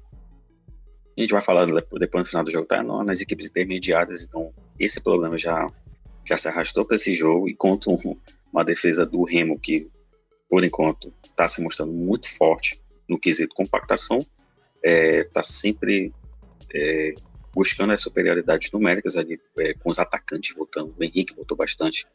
A 1.17 1.21
gente 1.21 1.31
vai 1.31 1.41
falar 1.41 1.65
depois 1.65 2.11
no 2.13 2.25
final 2.25 2.43
do 2.43 2.51
jogo, 2.51 2.67
tá? 2.67 2.83
Não, 2.83 3.03
nas 3.03 3.21
equipes 3.21 3.47
intermediárias, 3.47 4.23
então 4.23 4.53
esse 4.79 5.01
problema 5.01 5.37
já, 5.37 5.67
já 6.27 6.37
se 6.37 6.47
arrastou 6.47 6.85
para 6.85 6.95
esse 6.95 7.13
jogo 7.13 7.47
e 7.47 7.55
contra 7.55 7.91
um, 7.91 7.97
uma 8.51 8.63
defesa 8.63 9.05
do 9.05 9.23
Remo 9.23 9.59
que 9.59 9.89
por 10.49 10.63
enquanto, 10.63 11.13
está 11.23 11.47
se 11.47 11.61
mostrando 11.61 11.91
muito 11.91 12.29
forte 12.29 12.81
no 13.07 13.19
quesito 13.19 13.55
compactação, 13.55 14.19
está 14.19 14.29
é, 14.83 15.23
tá 15.25 15.43
sempre 15.43 16.13
é, 16.73 17.13
buscando 17.53 17.93
as 17.93 18.01
superioridades 18.01 18.71
numéricas 18.71 19.17
ali, 19.17 19.39
é, 19.57 19.73
com 19.73 19.89
os 19.89 19.99
atacantes 19.99 20.55
voltando. 20.55 20.93
O 20.97 21.03
Henrique 21.03 21.35
voltou 21.35 21.57
bastante. 21.57 22.05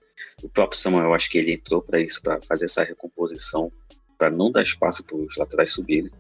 O 0.43 0.49
próprio 0.49 0.79
Samuel, 0.79 1.15
acho 1.15 1.31
que 1.31 1.39
ele 1.39 1.53
entrou 1.53 1.83
para 1.83 2.01
isso, 2.01 2.23
para 2.23 2.41
fazer 2.43 2.67
essa 2.67 2.83
recomposição, 2.83 3.71
para 4.19 4.31
não 4.31 4.51
dar 4.51 4.63
espaço 4.63 5.05
para 5.05 5.17
os 5.17 5.37
laterais 5.37 5.71
subirem. 5.71 6.11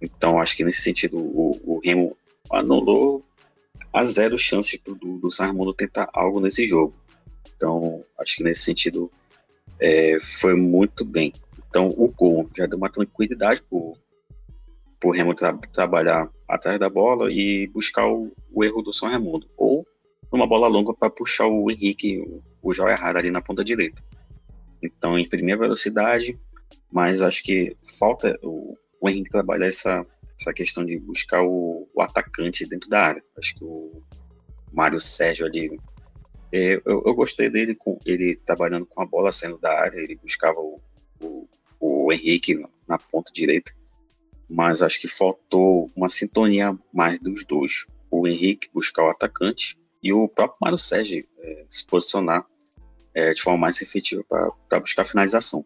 Então, 0.00 0.38
acho 0.38 0.56
que 0.56 0.64
nesse 0.64 0.82
sentido, 0.82 1.18
o, 1.18 1.60
o 1.64 1.80
Remo 1.82 2.16
anulou 2.50 3.24
a 3.92 4.04
zero 4.04 4.38
chances 4.38 4.78
do, 4.84 4.94
do 4.94 5.30
San 5.30 5.46
Raimundo 5.46 5.74
tentar 5.74 6.08
algo 6.12 6.40
nesse 6.40 6.66
jogo. 6.66 6.94
Então, 7.56 8.04
acho 8.18 8.36
que 8.36 8.44
nesse 8.44 8.62
sentido, 8.62 9.10
é, 9.78 10.18
foi 10.20 10.54
muito 10.54 11.04
bem. 11.04 11.32
Então, 11.68 11.88
o 11.88 12.12
gol 12.12 12.48
já 12.56 12.66
deu 12.66 12.76
uma 12.76 12.90
tranquilidade 12.90 13.62
para 13.62 15.08
o 15.08 15.12
Remo 15.12 15.34
tra 15.34 15.56
trabalhar 15.72 16.28
atrás 16.48 16.78
da 16.78 16.88
bola 16.88 17.30
e 17.30 17.66
buscar 17.68 18.06
o, 18.06 18.32
o 18.52 18.64
erro 18.64 18.82
do 18.82 18.92
São 18.92 19.08
Raimundo. 19.08 19.48
Ou 19.56 19.86
uma 20.32 20.46
bola 20.46 20.68
longa 20.68 20.92
para 20.94 21.10
puxar 21.10 21.46
o 21.46 21.70
Henrique, 21.70 22.18
o, 22.18 22.42
o 22.62 22.72
João 22.72 22.88
errado 22.88 23.16
ali 23.16 23.30
na 23.30 23.40
ponta 23.40 23.64
direita. 23.64 24.02
Então, 24.82 25.18
imprimir 25.18 25.54
a 25.54 25.58
velocidade, 25.58 26.38
mas 26.90 27.20
acho 27.20 27.42
que 27.42 27.76
falta 27.98 28.38
o, 28.42 28.76
o 29.00 29.08
Henrique 29.08 29.30
trabalhar 29.30 29.66
essa, 29.66 30.06
essa 30.38 30.52
questão 30.52 30.84
de 30.84 30.98
buscar 30.98 31.42
o, 31.42 31.88
o 31.94 32.02
atacante 32.02 32.66
dentro 32.66 32.88
da 32.88 33.00
área. 33.00 33.24
Acho 33.38 33.54
que 33.54 33.64
o 33.64 34.02
Mário 34.72 34.98
Sérgio 34.98 35.46
ali 35.46 35.78
é, 36.52 36.74
eu, 36.84 37.02
eu, 37.06 37.14
gostei 37.14 37.48
dele 37.48 37.74
com 37.74 37.98
ele 38.04 38.36
trabalhando 38.36 38.86
com 38.86 39.00
a 39.00 39.06
bola 39.06 39.30
saindo 39.30 39.58
da 39.58 39.72
área, 39.72 39.98
ele 39.98 40.16
buscava 40.16 40.58
o, 40.58 40.80
o, 41.20 41.48
o 41.78 42.12
Henrique 42.12 42.64
na 42.88 42.98
ponta 42.98 43.32
direita, 43.32 43.72
mas 44.48 44.82
acho 44.82 45.00
que 45.00 45.06
faltou 45.06 45.90
uma 45.94 46.08
sintonia 46.08 46.76
mais 46.92 47.20
dos 47.20 47.44
dois. 47.44 47.86
O 48.10 48.26
Henrique 48.26 48.68
buscar 48.74 49.04
o 49.04 49.10
atacante 49.10 49.78
e 50.02 50.12
o 50.12 50.28
próprio 50.28 50.58
Mário 50.60 50.78
Sérgio 50.78 51.24
é, 51.38 51.64
se 51.68 51.86
posicionar 51.86 52.44
é, 53.14 53.32
de 53.32 53.40
forma 53.40 53.58
mais 53.58 53.80
efetiva 53.80 54.24
para 54.68 54.80
buscar 54.80 55.04
finalização. 55.04 55.64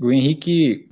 O 0.00 0.10
Henrique, 0.10 0.88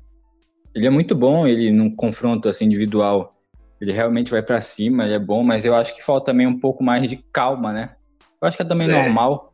ele 0.75 0.87
é 0.87 0.91
muito 0.91 1.15
bom, 1.15 1.47
ele 1.47 1.71
num 1.71 1.95
confronto 1.95 2.49
assim, 2.49 2.67
individual, 2.67 3.35
ele 3.81 3.93
realmente 3.93 4.31
vai 4.31 4.43
para 4.43 4.61
cima, 4.61 5.05
ele 5.05 5.15
é 5.15 5.19
bom, 5.19 5.43
mas 5.43 5.65
eu 5.65 5.75
acho 5.75 5.95
que 5.95 6.03
falta 6.03 6.27
também 6.27 6.47
um 6.47 6.59
pouco 6.59 6.85
mais 6.85 7.09
de 7.09 7.17
calma, 7.33 7.73
né? 7.73 7.97
Eu 8.41 8.49
acho 8.49 8.57
que 8.57 8.63
é 8.63 8.67
também 8.67 8.89
é. 8.89 8.93
normal. 8.93 9.53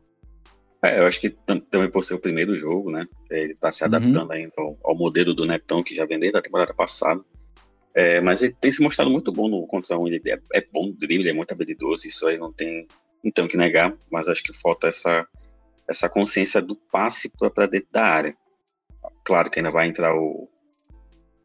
É, 0.83 0.99
eu 0.99 1.07
acho 1.07 1.19
que 1.19 1.29
também 1.29 1.89
por 1.89 2.03
ser 2.03 2.13
o 2.13 2.21
primeiro 2.21 2.57
jogo, 2.57 2.91
né? 2.91 3.07
É, 3.31 3.39
ele 3.39 3.55
tá 3.55 3.71
se 3.71 3.83
uhum. 3.83 3.87
adaptando 3.87 4.29
uhum. 4.29 4.31
ainda 4.31 4.53
ao, 4.57 4.77
ao, 4.83 4.95
modelo 4.95 5.33
do 5.33 5.45
Netão, 5.45 5.83
que 5.83 5.95
já 5.95 6.05
vem 6.05 6.19
desde 6.19 6.37
a 6.37 6.41
temporada 6.41 6.73
passada. 6.73 7.21
É, 7.95 8.21
mas 8.21 8.43
ele 8.43 8.55
tem 8.59 8.71
se 8.71 8.81
mostrado 8.81 9.09
muito 9.09 9.31
bom 9.31 9.47
no 9.47 9.65
contra 9.65 9.97
um. 9.97 10.07
Ele 10.07 10.21
é, 10.27 10.39
é 10.53 10.65
bom 10.71 10.87
no 10.87 10.93
drible, 10.93 11.29
é 11.29 11.33
muito 11.33 11.51
habilidoso. 11.51 12.07
Isso 12.07 12.27
aí 12.27 12.37
não 12.37 12.53
tem, 12.53 12.87
não 13.23 13.31
tem 13.31 13.43
o 13.43 13.47
que 13.47 13.57
negar. 13.57 13.93
Mas 14.11 14.27
acho 14.27 14.43
que 14.43 14.53
falta 14.53 14.87
essa, 14.87 15.27
essa 15.89 16.07
consciência 16.07 16.61
do 16.61 16.75
passe 16.75 17.31
para 17.55 17.65
dentro 17.65 17.89
da 17.91 18.05
área. 18.05 18.37
Claro 19.23 19.49
que 19.49 19.59
ainda 19.59 19.71
vai 19.71 19.87
entrar 19.87 20.15
o, 20.15 20.47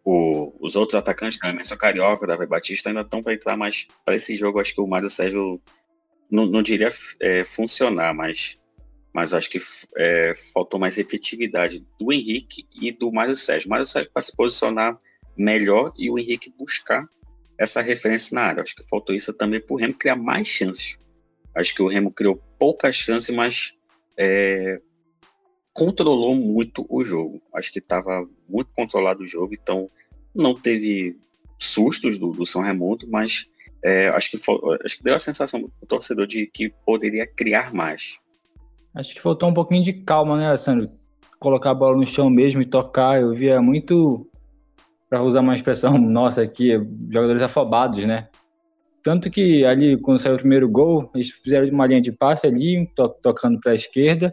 o, 0.05 0.55
os 0.61 0.77
outros 0.77 0.97
atacantes, 0.97 1.39
né, 1.43 1.51
Emerson 1.51 1.77
Carioca, 1.77 2.27
Davi 2.27 2.47
Batista, 2.47 2.91
ainda 2.91 3.01
estão 3.01 3.23
para 3.23 3.33
entrar, 3.33 3.57
mas 3.57 3.87
para 4.05 4.15
esse 4.15 4.37
jogo 4.37 4.61
acho 4.61 4.75
que 4.75 4.81
o 4.81 4.87
Mário 4.87 5.09
Sérgio 5.09 5.61
não, 6.33 6.47
não 6.47 6.63
diria 6.63 6.91
é, 7.21 7.45
funcionar, 7.45 8.15
mas, 8.15 8.59
mas 9.13 9.35
acho 9.35 9.51
que 9.51 9.59
é, 9.99 10.33
faltou 10.55 10.81
mais 10.81 10.97
efetividade 10.97 11.85
do 12.01 12.11
Henrique 12.11 12.67
e 12.75 12.91
do 12.91 13.13
Mário 13.13 13.37
Sérgio. 13.37 13.69
O 13.69 13.71
Mário 13.71 13.87
Sérgio 13.87 14.11
para 14.11 14.23
se 14.23 14.35
posicionar 14.35 14.99
melhor 15.37 15.93
e 15.97 16.11
o 16.11 16.19
Henrique 16.19 16.53
buscar 16.59 17.07
essa 17.59 17.83
referência 17.83 18.35
na 18.35 18.45
área. 18.45 18.63
Acho 18.63 18.75
que 18.75 18.89
faltou 18.89 19.15
isso 19.15 19.33
também 19.35 19.61
para 19.61 19.75
o 19.75 19.77
Remo 19.77 19.93
criar 19.93 20.17
mais 20.17 20.49
chances. 20.49 20.97
Acho 21.55 21.75
que 21.75 21.83
o 21.83 21.89
Remo 21.89 22.11
criou 22.11 22.43
poucas 22.59 22.97
chances, 22.97 23.35
mas 23.35 23.75
é, 24.17 24.81
controlou 25.75 26.35
muito 26.35 26.87
o 26.89 27.05
jogo. 27.05 27.43
Acho 27.55 27.71
que 27.71 27.79
estava 27.79 28.27
muito 28.49 28.71
controlado 28.75 29.23
o 29.23 29.27
jogo, 29.27 29.53
então 29.53 29.91
não 30.35 30.55
teve 30.55 31.19
sustos 31.59 32.19
do, 32.19 32.31
do 32.31 32.47
São 32.47 32.63
Raimundo, 32.63 33.07
mas 33.09 33.47
é, 33.85 34.09
acho, 34.09 34.31
que 34.31 34.37
acho 34.85 34.97
que 34.97 35.03
deu 35.03 35.15
a 35.15 35.19
sensação 35.19 35.61
do 35.61 35.71
torcedor 35.87 36.27
de 36.27 36.47
que 36.47 36.73
poderia 36.87 37.27
criar 37.27 37.75
mais. 37.75 38.19
Acho 38.95 39.15
que 39.15 39.21
faltou 39.21 39.49
um 39.49 39.55
pouquinho 39.55 39.83
de 39.83 39.93
calma, 39.93 40.37
né, 40.37 40.47
Alessandro? 40.49 40.89
Colocar 41.39 41.71
a 41.71 41.75
bola 41.75 41.97
no 41.97 42.07
chão 42.07 42.31
mesmo 42.31 42.63
e 42.63 42.67
tocar. 42.67 43.21
Eu 43.21 43.35
via 43.35 43.61
muito, 43.61 44.29
para 45.09 45.23
usar 45.23 45.41
uma 45.41 45.55
expressão 45.55 45.97
nossa 45.99 46.43
aqui, 46.43 46.73
jogadores 47.11 47.43
afobados, 47.43 48.05
né? 48.05 48.29
Tanto 49.03 49.31
que 49.31 49.65
ali, 49.65 49.97
quando 49.97 50.21
saiu 50.21 50.37
o 50.37 50.39
primeiro 50.39 50.69
gol, 50.69 51.11
eles 51.15 51.31
fizeram 51.31 51.69
uma 51.71 51.87
linha 51.87 52.01
de 52.01 52.13
passe 52.13 52.47
ali, 52.47 52.87
to 52.95 53.09
tocando 53.21 53.59
para 53.59 53.73
a 53.73 53.75
esquerda, 53.75 54.33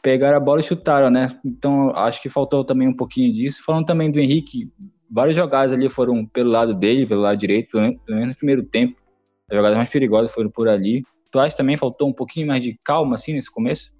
pegaram 0.00 0.36
a 0.36 0.40
bola 0.40 0.60
e 0.60 0.62
chutaram, 0.62 1.10
né? 1.10 1.28
Então 1.44 1.90
acho 1.90 2.22
que 2.22 2.28
faltou 2.28 2.64
também 2.64 2.86
um 2.86 2.94
pouquinho 2.94 3.32
disso. 3.32 3.62
Falando 3.64 3.86
também 3.86 4.10
do 4.10 4.20
Henrique, 4.20 4.70
várias 5.10 5.36
jogadas 5.36 5.72
ali 5.72 5.88
foram 5.88 6.24
pelo 6.24 6.50
lado 6.50 6.74
dele, 6.74 7.06
pelo 7.06 7.22
lado 7.22 7.38
direito, 7.38 7.72
pelo 7.72 7.98
menos 8.08 8.28
no 8.28 8.34
primeiro 8.36 8.62
tempo. 8.62 9.00
As 9.48 9.56
jogadas 9.56 9.76
mais 9.76 9.88
perigosas 9.88 10.32
foram 10.32 10.50
por 10.50 10.68
ali. 10.68 11.02
Tu 11.30 11.38
acha 11.38 11.56
também 11.56 11.76
faltou 11.76 12.08
um 12.08 12.12
pouquinho 12.12 12.46
mais 12.46 12.62
de 12.62 12.78
calma 12.84 13.14
assim 13.14 13.32
nesse 13.32 13.50
começo? 13.50 13.92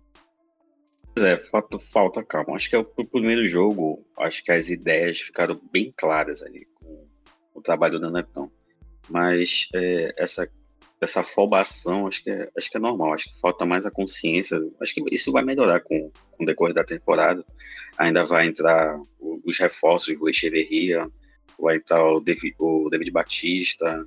Pois 1.14 1.24
é, 1.24 1.36
falta, 1.36 1.78
falta 1.78 2.24
calma. 2.24 2.54
Acho 2.54 2.70
que 2.70 2.76
é 2.76 2.78
o 2.78 2.84
primeiro 2.84 3.44
jogo, 3.46 4.04
acho 4.18 4.44
que 4.44 4.52
as 4.52 4.70
ideias 4.70 5.20
ficaram 5.20 5.60
bem 5.72 5.92
claras 5.96 6.42
ali 6.42 6.66
com 6.74 7.06
o 7.54 7.60
trabalho 7.60 7.98
do 7.98 8.10
Netão. 8.10 8.50
Mas 9.08 9.68
é, 9.74 10.14
essa 10.16 10.48
essa 11.00 11.20
afobação, 11.20 12.06
acho 12.06 12.22
que, 12.22 12.30
é, 12.30 12.50
acho 12.56 12.70
que 12.70 12.76
é 12.76 12.80
normal, 12.80 13.14
acho 13.14 13.30
que 13.30 13.40
falta 13.40 13.64
mais 13.64 13.86
a 13.86 13.90
consciência, 13.90 14.58
acho 14.80 14.94
que 14.94 15.02
isso 15.10 15.32
vai 15.32 15.42
melhorar 15.42 15.80
com, 15.80 16.10
com 16.32 16.42
o 16.44 16.46
decorrer 16.46 16.74
da 16.74 16.84
temporada, 16.84 17.44
ainda 17.96 18.24
vai 18.24 18.46
entrar 18.46 19.00
os 19.44 19.58
reforços, 19.58 20.14
o 20.18 20.28
Echeverria, 20.28 21.08
vai 21.58 21.76
entrar 21.76 22.04
o 22.04 22.20
David, 22.20 22.54
o 22.58 22.88
David 22.90 23.10
Batista, 23.10 24.06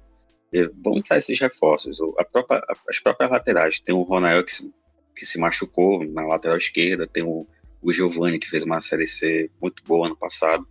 vão 0.83 0.97
entrar 0.97 1.17
esses 1.17 1.39
reforços, 1.39 1.99
a 2.17 2.23
própria, 2.23 2.63
as 2.87 2.99
próprias 2.99 3.31
laterais, 3.31 3.79
tem 3.79 3.93
o 3.93 4.03
Ronaldo 4.03 4.45
que 4.45 4.51
se, 4.51 4.73
que 5.15 5.25
se 5.25 5.39
machucou 5.39 6.03
na 6.05 6.25
lateral 6.25 6.57
esquerda, 6.57 7.07
tem 7.07 7.23
o, 7.23 7.47
o 7.81 7.91
Giovanni 7.91 8.39
que 8.39 8.49
fez 8.49 8.63
uma 8.63 8.81
Série 8.81 9.07
C 9.07 9.49
muito 9.61 9.83
boa 9.83 10.07
ano 10.07 10.15
passado, 10.15 10.67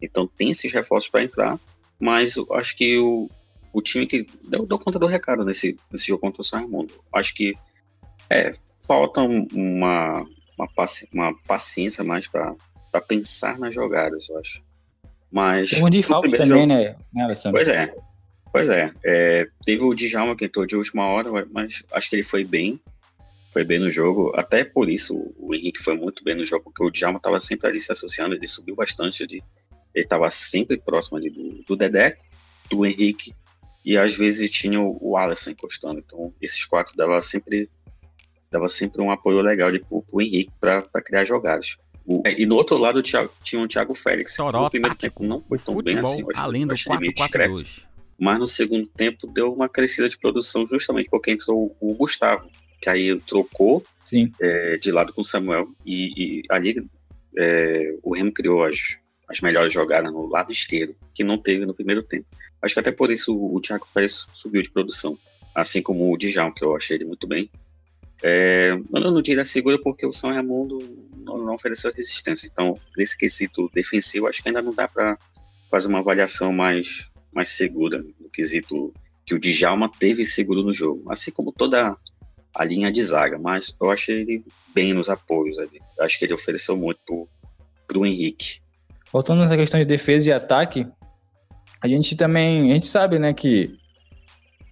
então 0.00 0.26
tem 0.26 0.50
esses 0.50 0.72
reforços 0.72 1.10
para 1.10 1.22
entrar, 1.22 1.58
mas 1.98 2.34
acho 2.52 2.76
que 2.76 2.98
o, 2.98 3.28
o 3.72 3.82
time 3.82 4.06
que 4.06 4.26
deu, 4.48 4.66
conta 4.78 4.98
do 4.98 5.06
recado 5.06 5.44
nesse, 5.44 5.76
nesse 5.90 6.06
jogo 6.06 6.20
contra 6.20 6.42
o 6.42 6.44
São 6.44 6.60
Raimundo. 6.60 6.94
Acho 7.12 7.34
que 7.34 7.54
é, 8.30 8.52
falta 8.86 9.20
uma, 9.22 10.24
uma, 10.56 10.68
paci 10.74 11.08
uma 11.12 11.34
paciência 11.46 12.04
mais 12.04 12.28
para 12.28 12.54
pensar 13.00 13.58
nas 13.58 13.74
jogadas, 13.74 14.28
eu 14.28 14.38
acho. 14.38 14.62
Mas. 15.30 15.70
Tem 15.70 15.84
um 15.84 15.90
de 15.90 16.02
falta 16.02 16.30
também, 16.30 16.46
jogo... 16.46 16.66
né, 16.66 16.96
Alessandro? 17.18 17.52
Pois 17.52 17.68
é. 17.68 17.94
Pois 18.54 18.68
é, 18.68 18.88
é, 19.04 19.48
teve 19.66 19.82
o 19.82 19.92
Djalma 19.92 20.36
que 20.36 20.44
entrou 20.44 20.64
de 20.64 20.76
última 20.76 21.08
hora, 21.08 21.44
mas 21.50 21.82
acho 21.90 22.08
que 22.08 22.14
ele 22.14 22.22
foi 22.22 22.44
bem, 22.44 22.80
foi 23.52 23.64
bem 23.64 23.80
no 23.80 23.90
jogo. 23.90 24.32
Até 24.36 24.62
por 24.62 24.88
isso 24.88 25.34
o 25.36 25.52
Henrique 25.52 25.82
foi 25.82 25.96
muito 25.96 26.22
bem 26.22 26.36
no 26.36 26.46
jogo, 26.46 26.62
porque 26.62 26.84
o 26.84 26.88
Djalma 26.88 27.16
estava 27.16 27.40
sempre 27.40 27.68
ali 27.68 27.80
se 27.80 27.90
associando, 27.90 28.36
ele 28.36 28.46
subiu 28.46 28.76
bastante, 28.76 29.24
ele 29.24 29.42
estava 29.92 30.30
sempre 30.30 30.78
próximo 30.78 31.18
ali 31.18 31.30
do, 31.30 31.64
do 31.66 31.74
Dedeco, 31.74 32.24
do 32.70 32.86
Henrique 32.86 33.34
e 33.84 33.98
às 33.98 34.14
vezes 34.14 34.48
tinha 34.52 34.80
o, 34.80 34.96
o 35.00 35.16
Alisson 35.16 35.50
encostando. 35.50 35.98
Então, 35.98 36.32
esses 36.40 36.64
quatro 36.64 36.96
dava 36.96 37.20
sempre 37.20 37.68
dava 38.52 38.68
sempre 38.68 39.02
um 39.02 39.10
apoio 39.10 39.40
legal 39.40 39.68
ali 39.68 39.80
pro, 39.80 40.00
pro 40.00 40.20
Henrique 40.20 40.52
para 40.60 41.02
criar 41.04 41.24
jogadas. 41.24 41.76
O, 42.06 42.22
é, 42.26 42.40
e 42.40 42.44
no 42.44 42.56
outro 42.56 42.76
lado 42.76 43.02
tinha, 43.02 43.28
tinha 43.42 43.62
o 43.62 43.68
Thiago 43.68 43.94
Félix. 43.94 44.36
Toró, 44.36 44.64
no 44.64 44.70
primeiro 44.70 44.94
tático, 44.94 45.20
tempo 45.20 45.28
não 45.28 45.40
foi 45.40 45.58
tão 45.58 45.76
bem 45.82 45.98
assim. 45.98 46.24
além 46.36 46.66
do 46.66 46.74
4 47.16 47.40
Mas 48.18 48.38
no 48.38 48.46
segundo 48.46 48.86
tempo 48.86 49.26
deu 49.26 49.52
uma 49.52 49.68
crescida 49.68 50.08
de 50.08 50.18
produção 50.18 50.66
justamente 50.66 51.08
porque 51.08 51.30
entrou 51.30 51.74
o 51.80 51.94
Gustavo, 51.94 52.48
que 52.80 52.90
aí 52.90 53.18
trocou 53.20 53.82
é, 54.40 54.76
de 54.76 54.92
lado 54.92 55.12
com 55.12 55.22
o 55.22 55.24
Samuel. 55.24 55.68
E, 55.84 56.40
e 56.40 56.42
ali 56.50 56.86
é, 57.36 57.94
o 58.02 58.14
Remo 58.14 58.32
criou 58.32 58.64
as, 58.64 58.98
as 59.28 59.40
melhores 59.40 59.72
jogadas 59.72 60.12
no 60.12 60.26
lado 60.26 60.52
esquerdo, 60.52 60.94
que 61.14 61.24
não 61.24 61.38
teve 61.38 61.64
no 61.64 61.74
primeiro 61.74 62.02
tempo. 62.02 62.26
Acho 62.60 62.74
que 62.74 62.80
até 62.80 62.92
por 62.92 63.10
isso 63.10 63.34
o 63.34 63.60
Thiago 63.60 63.86
Fez 63.92 64.26
subiu 64.32 64.62
de 64.62 64.70
produção, 64.70 65.18
assim 65.54 65.82
como 65.82 66.12
o 66.12 66.16
Djalma, 66.16 66.54
que 66.54 66.64
eu 66.64 66.76
achei 66.76 66.96
ele 66.96 67.04
muito 67.04 67.26
bem. 67.26 67.50
É, 68.22 68.70
eu 68.94 69.12
não 69.12 69.20
diria 69.20 69.44
segura 69.44 69.78
porque 69.78 70.06
o 70.06 70.12
São 70.12 70.30
Raimundo 70.30 70.78
não, 71.24 71.38
não, 71.38 71.54
ofereceu 71.54 71.92
resistência. 71.92 72.46
Então, 72.46 72.78
nesse 72.96 73.16
quesito 73.16 73.70
defensivo, 73.72 74.26
acho 74.26 74.42
que 74.42 74.48
ainda 74.48 74.62
não 74.62 74.74
dá 74.74 74.86
para 74.86 75.18
fazer 75.70 75.88
uma 75.88 76.00
avaliação 76.00 76.52
mais, 76.52 77.10
mais 77.32 77.48
segura 77.48 78.04
no 78.20 78.28
quesito 78.30 78.92
que 79.26 79.34
o 79.34 79.38
Djalma 79.38 79.90
teve 79.90 80.24
seguro 80.24 80.62
no 80.62 80.72
jogo, 80.72 81.10
assim 81.10 81.30
como 81.30 81.50
toda 81.50 81.96
a 82.54 82.64
linha 82.64 82.92
de 82.92 83.02
zaga. 83.02 83.38
Mas 83.38 83.74
eu 83.80 83.90
achei 83.90 84.20
ele 84.20 84.44
bem 84.74 84.92
nos 84.92 85.08
apoios 85.08 85.58
ali. 85.58 85.80
Acho 86.00 86.18
que 86.18 86.24
ele 86.24 86.34
ofereceu 86.34 86.76
muito 86.76 87.28
para 87.86 87.98
o 87.98 88.06
Henrique. 88.06 88.60
Voltando 89.10 89.42
nessa 89.42 89.56
questão 89.56 89.80
de 89.80 89.86
defesa 89.86 90.28
e 90.28 90.32
ataque, 90.32 90.86
a 91.80 91.88
gente 91.88 92.16
também, 92.16 92.70
a 92.70 92.74
gente 92.74 92.86
sabe, 92.86 93.18
né, 93.18 93.32
que 93.32 93.72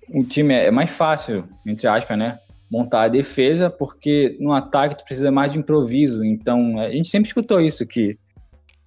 o 0.09 0.25
time 0.25 0.55
é 0.55 0.71
mais 0.71 0.91
fácil, 0.91 1.49
entre 1.67 1.87
aspas, 1.87 2.19
né, 2.19 2.39
montar 2.73 3.03
a 3.03 3.09
defesa, 3.09 3.69
porque 3.69 4.35
no 4.41 4.51
ataque 4.51 4.97
tu 4.97 5.05
precisa 5.05 5.31
mais 5.31 5.53
de 5.53 5.59
improviso. 5.59 6.25
Então, 6.25 6.81
a 6.81 6.89
gente 6.89 7.11
sempre 7.11 7.29
escutou 7.29 7.61
isso, 7.61 7.87
que 7.87 8.19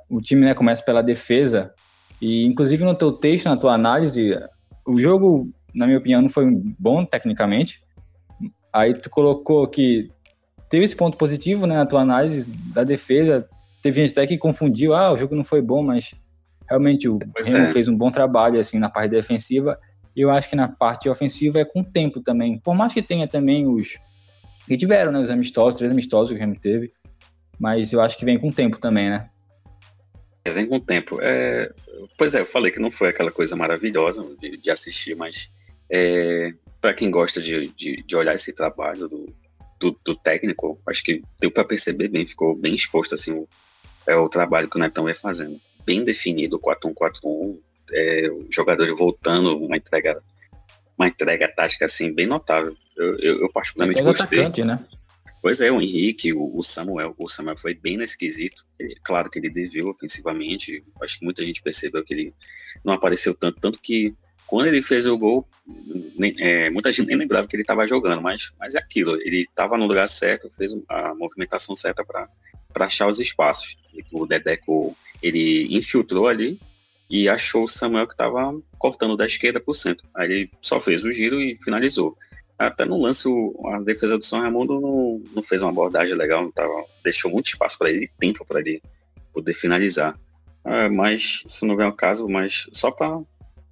o 0.09 0.19
time 0.19 0.41
né, 0.41 0.55
começa 0.55 0.83
pela 0.83 1.03
defesa, 1.03 1.71
e 2.19 2.45
inclusive 2.47 2.83
no 2.83 2.95
teu 2.95 3.11
texto, 3.11 3.45
na 3.45 3.55
tua 3.55 3.75
análise, 3.75 4.35
o 4.87 4.97
jogo, 4.97 5.53
na 5.73 5.85
minha 5.85 5.99
opinião, 5.99 6.19
não 6.19 6.29
foi 6.29 6.45
bom 6.79 7.05
tecnicamente. 7.05 7.79
Aí 8.73 8.95
tu 8.95 9.07
colocou 9.07 9.67
que 9.67 10.09
teve 10.67 10.83
esse 10.83 10.95
ponto 10.95 11.15
positivo 11.15 11.67
né, 11.67 11.75
na 11.75 11.85
tua 11.85 12.01
análise 12.01 12.47
da 12.73 12.83
defesa. 12.83 13.47
Teve 13.83 14.01
gente 14.01 14.13
até 14.13 14.25
que 14.25 14.37
confundiu, 14.37 14.95
ah, 14.95 15.13
o 15.13 15.17
jogo 15.17 15.35
não 15.35 15.43
foi 15.43 15.61
bom, 15.61 15.83
mas 15.83 16.15
Realmente 16.69 17.07
o 17.07 17.19
pois 17.33 17.47
Remo 17.47 17.65
é. 17.65 17.67
fez 17.67 17.87
um 17.87 17.95
bom 17.95 18.09
trabalho 18.09 18.59
assim 18.59 18.79
na 18.79 18.89
parte 18.89 19.11
defensiva. 19.11 19.77
Eu 20.15 20.31
acho 20.31 20.49
que 20.49 20.55
na 20.55 20.67
parte 20.67 21.09
ofensiva 21.09 21.59
é 21.59 21.65
com 21.65 21.81
o 21.81 21.85
tempo 21.85 22.21
também. 22.21 22.59
Por 22.59 22.73
mais 22.73 22.93
que 22.93 23.01
tenha 23.01 23.27
também 23.27 23.67
os 23.67 23.97
que 24.67 24.77
tiveram, 24.77 25.11
né, 25.11 25.19
os 25.19 25.29
amistosos, 25.29 25.77
três 25.77 25.91
amistosos 25.91 26.29
que 26.29 26.35
o 26.35 26.39
Remo 26.39 26.59
teve, 26.59 26.91
mas 27.59 27.93
eu 27.93 28.01
acho 28.01 28.17
que 28.17 28.25
vem 28.25 28.39
com 28.39 28.49
o 28.49 28.53
tempo 28.53 28.77
também, 28.79 29.09
né? 29.09 29.29
É, 30.43 30.51
vem 30.51 30.67
com 30.67 30.77
o 30.77 30.79
tempo. 30.79 31.19
É... 31.21 31.71
Pois 32.17 32.35
é, 32.35 32.41
eu 32.41 32.45
falei 32.45 32.71
que 32.71 32.79
não 32.79 32.91
foi 32.91 33.09
aquela 33.09 33.31
coisa 33.31 33.55
maravilhosa 33.55 34.25
de, 34.39 34.57
de 34.57 34.71
assistir, 34.71 35.15
mas 35.15 35.49
é... 35.89 36.53
para 36.81 36.93
quem 36.93 37.11
gosta 37.11 37.41
de, 37.41 37.67
de, 37.69 38.03
de, 38.03 38.15
olhar 38.15 38.33
esse 38.33 38.53
trabalho 38.53 39.07
do, 39.07 39.35
do, 39.79 39.99
do 40.03 40.15
técnico, 40.15 40.79
acho 40.87 41.03
que 41.03 41.21
deu 41.39 41.51
para 41.51 41.65
perceber 41.65 42.07
bem, 42.07 42.25
ficou 42.25 42.55
bem 42.55 42.75
exposto 42.75 43.15
assim 43.15 43.33
o, 43.33 43.47
é, 44.07 44.15
o 44.15 44.29
trabalho 44.29 44.69
que 44.69 44.77
o 44.77 44.79
Netão 44.79 45.05
vem 45.05 45.13
fazendo 45.13 45.59
bem 45.85 46.03
definido, 46.03 46.59
4-1-4-1, 46.59 47.59
é, 47.93 48.29
o 48.29 48.47
jogador 48.51 48.93
voltando, 48.95 49.57
uma 49.57 49.77
entrega, 49.77 50.21
uma 50.97 51.07
entrega 51.07 51.47
tática 51.47 51.85
assim, 51.85 52.13
bem 52.13 52.27
notável. 52.27 52.75
Eu, 52.95 53.19
eu, 53.19 53.41
eu 53.41 53.51
particularmente 53.51 54.01
gostei. 54.01 54.39
Atacante, 54.39 54.63
né? 54.63 54.83
Pois 55.41 55.61
é, 55.61 55.71
o 55.71 55.79
Henrique, 55.79 56.33
o, 56.33 56.57
o, 56.57 56.63
Samuel, 56.63 57.13
o 57.19 57.29
Samuel 57.29 57.57
foi 57.57 57.75
bem 57.75 57.97
nesse 57.97 58.17
quesito. 58.17 58.65
Ele, 58.79 58.95
claro 59.03 59.29
que 59.29 59.37
ele 59.37 59.49
deveu 59.49 59.89
ofensivamente, 59.89 60.83
acho 61.01 61.19
que 61.19 61.25
muita 61.25 61.45
gente 61.45 61.61
percebeu 61.61 62.03
que 62.03 62.13
ele 62.15 62.33
não 62.83 62.93
apareceu 62.93 63.33
tanto, 63.35 63.59
tanto 63.59 63.79
que 63.79 64.15
quando 64.47 64.67
ele 64.67 64.81
fez 64.81 65.05
o 65.05 65.17
gol, 65.17 65.47
nem, 66.17 66.35
é, 66.39 66.69
muita 66.69 66.91
gente 66.91 67.07
nem 67.07 67.17
lembrava 67.17 67.47
que 67.47 67.55
ele 67.55 67.63
estava 67.63 67.87
jogando, 67.87 68.21
mas, 68.21 68.51
mas 68.59 68.75
é 68.75 68.79
aquilo, 68.79 69.19
ele 69.21 69.41
estava 69.41 69.77
no 69.77 69.85
lugar 69.85 70.07
certo, 70.07 70.49
fez 70.49 70.71
a 70.89 71.13
movimentação 71.13 71.75
certa 71.75 72.03
para 72.03 72.27
achar 72.79 73.07
os 73.07 73.19
espaços. 73.19 73.77
O 74.11 74.25
Dedeco 74.25 74.95
ele 75.21 75.67
infiltrou 75.75 76.27
ali 76.27 76.59
e 77.09 77.29
achou 77.29 77.63
o 77.63 77.67
Samuel 77.67 78.07
que 78.07 78.13
estava 78.13 78.57
cortando 78.77 79.15
da 79.15 79.25
esquerda 79.25 79.59
para 79.59 79.71
o 79.71 79.75
centro. 79.75 80.07
Aí 80.15 80.31
ele 80.31 80.51
só 80.61 80.79
fez 80.79 81.03
o 81.03 81.11
giro 81.11 81.39
e 81.39 81.57
finalizou. 81.57 82.17
Até 82.57 82.85
no 82.85 83.01
lance, 83.01 83.27
o, 83.27 83.53
a 83.67 83.79
defesa 83.81 84.17
do 84.17 84.23
São 84.23 84.39
Raimundo 84.39 84.79
não, 84.79 85.21
não 85.35 85.43
fez 85.43 85.61
uma 85.61 85.71
abordagem 85.71 86.15
legal, 86.15 86.41
não 86.41 86.51
tava, 86.51 86.85
deixou 87.03 87.29
muito 87.29 87.47
espaço 87.47 87.77
para 87.77 87.89
ele, 87.89 88.09
tempo 88.17 88.45
para 88.45 88.59
ele 88.61 88.81
poder 89.33 89.53
finalizar. 89.53 90.17
É, 90.63 90.89
mas 90.89 91.43
isso 91.45 91.65
não 91.65 91.75
vem 91.75 91.85
ao 91.85 91.93
caso, 91.93 92.27
mas 92.27 92.67
só 92.71 92.89
para 92.89 93.19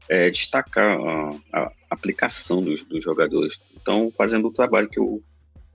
é, 0.09 0.29
destacar 0.29 0.99
a, 0.99 1.35
a 1.53 1.71
aplicação 1.89 2.61
dos, 2.61 2.83
dos, 2.83 3.03
jogadores. 3.03 3.59
Então, 3.81 4.11
fazendo 4.15 4.47
o 4.47 4.51
trabalho 4.53 4.89
que 4.89 4.99
o, 4.99 5.21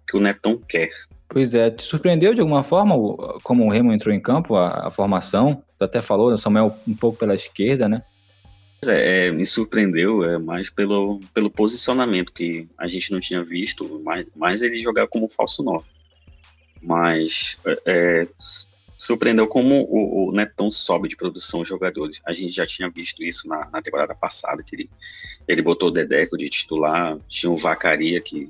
que 0.06 0.16
o 0.16 0.20
Netão 0.20 0.59
quer. 0.68 0.90
Pois 1.28 1.54
é, 1.54 1.70
te 1.70 1.82
surpreendeu 1.82 2.34
de 2.34 2.40
alguma 2.40 2.62
forma 2.62 2.94
como 3.42 3.64
o 3.64 3.70
Remo 3.70 3.92
entrou 3.92 4.14
em 4.14 4.20
campo, 4.20 4.54
a, 4.54 4.88
a 4.88 4.90
formação? 4.90 5.62
Tu 5.78 5.84
até 5.84 6.02
falou, 6.02 6.32
o 6.32 6.38
Samuel 6.38 6.76
um 6.86 6.94
pouco 6.94 7.18
pela 7.18 7.34
esquerda, 7.34 7.88
né? 7.88 8.02
É, 8.84 9.26
é, 9.26 9.30
me 9.30 9.44
surpreendeu 9.44 10.24
é, 10.24 10.38
mais 10.38 10.70
pelo, 10.70 11.20
pelo 11.34 11.50
posicionamento 11.50 12.32
que 12.32 12.68
a 12.76 12.86
gente 12.86 13.10
não 13.12 13.18
tinha 13.18 13.42
visto, 13.42 14.00
mais, 14.04 14.26
mais 14.36 14.62
ele 14.62 14.78
jogar 14.78 15.08
como 15.08 15.28
falso 15.28 15.62
9. 15.62 15.84
Mas 16.80 17.58
é, 17.64 17.82
é, 17.86 18.28
surpreendeu 18.96 19.48
como 19.48 19.82
o, 19.82 20.28
o 20.28 20.32
Netão 20.32 20.70
sobe 20.70 21.08
de 21.08 21.16
produção 21.16 21.62
de 21.62 21.68
jogadores. 21.68 22.20
A 22.24 22.32
gente 22.32 22.52
já 22.52 22.66
tinha 22.66 22.88
visto 22.88 23.22
isso 23.22 23.48
na, 23.48 23.68
na 23.70 23.82
temporada 23.82 24.14
passada, 24.14 24.62
que 24.62 24.76
ele, 24.76 24.90
ele 25.46 25.62
botou 25.62 25.88
o 25.88 25.92
Dedeco 25.92 26.36
de 26.36 26.48
titular, 26.48 27.16
tinha 27.28 27.50
o 27.50 27.56
Vacaria 27.56 28.20
que, 28.20 28.48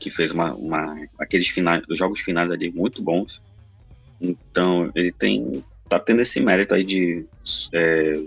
que 0.00 0.10
fez 0.10 0.32
uma, 0.32 0.54
uma, 0.54 0.96
aqueles 1.18 1.48
finais, 1.48 1.82
os 1.88 1.98
jogos 1.98 2.20
finais 2.20 2.50
ali 2.50 2.70
muito 2.70 3.00
bons. 3.00 3.40
Então 4.20 4.90
ele 4.94 5.12
tem 5.12 5.64
tá 5.88 5.98
tendo 5.98 6.20
esse 6.20 6.40
mérito 6.40 6.74
aí 6.74 6.84
de 6.84 7.26
é, 7.72 8.22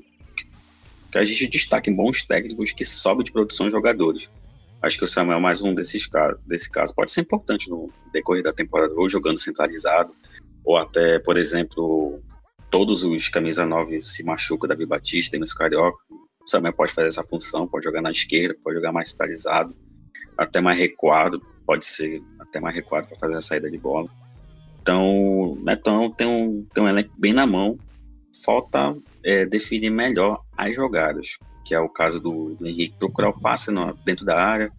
que 1.11 1.17
a 1.17 1.23
gente 1.23 1.47
destaque 1.47 1.89
bons 1.89 2.25
técnicos 2.25 2.71
que 2.71 2.83
sobem 2.83 3.23
de 3.23 3.31
produção 3.31 3.67
de 3.67 3.71
jogadores. 3.71 4.29
Acho 4.81 4.97
que 4.97 5.03
o 5.03 5.07
Samuel 5.07 5.39
é 5.39 5.41
mais 5.41 5.61
um 5.61 5.73
desses 5.73 6.05
casos. 6.05 6.39
Desse 6.45 6.69
caso 6.69 6.93
pode 6.93 7.11
ser 7.11 7.21
importante 7.21 7.69
no 7.69 7.89
decorrer 8.11 8.43
da 8.43 8.53
temporada, 8.53 8.93
ou 8.95 9.09
jogando 9.09 9.39
centralizado, 9.39 10.13
ou 10.63 10.77
até, 10.77 11.17
por 11.19 11.37
exemplo, 11.37 12.21
todos 12.69 13.03
os 13.03 13.29
camisa 13.29 13.65
9 13.65 13.99
se 14.01 14.23
machucam 14.23 14.67
da 14.67 14.75
Batista 14.85 15.37
e 15.37 15.39
nos 15.39 15.53
Carioca. 15.53 15.97
O 16.11 16.49
Samuel 16.49 16.73
pode 16.73 16.93
fazer 16.93 17.07
essa 17.07 17.23
função, 17.23 17.67
pode 17.67 17.85
jogar 17.85 18.01
na 18.01 18.11
esquerda, 18.11 18.55
pode 18.63 18.75
jogar 18.75 18.91
mais 18.91 19.09
centralizado, 19.09 19.75
até 20.37 20.61
mais 20.61 20.77
recuado, 20.77 21.41
pode 21.65 21.85
ser 21.85 22.21
até 22.39 22.59
mais 22.59 22.75
recuado 22.75 23.07
para 23.07 23.17
fazer 23.17 23.35
a 23.35 23.41
saída 23.41 23.71
de 23.71 23.77
bola. 23.77 24.09
Então, 24.85 25.57
Netão 25.63 26.11
tem 26.11 26.27
um, 26.27 26.63
tem 26.71 26.83
um 26.83 26.87
elenco 26.87 27.09
bem 27.17 27.33
na 27.33 27.47
mão. 27.47 27.75
Falta 28.45 28.95
é, 29.23 29.43
definir 29.43 29.89
melhor 29.89 30.43
as 30.55 30.75
jogadas, 30.75 31.39
que 31.65 31.73
é 31.73 31.79
o 31.79 31.89
caso 31.89 32.19
do, 32.19 32.53
do 32.53 32.67
Henrique 32.67 32.93
procurar 32.99 33.29
o 33.29 33.41
passe 33.41 33.71
no, 33.71 33.95
dentro 34.05 34.23
da 34.23 34.37
área, 34.37 34.71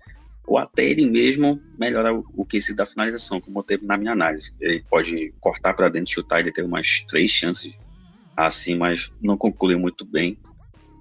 ou 0.46 0.58
até 0.58 0.84
ele 0.84 1.10
mesmo 1.10 1.60
melhorar 1.76 2.14
o, 2.14 2.24
o 2.36 2.44
que 2.44 2.60
se 2.60 2.76
da 2.76 2.86
finalização, 2.86 3.40
como 3.40 3.64
teve 3.64 3.84
na 3.84 3.96
minha 3.96 4.12
análise. 4.12 4.54
Ele 4.60 4.84
pode 4.88 5.34
cortar 5.40 5.74
para 5.74 5.88
dentro, 5.88 6.14
chutar, 6.14 6.38
ele 6.38 6.52
teve 6.52 6.68
umas 6.68 7.00
três 7.08 7.32
chances 7.32 7.74
assim, 8.36 8.76
mas 8.76 9.12
não 9.20 9.36
concluiu 9.36 9.80
muito 9.80 10.04
bem. 10.04 10.38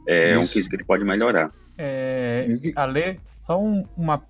É 0.08 0.32
Isso. 0.32 0.40
um 0.40 0.48
quesito 0.48 0.70
que 0.72 0.76
ele 0.78 0.84
pode 0.84 1.04
melhorar. 1.04 1.52
É, 1.78 2.48
Ale, 2.76 3.20
só 3.44 3.62
um, 3.62 3.84
uma, 3.96 4.26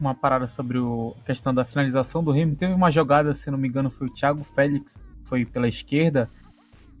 uma 0.00 0.14
parada 0.14 0.46
sobre 0.46 0.78
o, 0.78 1.14
a 1.20 1.26
questão 1.26 1.52
da 1.52 1.64
finalização 1.64 2.22
do 2.22 2.30
Remo. 2.30 2.54
Teve 2.54 2.72
uma 2.72 2.90
jogada, 2.90 3.34
se 3.34 3.50
não 3.50 3.58
me 3.58 3.68
engano, 3.68 3.90
foi 3.90 4.06
o 4.06 4.14
Thiago 4.14 4.44
Félix, 4.44 4.98
foi 5.24 5.44
pela 5.44 5.68
esquerda, 5.68 6.28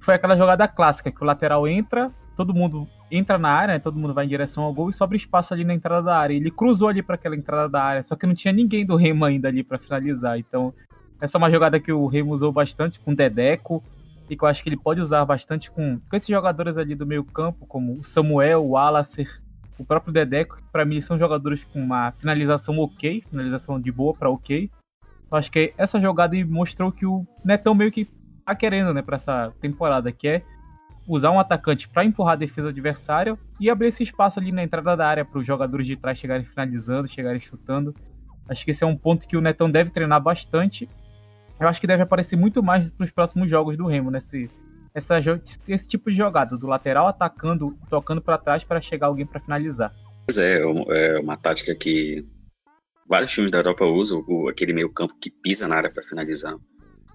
foi 0.00 0.14
aquela 0.14 0.36
jogada 0.36 0.66
clássica, 0.68 1.10
que 1.10 1.22
o 1.22 1.26
lateral 1.26 1.66
entra, 1.66 2.10
todo 2.36 2.54
mundo 2.54 2.86
entra 3.10 3.38
na 3.38 3.48
área, 3.48 3.74
né, 3.74 3.80
todo 3.80 3.98
mundo 3.98 4.14
vai 4.14 4.24
em 4.24 4.28
direção 4.28 4.62
ao 4.62 4.72
gol 4.72 4.90
e 4.90 4.92
sobra 4.92 5.16
espaço 5.16 5.54
ali 5.54 5.64
na 5.64 5.74
entrada 5.74 6.02
da 6.02 6.16
área. 6.16 6.34
Ele 6.34 6.50
cruzou 6.50 6.88
ali 6.88 7.02
para 7.02 7.14
aquela 7.14 7.36
entrada 7.36 7.68
da 7.68 7.82
área, 7.82 8.02
só 8.02 8.14
que 8.14 8.26
não 8.26 8.34
tinha 8.34 8.52
ninguém 8.52 8.84
do 8.84 8.96
Remo 8.96 9.24
ainda 9.24 9.48
ali 9.48 9.64
para 9.64 9.78
finalizar. 9.78 10.38
Então, 10.38 10.72
essa 11.20 11.36
é 11.36 11.38
uma 11.38 11.50
jogada 11.50 11.80
que 11.80 11.92
o 11.92 12.06
Remo 12.06 12.32
usou 12.32 12.52
bastante 12.52 13.00
com 13.00 13.12
o 13.12 13.16
Dedeco 13.16 13.82
e 14.30 14.36
que 14.36 14.44
eu 14.44 14.48
acho 14.48 14.62
que 14.62 14.68
ele 14.68 14.76
pode 14.76 15.00
usar 15.00 15.24
bastante 15.24 15.70
com, 15.70 15.98
com 16.08 16.16
esses 16.16 16.28
jogadores 16.28 16.76
ali 16.78 16.94
do 16.94 17.06
meio 17.06 17.24
campo, 17.24 17.66
como 17.66 17.98
o 17.98 18.04
Samuel, 18.04 18.64
o 18.64 18.76
Alacer, 18.76 19.40
o 19.78 19.84
próprio 19.84 20.12
Dedeco, 20.12 20.56
que 20.56 20.62
para 20.72 20.84
mim 20.84 21.00
são 21.00 21.18
jogadores 21.18 21.64
com 21.64 21.80
uma 21.80 22.12
finalização 22.12 22.78
ok, 22.78 23.22
finalização 23.28 23.80
de 23.80 23.92
boa 23.92 24.12
para 24.12 24.28
ok. 24.28 24.70
Acho 25.30 25.52
que 25.52 25.72
essa 25.76 26.00
jogada 26.00 26.34
mostrou 26.46 26.90
que 26.90 27.06
o 27.06 27.26
Netão 27.44 27.74
meio 27.74 27.92
que 27.92 28.08
tá 28.44 28.54
querendo, 28.54 28.92
né, 28.94 29.02
para 29.02 29.16
essa 29.16 29.52
temporada, 29.60 30.10
que 30.10 30.26
é 30.26 30.42
usar 31.06 31.30
um 31.30 31.40
atacante 31.40 31.88
para 31.88 32.04
empurrar 32.04 32.34
a 32.34 32.36
defesa 32.36 32.68
adversária 32.68 33.38
e 33.58 33.70
abrir 33.70 33.88
esse 33.88 34.02
espaço 34.02 34.38
ali 34.38 34.52
na 34.52 34.62
entrada 34.62 34.96
da 34.96 35.06
área 35.06 35.24
para 35.24 35.38
os 35.38 35.46
jogadores 35.46 35.86
de 35.86 35.96
trás 35.96 36.18
chegarem 36.18 36.44
finalizando, 36.44 37.08
chegarem 37.08 37.40
chutando. 37.40 37.94
Acho 38.48 38.64
que 38.64 38.70
esse 38.70 38.84
é 38.84 38.86
um 38.86 38.96
ponto 38.96 39.26
que 39.26 39.36
o 39.36 39.40
Netão 39.40 39.70
deve 39.70 39.90
treinar 39.90 40.20
bastante. 40.20 40.88
Eu 41.60 41.68
acho 41.68 41.80
que 41.80 41.86
deve 41.86 42.02
aparecer 42.02 42.36
muito 42.36 42.62
mais 42.62 42.90
nos 42.98 43.10
próximos 43.10 43.50
jogos 43.50 43.76
do 43.76 43.86
Remo, 43.86 44.10
nesse 44.10 44.50
essa, 44.94 45.18
esse 45.68 45.88
tipo 45.88 46.10
de 46.10 46.16
jogada, 46.16 46.56
do 46.56 46.66
lateral 46.66 47.06
atacando, 47.06 47.78
tocando 47.88 48.20
para 48.20 48.38
trás 48.38 48.64
para 48.64 48.80
chegar 48.80 49.06
alguém 49.06 49.26
para 49.26 49.40
finalizar. 49.40 49.92
Pois 50.26 50.38
é, 50.38 50.60
é 50.60 51.18
uma 51.20 51.36
tática 51.36 51.74
que 51.74 52.24
vários 53.08 53.30
times 53.30 53.50
da 53.50 53.58
Europa 53.58 53.84
usam, 53.84 54.24
aquele 54.48 54.72
meio 54.72 54.92
campo 54.92 55.14
que 55.20 55.30
pisa 55.30 55.66
na 55.66 55.76
área 55.76 55.90
para 55.90 56.02
finalizar. 56.02 56.56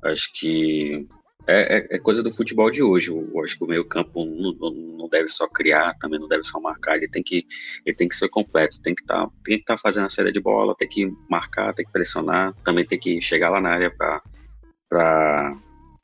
Acho 0.03 0.31
que 0.33 1.07
é, 1.47 1.77
é, 1.77 1.95
é, 1.95 1.99
coisa 1.99 2.23
do 2.23 2.31
futebol 2.31 2.69
de 2.71 2.81
hoje. 2.81 3.11
Eu 3.11 3.43
acho 3.43 3.57
que 3.57 3.63
o 3.63 3.67
meio 3.67 3.85
campo 3.85 4.25
não, 4.25 4.71
não, 4.97 5.09
deve 5.09 5.27
só 5.27 5.47
criar, 5.47 5.93
também 5.99 6.19
não 6.19 6.27
deve 6.27 6.43
só 6.43 6.59
marcar. 6.59 6.97
Ele 6.97 7.07
tem 7.07 7.21
que, 7.21 7.45
ele 7.85 7.95
tem 7.95 8.07
que 8.07 8.15
ser 8.15 8.29
completo. 8.29 8.81
Tem 8.81 8.95
que 8.95 9.03
tá, 9.03 9.29
estar 9.47 9.75
tá 9.75 9.77
fazendo 9.77 10.05
a 10.05 10.09
saída 10.09 10.31
de 10.31 10.39
bola, 10.39 10.75
tem 10.75 10.87
que 10.87 11.11
marcar, 11.29 11.73
tem 11.73 11.85
que 11.85 11.91
pressionar, 11.91 12.53
também 12.63 12.85
tem 12.85 12.99
que 12.99 13.21
chegar 13.21 13.49
lá 13.49 13.59
na 13.61 13.69
área 13.69 13.91
para 13.91 14.21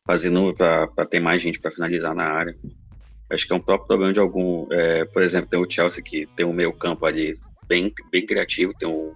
fazer 0.09 0.31
para 0.57 1.05
ter 1.05 1.19
mais 1.19 1.39
gente 1.39 1.59
para 1.59 1.69
finalizar 1.69 2.15
na 2.15 2.23
área. 2.23 2.57
Acho 3.29 3.45
que 3.45 3.53
é 3.53 3.55
um 3.55 3.59
próprio 3.59 3.85
problema 3.85 4.11
de 4.11 4.19
algum. 4.19 4.65
É, 4.71 5.05
por 5.05 5.21
exemplo, 5.21 5.47
tem 5.51 5.59
o 5.59 5.69
Chelsea 5.69 6.03
que 6.03 6.25
tem 6.35 6.47
um 6.47 6.51
meio 6.51 6.73
campo 6.73 7.05
ali 7.05 7.37
bem, 7.67 7.93
bem 8.11 8.25
criativo, 8.25 8.73
tem 8.73 8.89
um, 8.89 9.13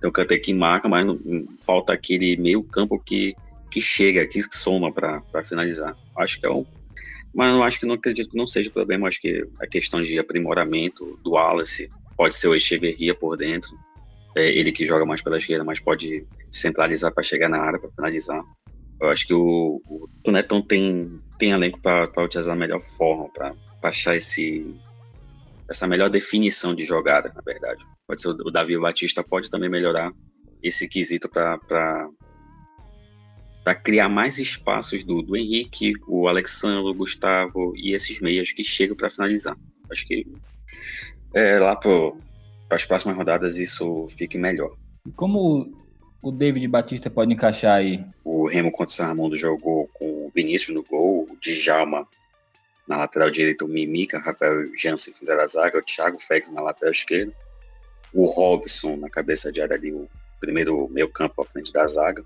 tem 0.00 0.08
um 0.08 0.12
Kanté 0.12 0.38
que 0.38 0.54
marca, 0.54 0.88
mas 0.88 1.04
não, 1.04 1.18
falta 1.64 1.92
aquele 1.92 2.36
meio 2.36 2.62
campo 2.62 2.96
que 2.96 3.34
que 3.68 3.80
chega, 3.80 4.24
que 4.24 4.40
soma 4.40 4.92
para 4.92 5.42
finalizar. 5.42 5.96
Acho 6.16 6.38
que 6.38 6.46
é 6.46 6.50
um. 6.50 6.64
Mas 7.34 7.52
eu 7.52 7.62
acho 7.64 7.80
que 7.80 7.86
não 7.86 7.96
acredito 7.96 8.30
que 8.30 8.36
não 8.36 8.46
seja 8.46 8.70
problema. 8.70 9.08
Acho 9.08 9.20
que 9.20 9.44
a 9.60 9.66
questão 9.66 10.00
de 10.00 10.16
aprimoramento 10.16 11.18
do 11.24 11.32
Wallace 11.32 11.90
pode 12.16 12.36
ser 12.36 12.46
o 12.46 12.54
Echeverria 12.54 13.16
por 13.16 13.36
dentro. 13.36 13.76
É 14.36 14.48
ele 14.48 14.70
que 14.70 14.86
joga 14.86 15.04
mais 15.04 15.20
pela 15.20 15.38
esquerda, 15.38 15.64
mas 15.64 15.80
pode 15.80 16.24
centralizar 16.52 17.12
para 17.12 17.24
chegar 17.24 17.48
na 17.48 17.58
área 17.58 17.80
para 17.80 17.90
finalizar. 17.90 18.40
Eu 19.00 19.08
acho 19.08 19.26
que 19.26 19.34
o, 19.34 19.80
o, 20.24 20.30
Netão 20.30 20.62
tem, 20.62 21.20
tem 21.38 21.50
elenco 21.50 21.80
para 21.80 22.24
utilizar 22.24 22.54
da 22.54 22.58
melhor 22.58 22.80
forma, 22.80 23.28
para 23.28 23.54
achar 23.82 24.16
esse, 24.16 24.74
essa 25.68 25.86
melhor 25.86 26.08
definição 26.08 26.74
de 26.74 26.84
jogada, 26.84 27.30
na 27.34 27.42
verdade. 27.42 27.84
Pode 28.06 28.22
ser 28.22 28.28
o, 28.28 28.32
o 28.32 28.50
Davi 28.50 28.78
Batista 28.78 29.22
pode 29.22 29.50
também 29.50 29.68
melhorar 29.68 30.12
esse 30.62 30.88
quesito 30.88 31.28
para 31.28 32.08
criar 33.84 34.08
mais 34.08 34.38
espaços 34.38 35.04
do, 35.04 35.22
do 35.22 35.36
Henrique, 35.36 35.92
o 36.08 36.26
Alexandre, 36.26 36.90
o 36.90 36.94
Gustavo 36.94 37.74
e 37.76 37.94
esses 37.94 38.20
meias 38.20 38.50
que 38.50 38.64
chegam 38.64 38.96
para 38.96 39.10
finalizar. 39.10 39.56
Acho 39.90 40.06
que 40.06 40.26
é, 41.34 41.58
lá 41.58 41.76
para 41.76 42.12
as 42.70 42.84
próximas 42.84 43.16
rodadas 43.16 43.58
isso 43.58 44.06
fique 44.08 44.38
melhor. 44.38 44.74
Como 45.14 45.85
o 46.22 46.30
David 46.32 46.66
Batista 46.68 47.10
pode 47.10 47.32
encaixar 47.32 47.76
aí? 47.76 48.04
O 48.24 48.48
Remo 48.48 48.70
contra 48.70 48.92
o 48.92 48.96
São 48.96 49.06
Raimundo 49.06 49.36
jogou 49.36 49.88
com 49.94 50.26
o 50.26 50.32
Vinícius 50.34 50.74
no 50.74 50.82
gol, 50.82 51.26
o 51.30 51.36
Djalma 51.40 52.06
na 52.88 52.96
lateral 52.96 53.30
direita, 53.30 53.64
o 53.64 53.68
Mimica, 53.68 54.18
Rafael 54.18 54.62
Jansen 54.76 55.12
fizeram 55.12 55.42
a 55.42 55.46
zaga, 55.46 55.78
o 55.78 55.82
Thiago 55.82 56.20
Félix 56.20 56.48
na 56.50 56.62
lateral 56.62 56.92
esquerda, 56.92 57.32
o 58.12 58.26
Robson 58.26 58.96
na 58.96 59.10
cabeça 59.10 59.50
de 59.50 59.60
área 59.60 59.76
ali, 59.76 59.92
o 59.92 60.08
primeiro 60.40 60.88
meio 60.88 61.08
campo 61.08 61.42
à 61.42 61.44
frente 61.44 61.72
da 61.72 61.86
zaga, 61.86 62.24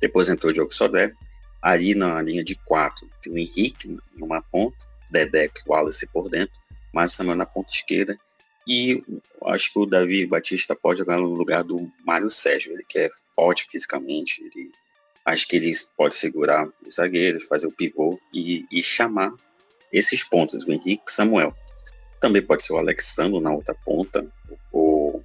depois 0.00 0.28
entrou 0.28 0.50
o 0.50 0.52
Diogo 0.52 0.72
Sodré. 0.72 1.12
Ali 1.60 1.94
na 1.94 2.20
linha 2.20 2.42
de 2.42 2.56
quatro 2.56 3.08
tem 3.22 3.32
o 3.32 3.38
Henrique 3.38 3.96
numa 4.16 4.42
ponta, 4.42 4.84
Dedé 5.10 5.48
Wallace 5.66 6.06
por 6.08 6.28
dentro, 6.28 6.54
mas 6.92 7.12
Samuel 7.12 7.36
na 7.36 7.46
ponta 7.46 7.72
esquerda. 7.72 8.18
E 8.66 9.02
acho 9.46 9.72
que 9.72 9.78
o 9.78 9.86
Davi 9.86 10.26
Batista 10.26 10.76
pode 10.76 11.00
jogar 11.00 11.18
no 11.18 11.34
lugar 11.34 11.64
do 11.64 11.90
Mário 12.04 12.30
Sérgio. 12.30 12.72
Ele 12.72 12.84
que 12.88 12.98
é 12.98 13.10
forte 13.34 13.66
fisicamente, 13.68 14.42
ele, 14.42 14.70
acho 15.24 15.48
que 15.48 15.56
ele 15.56 15.72
pode 15.96 16.14
segurar 16.14 16.68
os 16.86 16.96
zagueiros, 16.96 17.46
fazer 17.46 17.66
o 17.66 17.72
pivô 17.72 18.18
e, 18.32 18.64
e 18.70 18.82
chamar 18.82 19.32
esses 19.92 20.22
pontos, 20.22 20.64
o 20.64 20.72
Henrique 20.72 21.10
Samuel. 21.10 21.54
Também 22.20 22.40
pode 22.40 22.62
ser 22.62 22.72
o 22.72 22.78
Alexandre 22.78 23.40
na 23.40 23.52
outra 23.52 23.74
ponta, 23.84 24.24
o 24.72 25.20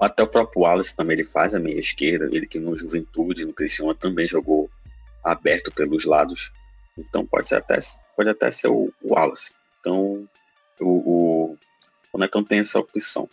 até 0.00 0.22
o 0.22 0.26
próprio 0.26 0.62
Wallace 0.62 0.96
também 0.96 1.14
ele 1.14 1.24
faz 1.24 1.54
a 1.54 1.60
meia 1.60 1.78
esquerda, 1.78 2.26
ele 2.26 2.46
que 2.46 2.58
no 2.58 2.76
Juventude, 2.76 3.46
no 3.46 3.54
Criciúma 3.54 3.94
também 3.94 4.26
jogou 4.26 4.68
aberto 5.22 5.72
pelos 5.72 6.04
lados. 6.04 6.52
Então 6.98 7.24
pode 7.24 7.48
ser 7.48 7.56
até, 7.56 7.78
pode 8.16 8.28
até 8.28 8.50
ser 8.50 8.68
o 8.68 8.92
Wallace. 9.02 9.54
Então, 9.80 10.28
o, 10.80 10.84
o, 10.84 11.33
o 12.14 12.18
Netão 12.18 12.44
tem 12.44 12.60
essa 12.60 12.78
opção. 12.78 13.28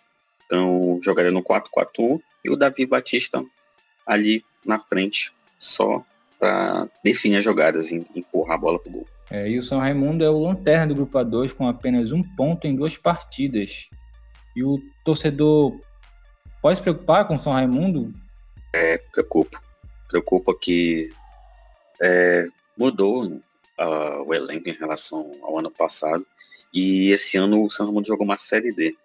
Então, 0.46 1.00
jogaria 1.04 1.32
no 1.32 1.44
4-4-1 1.44 2.20
e 2.44 2.50
o 2.50 2.56
Davi 2.56 2.86
Batista 2.86 3.46
ali 4.06 4.44
na 4.66 4.80
frente, 4.80 5.32
só 5.58 6.04
para 6.40 6.90
definir 7.04 7.38
as 7.38 7.44
jogadas 7.44 7.92
e 7.92 8.04
empurrar 8.16 8.56
a 8.56 8.60
bola 8.60 8.80
pro 8.80 8.92
gol. 8.92 9.08
É, 9.30 9.48
e 9.48 9.60
o 9.60 9.64
São 9.64 9.80
Raimundo 9.80 10.24
é 10.24 10.30
o 10.30 10.40
lanterna 10.40 10.88
do 10.88 10.96
grupo 10.96 11.18
A2 11.18 11.54
com 11.54 11.68
apenas 11.68 12.12
um 12.12 12.24
ponto 12.36 12.66
em 12.66 12.76
duas 12.76 12.98
partidas. 12.98 13.88
E 14.56 14.64
o 14.64 14.80
torcedor 15.06 15.80
pode 16.60 16.78
se 16.78 16.82
preocupar 16.82 17.28
com 17.28 17.36
o 17.36 17.40
São 17.40 17.54
Raimundo? 17.54 18.12
É, 18.74 18.98
preocupa. 18.98 19.62
Preocupa 20.10 20.58
que 20.60 21.14
é, 22.02 22.46
mudou 22.76 23.26
uh, 23.26 24.24
o 24.26 24.34
elenco 24.34 24.68
em 24.68 24.74
relação 24.74 25.32
ao 25.44 25.60
ano 25.60 25.70
passado. 25.70 26.26
E 26.74 27.12
esse 27.12 27.38
ano 27.38 27.64
o 27.64 27.70
São 27.70 27.86
Raimundo 27.86 28.08
jogou 28.08 28.26
uma 28.26 28.38
Série 28.38 28.72
D. 28.72 28.96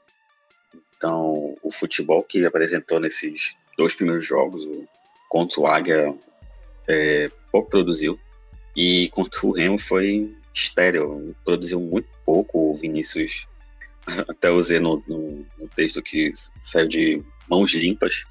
Então, 0.96 1.56
o 1.62 1.70
futebol 1.70 2.22
que 2.22 2.38
ele 2.38 2.46
apresentou 2.46 3.00
nesses 3.00 3.54
dois 3.76 3.94
primeiros 3.94 4.26
jogos, 4.26 4.64
o, 4.64 4.88
contra 5.28 5.60
o 5.60 5.66
Águia, 5.66 6.14
é, 6.88 7.30
pouco 7.50 7.70
produziu. 7.70 8.18
E 8.74 9.08
contra 9.08 9.46
o 9.46 9.52
Remo 9.52 9.78
foi 9.78 10.34
estéreo, 10.54 11.34
produziu 11.44 11.80
muito 11.80 12.08
pouco. 12.24 12.70
O 12.70 12.74
Vinícius, 12.74 13.46
até 14.28 14.50
usei 14.50 14.80
no, 14.80 15.02
no, 15.06 15.46
no 15.58 15.68
texto 15.74 16.02
que 16.02 16.32
saiu 16.62 16.86
de 16.86 17.22
mãos 17.48 17.72
limpas, 17.74 18.24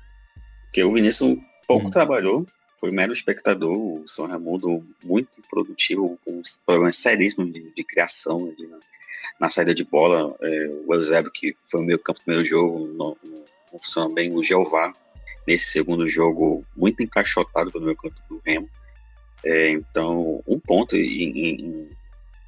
que 0.72 0.84
o 0.84 0.92
Vinícius 0.92 1.38
pouco 1.68 1.88
hum. 1.88 1.92
trabalhou, 1.92 2.46
foi 2.80 2.92
mero 2.92 3.14
espectador. 3.14 3.78
O 3.78 4.08
São 4.08 4.28
Raimundo 4.28 4.86
muito 5.04 5.42
produtivo, 5.50 6.18
com 6.24 6.42
problemas 6.66 6.96
seríssimos 6.98 7.52
de, 7.52 7.72
de 7.72 7.84
criação 7.84 8.38
ali 8.38 8.68
na, 8.68 8.80
na, 9.40 9.50
saída 9.50 9.74
de 9.74 9.84
bola. 9.84 10.36
É, 10.42 10.70
o 10.86 10.94
Eusébio, 10.94 11.32
que 11.32 11.56
foi 11.70 11.82
o 11.82 11.84
meio 11.84 12.00
campo 12.00 12.20
do 12.20 12.24
primeiro 12.24 12.48
jogo, 12.48 12.88
não, 12.88 13.18
não 13.72 13.80
funciona 13.80 14.14
bem. 14.14 14.34
O 14.36 14.44
Jeová, 14.44 14.94
nesse 15.48 15.66
segundo 15.72 16.08
jogo, 16.08 16.66
muito 16.76 17.02
encaixotado 17.02 17.72
pelo 17.72 17.86
meio 17.86 17.98
campo 17.98 18.16
do 18.30 18.42
Remo. 18.46 18.70
É, 19.44 19.70
então, 19.70 20.42
um 20.48 20.60
ponto 20.60 20.96
em, 20.96 21.50
em, 21.50 21.90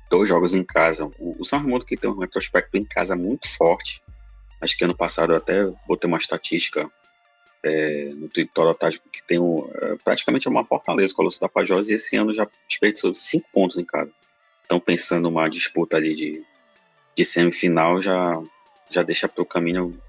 dois 0.10 0.28
jogos 0.28 0.54
em 0.54 0.64
casa. 0.64 1.06
O, 1.20 1.36
o 1.40 1.46
São 1.46 1.60
Raimundo 1.60 1.86
que 1.86 1.98
tem 1.98 2.10
um 2.10 2.18
retrospecto 2.18 2.78
em 2.78 2.86
casa 2.86 3.16
muito 3.16 3.48
forte. 3.48 4.02
Acho 4.60 4.76
que 4.76 4.84
ano 4.84 4.96
passado 4.96 5.34
eu 5.34 5.38
até 5.38 5.66
botei 5.88 6.08
uma 6.08 6.18
estatística 6.18 6.90
é, 7.64 8.12
no 8.16 8.28
Twitter 8.30 8.76
Tático 8.76 9.10
que 9.10 9.22
tem 9.24 9.40
um, 9.40 9.70
é, 9.76 9.96
praticamente 10.04 10.48
uma 10.48 10.66
fortaleza 10.66 11.14
com 11.14 11.22
a 11.22 11.26
Lúcio 11.26 11.42
da 11.42 11.50
Pajosa 11.50 11.92
e 11.92 11.96
esse 11.96 12.16
ano 12.16 12.34
já 12.34 12.48
desperdiçou 12.68 13.14
cinco 13.14 13.48
pontos 13.52 13.78
em 13.78 13.86
casa. 13.86 14.14
Então, 14.66 14.80
pensando 14.80 15.30
uma 15.30 15.48
disputa 15.48 15.98
ali 15.98 16.14
de, 16.16 16.44
de 17.18 17.26
semifinal, 17.26 18.00
já, 18.00 18.40
já 18.92 19.02
deixa 19.02 19.28
para 19.28 19.42
o 19.42 19.46
caminho 19.46 20.00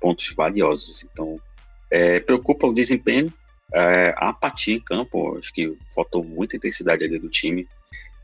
pontos 0.00 0.34
valiosos. 0.34 1.04
Então, 1.04 1.40
é, 1.88 2.18
preocupa 2.18 2.66
o 2.66 2.74
desempenho, 2.74 3.32
é, 3.72 4.12
a 4.16 4.30
apatia 4.30 4.74
em 4.74 4.80
campo, 4.80 5.38
acho 5.38 5.52
que 5.52 5.78
faltou 5.94 6.24
muita 6.24 6.56
intensidade 6.56 7.04
ali 7.04 7.20
do 7.20 7.28
time. 7.28 7.68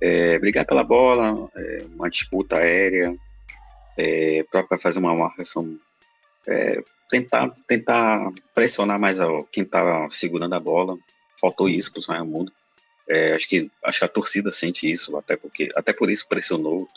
É, 0.00 0.38
brigar 0.40 0.66
pela 0.66 0.82
bola, 0.82 1.48
é, 1.54 1.84
uma 1.94 2.10
disputa 2.10 2.56
aérea, 2.56 3.14
é, 3.96 4.44
para 4.50 4.76
fazer 4.76 4.98
uma 4.98 5.14
marcação, 5.14 5.78
é, 6.48 6.82
tentar, 7.08 7.48
tentar 7.66 8.32
pressionar 8.54 8.98
mais 8.98 9.20
a, 9.20 9.26
quem 9.52 9.62
está 9.62 10.10
segurando 10.10 10.54
a 10.54 10.60
bola. 10.60 10.98
Faltou 11.40 11.68
isso 11.68 11.92
para 11.92 12.00
o 12.00 12.02
São 12.02 12.14
Raimundo. 12.16 12.52
É, 13.08 13.34
acho, 13.34 13.48
que, 13.48 13.70
acho 13.84 14.00
que 14.00 14.04
a 14.04 14.08
torcida 14.08 14.50
sente 14.50 14.90
isso, 14.90 15.16
até, 15.16 15.36
porque, 15.36 15.70
até 15.76 15.92
por 15.92 16.10
isso 16.10 16.26
pressionou 16.28 16.88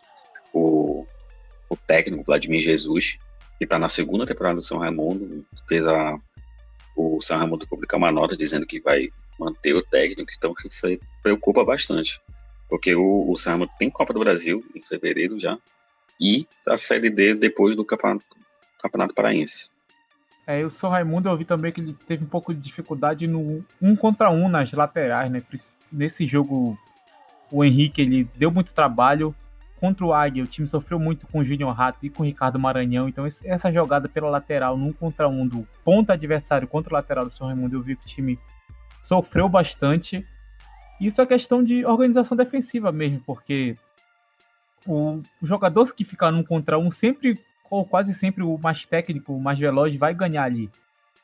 o, 0.51 1.05
o 1.69 1.77
técnico 1.77 2.23
Vladimir 2.23 2.61
Jesus, 2.61 3.17
que 3.57 3.63
está 3.63 3.77
na 3.77 3.87
segunda 3.87 4.25
temporada 4.25 4.55
do 4.55 4.61
São 4.61 4.79
Raimundo, 4.79 5.45
fez 5.67 5.87
a, 5.87 6.17
o 6.95 7.21
São 7.21 7.37
Raimundo 7.37 7.67
publicar 7.67 7.97
uma 7.97 8.11
nota 8.11 8.35
dizendo 8.35 8.65
que 8.65 8.79
vai 8.79 9.09
manter 9.39 9.73
o 9.73 9.83
técnico, 9.83 10.31
então 10.35 10.53
isso 10.65 10.87
aí 10.87 10.99
preocupa 11.21 11.63
bastante. 11.63 12.19
Porque 12.67 12.95
o, 12.95 13.29
o 13.29 13.37
São 13.37 13.53
Raimundo 13.53 13.71
tem 13.77 13.89
Copa 13.89 14.13
do 14.13 14.19
Brasil 14.19 14.65
em 14.75 14.81
fevereiro 14.81 15.39
já, 15.39 15.57
e 16.19 16.47
a 16.67 16.75
Série 16.75 17.09
D 17.09 17.33
depois 17.35 17.75
do 17.75 17.85
Campeonato, 17.85 18.25
campeonato 18.81 19.13
Paraense. 19.13 19.69
É, 20.45 20.65
o 20.65 20.71
São 20.71 20.89
Raimundo 20.89 21.29
eu 21.29 21.37
vi 21.37 21.45
também 21.45 21.71
que 21.71 21.79
ele 21.79 21.95
teve 22.07 22.23
um 22.23 22.27
pouco 22.27 22.53
de 22.53 22.59
dificuldade 22.59 23.27
no 23.27 23.63
um 23.79 23.95
contra 23.95 24.31
um 24.31 24.49
nas 24.49 24.71
laterais, 24.71 25.31
né? 25.31 25.43
Nesse 25.91 26.25
jogo, 26.25 26.77
o 27.51 27.63
Henrique 27.63 28.01
ele 28.01 28.27
deu 28.35 28.49
muito 28.49 28.73
trabalho. 28.73 29.35
Contra 29.79 30.05
o 30.05 30.13
Águia, 30.13 30.43
o 30.43 30.47
time 30.47 30.67
sofreu 30.67 30.99
muito 30.99 31.25
com 31.27 31.39
o 31.39 31.43
Júnior 31.43 31.71
Rato 31.73 31.99
e 32.03 32.09
com 32.09 32.21
o 32.21 32.25
Ricardo 32.25 32.59
Maranhão. 32.59 33.07
Então, 33.07 33.25
essa 33.25 33.71
jogada 33.71 34.09
pela 34.09 34.29
lateral, 34.29 34.77
num 34.77 34.91
contra 34.91 35.29
um 35.29 35.47
do 35.47 35.65
ponto 35.85 36.11
adversário 36.11 36.67
contra 36.67 36.93
o 36.93 36.95
lateral 36.95 37.25
do 37.25 37.31
São 37.31 37.47
Raimundo, 37.47 37.77
eu 37.77 37.81
vi 37.81 37.95
que 37.95 38.03
o 38.03 38.07
time 38.07 38.37
sofreu 39.01 39.47
bastante. 39.47 40.25
Isso 40.99 41.21
é 41.21 41.25
questão 41.25 41.63
de 41.63 41.85
organização 41.85 42.35
defensiva 42.35 42.91
mesmo, 42.91 43.21
porque 43.25 43.77
o 44.85 45.21
jogador 45.41 45.93
que 45.93 46.03
ficar 46.03 46.29
num 46.29 46.43
contra 46.43 46.77
um 46.77 46.91
sempre, 46.91 47.39
ou 47.69 47.85
quase 47.85 48.13
sempre, 48.13 48.43
o 48.43 48.57
mais 48.57 48.85
técnico, 48.85 49.33
o 49.33 49.41
mais 49.41 49.57
veloz, 49.57 49.95
vai 49.95 50.13
ganhar 50.13 50.43
ali. 50.43 50.69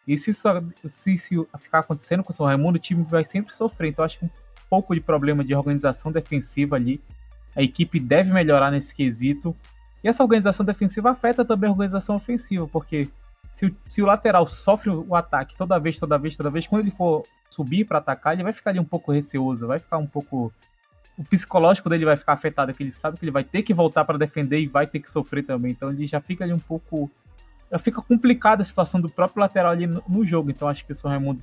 E 0.08 0.18
se 0.18 0.30
isso 0.30 0.48
se, 0.88 1.18
se 1.18 1.48
ficar 1.60 1.80
acontecendo 1.80 2.24
com 2.24 2.32
o 2.32 2.34
São 2.34 2.46
Raimundo, 2.46 2.78
o 2.78 2.82
time 2.82 3.04
vai 3.04 3.26
sempre 3.26 3.54
sofrer. 3.54 3.90
Então, 3.90 4.06
acho 4.06 4.20
que 4.20 4.26
um 4.26 4.30
pouco 4.70 4.96
de 4.96 5.02
problema 5.02 5.44
de 5.44 5.54
organização 5.54 6.10
defensiva 6.10 6.78
ali 6.78 7.02
a 7.56 7.62
equipe 7.62 8.00
deve 8.00 8.34
melhorar 8.34 8.70
nesse 8.70 8.94
quesito. 8.94 9.56
E 10.04 10.08
essa 10.08 10.22
organização 10.22 10.66
defensiva 10.66 11.12
afeta 11.12 11.46
também 11.46 11.68
a 11.68 11.72
organização 11.72 12.16
ofensiva, 12.16 12.68
porque 12.68 13.08
se 13.52 13.66
o, 13.66 13.76
se 13.88 14.02
o 14.02 14.06
lateral 14.06 14.48
sofre 14.50 14.90
o 14.90 15.16
ataque 15.16 15.56
toda 15.56 15.80
vez, 15.80 15.98
toda 15.98 16.18
vez, 16.18 16.36
toda 16.36 16.50
vez, 16.50 16.68
quando 16.68 16.82
ele 16.82 16.92
for 16.92 17.26
subir 17.50 17.86
para 17.86 18.00
atacar, 18.00 18.34
ele 18.34 18.44
vai 18.44 18.52
ficar 18.52 18.72
ali 18.72 18.80
um 18.80 18.86
pouco 18.86 19.12
receoso, 19.12 19.66
vai 19.66 19.80
ficar 19.80 19.98
um 19.98 20.06
pouco. 20.06 20.52
O 21.18 21.24
psicológico 21.24 21.90
dele 21.90 22.04
vai 22.04 22.18
ficar 22.18 22.34
afetado, 22.34 22.74
porque 22.74 22.84
ele 22.84 22.92
sabe 22.92 23.18
que 23.18 23.24
ele 23.24 23.32
vai 23.32 23.46
ter 23.46 23.64
que 23.64 23.74
voltar 23.74 24.04
para 24.04 24.18
defender 24.18 24.60
e 24.60 24.68
vai 24.68 24.86
ter 24.86 25.00
que 25.00 25.10
sofrer 25.10 25.44
também. 25.44 25.72
Então 25.72 25.90
ele 25.90 26.06
já 26.06 26.20
fica 26.20 26.44
ali 26.44 26.52
um 26.52 26.60
pouco. 26.60 27.10
Já 27.72 27.80
fica 27.80 28.02
complicada 28.02 28.62
a 28.62 28.66
situação 28.66 29.00
do 29.00 29.10
próprio 29.10 29.40
lateral 29.40 29.72
ali 29.72 29.88
no, 29.88 30.04
no 30.08 30.26
jogo. 30.26 30.52
Então 30.52 30.68
acho 30.68 30.86
que 30.86 30.92
o 30.92 30.96
São 30.96 31.10
Raimundo 31.10 31.42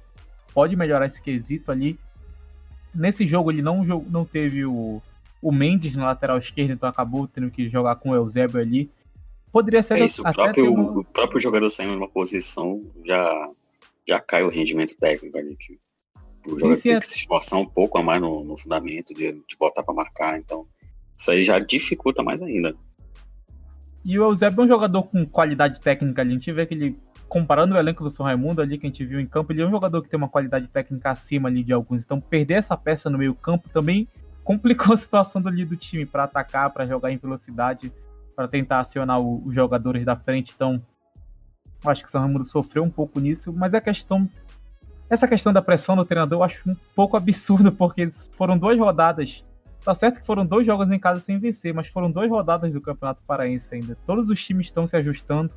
pode 0.53 0.77
melhorar 0.77 1.07
esse 1.07 1.21
quesito 1.23 1.73
ali. 1.73 1.99
Nesse 2.95 3.27
jogo 3.27 3.51
ele 3.51 3.63
não, 3.63 3.83
não 3.83 4.27
teve 4.27 4.67
o, 4.67 5.03
o 5.43 5.51
Mendes 5.51 5.97
na 5.97 6.07
lateral 6.07 6.39
esquerda, 6.39 6.73
então 6.73 6.89
acabou 6.89 7.27
tendo 7.27 7.51
que 7.51 7.69
jogar 7.69 7.97
com 7.97 8.11
o 8.11 8.15
Eusébio 8.15 8.61
ali. 8.61 8.89
Poderia 9.51 9.83
ser. 9.83 9.99
É 9.99 10.05
isso, 10.05 10.23
o 10.23 10.33
próprio, 10.33 10.73
uma... 10.73 11.01
o 11.01 11.05
próprio 11.05 11.41
jogador 11.41 11.69
saindo 11.69 11.95
numa 11.95 12.09
posição 12.09 12.81
já, 13.05 13.47
já 14.07 14.21
cai 14.21 14.45
o 14.45 14.49
rendimento 14.49 14.97
técnico 14.97 15.37
ali. 15.37 15.57
Que 15.57 15.77
o 16.47 16.57
jogador 16.57 16.81
tem 16.81 16.93
é... 16.93 16.99
que 16.99 17.05
se 17.05 17.19
esforçar 17.19 17.59
um 17.59 17.67
pouco 17.67 17.99
a 17.99 18.03
mais 18.03 18.21
no, 18.21 18.45
no 18.45 18.57
fundamento, 18.57 19.13
de, 19.13 19.33
de 19.33 19.57
botar 19.59 19.83
para 19.83 19.93
marcar. 19.93 20.39
Então, 20.39 20.65
isso 21.17 21.31
aí 21.33 21.43
já 21.43 21.59
dificulta 21.59 22.23
mais 22.23 22.41
ainda. 22.41 22.75
E 24.05 24.19
o 24.19 24.25
Eusébio 24.25 24.63
é 24.63 24.65
um 24.65 24.69
jogador 24.69 25.03
com 25.03 25.27
qualidade 25.27 25.81
técnica 25.81 26.23
ali. 26.23 26.31
A 26.31 26.35
gente 26.35 26.53
vê 26.53 26.67
que 26.67 26.75
ele, 26.75 26.97
comparando 27.29 27.75
o 27.75 27.79
elenco 27.79 28.03
do 28.03 28.11
São 28.11 28.25
Raimundo 28.25 28.63
ali, 28.63 28.79
que 28.79 28.87
a 28.87 28.89
gente 28.89 29.05
viu 29.05 29.21
em 29.21 29.27
campo, 29.27 29.53
ele 29.53 29.63
é 29.63 29.67
um 29.67 29.71
jogador 29.71 30.03
que 30.03 30.09
tem 30.09 30.19
uma 30.19 30.29
qualidade 30.29 30.69
técnica 30.69 31.11
acima 31.11 31.49
ali 31.49 31.63
de 31.63 31.73
alguns. 31.73 32.03
Então, 32.03 32.21
perder 32.21 32.55
essa 32.55 32.77
peça 32.77 33.11
no 33.11 33.19
meio 33.19 33.35
campo 33.35 33.69
também 33.69 34.09
complicou 34.45 34.93
a 34.95 34.97
situação 34.97 35.41
do, 35.41 35.51
do 35.51 35.77
time 35.77 36.07
para 36.07 36.25
atacar, 36.25 36.71
para 36.71 36.87
jogar 36.87 37.11
em 37.11 37.17
velocidade, 37.17 37.93
para 38.35 38.49
tentar 38.49 38.81
acionar 38.81 39.21
o, 39.21 39.43
os 39.47 39.55
jogadores 39.55 40.05
da 40.05 40.17
frente. 40.17 40.53
Então, 40.55 40.83
acho 41.85 42.03
que 42.03 42.09
o 42.09 42.11
São 42.11 42.21
Raimundo 42.21 42.45
sofreu 42.45 42.83
um 42.83 42.91
pouco 42.91 43.21
nisso, 43.21 43.53
mas 43.53 43.75
a 43.75 43.81
questão. 43.81 44.29
Essa 45.11 45.29
questão 45.29 45.53
da 45.53 45.61
pressão 45.61 45.95
do 45.95 46.07
treinador 46.07 46.39
eu 46.39 46.43
acho 46.43 46.71
um 46.71 46.77
pouco 46.95 47.17
absurdo, 47.17 47.71
porque 47.73 48.09
foram 48.37 48.57
duas 48.57 48.79
rodadas. 48.79 49.45
Tá 49.85 49.95
certo 49.95 50.21
que 50.21 50.27
foram 50.27 50.47
dois 50.47 50.65
jogos 50.65 50.93
em 50.93 50.99
casa 50.99 51.21
sem 51.21 51.39
vencer, 51.39 51.75
mas 51.75 51.89
foram 51.89 52.11
duas 52.11 52.31
rodadas 52.31 52.73
do 52.73 52.81
Campeonato 52.81 53.25
Paraense 53.25 53.75
ainda. 53.75 53.99
Todos 54.07 54.31
os 54.31 54.43
times 54.43 54.69
estão 54.69 54.87
se 54.87 54.97
ajustando. 54.97 55.53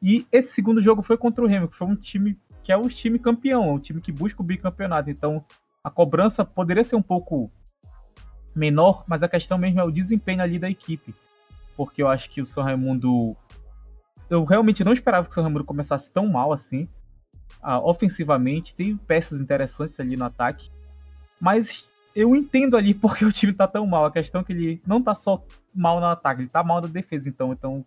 E 0.00 0.24
esse 0.30 0.52
segundo 0.54 0.80
jogo 0.80 1.02
foi 1.02 1.18
contra 1.18 1.44
o 1.44 1.48
Remo, 1.48 1.68
que 1.68 1.76
foi 1.76 1.88
um 1.88 1.96
time 1.96 2.38
que 2.62 2.72
é 2.72 2.76
o 2.76 2.88
time 2.88 3.18
campeão, 3.18 3.64
é 3.64 3.72
o 3.72 3.78
time 3.78 4.00
que 4.00 4.12
busca 4.12 4.40
o 4.40 4.44
bicampeonato. 4.44 5.10
Então, 5.10 5.44
a 5.82 5.90
cobrança 5.90 6.44
poderia 6.44 6.84
ser 6.84 6.94
um 6.94 7.02
pouco 7.02 7.50
menor, 8.54 9.04
mas 9.06 9.22
a 9.22 9.28
questão 9.28 9.58
mesmo 9.58 9.80
é 9.80 9.84
o 9.84 9.90
desempenho 9.90 10.42
ali 10.42 10.58
da 10.58 10.70
equipe. 10.70 11.14
Porque 11.76 12.02
eu 12.02 12.08
acho 12.08 12.28
que 12.30 12.42
o 12.42 12.46
São 12.46 12.62
Raimundo. 12.62 13.36
Eu 14.28 14.44
realmente 14.44 14.84
não 14.84 14.92
esperava 14.92 15.26
que 15.26 15.32
o 15.32 15.34
São 15.34 15.42
Raimundo 15.42 15.64
começasse 15.64 16.10
tão 16.10 16.26
mal 16.26 16.52
assim. 16.52 16.88
Uh, 17.62 17.80
ofensivamente, 17.84 18.74
tem 18.74 18.96
peças 18.96 19.40
interessantes 19.40 19.98
ali 19.98 20.16
no 20.16 20.24
ataque. 20.24 20.70
Mas 21.40 21.86
eu 22.14 22.34
entendo 22.34 22.76
ali 22.76 22.92
porque 22.94 23.24
o 23.24 23.32
time 23.32 23.52
tá 23.52 23.66
tão 23.66 23.86
mal. 23.86 24.04
A 24.04 24.12
questão 24.12 24.40
é 24.40 24.44
que 24.44 24.52
ele 24.52 24.82
não 24.86 25.02
tá 25.02 25.14
só 25.14 25.42
mal 25.74 26.00
no 26.00 26.06
ataque, 26.06 26.42
ele 26.42 26.48
tá 26.48 26.62
mal 26.62 26.80
na 26.80 26.88
defesa, 26.88 27.28
então. 27.28 27.52
Então, 27.52 27.84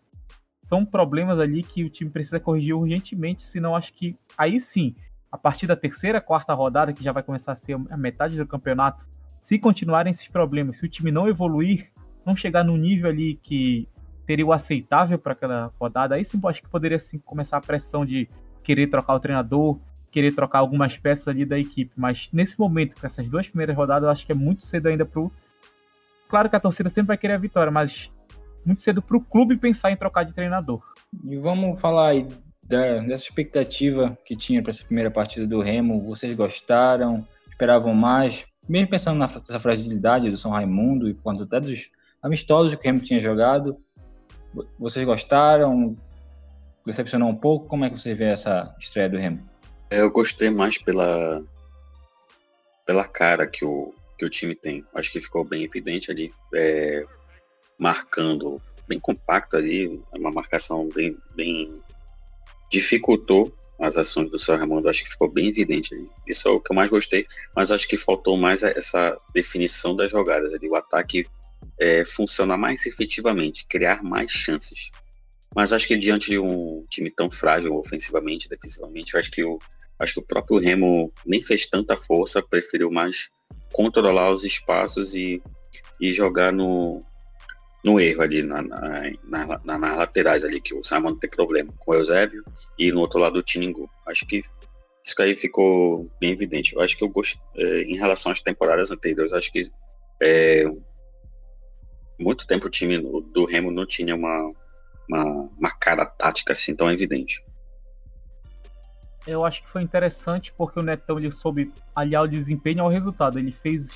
são 0.64 0.86
problemas 0.86 1.40
ali 1.40 1.62
que 1.62 1.84
o 1.84 1.90
time 1.90 2.10
precisa 2.10 2.40
corrigir 2.40 2.76
urgentemente, 2.76 3.44
senão 3.46 3.76
acho 3.76 3.94
que 3.94 4.16
aí 4.38 4.60
sim, 4.60 4.96
a 5.30 5.38
partir 5.38 5.68
da 5.68 5.76
terceira, 5.76 6.22
quarta 6.22 6.54
rodada, 6.54 6.94
que 6.94 7.04
já 7.04 7.12
vai 7.12 7.22
começar 7.22 7.52
a 7.52 7.56
ser 7.56 7.74
a 7.90 7.98
metade 7.98 8.38
do 8.38 8.48
campeonato, 8.48 9.06
se 9.44 9.60
continuarem 9.60 10.10
esses 10.10 10.28
problemas, 10.28 10.78
se 10.78 10.86
o 10.86 10.90
time 10.90 11.12
não 11.12 11.28
evoluir, 11.28 11.92
não 12.26 12.34
chegar 12.34 12.64
no 12.64 12.78
nível 12.78 13.10
ali 13.10 13.36
que 13.44 13.86
teria 14.26 14.46
o 14.46 14.54
aceitável 14.54 15.20
para 15.20 15.34
aquela 15.34 15.70
rodada, 15.78 16.16
aí 16.16 16.24
sim 16.24 16.40
acho 16.46 16.64
que 16.64 16.70
poderia 16.70 16.98
sim 16.98 17.20
começar 17.20 17.58
a 17.58 17.62
pressão 17.62 18.06
de 18.06 18.30
querer 18.64 18.88
trocar 18.88 19.16
o 19.16 19.20
treinador, 19.20 19.78
querer 20.10 20.34
trocar 20.34 20.60
algumas 20.60 20.98
peças 20.98 21.28
ali 21.28 21.44
da 21.44 21.60
equipe. 21.60 21.92
Mas 21.98 22.30
nesse 22.32 22.58
momento, 22.58 22.96
com 22.98 23.06
essas 23.06 23.28
duas 23.28 23.46
primeiras 23.46 23.76
rodadas, 23.76 24.04
eu 24.04 24.12
acho 24.12 24.26
que 24.26 24.32
é 24.32 24.36
muito 24.36 24.66
cedo 24.66 24.88
ainda 24.88 25.06
pro. 25.06 25.30
Claro 26.30 26.50
que 26.50 26.56
a 26.56 26.60
torcida 26.60 26.90
sempre 26.90 27.10
vai 27.10 27.18
querer 27.18 27.34
a 27.34 27.38
vitória, 27.38 27.70
mas 27.70 28.10
muito 28.66 28.82
cedo 28.82 29.02
pro 29.02 29.20
clube 29.20 29.58
pensar 29.58 29.92
em 29.92 29.98
trocar 29.98 30.24
de 30.24 30.32
treinador. 30.32 30.82
E 31.22 31.36
vamos 31.36 31.82
falar 31.82 32.12
aí 32.12 32.26
da, 32.64 33.00
dessa 33.00 33.24
expectativa 33.24 34.18
que 34.24 34.38
tinha 34.38 34.62
para 34.62 34.70
essa 34.70 34.86
primeira 34.86 35.12
partida 35.12 35.46
do 35.46 35.60
Remo. 35.60 36.02
Vocês 36.02 36.34
gostaram? 36.34 37.28
Esperavam 37.50 37.94
mais? 37.94 38.46
Mesmo 38.68 38.90
pensando 38.90 39.20
nessa 39.20 39.60
fragilidade 39.60 40.30
do 40.30 40.38
São 40.38 40.52
Raimundo 40.52 41.10
e 41.10 41.14
conta 41.14 41.44
até 41.44 41.60
dos 41.60 41.90
amistosos 42.22 42.74
que 42.76 42.82
o 42.82 42.84
Remo 42.84 43.00
tinha 43.00 43.20
jogado, 43.20 43.78
vocês 44.80 45.06
gostaram? 45.06 45.98
Decepcionou 46.86 47.30
um 47.30 47.36
pouco? 47.36 47.68
Como 47.68 47.86
é 47.86 47.90
que 47.90 48.00
você 48.00 48.14
vê 48.14 48.26
essa 48.26 48.74
estreia 48.80 49.10
do 49.10 49.18
Remo? 49.18 49.48
Eu 49.92 50.12
gostei 50.12 50.50
mais 50.50 50.78
pela 50.78 51.44
pela 52.86 53.08
cara 53.08 53.48
que 53.48 53.64
o, 53.64 53.94
que 54.18 54.26
o 54.26 54.30
time 54.30 54.56
tem. 54.56 54.86
Acho 54.94 55.12
que 55.12 55.22
ficou 55.22 55.46
bem 55.46 55.64
evidente 55.64 56.12
ali, 56.12 56.34
é, 56.54 57.06
marcando 57.78 58.62
bem 58.88 59.00
compacto 59.00 59.56
ali, 59.56 60.02
uma 60.14 60.32
marcação 60.32 60.90
bem, 60.94 61.18
bem 61.36 61.68
dificultou 62.70 63.54
as 63.80 63.98
ações 63.98 64.30
do 64.30 64.40
São 64.40 64.58
Raimundo, 64.58 64.90
acho 64.90 65.04
que 65.04 65.10
ficou 65.10 65.30
bem 65.30 65.48
evidente 65.48 65.94
ali. 65.94 66.06
Isso 66.28 66.48
é 66.48 66.52
o 66.52 66.60
que 66.60 66.72
eu 66.72 66.76
mais 66.76 66.90
gostei, 66.90 67.26
mas 67.56 67.72
acho 67.72 67.88
que 67.88 67.98
faltou 67.98 68.38
mais 68.38 68.64
essa 68.64 69.16
definição 69.34 69.96
das 69.96 70.12
jogadas 70.12 70.54
ali, 70.54 70.70
o 70.70 70.76
ataque 70.76 71.26
é, 71.80 72.06
funcionar 72.06 72.58
mais 72.58 72.86
efetivamente, 72.86 73.66
criar 73.68 74.04
mais 74.04 74.32
chances. 74.32 74.90
Mas 75.56 75.72
acho 75.72 75.88
que 75.88 75.98
diante 75.98 76.32
de 76.32 76.40
um 76.40 76.86
time 76.90 77.12
tão 77.12 77.30
frágil 77.30 77.76
ofensivamente, 77.76 78.50
defensivamente, 78.50 79.18
acho 79.18 79.30
que 79.30 79.44
o, 79.44 79.60
acho 80.00 80.14
que 80.14 80.20
o 80.20 80.26
próprio 80.26 80.60
Remo 80.60 81.12
nem 81.26 81.42
fez 81.42 81.68
tanta 81.68 81.96
força, 81.96 82.42
preferiu 82.42 82.90
mais 82.92 83.30
controlar 83.72 84.32
os 84.32 84.44
espaços 84.44 85.16
e, 85.16 85.42
e 86.00 86.12
jogar 86.12 86.52
no, 86.52 87.00
no 87.84 88.00
erro 88.00 88.22
ali, 88.22 88.42
na, 88.44 88.62
na, 88.62 88.80
na, 89.24 89.60
na, 89.64 89.78
nas 89.78 89.98
laterais 89.98 90.44
ali, 90.44 90.62
que 90.62 90.74
o 90.74 90.84
Simon 90.84 91.16
tem 91.16 91.30
problema 91.30 91.74
com 91.78 91.92
o 91.92 91.96
Eusébio 91.96 92.44
e 92.80 92.92
no 92.92 93.02
outro 93.02 93.20
lado 93.20 93.40
o 93.40 93.44
Tiningu. 93.44 93.90
Acho 94.08 94.26
que 94.26 94.42
isso 95.04 95.22
aí 95.22 95.36
ficou 95.36 96.10
bem 96.20 96.32
evidente. 96.32 96.74
Eu 96.74 96.82
acho 96.82 96.98
que 96.98 97.04
eu 97.04 97.10
gosto, 97.10 97.40
é, 97.58 97.82
em 97.82 97.98
relação 97.98 98.32
às 98.32 98.42
temporadas 98.42 98.90
anteriores, 98.90 99.34
acho 99.34 99.52
que 99.52 99.70
é, 100.22 100.64
muito 102.18 102.48
tempo 102.48 102.68
o 102.68 102.70
time 102.70 103.02
do 103.34 103.46
Remo 103.46 103.70
não 103.70 103.86
tinha 103.86 104.16
uma, 104.16 104.54
uma, 105.10 105.24
uma 105.58 105.72
cara 105.72 106.06
tática 106.06 106.54
assim 106.54 106.74
tão 106.74 106.90
evidente. 106.90 107.44
Eu 109.28 109.46
acho 109.46 109.62
que 109.62 109.72
foi 109.72 109.82
interessante 109.82 110.54
porque 110.58 110.80
o 110.80 110.84
Netão 110.84 111.18
ele 111.18 111.32
soube 111.32 111.72
aliar 111.96 112.24
o 112.24 112.28
desempenho 112.28 112.84
ao 112.84 112.90
resultado. 112.90 113.40
Ele 113.40 113.52
fez, 113.52 113.90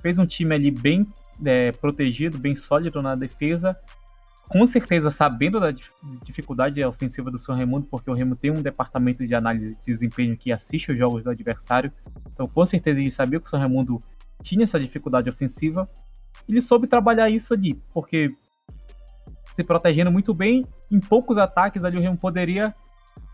fez 0.00 0.18
um 0.18 0.26
time 0.26 0.54
ali 0.54 0.70
bem 0.70 1.06
é, 1.44 1.72
protegido, 1.72 2.38
bem 2.38 2.54
sólido 2.56 3.00
na 3.02 3.14
defesa. 3.14 3.78
Com 4.48 4.66
certeza 4.66 5.10
sabendo 5.10 5.58
da 5.58 5.74
dificuldade 6.22 6.84
ofensiva 6.84 7.30
do 7.30 7.38
São 7.38 7.54
Raimundo, 7.54 7.86
porque 7.90 8.10
o 8.10 8.14
Remo 8.14 8.36
tem 8.36 8.50
um 8.50 8.60
departamento 8.60 9.26
de 9.26 9.34
análise 9.34 9.74
de 9.76 9.82
desempenho 9.86 10.36
que 10.36 10.52
assiste 10.52 10.92
os 10.92 10.98
jogos 10.98 11.24
do 11.24 11.30
adversário. 11.30 11.90
Então, 12.32 12.46
com 12.46 12.66
certeza, 12.66 13.00
ele 13.00 13.10
sabia 13.10 13.40
que 13.40 13.46
o 13.46 13.48
São 13.48 13.58
Raimundo 13.58 13.98
tinha 14.42 14.64
essa 14.64 14.78
dificuldade 14.78 15.30
ofensiva. 15.30 15.88
Ele 16.46 16.60
soube 16.60 16.86
trabalhar 16.86 17.30
isso 17.30 17.54
ali, 17.54 17.80
porque 17.92 18.34
se 19.54 19.64
protegendo 19.64 20.10
muito 20.10 20.34
bem, 20.34 20.66
em 20.90 21.00
poucos 21.00 21.38
ataques 21.38 21.84
ali 21.84 21.96
o 21.96 22.00
Remo 22.00 22.18
poderia 22.18 22.74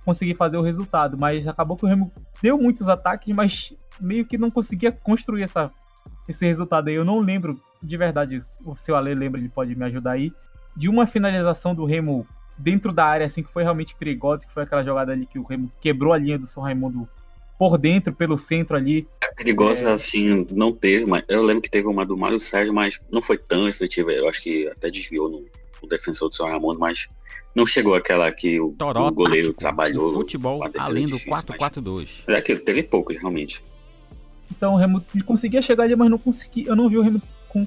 conseguir 0.04 0.34
fazer 0.34 0.56
o 0.56 0.62
resultado, 0.62 1.16
mas 1.18 1.46
acabou 1.46 1.76
que 1.76 1.84
o 1.84 1.88
Remo 1.88 2.12
deu 2.42 2.58
muitos 2.58 2.88
ataques, 2.88 3.34
mas 3.34 3.72
meio 4.00 4.24
que 4.24 4.38
não 4.38 4.50
conseguia 4.50 4.92
construir 4.92 5.42
essa, 5.42 5.70
esse 6.30 6.46
resultado 6.46 6.88
aí. 6.88 6.94
Eu 6.94 7.04
não 7.04 7.20
lembro 7.20 7.60
de 7.82 7.96
verdade, 7.96 8.40
o 8.64 8.76
seu 8.76 8.94
Ale 8.94 9.14
lembra, 9.14 9.40
ele 9.40 9.48
pode 9.48 9.74
me 9.74 9.84
ajudar 9.86 10.12
aí, 10.12 10.32
de 10.76 10.88
uma 10.88 11.06
finalização 11.06 11.74
do 11.74 11.84
Remo 11.84 12.26
dentro 12.58 12.92
da 12.92 13.04
área, 13.04 13.26
assim, 13.26 13.42
que 13.42 13.52
foi 13.52 13.62
realmente 13.62 13.94
perigosa, 13.96 14.46
que 14.46 14.52
foi 14.52 14.64
aquela 14.64 14.84
jogada 14.84 15.12
ali 15.12 15.26
que 15.26 15.38
o 15.38 15.42
Remo 15.42 15.72
quebrou 15.80 16.12
a 16.12 16.18
linha 16.18 16.38
do 16.38 16.46
São 16.46 16.62
Raimundo 16.62 17.08
por 17.58 17.78
dentro, 17.78 18.12
pelo 18.12 18.38
centro 18.38 18.76
ali. 18.76 19.06
É 19.22 19.34
perigosa, 19.34 19.90
é... 19.90 19.92
assim, 19.94 20.46
não 20.50 20.72
ter, 20.72 21.06
mas 21.06 21.22
eu 21.28 21.42
lembro 21.42 21.62
que 21.62 21.70
teve 21.70 21.88
uma 21.88 22.04
do 22.04 22.16
Mário 22.16 22.38
Sérgio, 22.38 22.72
mas 22.72 23.00
não 23.10 23.22
foi 23.22 23.38
tão 23.38 23.68
efetiva, 23.68 24.12
eu 24.12 24.28
acho 24.28 24.42
que 24.42 24.68
até 24.68 24.90
desviou 24.90 25.28
no, 25.28 25.44
no 25.82 25.88
defensor 25.88 26.28
do 26.28 26.34
São 26.34 26.48
Raimundo, 26.48 26.78
mas 26.78 27.08
não 27.54 27.66
chegou 27.66 27.94
aquela 27.94 28.30
que 28.30 28.60
o, 28.60 28.74
o 28.78 29.10
goleiro 29.10 29.52
trabalhou. 29.52 30.12
Futebol 30.12 30.62
além 30.78 31.08
do 31.08 31.18
4-4-2. 31.18 32.24
É 32.28 32.40
que 32.40 32.56
teve 32.58 32.82
poucos, 32.82 33.16
realmente. 33.16 33.62
Então 34.50 34.74
o 34.74 34.76
Remo 34.76 35.02
conseguia 35.24 35.62
chegar 35.62 35.84
ali, 35.84 35.96
mas 35.96 36.10
não 36.10 36.18
conseguia. 36.18 36.66
Eu 36.68 36.76
não 36.76 36.88
vi 36.88 36.98
o 36.98 37.02
Remo 37.02 37.20
com 37.48 37.66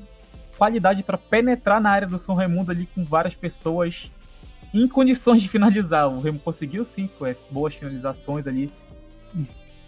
qualidade 0.58 1.04
para 1.04 1.18
penetrar 1.18 1.82
na 1.82 1.90
área 1.90 2.08
do 2.08 2.20
São 2.20 2.36
Raimundo 2.36 2.72
ali 2.72 2.88
com 2.88 3.04
várias 3.04 3.36
pessoas 3.36 4.12
em 4.74 4.88
condições 4.88 5.42
de 5.42 5.50
finalizar. 5.50 6.08
O 6.08 6.20
Remo 6.20 6.40
conseguiu 6.40 6.84
sim, 6.84 7.10
é, 7.22 7.36
boas 7.52 7.76
finalizações 7.76 8.48
ali, 8.48 8.72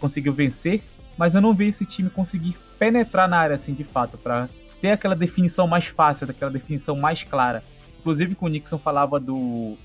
conseguiu 0.00 0.32
vencer, 0.32 0.82
mas 1.16 1.34
eu 1.34 1.40
não 1.40 1.54
vi 1.54 1.68
esse 1.68 1.84
time 1.84 2.08
conseguir 2.08 2.56
penetrar 2.78 3.28
na 3.28 3.38
área 3.38 3.56
assim 3.56 3.74
de 3.74 3.84
fato 3.84 4.16
para 4.18 4.48
ter 4.80 4.90
aquela 4.90 5.16
definição 5.16 5.66
mais 5.66 5.86
fácil, 5.86 6.26
daquela 6.26 6.50
definição 6.50 6.96
mais 6.96 7.22
clara. 7.22 7.62
Inclusive 8.00 8.34
com 8.34 8.46
o 8.46 8.48
Nixon 8.48 8.78
falava 8.78 9.18
do 9.18 9.76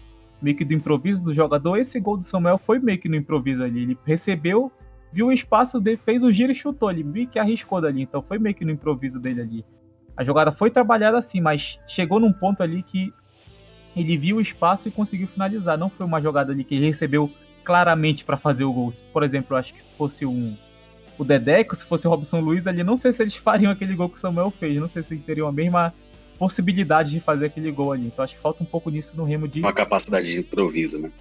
meio 0.41 0.57
que 0.57 0.66
do 0.66 0.74
improviso 0.74 1.24
do 1.24 1.34
jogador, 1.34 1.78
esse 1.78 1.99
gol 1.99 2.18
do 2.18 2.24
Samuel 2.24 2.57
foi 2.57 2.80
meio 2.80 2.99
que 2.99 3.07
no 3.07 3.16
improviso 3.16 3.64
ali. 3.64 3.84
Ele 3.84 3.97
recebeu, 4.05 4.72
viu 5.12 5.28
o 5.28 5.32
espaço 5.32 5.80
dele, 5.80 5.97
fez 5.97 6.24
o 6.24 6.32
giro 6.32 6.51
e 6.51 6.55
chutou. 6.55 6.89
Ele 6.89 7.03
meio 7.03 7.28
que 7.28 7.39
arriscou 7.39 7.82
dali, 7.82 8.01
então 8.01 8.22
foi 8.22 8.39
meio 8.39 8.55
que 8.55 8.66
no 8.66 8.72
improviso 8.72 9.20
dele 9.20 9.41
ali. 9.41 9.66
A 10.16 10.24
jogada 10.24 10.51
foi 10.51 10.70
trabalhada 10.70 11.18
assim, 11.18 11.41
mas 11.41 11.80
chegou 11.88 12.20
num 12.20 12.34
ponto 12.34 12.62
ali 12.62 12.84
que 12.84 13.14
ele 13.95 14.18
viu 14.18 14.38
o 14.38 14.41
espaço 14.41 14.88
e 14.88 14.91
conseguiu 14.91 15.28
finalizar. 15.28 15.78
Não 15.78 15.89
foi 15.89 16.05
uma 16.05 16.22
jogada 16.22 16.51
ali 16.51 16.64
que 16.64 16.76
ele 16.76 16.86
recebeu 16.86 17.30
claramente 17.64 18.24
para 18.24 18.38
fazer 18.38 18.64
o 18.64 18.74
gol. 18.74 18.91
Por 19.14 19.24
exemplo, 19.24 19.55
eu 19.55 19.59
acho 19.59 19.74
que 19.74 19.82
se 19.82 19.89
fosse 19.97 20.26
um 20.26 20.55
o 21.18 21.24
Dedeco, 21.24 21.76
se 21.76 21.86
fosse 21.86 22.07
o 22.07 22.09
Robson 22.09 22.39
Luiz 22.39 22.66
ali, 22.66 22.84
não 22.84 22.97
sei 22.97 23.14
se 23.14 23.22
eles 23.22 23.36
fariam 23.38 23.72
aquele 23.72 23.95
gol 23.95 24.09
que 24.09 24.18
o 24.18 24.20
Samuel 24.20 24.51
fez. 24.51 24.80
Não 24.80 24.88
sei 24.88 25.03
se 25.03 25.14
eles 25.14 25.26
teriam 25.26 25.47
a 25.47 25.51
mesma 25.51 25.93
possibilidade 26.38 27.12
de 27.12 27.20
fazer 27.20 27.45
aquele 27.45 27.72
gol 27.72 27.91
ali. 27.91 28.07
Então 28.07 28.24
acho 28.24 28.36
que 28.36 28.41
falta 28.41 28.64
um 28.64 28.66
pouco 28.66 28.89
nisso 28.89 29.16
no 29.16 29.24
Remo 29.24 29.47
de. 29.47 29.59
Uma 29.59 29.74
capacidade 29.74 30.32
de 30.32 30.39
improviso, 30.39 31.01
né? 31.01 31.12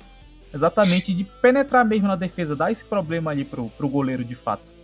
Exatamente, 0.53 1.15
de 1.15 1.25
penetrar 1.25 1.85
mesmo 1.85 2.09
na 2.09 2.17
defesa, 2.17 2.57
dar 2.57 2.73
esse 2.73 2.85
problema 2.85 3.31
ali 3.31 3.45
pro, 3.45 3.69
pro 3.71 3.89
goleiro 3.89 4.25
de 4.25 4.35
fato 4.35 4.81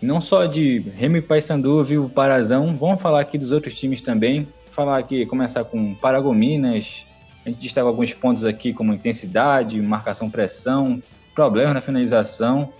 não 0.00 0.20
só 0.20 0.46
de 0.46 0.78
Remo 0.96 1.18
e 1.18 1.22
Paysandu, 1.22 1.84
Vivo 1.84 2.08
Parazão, 2.08 2.74
vamos 2.76 3.02
falar 3.02 3.20
aqui 3.20 3.36
dos 3.36 3.52
outros 3.52 3.78
times 3.78 4.00
também. 4.00 4.48
Falar 4.70 4.98
aqui, 4.98 5.26
começar 5.26 5.64
com 5.64 5.94
Paragominas. 5.94 7.04
A 7.44 7.50
gente 7.50 7.60
destaca 7.60 7.86
alguns 7.86 8.12
pontos 8.14 8.44
aqui, 8.44 8.72
como 8.72 8.94
intensidade, 8.94 9.80
marcação, 9.80 10.30
pressão, 10.30 11.02
problemas 11.34 11.74
na 11.74 11.80
finalização. 11.80 12.72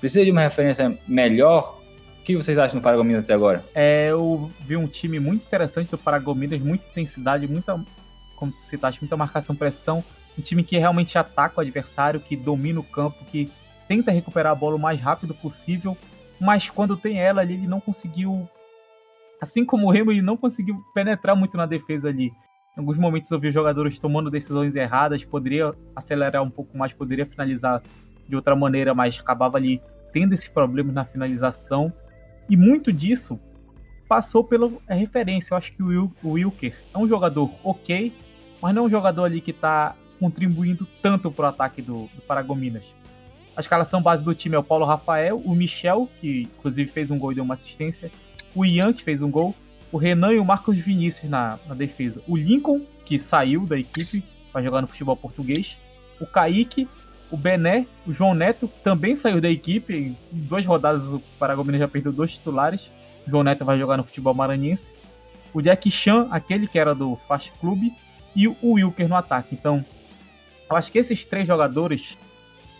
Precisa 0.00 0.24
de 0.24 0.30
uma 0.30 0.40
referência 0.40 0.96
melhor? 1.06 1.78
O 2.20 2.22
que 2.24 2.36
vocês 2.36 2.56
acham 2.56 2.80
do 2.80 2.82
Paragominas 2.82 3.24
até 3.24 3.34
agora? 3.34 3.64
É, 3.74 4.08
eu 4.10 4.50
vi 4.60 4.76
um 4.76 4.86
time 4.86 5.18
muito 5.18 5.44
interessante 5.44 5.90
do 5.90 5.98
Paragominas, 5.98 6.60
muita 6.60 6.88
intensidade, 6.88 7.46
muita, 7.48 7.78
como 8.36 8.52
citaste, 8.52 9.00
muita 9.02 9.16
marcação, 9.16 9.54
pressão. 9.54 10.02
Um 10.38 10.42
time 10.42 10.62
que 10.62 10.78
realmente 10.78 11.18
ataca 11.18 11.58
o 11.58 11.60
adversário, 11.60 12.20
que 12.20 12.36
domina 12.36 12.80
o 12.80 12.84
campo, 12.84 13.24
que 13.26 13.50
tenta 13.86 14.10
recuperar 14.10 14.52
a 14.52 14.54
bola 14.54 14.76
o 14.76 14.78
mais 14.78 15.00
rápido 15.00 15.34
possível 15.34 15.96
mas 16.42 16.68
quando 16.68 16.96
tem 16.96 17.20
ela 17.20 17.40
ali, 17.40 17.54
ele 17.54 17.68
não 17.68 17.80
conseguiu. 17.80 18.48
Assim 19.40 19.64
como 19.64 19.86
o 19.86 19.90
Remo, 19.92 20.10
ele 20.10 20.22
não 20.22 20.36
conseguiu 20.36 20.82
penetrar 20.92 21.36
muito 21.36 21.56
na 21.56 21.66
defesa 21.66 22.08
ali. 22.08 22.32
Em 22.76 22.80
alguns 22.80 22.98
momentos 22.98 23.30
eu 23.30 23.38
vi 23.38 23.48
os 23.48 23.54
jogadores 23.54 23.96
tomando 23.96 24.28
decisões 24.28 24.74
erradas, 24.74 25.24
poderia 25.24 25.72
acelerar 25.94 26.42
um 26.42 26.50
pouco 26.50 26.76
mais, 26.76 26.92
poderia 26.92 27.24
finalizar 27.24 27.80
de 28.28 28.34
outra 28.34 28.56
maneira, 28.56 28.92
mas 28.92 29.20
acabava 29.20 29.56
ali 29.56 29.80
tendo 30.12 30.32
esses 30.32 30.48
problemas 30.48 30.92
na 30.92 31.04
finalização. 31.04 31.92
E 32.50 32.56
muito 32.56 32.92
disso 32.92 33.38
passou 34.08 34.42
pela 34.42 34.68
referência. 34.88 35.54
Eu 35.54 35.58
acho 35.58 35.72
que 35.72 35.82
o 35.82 36.10
Wilker 36.24 36.76
é 36.92 36.98
um 36.98 37.06
jogador 37.06 37.52
ok, 37.62 38.12
mas 38.60 38.74
não 38.74 38.82
é 38.82 38.86
um 38.86 38.90
jogador 38.90 39.24
ali 39.24 39.40
que 39.40 39.52
está 39.52 39.94
contribuindo 40.22 40.86
tanto 41.02 41.32
para 41.32 41.46
o 41.46 41.48
ataque 41.48 41.82
do, 41.82 42.08
do 42.14 42.22
Paragominas. 42.28 42.84
A 43.56 43.60
escalação 43.60 44.00
base 44.00 44.22
do 44.22 44.32
time 44.32 44.54
é 44.54 44.58
o 44.58 44.62
Paulo 44.62 44.84
Rafael, 44.84 45.36
o 45.44 45.52
Michel, 45.52 46.08
que 46.20 46.42
inclusive 46.42 46.88
fez 46.88 47.10
um 47.10 47.18
gol 47.18 47.32
e 47.32 47.34
deu 47.34 47.42
uma 47.42 47.54
assistência, 47.54 48.08
o 48.54 48.64
Ian, 48.64 48.92
que 48.92 49.02
fez 49.02 49.20
um 49.20 49.28
gol, 49.28 49.52
o 49.90 49.98
Renan 49.98 50.32
e 50.32 50.38
o 50.38 50.44
Marcos 50.44 50.78
Vinícius 50.78 51.28
na, 51.28 51.58
na 51.66 51.74
defesa, 51.74 52.22
o 52.28 52.36
Lincoln, 52.36 52.80
que 53.04 53.18
saiu 53.18 53.66
da 53.66 53.76
equipe 53.76 54.22
para 54.52 54.62
jogar 54.62 54.80
no 54.80 54.86
futebol 54.86 55.16
português, 55.16 55.76
o 56.20 56.26
Kaique, 56.26 56.88
o 57.28 57.36
Bené, 57.36 57.84
o 58.06 58.12
João 58.12 58.32
Neto, 58.32 58.70
também 58.84 59.16
saiu 59.16 59.40
da 59.40 59.50
equipe, 59.50 59.92
em 59.92 60.16
duas 60.30 60.64
rodadas 60.64 61.08
o 61.08 61.20
Paragominas 61.36 61.80
já 61.80 61.88
perdeu 61.88 62.12
dois 62.12 62.32
titulares, 62.32 62.92
o 63.26 63.30
João 63.30 63.42
Neto 63.42 63.64
vai 63.64 63.76
jogar 63.76 63.96
no 63.96 64.04
futebol 64.04 64.34
maranhense, 64.34 64.94
o 65.52 65.60
Jack 65.60 65.90
Chan, 65.90 66.28
aquele 66.30 66.68
que 66.68 66.78
era 66.78 66.94
do 66.94 67.16
Fast 67.26 67.50
Club, 67.60 67.90
e 68.34 68.48
o 68.48 68.56
Wilker 68.62 69.08
no 69.08 69.16
ataque. 69.16 69.54
Então, 69.54 69.84
eu 70.72 70.76
acho 70.76 70.90
que 70.90 70.98
esses 70.98 71.24
três 71.24 71.46
jogadores, 71.46 72.16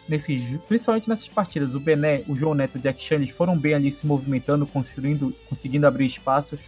nesses, 0.09 0.57
principalmente 0.68 1.09
nessas 1.09 1.28
partidas, 1.28 1.74
o 1.74 1.80
Bené, 1.80 2.22
o 2.26 2.34
João 2.34 2.55
Neto 2.55 2.76
e 2.76 2.78
o 2.78 2.82
Jack 2.82 3.03
Chan, 3.03 3.26
foram 3.28 3.57
bem 3.57 3.74
ali 3.74 3.93
se 3.93 4.07
movimentando, 4.07 4.66
construindo, 4.66 5.34
conseguindo 5.49 5.86
abrir 5.86 6.07
espaços. 6.07 6.61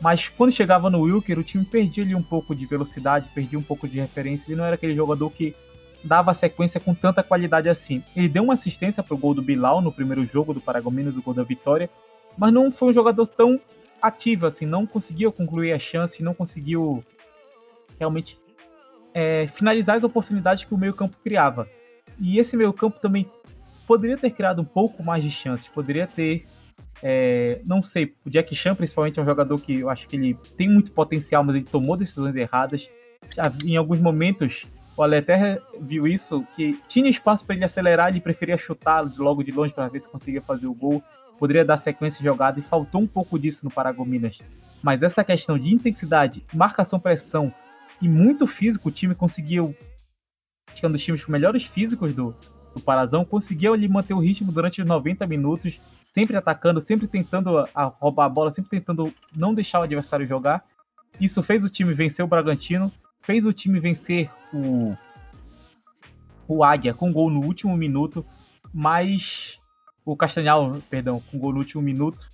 Mas 0.00 0.28
quando 0.28 0.52
chegava 0.52 0.90
no 0.90 1.00
Wilker, 1.02 1.38
o 1.38 1.44
time 1.44 1.64
perdia 1.64 2.04
ali 2.04 2.14
um 2.14 2.22
pouco 2.22 2.54
de 2.54 2.66
velocidade, 2.66 3.30
perdia 3.34 3.58
um 3.58 3.62
pouco 3.62 3.88
de 3.88 4.00
referência. 4.00 4.44
Ele 4.48 4.56
não 4.56 4.64
era 4.64 4.74
aquele 4.74 4.94
jogador 4.94 5.30
que 5.30 5.54
dava 6.04 6.34
sequência 6.34 6.80
com 6.80 6.92
tanta 6.92 7.22
qualidade 7.22 7.68
assim. 7.68 8.02
Ele 8.14 8.28
deu 8.28 8.42
uma 8.42 8.54
assistência 8.54 9.02
para 9.02 9.14
o 9.14 9.18
gol 9.18 9.32
do 9.32 9.40
Bilal 9.40 9.80
no 9.80 9.92
primeiro 9.92 10.24
jogo 10.26 10.52
do 10.52 10.60
Paragominas, 10.60 11.14
do 11.14 11.22
gol 11.22 11.32
da 11.32 11.44
vitória, 11.44 11.88
mas 12.36 12.52
não 12.52 12.72
foi 12.72 12.88
um 12.88 12.92
jogador 12.92 13.26
tão 13.26 13.60
ativo 14.00 14.46
assim, 14.46 14.66
não 14.66 14.84
conseguiu 14.84 15.30
concluir 15.30 15.72
a 15.72 15.78
chance, 15.78 16.24
não 16.24 16.34
conseguiu 16.34 17.04
realmente 17.96 18.36
é, 19.14 19.46
finalizar 19.48 19.96
as 19.96 20.04
oportunidades 20.04 20.64
que 20.64 20.74
o 20.74 20.78
meio-campo 20.78 21.16
criava. 21.22 21.68
E 22.18 22.38
esse 22.38 22.56
meio-campo 22.56 22.98
também 23.00 23.26
poderia 23.86 24.16
ter 24.16 24.30
criado 24.30 24.62
um 24.62 24.64
pouco 24.64 25.02
mais 25.02 25.22
de 25.22 25.30
chances, 25.30 25.68
poderia 25.68 26.06
ter. 26.06 26.46
É, 27.02 27.60
não 27.66 27.82
sei, 27.82 28.14
o 28.24 28.30
Jack 28.30 28.54
Chan, 28.54 28.74
principalmente, 28.74 29.18
é 29.18 29.22
um 29.22 29.26
jogador 29.26 29.58
que 29.60 29.80
eu 29.80 29.90
acho 29.90 30.06
que 30.06 30.16
ele 30.16 30.38
tem 30.56 30.68
muito 30.68 30.92
potencial, 30.92 31.42
mas 31.42 31.56
ele 31.56 31.64
tomou 31.64 31.96
decisões 31.96 32.36
erradas. 32.36 32.88
Em 33.64 33.76
alguns 33.76 34.00
momentos, 34.00 34.64
o 34.96 35.02
Ale 35.02 35.16
até 35.16 35.58
viu 35.80 36.06
isso, 36.06 36.46
que 36.54 36.78
tinha 36.86 37.10
espaço 37.10 37.44
para 37.44 37.56
ele 37.56 37.64
acelerar, 37.64 38.08
ele 38.08 38.20
preferia 38.20 38.56
chutar 38.56 39.00
logo 39.16 39.42
de 39.42 39.50
longe 39.50 39.72
para 39.72 39.88
ver 39.88 40.00
se 40.00 40.08
conseguia 40.08 40.40
fazer 40.40 40.66
o 40.66 40.74
gol. 40.74 41.02
Poderia 41.38 41.64
dar 41.64 41.76
sequência 41.76 42.18
de 42.18 42.24
jogada 42.24 42.60
e 42.60 42.62
faltou 42.62 43.00
um 43.00 43.06
pouco 43.06 43.38
disso 43.38 43.64
no 43.64 43.70
Paragominas. 43.70 44.38
Mas 44.82 45.02
essa 45.02 45.24
questão 45.24 45.58
de 45.58 45.74
intensidade, 45.74 46.44
marcação-pressão, 46.52 47.52
e 48.02 48.08
muito 48.08 48.46
físico. 48.46 48.88
O 48.88 48.92
time 48.92 49.14
conseguiu, 49.14 49.74
acho 50.68 50.80
que 50.80 50.84
é 50.84 50.88
um 50.88 50.92
dos 50.92 51.02
times 51.02 51.24
com 51.24 51.32
melhores 51.32 51.64
físicos 51.64 52.12
do, 52.12 52.34
do 52.74 52.80
Parazão, 52.80 53.24
conseguiu 53.24 53.72
ali 53.72 53.88
manter 53.88 54.12
o 54.12 54.18
ritmo 54.18 54.50
durante 54.52 54.82
os 54.82 54.88
90 54.88 55.26
minutos, 55.26 55.80
sempre 56.12 56.36
atacando, 56.36 56.82
sempre 56.82 57.06
tentando 57.06 57.58
a, 57.58 57.68
a 57.74 57.84
roubar 57.84 58.26
a 58.26 58.28
bola, 58.28 58.52
sempre 58.52 58.70
tentando 58.70 59.14
não 59.34 59.54
deixar 59.54 59.78
o 59.78 59.84
adversário 59.84 60.26
jogar. 60.26 60.64
Isso 61.20 61.42
fez 61.42 61.64
o 61.64 61.70
time 61.70 61.94
vencer 61.94 62.24
o 62.24 62.28
Bragantino, 62.28 62.92
fez 63.20 63.46
o 63.46 63.52
time 63.52 63.78
vencer 63.78 64.30
o, 64.52 64.96
o 66.48 66.64
Águia 66.64 66.92
com 66.92 67.12
gol 67.12 67.30
no 67.30 67.44
último 67.44 67.76
minuto, 67.76 68.26
mas 68.74 69.58
o 70.04 70.16
Castanhal, 70.16 70.76
perdão, 70.90 71.22
com 71.30 71.38
gol 71.38 71.52
no 71.52 71.58
último 71.60 71.80
minuto, 71.80 72.28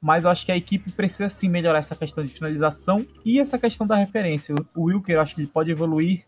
mas 0.00 0.24
eu 0.24 0.30
acho 0.30 0.46
que 0.46 0.52
a 0.52 0.56
equipe 0.56 0.90
precisa 0.92 1.28
sim 1.28 1.48
melhorar 1.48 1.78
essa 1.78 1.94
questão 1.94 2.24
de 2.24 2.32
finalização 2.32 3.06
e 3.24 3.38
essa 3.38 3.58
questão 3.58 3.86
da 3.86 3.96
referência. 3.96 4.54
O 4.74 4.84
Wilker, 4.84 5.16
eu 5.16 5.20
acho 5.20 5.34
que 5.34 5.42
ele 5.42 5.48
pode 5.48 5.70
evoluir, 5.70 6.24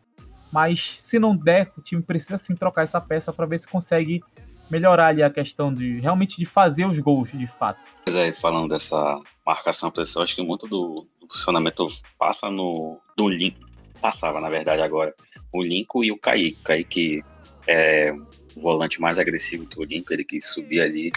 mas 0.53 0.99
se 1.01 1.19
não 1.19 1.35
der, 1.35 1.73
o 1.77 1.81
time 1.81 2.03
precisa 2.03 2.37
sim 2.37 2.55
trocar 2.55 2.83
essa 2.83 3.01
peça 3.01 3.33
para 3.33 3.47
ver 3.47 3.59
se 3.59 3.67
consegue 3.67 4.23
melhorar 4.71 5.09
ali 5.09 5.23
a 5.23 5.31
questão 5.31 5.73
de 5.73 6.01
realmente 6.01 6.37
de 6.37 6.47
fazer 6.47 6.87
os 6.87 6.99
gols 6.99 7.31
de 7.33 7.47
fato. 7.47 7.81
Pois 8.05 8.17
é, 8.17 8.33
falando 8.33 8.69
dessa 8.69 9.21
marcação 9.45 9.91
pressão, 9.91 10.23
acho 10.23 10.35
que 10.35 10.43
muito 10.43 10.67
do, 10.67 11.07
do 11.21 11.27
funcionamento 11.31 11.87
passa 12.19 12.51
no 12.51 12.99
do 13.17 13.29
Link, 13.29 13.57
passava 14.01 14.41
na 14.41 14.51
verdade 14.51 14.83
agora, 14.83 15.15
o 15.53 15.63
Lincoln 15.63 16.05
e 16.05 16.13
o 16.13 16.19
Kaique. 16.19 16.59
O 16.61 16.65
Kaique 16.65 17.25
é 17.67 18.15
volante 18.57 19.01
mais 19.01 19.19
agressivo 19.19 19.67
que 19.67 19.81
o 19.81 19.85
Lincoln, 19.85 20.15
ele 20.15 20.25
que 20.25 20.41
subia 20.41 20.85
ali. 20.85 21.11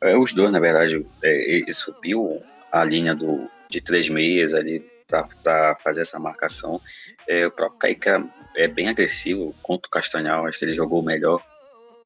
É, 0.00 0.16
os 0.16 0.32
dois, 0.32 0.50
na 0.50 0.60
verdade, 0.60 1.04
é, 1.22 1.56
ele 1.56 1.72
subiu 1.72 2.42
a 2.70 2.84
linha 2.84 3.14
do, 3.14 3.48
de 3.68 3.80
três 3.80 4.08
meias 4.08 4.54
ali 4.54 4.84
para 5.06 5.76
fazer 5.76 6.02
essa 6.02 6.18
marcação. 6.18 6.80
É, 7.28 7.46
o 7.46 7.50
próprio 7.50 7.78
Kaique 7.78 8.08
é, 8.08 8.22
é 8.56 8.68
bem 8.68 8.88
agressivo 8.88 9.54
contra 9.62 9.86
o 9.88 9.90
Castanhal, 9.90 10.46
acho 10.46 10.58
que 10.58 10.64
ele 10.64 10.74
jogou 10.74 11.02
melhor 11.02 11.42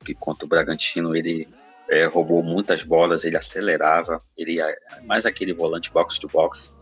que 0.04 0.14
contra 0.14 0.44
o 0.44 0.48
Bragantino. 0.48 1.14
Ele 1.14 1.48
é, 1.90 2.06
roubou 2.06 2.42
muitas 2.42 2.82
bolas, 2.82 3.24
ele 3.24 3.36
acelerava, 3.36 4.20
ele 4.36 4.58
mais 5.04 5.26
aquele 5.26 5.52
volante 5.52 5.90
box 5.90 6.18
to 6.18 6.28
box. 6.28 6.72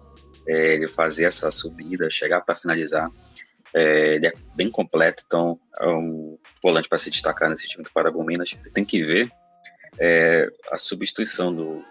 É, 0.47 0.75
ele 0.75 0.87
fazia 0.87 1.27
essa 1.27 1.51
subida, 1.51 2.09
chegar 2.11 2.41
para 2.43 2.55
finalizar. 2.55 3.11
É, 3.75 4.15
ele 4.15 4.29
é 4.29 4.33
bem 4.55 4.71
completo, 4.71 5.25
então 5.27 5.59
é 5.81 5.89
um 5.89 6.39
volante 6.63 6.89
para 6.89 6.99
se 6.99 7.11
destacar 7.11 7.51
nesse 7.51 7.67
time 7.67 7.83
do 7.83 7.91
Paragominas. 7.91 8.57
Tem 8.73 8.85
que 8.85 9.03
ver 9.03 9.31
é, 9.99 10.49
a 10.71 10.79
substituição 10.79 11.55
do, 11.55 11.85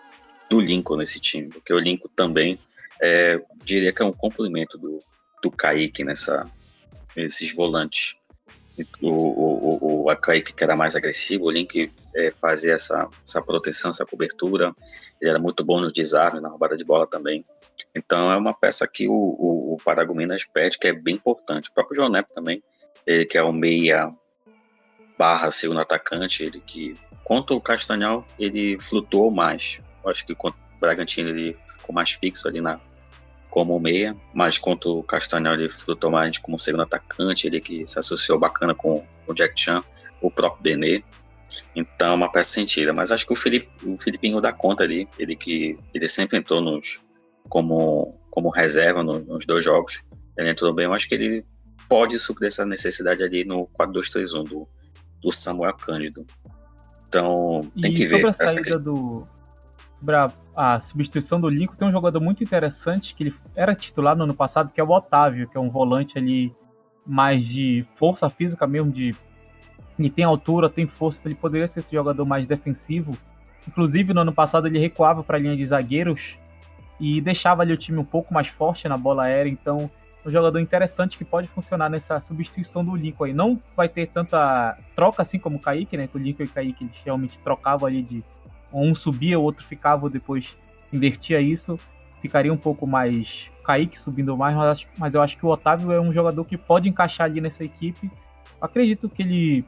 do 0.50 0.60
Lincoln 0.60 0.98
nesse 0.98 1.20
time, 1.20 1.50
porque 1.50 1.74
o 1.74 1.80
Lincoln 1.80 2.10
também 2.16 2.60
é, 3.02 3.42
diria 3.64 3.92
que 3.92 4.02
é 4.02 4.06
um 4.06 4.14
complemento 4.14 4.78
do, 4.78 5.00
do 5.42 5.52
Kaique 5.52 6.04
nessa, 6.04 6.50
nesses 7.16 7.54
volantes. 7.54 8.16
O, 9.02 9.10
o, 9.10 10.06
o, 10.06 10.12
o 10.12 10.16
Kaique 10.16 10.54
que 10.54 10.64
era 10.64 10.76
mais 10.76 10.96
agressivo, 10.96 11.46
o 11.46 11.52
Link 11.52 11.92
é, 12.16 12.32
fazia 12.32 12.74
essa, 12.74 13.08
essa 13.28 13.42
proteção, 13.42 13.92
essa 13.92 14.06
cobertura. 14.06 14.74
Ele 15.22 15.30
era 15.30 15.40
muito 15.40 15.64
bom 15.64 15.80
no 15.80 15.92
desarme, 15.92 16.40
na 16.40 16.50
roubada 16.50 16.76
de 16.78 16.84
bola 16.84 17.06
também. 17.06 17.44
Então 17.96 18.32
é 18.32 18.38
uma 18.38 18.54
peça 18.54 18.88
que 18.88 19.08
o, 19.08 19.14
o, 19.14 19.74
o 19.74 19.78
Paragominas 19.84 20.44
pede, 20.46 20.78
que 20.78 20.88
é 20.88 20.94
bem 20.94 21.16
importante. 21.16 21.70
O 21.70 21.74
próprio 21.74 21.96
João 21.96 22.10
Neto 22.10 22.34
também, 22.34 22.64
ele 23.06 23.26
que 23.26 23.38
é 23.38 23.44
o 23.44 23.52
meia 23.52 24.10
barra 25.18 25.52
segundo 25.52 25.80
atacante, 25.80 26.44
ele 26.44 26.60
que 26.60 26.96
contra 27.24 27.56
o 27.56 27.62
Castanhal 27.62 28.26
ele 28.38 28.80
flutuou 28.80 29.32
mais. 29.32 29.80
Eu 30.04 30.10
acho 30.10 30.26
que 30.26 30.36
contra 30.36 30.60
o 30.76 30.80
Bragantino 30.80 31.30
ele 31.30 31.58
ficou 31.68 31.94
mais 31.94 32.12
fixo 32.12 32.48
ali 32.48 32.62
na 32.62 32.80
como 33.50 33.80
meia, 33.80 34.18
mas 34.34 34.58
contra 34.58 34.90
o 34.90 35.04
Castanhal 35.04 35.54
ele 35.54 35.70
flutuou 35.70 36.12
mais 36.12 36.40
como 36.40 36.60
segundo 36.60 36.82
atacante, 36.82 37.46
ele 37.46 37.62
que 37.62 37.88
se 37.88 38.00
associou 38.00 38.40
bacana 38.40 38.74
com 38.74 39.06
o 39.28 39.34
Jack 39.34 39.60
Chan, 39.60 39.84
o 40.20 40.32
próprio 40.32 40.64
Benê. 40.64 41.04
Então, 41.76 42.14
é 42.14 42.16
uma 42.16 42.32
peça 42.32 42.52
sentida. 42.52 42.92
Mas 42.94 43.12
acho 43.12 43.28
que 43.28 43.34
o, 43.34 43.36
Felipe, 43.36 43.70
o 43.86 43.96
Filipinho 43.98 44.42
dá 44.42 44.52
conta 44.52 44.84
ali. 44.84 45.08
Ele 45.20 45.36
que 45.36 45.78
ele 45.94 46.08
sempre 46.08 46.38
entrou 46.38 46.62
nos, 46.62 47.00
como, 47.54 48.10
como 48.32 48.50
reserva 48.50 49.04
no, 49.04 49.20
nos 49.20 49.46
dois 49.46 49.64
jogos. 49.64 50.04
Ele 50.36 50.50
entrou 50.50 50.74
bem, 50.74 50.86
eu 50.86 50.94
acho 50.94 51.08
que 51.08 51.14
ele 51.14 51.46
pode 51.88 52.18
suprir 52.18 52.48
essa 52.48 52.66
necessidade 52.66 53.22
ali 53.22 53.46
no 53.46 53.68
4-2-3-1 53.80 54.50
do, 54.50 54.68
do 55.22 55.32
Samuel 55.32 55.76
Cândido. 55.76 56.26
Então, 57.08 57.62
tem 57.80 57.92
e 57.92 57.96
que 57.96 58.08
ver. 58.08 58.16
sobre 58.16 58.30
a 58.30 58.34
saída 58.34 58.78
que... 58.78 58.84
do. 58.84 59.28
a 60.56 60.82
substituição 60.82 61.40
do 61.40 61.48
Lincoln, 61.48 61.76
tem 61.76 61.88
um 61.88 61.92
jogador 61.92 62.20
muito 62.20 62.44
interessante 62.44 63.14
que 63.14 63.22
ele 63.22 63.36
era 63.56 63.76
titular 63.76 64.18
no 64.18 64.24
ano 64.24 64.34
passado, 64.34 64.72
que 64.74 64.82
é 64.82 64.84
o 64.84 64.90
Otávio, 64.90 65.48
que 65.48 65.56
é 65.56 65.60
um 65.60 65.70
volante 65.70 66.18
ali 66.18 66.52
mais 67.06 67.46
de 67.46 67.86
força 67.98 68.32
física 68.32 68.66
mesmo, 68.66 68.92
de 68.92 69.16
ele 70.00 70.10
tem 70.10 70.26
altura, 70.26 70.72
tem 70.72 70.88
força, 70.88 71.22
ele 71.24 71.36
poderia 71.36 71.68
ser 71.68 71.82
esse 71.82 71.94
jogador 71.94 72.26
mais 72.26 72.48
defensivo. 72.48 73.16
Inclusive, 73.68 74.12
no 74.12 74.22
ano 74.22 74.34
passado 74.34 74.66
ele 74.66 74.80
recuava 74.80 75.24
para 75.24 75.38
a 75.38 75.40
linha 75.40 75.56
de 75.56 75.64
zagueiros 75.64 76.40
e 77.04 77.20
deixava 77.20 77.64
ali 77.64 77.74
o 77.74 77.78
time 77.78 78.00
um 78.00 78.06
pouco 78.06 78.34
mais 78.34 78.48
forte 78.48 78.88
na 78.88 78.96
bola 78.96 79.24
aérea, 79.24 79.50
então 79.50 79.92
um 80.26 80.32
jogador 80.32 80.58
interessante 80.60 81.18
que 81.18 81.26
pode 81.26 81.50
funcionar 81.50 81.90
nessa 81.90 82.22
substituição 82.22 82.82
do 82.82 82.96
Lincoln 82.96 83.26
aí. 83.26 83.34
Não 83.34 83.60
vai 83.76 83.90
ter 83.90 84.08
tanta 84.08 84.78
troca 84.96 85.22
assim 85.22 85.38
como 85.38 85.58
o 85.58 85.60
Kaique, 85.60 85.98
né? 85.98 86.08
Que 86.08 86.16
o 86.16 86.20
Lincoln 86.20 86.44
e 86.44 86.46
o 86.46 86.50
Kaique 86.50 86.86
eles 86.86 87.02
realmente 87.04 87.38
trocavam 87.40 87.90
ali 87.90 88.02
de 88.02 88.24
um 88.72 88.96
subia, 88.96 89.38
o 89.38 89.44
outro 89.44 89.66
ficava, 89.66 90.10
depois 90.10 90.56
invertia 90.94 91.42
isso. 91.42 91.78
Ficaria 92.22 92.54
um 92.54 92.58
pouco 92.58 92.88
mais 92.88 93.52
Kaique 93.66 94.00
subindo 94.00 94.38
mais, 94.38 94.56
mas, 94.56 94.88
mas 94.98 95.14
eu 95.14 95.22
acho 95.22 95.38
que 95.38 95.46
o 95.46 95.50
Otávio 95.50 95.92
é 95.92 96.00
um 96.00 96.14
jogador 96.14 96.46
que 96.46 96.58
pode 96.58 96.88
encaixar 96.88 97.26
ali 97.26 97.42
nessa 97.42 97.66
equipe. 97.66 98.10
Acredito 98.62 99.10
que 99.10 99.24
ele, 99.24 99.66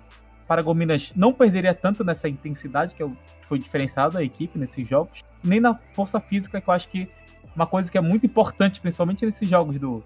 para 0.47 0.61
Gominas, 0.61 1.11
não 1.17 1.33
perderia 1.33 1.73
tanto 1.73 2.01
nessa 2.01 2.29
intensidade, 2.29 2.95
que 2.95 3.03
é 3.03 3.09
foi 3.41 3.59
diferenciado 3.59 4.13
da 4.13 4.23
equipe 4.23 4.57
nesses 4.57 4.87
jogos, 4.87 5.21
nem 5.43 5.59
na 5.59 5.75
força 5.93 6.17
física, 6.19 6.61
que 6.61 6.69
eu 6.69 6.73
acho 6.73 6.87
que 6.87 7.09
uma 7.55 7.67
coisa 7.67 7.91
que 7.91 7.97
é 7.97 8.01
muito 8.01 8.25
importante, 8.25 8.79
principalmente 8.81 9.25
nesses 9.25 9.47
jogos 9.47 9.79
do, 9.79 10.03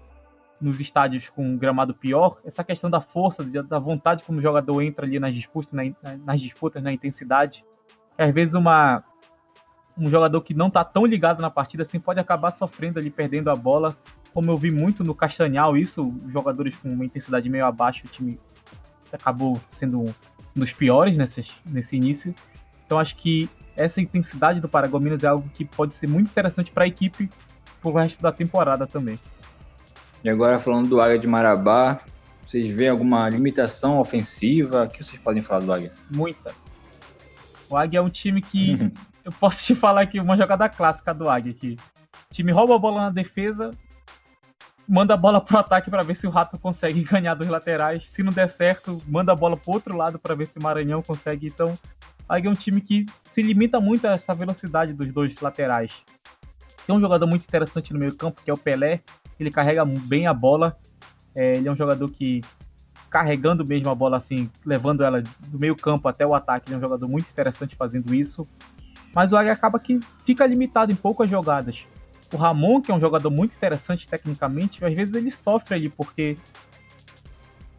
nos 0.60 0.78
estádios 0.78 1.28
com 1.28 1.44
um 1.44 1.56
gramado 1.56 1.94
pior, 1.94 2.36
essa 2.44 2.62
questão 2.62 2.90
da 2.90 3.00
força, 3.00 3.42
da 3.42 3.78
vontade 3.78 4.22
como 4.24 4.38
o 4.38 4.42
jogador 4.42 4.82
entra 4.82 5.06
ali 5.06 5.18
nas 5.18 5.34
disputas, 5.34 5.72
na, 5.72 5.82
nas 6.24 6.40
disputas, 6.40 6.82
na 6.82 6.92
intensidade. 6.92 7.64
Às 8.16 8.32
vezes 8.32 8.54
uma 8.54 9.02
um 9.98 10.08
jogador 10.08 10.40
que 10.42 10.54
não 10.54 10.68
está 10.68 10.82
tão 10.82 11.04
ligado 11.04 11.42
na 11.42 11.50
partida 11.50 11.82
assim 11.82 12.00
pode 12.00 12.18
acabar 12.18 12.50
sofrendo 12.52 12.98
ali, 12.98 13.10
perdendo 13.10 13.50
a 13.50 13.56
bola, 13.56 13.94
como 14.32 14.50
eu 14.50 14.56
vi 14.56 14.70
muito 14.70 15.04
no 15.04 15.14
Castanhal, 15.14 15.76
isso, 15.76 16.14
jogadores 16.28 16.76
com 16.76 16.90
uma 16.90 17.04
intensidade 17.04 17.48
meio 17.50 17.66
abaixo, 17.66 18.06
o 18.06 18.08
time 18.08 18.38
acabou 19.12 19.60
sendo 19.68 20.00
um 20.00 20.14
dos 20.54 20.72
piores 20.72 21.16
nesse, 21.18 21.44
nesse 21.66 21.96
início. 21.96 22.34
Então 22.86 22.98
acho 22.98 23.16
que 23.16 23.48
essa 23.76 24.00
intensidade 24.00 24.60
do 24.60 24.68
Paragominas 24.68 25.24
é 25.24 25.28
algo 25.28 25.48
que 25.54 25.64
pode 25.64 25.94
ser 25.94 26.08
muito 26.08 26.28
interessante 26.28 26.70
para 26.70 26.84
a 26.84 26.86
equipe 26.86 27.28
pro 27.80 27.92
resto 27.92 28.20
da 28.22 28.32
temporada 28.32 28.86
também. 28.86 29.18
E 30.22 30.28
agora 30.28 30.58
falando 30.58 30.88
do 30.88 31.00
Águia 31.00 31.18
de 31.18 31.26
Marabá, 31.26 31.98
vocês 32.46 32.68
veem 32.68 32.90
alguma 32.90 33.28
limitação 33.28 33.98
ofensiva? 33.98 34.84
O 34.84 34.88
que 34.88 35.02
vocês 35.02 35.20
podem 35.20 35.40
falar 35.40 35.60
do 35.60 35.72
Águia? 35.72 35.92
Muita. 36.10 36.52
O 37.68 37.76
Águia 37.76 37.98
é 37.98 38.02
um 38.02 38.10
time 38.10 38.42
que 38.42 38.92
eu 39.24 39.32
posso 39.32 39.64
te 39.64 39.74
falar 39.74 40.02
aqui 40.02 40.20
uma 40.20 40.36
jogada 40.36 40.68
clássica 40.68 41.14
do 41.14 41.28
Águia 41.28 41.52
aqui. 41.52 41.76
O 42.30 42.34
time 42.34 42.52
rouba 42.52 42.74
a 42.74 42.78
bola 42.78 43.00
na 43.02 43.10
defesa, 43.10 43.70
manda 44.86 45.14
a 45.14 45.16
bola 45.16 45.40
pro 45.40 45.58
ataque 45.58 45.88
para 45.88 46.02
ver 46.02 46.16
se 46.16 46.26
o 46.26 46.30
Rato 46.30 46.58
consegue 46.58 47.02
ganhar 47.06 47.34
dos 47.34 47.46
laterais. 47.46 48.10
Se 48.10 48.22
não 48.22 48.32
der 48.32 48.48
certo, 48.48 49.00
manda 49.06 49.32
a 49.32 49.36
bola 49.36 49.56
pro 49.56 49.72
outro 49.72 49.96
lado 49.96 50.18
para 50.18 50.34
ver 50.34 50.46
se 50.46 50.58
o 50.58 50.62
Maranhão 50.62 51.00
consegue. 51.00 51.46
Então, 51.46 51.74
aí 52.30 52.46
é 52.46 52.48
um 52.48 52.54
time 52.54 52.80
que 52.80 53.04
se 53.28 53.42
limita 53.42 53.80
muito 53.80 54.06
a 54.06 54.12
essa 54.12 54.32
velocidade 54.32 54.92
dos 54.94 55.12
dois 55.12 55.38
laterais. 55.40 55.92
Tem 56.86 56.94
um 56.94 57.00
jogador 57.00 57.26
muito 57.26 57.42
interessante 57.42 57.92
no 57.92 57.98
meio 57.98 58.14
campo, 58.14 58.40
que 58.42 58.50
é 58.50 58.54
o 58.54 58.56
Pelé. 58.56 59.00
Ele 59.38 59.50
carrega 59.50 59.84
bem 59.84 60.28
a 60.28 60.32
bola. 60.32 60.78
É, 61.34 61.56
ele 61.56 61.68
é 61.68 61.72
um 61.72 61.76
jogador 61.76 62.08
que, 62.08 62.40
carregando 63.10 63.66
mesmo 63.66 63.90
a 63.90 63.94
bola 63.94 64.16
assim, 64.16 64.48
levando 64.64 65.02
ela 65.02 65.20
do 65.20 65.58
meio 65.58 65.74
campo 65.74 66.08
até 66.08 66.24
o 66.24 66.34
ataque, 66.34 66.68
ele 66.68 66.76
é 66.76 66.78
um 66.78 66.80
jogador 66.80 67.08
muito 67.08 67.28
interessante 67.28 67.74
fazendo 67.74 68.14
isso. 68.14 68.46
Mas 69.12 69.32
o 69.32 69.36
Águia 69.36 69.52
acaba 69.52 69.80
que 69.80 69.98
fica 70.24 70.46
limitado 70.46 70.92
em 70.92 70.96
poucas 70.96 71.28
jogadas. 71.28 71.84
O 72.32 72.36
Ramon, 72.36 72.80
que 72.80 72.92
é 72.92 72.94
um 72.94 73.00
jogador 73.00 73.30
muito 73.30 73.56
interessante 73.56 74.06
tecnicamente, 74.06 74.84
às 74.84 74.94
vezes 74.94 75.14
ele 75.14 75.32
sofre 75.32 75.74
ali, 75.74 75.88
porque 75.88 76.36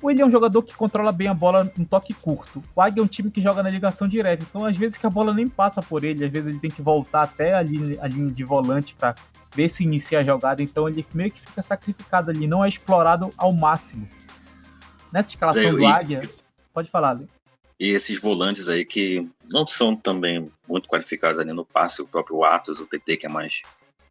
ele 0.10 0.22
é 0.22 0.26
um 0.26 0.32
jogador 0.32 0.64
que 0.64 0.74
controla 0.74 1.12
bem 1.12 1.28
a 1.28 1.34
bola 1.34 1.72
em 1.78 1.84
toque 1.84 2.14
curto. 2.14 2.64
O 2.76 2.82
Águia 2.82 3.02
é 3.02 3.04
um 3.04 3.08
time 3.08 3.30
que 3.30 3.41
joga 3.41 3.62
na 3.62 3.70
ligação 3.70 4.08
direta, 4.08 4.43
então 4.43 4.66
às 4.66 4.76
vezes 4.76 4.97
que 4.97 5.06
a 5.06 5.10
bola 5.10 5.34
nem 5.34 5.47
passa 5.47 5.82
por 5.82 6.04
ele, 6.04 6.26
às 6.26 6.32
vezes 6.32 6.47
ele 6.47 6.60
tem 6.60 6.72
que 6.72 6.82
voltar 6.82 7.24
até 7.24 7.54
a 7.54 7.62
linha, 7.62 7.97
a 8.02 8.08
linha 8.08 8.32
de 8.32 8.43
volante 8.43 8.95
para 8.95 9.16
ver 9.54 9.70
se 9.70 9.84
inicia 9.84 10.20
a 10.20 10.24
jogada, 10.24 10.64
então 10.64 10.88
ele 10.88 11.06
meio 11.14 11.32
que 11.32 11.41
fica 11.41 11.62
sacrificado 11.62 12.32
ali, 12.32 12.47
não 12.47 12.64
é 12.64 12.70
explorado 12.70 13.32
ao 13.38 13.54
máximo. 13.54 14.08
Nessa 15.12 15.30
escalação 15.30 15.62
Eu, 15.62 15.78
do 15.78 15.86
Águia, 15.86 16.28
pode 16.74 16.89
falar, 16.89 17.12
Lê. 17.12 17.26
E 17.80 17.89
esses 17.89 18.22
volantes 18.22 18.70
aí 18.70 18.86
que 18.86 19.28
não 19.52 19.66
são 19.66 19.95
também 19.95 20.49
muito 20.70 20.88
qualificados 20.88 21.39
ali 21.39 21.52
no 21.52 21.66
passe, 21.66 22.02
o 22.02 22.08
próprio 22.08 22.43
Atos, 22.43 22.80
o 22.80 22.86
TT, 22.86 23.18
que 23.18 23.26
é 23.26 23.30
mais, 23.30 23.62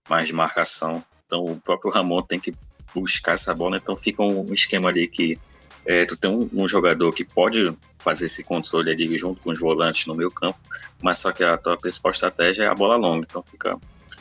mais 0.09 0.27
de 0.27 0.35
marcação. 0.35 1.03
Então 1.27 1.45
o 1.45 1.61
próprio 1.61 1.93
Ramon 1.93 2.21
tem 2.23 2.41
que 2.41 2.53
buscar 2.93 3.35
essa 3.35 3.55
bola, 3.55 3.77
então 3.77 3.97
fica 3.97 4.23
um 4.23 4.53
esquema 4.53 4.89
ali 4.89 5.07
que 5.07 5.39
é, 5.85 6.05
tu 6.05 6.17
tem 6.17 6.31
um, 6.31 6.49
um, 6.53 6.69
jogador 6.69 7.13
que 7.13 7.25
pode 7.25 7.77
fazer 7.99 8.27
esse 8.27 8.45
controle 8.45 8.91
ali 8.91 9.17
junto 9.17 9.41
com 9.41 9.51
os 9.51 9.59
volantes 9.59 10.07
no 10.07 10.15
meio 10.15 10.31
campo, 10.31 10.59
mas 11.03 11.19
só 11.19 11.33
que 11.33 11.43
a 11.43 11.57
tua 11.57 11.77
principal 11.77 12.13
estratégia 12.13 12.65
é 12.65 12.67
a 12.67 12.75
bola 12.75 12.97
longa, 12.97 13.27
então 13.29 13.43
fica, 13.43 13.79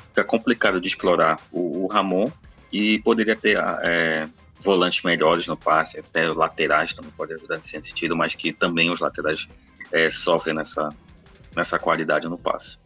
fica 0.10 0.24
complicado 0.24 0.80
de 0.80 0.88
explorar 0.88 1.40
o, 1.52 1.84
o 1.84 1.88
Ramon 1.88 2.32
e 2.72 3.00
poderia 3.00 3.36
ter 3.36 3.58
é, 3.58 4.28
volantes 4.62 5.04
melhores 5.04 5.48
no 5.48 5.58
passe, 5.58 6.00
até 6.00 6.28
laterais 6.30 6.94
também 6.94 7.12
pode 7.16 7.34
ajudar 7.34 7.58
nesse 7.58 7.70
sentido, 7.70 8.16
mas 8.16 8.36
que 8.36 8.52
também 8.52 8.90
os 8.90 9.00
laterais 9.00 9.48
é, 9.92 10.10
sofrem 10.10 10.56
nessa, 10.56 10.90
nessa 11.56 11.80
qualidade 11.80 12.28
no 12.28 12.38
passe. 12.38 12.78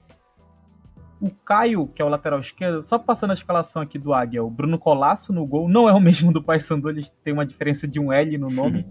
O 1.24 1.32
Caio, 1.32 1.88
que 1.88 2.02
é 2.02 2.06
o 2.06 2.10
lateral 2.10 2.38
esquerdo, 2.38 2.84
só 2.84 3.00
passando 3.00 3.32
a 3.32 3.34
escalação 3.34 3.82
aqui 3.82 3.98
do 3.98 4.14
Águia, 4.14 4.44
o 4.44 4.50
Bruno 4.50 4.78
Colasso 4.78 5.32
no 5.32 5.46
gol, 5.46 5.70
não 5.70 5.88
é 5.88 5.94
o 5.94 6.00
mesmo 6.02 6.34
do 6.34 6.44
Paysandu, 6.44 6.90
ele 6.90 7.08
tem 7.24 7.34
uma 7.34 7.46
diferença 7.46 7.88
de 7.88 7.98
um 7.98 8.12
L 8.12 8.38
no 8.38 8.50
nome. 8.50 8.86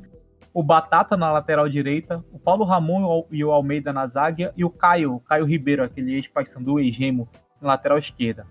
o 0.55 0.63
Batata 0.63 1.15
na 1.15 1.31
lateral 1.31 1.69
direita, 1.69 2.25
o 2.33 2.39
Paulo 2.39 2.65
Ramon 2.65 3.27
e 3.31 3.45
o 3.45 3.53
Almeida 3.53 3.93
na 3.93 4.07
zaga 4.07 4.51
e 4.57 4.65
o 4.65 4.71
Caio, 4.71 5.17
o 5.17 5.21
Caio 5.21 5.45
Ribeiro, 5.45 5.85
aquele 5.85 6.15
ex-Paysandu, 6.15 6.81
ex-Remo, 6.81 7.29
na 7.61 7.69
lateral 7.69 7.99
esquerda. 7.99 8.47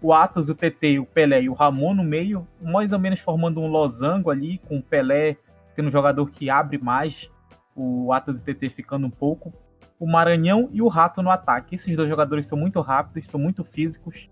O 0.00 0.12
Atos, 0.12 0.48
o 0.48 0.54
TT, 0.54 1.00
o 1.00 1.04
Pelé 1.04 1.42
e 1.42 1.48
o 1.48 1.52
Ramon 1.52 1.94
no 1.94 2.04
meio, 2.04 2.46
mais 2.62 2.92
ou 2.92 2.98
menos 3.00 3.18
formando 3.18 3.60
um 3.60 3.66
losango 3.66 4.30
ali, 4.30 4.58
com 4.68 4.76
o 4.78 4.82
Pelé 4.82 5.36
sendo 5.74 5.88
um 5.88 5.90
jogador 5.90 6.30
que 6.30 6.48
abre 6.48 6.78
mais, 6.78 7.28
o 7.74 8.12
Atos 8.12 8.38
e 8.38 8.42
o 8.42 8.44
TT 8.44 8.68
ficando 8.68 9.08
um 9.08 9.10
pouco 9.10 9.52
o 9.98 10.06
Maranhão 10.06 10.68
e 10.72 10.82
o 10.82 10.88
Rato 10.88 11.22
no 11.22 11.30
ataque. 11.30 11.74
Esses 11.74 11.96
dois 11.96 12.08
jogadores 12.08 12.46
são 12.46 12.58
muito 12.58 12.80
rápidos, 12.80 13.28
são 13.28 13.40
muito 13.40 13.64
físicos. 13.64 14.28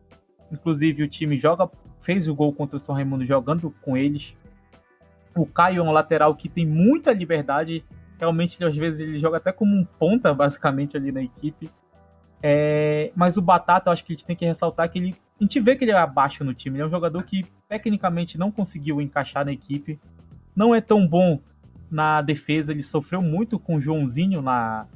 Inclusive 0.52 1.02
o 1.02 1.08
time 1.08 1.36
joga, 1.36 1.68
fez 2.00 2.28
o 2.28 2.34
gol 2.34 2.52
contra 2.52 2.76
o 2.76 2.80
São 2.80 2.94
Raimundo 2.94 3.24
jogando 3.24 3.70
com 3.82 3.96
eles. 3.96 4.34
O 5.34 5.46
Caio 5.46 5.80
é 5.80 5.82
um 5.82 5.90
lateral 5.90 6.34
que 6.34 6.48
tem 6.48 6.66
muita 6.66 7.12
liberdade. 7.12 7.84
Realmente, 8.18 8.62
às 8.62 8.76
vezes, 8.76 9.00
ele 9.00 9.18
joga 9.18 9.38
até 9.38 9.50
como 9.50 9.74
um 9.74 9.84
ponta, 9.84 10.32
basicamente, 10.32 10.96
ali 10.96 11.10
na 11.10 11.22
equipe. 11.22 11.68
É... 12.46 13.10
mas 13.16 13.38
o 13.38 13.42
Batata, 13.42 13.88
eu 13.88 13.92
acho 13.92 14.04
que 14.04 14.12
a 14.12 14.14
gente 14.14 14.26
tem 14.26 14.36
que 14.36 14.44
ressaltar 14.44 14.90
que 14.90 14.98
ele. 14.98 15.16
A 15.40 15.42
gente 15.42 15.58
vê 15.60 15.74
que 15.74 15.84
ele 15.84 15.92
é 15.92 15.96
abaixo 15.96 16.44
no 16.44 16.54
time. 16.54 16.76
Ele 16.76 16.82
é 16.82 16.86
um 16.86 16.90
jogador 16.90 17.22
que 17.24 17.42
tecnicamente 17.68 18.38
não 18.38 18.52
conseguiu 18.52 19.00
encaixar 19.00 19.44
na 19.44 19.52
equipe. 19.52 19.98
Não 20.54 20.74
é 20.74 20.80
tão 20.80 21.06
bom 21.06 21.40
na 21.90 22.22
defesa. 22.22 22.70
Ele 22.70 22.82
sofreu 22.82 23.20
muito 23.20 23.58
com 23.58 23.76
o 23.76 23.80
Joãozinho 23.80 24.40
na, 24.40 24.86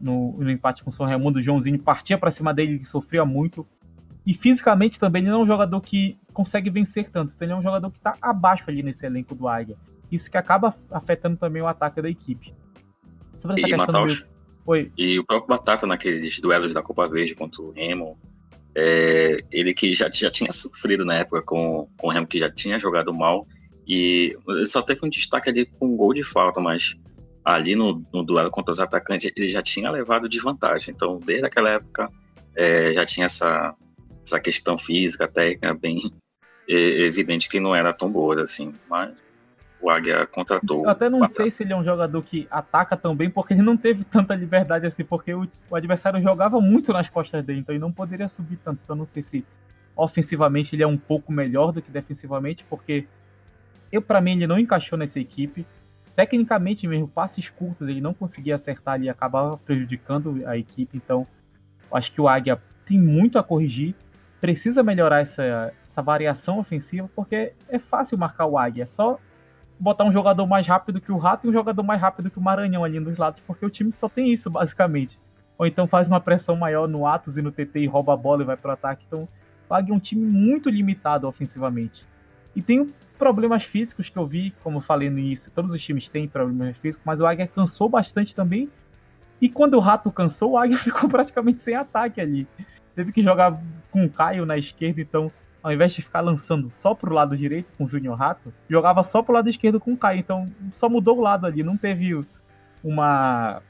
no, 0.00 0.32
no 0.38 0.50
empate 0.50 0.82
com 0.82 0.90
o 0.90 0.92
São 0.92 1.06
Raimundo, 1.06 1.38
o 1.38 1.42
Joãozinho 1.42 1.78
partia 1.78 2.16
para 2.16 2.30
cima 2.30 2.54
dele, 2.54 2.78
que 2.78 2.84
sofria 2.86 3.24
muito. 3.24 3.66
E 4.24 4.34
fisicamente 4.34 4.98
também 4.98 5.22
ele 5.22 5.30
não 5.30 5.40
é 5.40 5.42
um 5.42 5.46
jogador 5.46 5.80
que 5.80 6.18
consegue 6.32 6.70
vencer 6.70 7.10
tanto, 7.10 7.32
então 7.34 7.46
ele 7.46 7.52
é 7.52 7.56
um 7.56 7.62
jogador 7.62 7.90
que 7.90 7.98
está 7.98 8.14
abaixo 8.20 8.64
ali 8.68 8.82
nesse 8.82 9.04
elenco 9.04 9.34
do 9.34 9.48
Águia. 9.48 9.76
Isso 10.10 10.30
que 10.30 10.36
acaba 10.36 10.74
afetando 10.90 11.36
também 11.36 11.62
o 11.62 11.66
ataque 11.66 12.02
da 12.02 12.08
equipe. 12.08 12.52
Sobre 13.38 13.60
essa 13.60 13.68
e 13.68 13.76
questão 13.76 14.06
do... 14.06 14.14
Oi. 14.66 14.92
E 14.96 15.18
o 15.18 15.24
próprio 15.24 15.48
Batata 15.48 15.86
naqueles 15.86 16.38
duelos 16.40 16.74
da 16.74 16.82
Copa 16.82 17.08
Verde 17.08 17.34
contra 17.34 17.62
o 17.62 17.72
Remo, 17.72 18.18
é, 18.74 19.42
ele 19.50 19.72
que 19.72 19.94
já, 19.94 20.10
já 20.12 20.30
tinha 20.30 20.52
sofrido 20.52 21.04
na 21.04 21.16
época 21.16 21.42
com, 21.42 21.88
com 21.96 22.06
o 22.06 22.10
Remo, 22.10 22.26
que 22.26 22.38
já 22.38 22.50
tinha 22.50 22.78
jogado 22.78 23.12
mal, 23.12 23.46
e 23.86 24.36
só 24.66 24.82
teve 24.82 25.04
um 25.04 25.08
destaque 25.08 25.48
ali 25.48 25.66
com 25.66 25.86
um 25.86 25.96
gol 25.96 26.14
de 26.14 26.22
falta, 26.22 26.60
mas 26.60 26.96
ali 27.44 27.74
no, 27.74 28.04
no, 28.12 28.22
duelo 28.22 28.50
contra 28.50 28.72
os 28.72 28.80
atacantes, 28.80 29.30
ele 29.36 29.48
já 29.48 29.62
tinha 29.62 29.90
levado 29.90 30.28
desvantagem. 30.28 30.94
Então, 30.94 31.18
desde 31.18 31.46
aquela 31.46 31.70
época, 31.70 32.10
é, 32.54 32.92
já 32.92 33.04
tinha 33.04 33.26
essa, 33.26 33.74
essa 34.22 34.40
questão 34.40 34.76
física, 34.76 35.26
técnica, 35.28 35.74
bem 35.74 36.12
evidente 36.68 37.48
que 37.48 37.58
não 37.58 37.74
era 37.74 37.92
tão 37.92 38.10
boa 38.10 38.42
assim. 38.42 38.72
Mas 38.88 39.12
o 39.80 39.90
Águia 39.90 40.26
contratou. 40.26 40.84
Eu 40.84 40.90
até 40.90 41.08
não 41.08 41.26
sei 41.26 41.50
se 41.50 41.62
ele 41.62 41.72
é 41.72 41.76
um 41.76 41.82
jogador 41.82 42.22
que 42.22 42.46
ataca 42.50 42.96
tão 42.96 43.16
bem, 43.16 43.30
porque 43.30 43.54
ele 43.54 43.62
não 43.62 43.76
teve 43.76 44.04
tanta 44.04 44.34
liberdade 44.34 44.86
assim, 44.86 45.04
porque 45.04 45.32
o, 45.32 45.48
o 45.70 45.76
adversário 45.76 46.22
jogava 46.22 46.60
muito 46.60 46.92
nas 46.92 47.08
costas 47.08 47.44
dele, 47.44 47.60
então 47.60 47.74
ele 47.74 47.80
não 47.80 47.90
poderia 47.90 48.28
subir 48.28 48.58
tanto. 48.58 48.82
Então, 48.84 48.94
não 48.94 49.06
sei 49.06 49.22
se 49.22 49.44
ofensivamente 49.96 50.74
ele 50.74 50.82
é 50.82 50.86
um 50.86 50.96
pouco 50.98 51.32
melhor 51.32 51.72
do 51.72 51.82
que 51.82 51.90
defensivamente, 51.90 52.64
porque 52.68 53.06
eu 53.90 54.00
para 54.00 54.20
mim 54.20 54.32
ele 54.32 54.46
não 54.46 54.58
encaixou 54.58 54.98
nessa 54.98 55.18
equipe 55.18 55.66
tecnicamente 56.14 56.86
mesmo, 56.86 57.08
passes 57.08 57.48
curtos, 57.48 57.88
ele 57.88 58.00
não 58.00 58.12
conseguia 58.12 58.54
acertar 58.54 58.94
ali, 58.94 59.08
acabava 59.08 59.56
prejudicando 59.58 60.42
a 60.46 60.56
equipe. 60.56 60.96
Então, 60.96 61.26
acho 61.92 62.12
que 62.12 62.20
o 62.20 62.28
Águia 62.28 62.60
tem 62.84 62.98
muito 62.98 63.38
a 63.38 63.42
corrigir, 63.42 63.94
precisa 64.40 64.82
melhorar 64.82 65.20
essa, 65.20 65.72
essa 65.86 66.02
variação 66.02 66.58
ofensiva, 66.58 67.10
porque 67.14 67.52
é 67.68 67.78
fácil 67.78 68.18
marcar 68.18 68.46
o 68.46 68.58
Águia, 68.58 68.84
é 68.84 68.86
só 68.86 69.18
botar 69.78 70.04
um 70.04 70.12
jogador 70.12 70.46
mais 70.46 70.66
rápido 70.66 71.00
que 71.00 71.10
o 71.10 71.16
Rato 71.16 71.46
e 71.46 71.50
um 71.50 71.52
jogador 71.52 71.82
mais 71.82 72.00
rápido 72.00 72.30
que 72.30 72.38
o 72.38 72.42
Maranhão 72.42 72.84
ali 72.84 73.00
nos 73.00 73.16
lados, 73.16 73.40
porque 73.40 73.64
o 73.64 73.70
time 73.70 73.92
só 73.94 74.08
tem 74.08 74.30
isso, 74.30 74.50
basicamente. 74.50 75.18
Ou 75.56 75.66
então 75.66 75.86
faz 75.86 76.06
uma 76.06 76.20
pressão 76.20 76.54
maior 76.54 76.86
no 76.86 77.06
Atos 77.06 77.36
e 77.36 77.42
no 77.42 77.50
TT 77.50 77.80
e 77.80 77.86
rouba 77.86 78.14
a 78.14 78.16
bola 78.16 78.42
e 78.42 78.46
vai 78.46 78.56
pro 78.56 78.70
ataque. 78.70 79.04
Então, 79.06 79.28
o 79.68 79.74
Águia 79.74 79.92
é 79.92 79.96
um 79.96 80.00
time 80.00 80.24
muito 80.24 80.68
limitado 80.68 81.26
ofensivamente. 81.26 82.06
E 82.54 82.62
tem 82.62 82.86
problemas 83.20 83.64
físicos 83.64 84.08
que 84.08 84.16
eu 84.16 84.26
vi, 84.26 84.54
como 84.64 84.78
eu 84.78 84.80
falei 84.80 85.10
no 85.10 85.18
início, 85.18 85.52
todos 85.54 85.74
os 85.74 85.82
times 85.82 86.08
têm 86.08 86.26
problemas 86.26 86.78
físicos, 86.78 87.04
mas 87.04 87.20
o 87.20 87.26
Águia 87.26 87.46
cansou 87.46 87.86
bastante 87.86 88.34
também. 88.34 88.70
E 89.38 89.48
quando 89.48 89.74
o 89.74 89.80
Rato 89.80 90.10
cansou, 90.10 90.52
o 90.52 90.58
Águia 90.58 90.78
ficou 90.80 91.06
praticamente 91.06 91.60
sem 91.60 91.74
ataque 91.74 92.18
ali. 92.18 92.48
Teve 92.94 93.12
que 93.12 93.22
jogar 93.22 93.60
com 93.90 94.06
o 94.06 94.10
Caio 94.10 94.46
na 94.46 94.56
esquerda, 94.56 95.02
então, 95.02 95.30
ao 95.62 95.70
invés 95.70 95.92
de 95.92 96.00
ficar 96.00 96.22
lançando 96.22 96.70
só 96.72 96.94
pro 96.94 97.14
lado 97.14 97.36
direito 97.36 97.70
com 97.76 97.84
o 97.84 97.88
Júnior 97.88 98.16
Rato, 98.16 98.52
jogava 98.68 99.04
só 99.04 99.22
pro 99.22 99.34
lado 99.34 99.50
esquerdo 99.50 99.78
com 99.78 99.92
o 99.92 99.96
Caio. 99.98 100.18
Então, 100.18 100.50
só 100.72 100.88
mudou 100.88 101.18
o 101.18 101.20
lado 101.20 101.46
ali, 101.46 101.62
não 101.62 101.76
teve 101.76 102.18
uma 102.82 103.60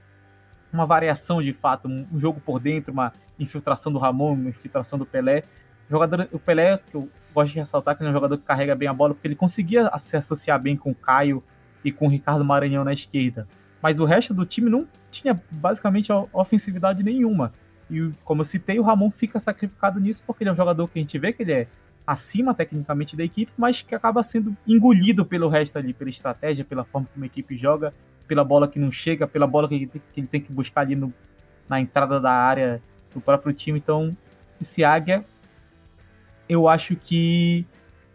uma 0.73 0.87
variação 0.87 1.43
de 1.43 1.53
fato, 1.53 1.89
um 1.89 2.07
jogo 2.17 2.41
por 2.41 2.61
dentro, 2.61 2.93
uma 2.93 3.13
infiltração 3.37 3.93
do 3.93 3.99
Ramon, 3.99 4.35
uma 4.35 4.51
infiltração 4.51 4.97
do 4.97 5.05
Pelé. 5.05 5.43
O 5.89 5.91
jogador, 5.91 6.29
o 6.31 6.39
Pelé, 6.39 6.79
que 6.79 6.97
eu 6.97 7.11
gosto 7.35 7.53
de 7.53 7.61
ressaltar 7.61 7.97
que 7.97 8.03
ele 8.03 8.09
é 8.09 8.11
um 8.11 8.15
jogador 8.15 8.39
que 8.39 8.45
carrega 8.45 8.75
bem 8.75 8.89
a 8.89 8.93
bola, 8.93 9.15
porque 9.15 9.27
ele 9.27 9.35
conseguia 9.35 9.91
se 9.99 10.17
associar 10.17 10.61
bem 10.61 10.77
com 10.77 10.91
o 10.91 10.95
Caio 10.95 11.43
e 11.85 11.91
com 11.91 12.07
o 12.07 12.09
Ricardo 12.09 12.45
Maranhão 12.45 12.85
na 12.85 12.93
esquerda. 12.93 13.47
Mas 13.83 13.99
o 13.99 14.05
resto 14.05 14.35
do 14.35 14.45
time 14.45 14.69
não 14.69 14.87
tinha 15.11 15.41
basicamente 15.51 16.11
ofensividade 16.33 17.03
nenhuma. 17.03 17.53
E 17.91 18.11
como 18.25 18.43
eu 18.43 18.45
citei, 18.45 18.79
o 18.79 18.83
Ramon 18.83 19.11
fica 19.11 19.41
sacrificado 19.41 19.99
nisso 19.99 20.23
porque 20.27 20.43
ele 20.43 20.51
é 20.51 20.53
um 20.53 20.57
jogador 20.57 20.87
que 20.89 20.99
a 20.99 21.03
gente 21.03 21.19
vê 21.19 21.33
que 21.33 21.43
ele 21.43 21.53
é 21.53 21.67
acima 22.07 22.55
tecnicamente 22.55 23.17
da 23.17 23.25
equipe, 23.25 23.53
mas 23.57 23.83
que 23.83 23.95
acaba 23.95 24.23
sendo 24.23 24.57
engolido 24.67 25.25
pelo 25.25 25.49
resto 25.49 25.77
ali, 25.79 25.93
pela 25.93 26.11
estratégia, 26.11 26.65
pela 26.65 26.85
forma 26.85 27.09
como 27.13 27.25
a 27.25 27.27
equipe 27.27 27.57
joga, 27.57 27.95
pela 28.27 28.45
bola 28.45 28.69
que 28.69 28.79
não 28.79 28.93
chega, 28.93 29.27
pela 29.27 29.47
bola 29.47 29.69
que 29.69 29.89
ele 30.17 30.27
tem 30.27 30.41
que, 30.41 30.53
buscar 30.53 30.83
ali 30.83 30.95
no, 30.95 31.13
na 31.69 31.81
entrada 31.81 32.21
da 32.21 32.33
área 32.33 32.83
do 33.13 33.21
próprio 33.21 33.53
time. 33.53 33.79
Então, 33.79 34.17
esse 34.61 34.85
Águia 34.85 35.25
eu 36.51 36.69
acho 36.69 36.97
que 36.97 37.65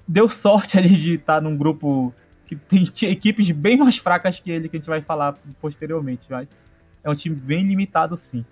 deu 0.06 0.28
sorte 0.28 0.78
ali 0.78 0.90
de 0.90 1.14
estar 1.14 1.42
num 1.42 1.56
grupo 1.56 2.14
que 2.46 2.56
tem 2.56 2.84
equipes 3.10 3.50
bem 3.52 3.78
mais 3.78 3.98
fracas 3.98 4.40
que 4.40 4.52
ele, 4.52 4.68
que 4.68 4.76
a 4.76 4.80
gente 4.80 4.90
vai 4.90 5.02
falar 5.02 5.38
posteriormente. 5.62 6.28
Mas 6.30 6.50
é 7.02 7.10
um 7.10 7.16
time 7.16 7.36
bem 7.36 7.66
limitado, 7.66 8.18
sim. 8.18 8.46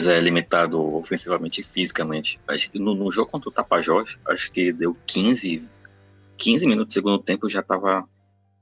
É 0.00 0.18
limitado 0.18 0.82
ofensivamente 0.96 1.60
e 1.60 1.64
fisicamente. 1.64 2.40
Acho 2.48 2.70
que 2.70 2.78
no, 2.78 2.94
no 2.94 3.12
jogo 3.12 3.30
contra 3.30 3.50
o 3.50 3.52
Tapajós, 3.52 4.18
acho 4.26 4.50
que 4.50 4.72
deu 4.72 4.96
15 5.06 5.62
15 6.38 6.66
minutos 6.66 6.88
do 6.88 6.94
segundo 6.94 7.22
tempo 7.22 7.46
eu 7.46 7.50
já 7.50 7.60
estava 7.60 8.08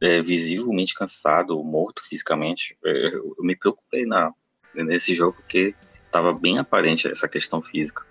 é, 0.03 0.21
visivelmente 0.21 0.93
cansado, 0.93 1.63
morto 1.63 2.03
fisicamente. 2.07 2.77
É, 2.85 3.15
eu 3.15 3.37
me 3.41 3.57
preocupei 3.57 4.05
na, 4.05 4.35
nesse 4.75 5.15
jogo 5.15 5.35
porque 5.35 5.75
estava 6.05 6.33
bem 6.33 6.59
aparente 6.59 7.09
essa 7.09 7.29
questão 7.29 7.63
física. 7.63 8.05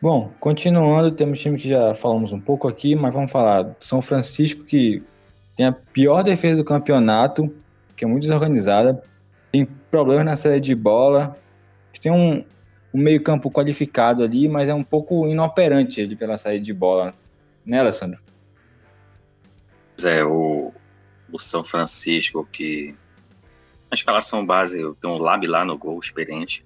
Bom, 0.00 0.30
continuando, 0.38 1.10
temos 1.10 1.40
time 1.40 1.58
que 1.58 1.68
já 1.68 1.94
falamos 1.94 2.32
um 2.32 2.40
pouco 2.40 2.68
aqui, 2.68 2.94
mas 2.94 3.14
vamos 3.14 3.32
falar 3.32 3.74
São 3.80 4.02
Francisco 4.02 4.64
que 4.64 5.02
tem 5.56 5.66
a 5.66 5.72
pior 5.72 6.22
defesa 6.22 6.58
do 6.58 6.64
campeonato, 6.64 7.54
que 7.96 8.04
é 8.04 8.08
muito 8.08 8.22
desorganizada, 8.22 9.02
tem 9.50 9.64
problemas 9.64 10.24
na 10.24 10.36
saída 10.36 10.60
de 10.60 10.74
bola, 10.74 11.36
tem 12.00 12.12
um, 12.12 12.44
um 12.92 12.98
meio-campo 12.98 13.50
qualificado 13.50 14.22
ali, 14.22 14.48
mas 14.48 14.68
é 14.68 14.74
um 14.74 14.82
pouco 14.82 15.26
inoperante 15.26 16.00
ele 16.00 16.16
pela 16.16 16.36
saída 16.36 16.64
de 16.64 16.74
bola, 16.74 17.14
né, 17.64 17.80
Alessandro? 17.80 18.20
É, 20.04 20.24
o, 20.24 20.72
o 21.32 21.38
São 21.38 21.64
Francisco 21.64 22.46
que 22.52 22.94
na 23.90 23.94
escalação 23.94 24.44
base 24.44 24.78
tem 25.00 25.10
um 25.10 25.18
Lab 25.18 25.46
lá 25.46 25.64
no 25.64 25.78
gol, 25.78 25.98
experiente. 25.98 26.64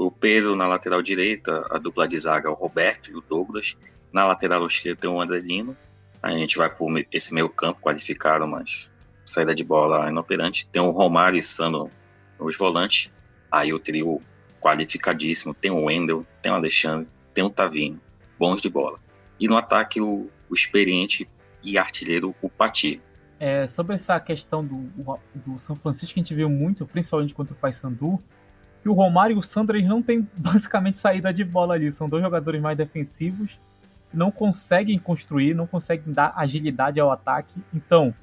O 0.00 0.10
Pedro 0.10 0.56
na 0.56 0.66
lateral 0.66 1.02
direita, 1.02 1.62
a 1.68 1.76
dupla 1.76 2.08
de 2.08 2.18
zaga, 2.18 2.50
o 2.50 2.54
Roberto 2.54 3.10
e 3.10 3.14
o 3.14 3.20
Douglas. 3.20 3.76
Na 4.10 4.26
lateral 4.26 4.66
esquerda 4.66 5.02
tem 5.02 5.10
o 5.10 5.20
Andelino. 5.20 5.76
A 6.22 6.30
gente 6.30 6.56
vai 6.56 6.74
por 6.74 6.90
esse 7.12 7.34
meio 7.34 7.50
campo 7.50 7.82
qualificado, 7.82 8.48
mas 8.48 8.90
saída 9.26 9.54
de 9.54 9.62
bola 9.62 10.08
inoperante. 10.08 10.66
Tem 10.68 10.80
o 10.80 10.88
Romário 10.88 11.36
e 11.36 11.42
Sano 11.42 11.90
nos 12.38 12.56
volantes. 12.56 13.12
Aí 13.52 13.74
o 13.74 13.78
trio 13.78 14.22
qualificadíssimo. 14.58 15.52
Tem 15.52 15.70
o 15.70 15.84
Wendel, 15.84 16.26
tem 16.40 16.50
o 16.50 16.54
Alexandre, 16.54 17.06
tem 17.34 17.44
o 17.44 17.50
Tavinho, 17.50 18.00
bons 18.38 18.62
de 18.62 18.70
bola. 18.70 18.98
E 19.38 19.46
no 19.46 19.58
ataque, 19.58 20.00
o, 20.00 20.30
o 20.48 20.54
experiente 20.54 21.28
e 21.62 21.76
artilheiro, 21.76 22.34
o 22.40 22.48
Pati. 22.48 23.02
É, 23.38 23.66
sobre 23.66 23.96
essa 23.96 24.18
questão 24.18 24.64
do, 24.64 24.78
do 25.34 25.58
São 25.58 25.76
Francisco, 25.76 26.18
a 26.18 26.20
gente 26.20 26.34
viu 26.34 26.48
muito, 26.48 26.86
principalmente 26.86 27.34
contra 27.34 27.52
o 27.52 27.56
Paysandu, 27.56 28.18
que 28.82 28.88
o 28.88 28.92
Romário 28.92 29.36
e 29.36 29.38
o 29.38 29.42
Sandro 29.42 29.76
eles 29.76 29.88
não 29.88 30.02
têm 30.02 30.26
basicamente 30.36 30.98
saída 30.98 31.32
de 31.32 31.44
bola 31.44 31.74
ali. 31.74 31.90
São 31.92 32.08
dois 32.08 32.22
jogadores 32.22 32.60
mais 32.60 32.76
defensivos, 32.76 33.58
não 34.12 34.30
conseguem 34.30 34.98
construir, 34.98 35.54
não 35.54 35.66
conseguem 35.66 36.12
dar 36.12 36.32
agilidade 36.36 36.98
ao 36.98 37.10
ataque. 37.10 37.54
Então, 37.72 38.14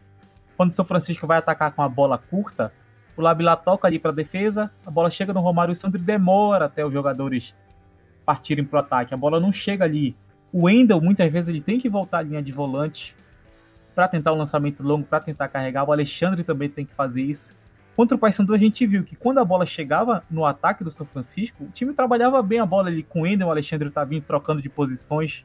quando 0.56 0.72
o 0.72 0.74
São 0.74 0.86
Francisco 0.86 1.28
vai 1.28 1.38
atacar 1.38 1.72
com 1.72 1.82
a 1.82 1.90
bola 1.90 2.18
curta, 2.18 2.74
o 3.16 3.22
Labila 3.22 3.56
toca 3.56 3.88
ali 3.88 3.98
para 3.98 4.12
defesa, 4.12 4.72
a 4.86 4.92
bola 4.92 5.10
chega 5.10 5.34
no 5.34 5.40
Romário 5.40 5.72
e 5.72 5.74
o 5.74 5.76
Sandro 5.76 6.00
demora 6.00 6.66
até 6.66 6.86
os 6.86 6.94
jogadores 6.94 7.56
partirem 8.26 8.66
para 8.66 8.78
o 8.78 8.80
ataque. 8.80 9.14
A 9.14 9.18
bola 9.18 9.40
não 9.40 9.52
chega 9.52 9.86
ali. 9.86 10.16
O 10.52 10.66
Wendel, 10.66 11.02
muitas 11.02 11.32
vezes, 11.32 11.50
ele 11.50 11.62
tem 11.62 11.80
que 11.80 11.90
voltar 11.90 12.20
à 12.20 12.22
linha 12.22 12.42
de 12.42 12.52
volante 12.52 13.16
para 13.96 14.08
tentar 14.08 14.34
um 14.34 14.38
lançamento 14.38 14.84
longo, 14.84 15.06
para 15.06 15.20
tentar 15.20 15.48
carregar. 15.48 15.84
O 15.84 15.92
Alexandre 15.92 16.44
também 16.44 16.70
tem 16.70 16.86
que 16.86 16.94
fazer 16.94 17.22
isso. 17.22 17.54
Contra 17.98 18.16
o 18.16 18.20
Paysandu, 18.20 18.54
a 18.54 18.60
gente 18.60 18.86
viu 18.86 19.04
que 19.04 19.16
quando 19.16 19.40
a 19.40 19.44
bola 19.44 19.66
chegava 19.66 20.24
no 20.30 20.46
ataque 20.46 20.84
do 20.84 20.92
São 20.92 21.04
Francisco, 21.04 21.64
o 21.64 21.72
time 21.72 21.94
trabalhava 21.94 22.40
bem 22.44 22.60
a 22.60 22.66
bola 22.66 22.90
ali 22.90 23.02
com 23.02 23.22
o 23.22 23.24
Wendel, 23.24 23.48
o 23.48 23.50
Alexandre 23.50 23.88
estava 23.88 24.12
trocando 24.22 24.62
de 24.62 24.70
posições, 24.70 25.44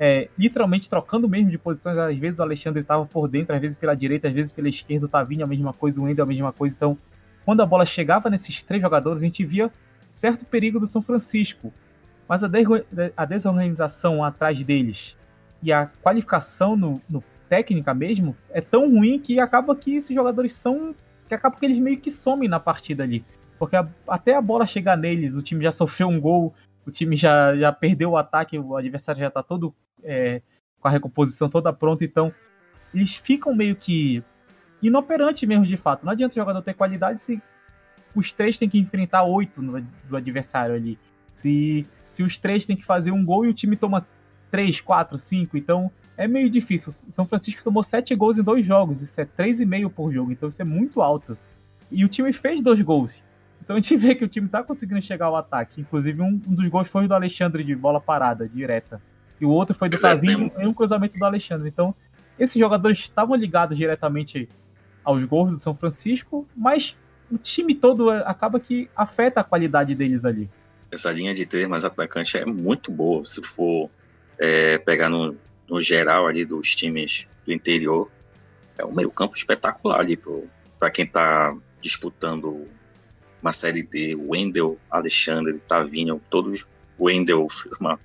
é, 0.00 0.28
literalmente 0.36 0.90
trocando 0.90 1.28
mesmo 1.28 1.48
de 1.48 1.56
posições. 1.56 1.96
Às 1.96 2.18
vezes 2.18 2.40
o 2.40 2.42
Alexandre 2.42 2.82
estava 2.82 3.06
por 3.06 3.28
dentro, 3.28 3.54
às 3.54 3.60
vezes 3.60 3.76
pela 3.76 3.94
direita, 3.94 4.26
às 4.26 4.34
vezes 4.34 4.50
pela 4.50 4.68
esquerda, 4.68 5.06
o 5.06 5.08
Tavinho 5.08 5.44
a 5.44 5.46
mesma 5.46 5.72
coisa, 5.72 6.00
o 6.00 6.04
Wendel 6.04 6.24
a 6.24 6.26
mesma 6.26 6.52
coisa. 6.52 6.74
Então, 6.74 6.98
quando 7.44 7.62
a 7.62 7.66
bola 7.66 7.86
chegava 7.86 8.28
nesses 8.28 8.60
três 8.64 8.82
jogadores, 8.82 9.22
a 9.22 9.24
gente 9.24 9.44
via 9.44 9.70
certo 10.12 10.44
perigo 10.44 10.80
do 10.80 10.88
São 10.88 11.02
Francisco. 11.02 11.72
Mas 12.28 12.42
a, 12.42 12.50
a 13.16 13.24
desorganização 13.24 14.24
atrás 14.24 14.60
deles 14.62 15.16
e 15.62 15.72
a 15.72 15.86
qualificação 15.86 16.74
no, 16.74 17.00
no, 17.08 17.22
técnica 17.48 17.92
mesmo 17.92 18.34
é 18.50 18.60
tão 18.60 18.90
ruim 18.90 19.18
que 19.18 19.38
acaba 19.38 19.76
que 19.76 19.94
esses 19.94 20.12
jogadores 20.12 20.54
são. 20.54 20.94
Que 21.32 21.36
acaba 21.36 21.56
que 21.56 21.64
eles 21.64 21.78
meio 21.78 21.98
que 21.98 22.10
somem 22.10 22.48
na 22.48 22.60
partida 22.60 23.02
ali. 23.02 23.24
Porque 23.58 23.74
a, 23.74 23.88
até 24.06 24.34
a 24.34 24.40
bola 24.40 24.66
chegar 24.66 24.96
neles, 24.96 25.34
o 25.34 25.42
time 25.42 25.62
já 25.62 25.72
sofreu 25.72 26.08
um 26.08 26.20
gol, 26.20 26.54
o 26.86 26.90
time 26.90 27.16
já, 27.16 27.56
já 27.56 27.72
perdeu 27.72 28.10
o 28.10 28.16
ataque, 28.18 28.58
o 28.58 28.76
adversário 28.76 29.20
já 29.20 29.30
tá 29.30 29.42
todo 29.42 29.74
é, 30.04 30.42
com 30.78 30.88
a 30.88 30.90
recomposição 30.90 31.48
toda 31.48 31.72
pronta, 31.72 32.04
então 32.04 32.32
eles 32.92 33.14
ficam 33.14 33.54
meio 33.54 33.74
que 33.74 34.22
inoperante 34.82 35.46
mesmo, 35.46 35.64
de 35.64 35.76
fato. 35.76 36.04
Não 36.04 36.12
adianta 36.12 36.32
o 36.32 36.36
jogador 36.36 36.60
ter 36.60 36.74
qualidade 36.74 37.22
se 37.22 37.40
os 38.14 38.30
três 38.32 38.58
têm 38.58 38.68
que 38.68 38.78
enfrentar 38.78 39.22
oito 39.22 39.62
no, 39.62 39.80
do 39.80 40.16
adversário 40.16 40.74
ali. 40.74 40.98
Se, 41.34 41.86
se 42.10 42.22
os 42.22 42.36
três 42.36 42.66
têm 42.66 42.76
que 42.76 42.84
fazer 42.84 43.10
um 43.10 43.24
gol 43.24 43.46
e 43.46 43.48
o 43.48 43.54
time 43.54 43.74
toma 43.74 44.06
três, 44.50 44.82
quatro, 44.82 45.18
cinco, 45.18 45.56
então 45.56 45.90
é 46.22 46.28
meio 46.28 46.48
difícil. 46.48 46.92
O 47.08 47.12
São 47.12 47.26
Francisco 47.26 47.62
tomou 47.62 47.82
sete 47.82 48.14
gols 48.14 48.38
em 48.38 48.42
dois 48.42 48.64
jogos, 48.64 49.02
isso 49.02 49.20
é 49.20 49.24
três 49.24 49.60
e 49.60 49.66
meio 49.66 49.90
por 49.90 50.12
jogo, 50.12 50.32
então 50.32 50.48
isso 50.48 50.62
é 50.62 50.64
muito 50.64 51.02
alto. 51.02 51.36
E 51.90 52.04
o 52.04 52.08
time 52.08 52.32
fez 52.32 52.62
dois 52.62 52.80
gols. 52.80 53.12
Então 53.60 53.76
a 53.76 53.80
gente 53.80 53.96
vê 53.98 54.14
que 54.14 54.24
o 54.24 54.28
time 54.28 54.48
tá 54.48 54.62
conseguindo 54.62 55.02
chegar 55.02 55.26
ao 55.26 55.36
ataque. 55.36 55.80
Inclusive, 55.80 56.22
um, 56.22 56.40
um 56.46 56.54
dos 56.54 56.68
gols 56.68 56.88
foi 56.88 57.08
do 57.08 57.14
Alexandre 57.14 57.64
de 57.64 57.74
bola 57.74 58.00
parada, 58.00 58.48
direta. 58.48 59.02
E 59.40 59.44
o 59.44 59.50
outro 59.50 59.74
foi 59.74 59.88
do 59.88 60.00
Tavinho 60.00 60.52
em 60.58 60.66
um 60.66 60.72
cruzamento 60.72 61.18
do 61.18 61.24
Alexandre. 61.24 61.68
Então, 61.68 61.92
esses 62.38 62.58
jogadores 62.58 62.98
estavam 63.00 63.34
ligados 63.34 63.76
diretamente 63.76 64.48
aos 65.02 65.24
gols 65.24 65.50
do 65.50 65.58
São 65.58 65.74
Francisco, 65.74 66.46
mas 66.56 66.96
o 67.30 67.36
time 67.36 67.74
todo 67.74 68.10
acaba 68.10 68.60
que 68.60 68.88
afeta 68.94 69.40
a 69.40 69.44
qualidade 69.44 69.94
deles 69.96 70.24
ali. 70.24 70.48
Essa 70.92 71.10
linha 71.10 71.34
de 71.34 71.44
três 71.46 71.68
mais 71.68 71.84
atacante 71.84 72.38
é 72.38 72.44
muito 72.44 72.92
boa. 72.92 73.24
Se 73.24 73.42
for 73.42 73.90
é, 74.38 74.78
pegar 74.78 75.08
no, 75.08 75.36
no 75.72 75.80
geral 75.80 76.26
ali 76.26 76.44
dos 76.44 76.74
times 76.74 77.26
do 77.46 77.52
interior, 77.52 78.10
é 78.76 78.84
um 78.84 78.92
meio 78.92 79.10
campo 79.10 79.34
espetacular 79.34 80.00
ali 80.00 80.20
para 80.78 80.90
quem 80.90 81.06
está 81.06 81.56
disputando 81.80 82.68
uma 83.40 83.52
série 83.52 83.82
D. 83.82 84.14
Wendel, 84.14 84.78
Alexandre, 84.90 85.58
Tavinho, 85.66 86.20
todos. 86.28 86.66
Wendel 87.00 87.48
uma 87.80 87.98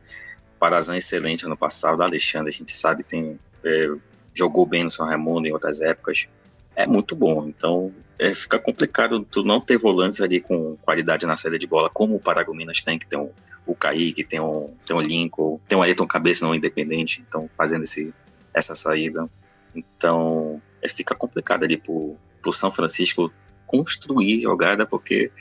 parazão 0.58 0.96
excelente 0.96 1.46
ano 1.46 1.58
passado. 1.58 2.02
Alexandre, 2.02 2.48
a 2.48 2.54
gente 2.54 2.72
sabe, 2.72 3.04
tem 3.04 3.38
é, 3.66 3.92
jogou 4.34 4.66
bem 4.66 4.86
no 4.86 4.90
São 4.90 5.06
Raimundo 5.06 5.46
em 5.46 5.52
outras 5.52 5.82
épocas 5.82 6.30
é 6.78 6.86
muito 6.86 7.16
bom. 7.16 7.48
Então 7.48 7.92
é, 8.20 8.34
fica 8.34 8.60
complicado 8.60 9.26
tu 9.30 9.44
não 9.44 9.60
ter 9.60 9.78
volantes 9.78 10.22
ali 10.22 10.40
com 10.40 10.78
qualidade 10.78 11.26
na 11.26 11.36
saída 11.36 11.58
de 11.58 11.66
bola, 11.66 11.90
como 11.90 12.16
o 12.16 12.20
Paragominas 12.20 12.82
tem, 12.82 13.00
que 13.00 13.08
tem 13.08 13.20
um, 13.20 13.32
o 13.66 13.76
Kaique, 13.76 14.24
tem 14.24 14.40
um, 14.40 14.74
tem 14.86 14.96
um 14.96 15.02
Lincoln, 15.02 15.60
tem 15.68 15.78
um 15.78 15.82
Ayrton 15.82 16.08
Cabeça 16.08 16.46
não 16.46 16.56
independente, 16.56 17.24
então 17.28 17.50
fazendo 17.58 17.84
esse, 17.84 18.14
essa 18.54 18.76
saída. 18.76 19.28
Então 19.76 20.62
é, 20.82 20.88
fica 20.88 21.16
complicado 21.16 21.64
ali 21.64 21.78
pro, 21.78 22.16
pro 22.42 22.54
São 22.54 22.72
Francisco 22.72 23.34
construir 23.66 24.44
jogada, 24.44 24.86
porque 24.86 25.32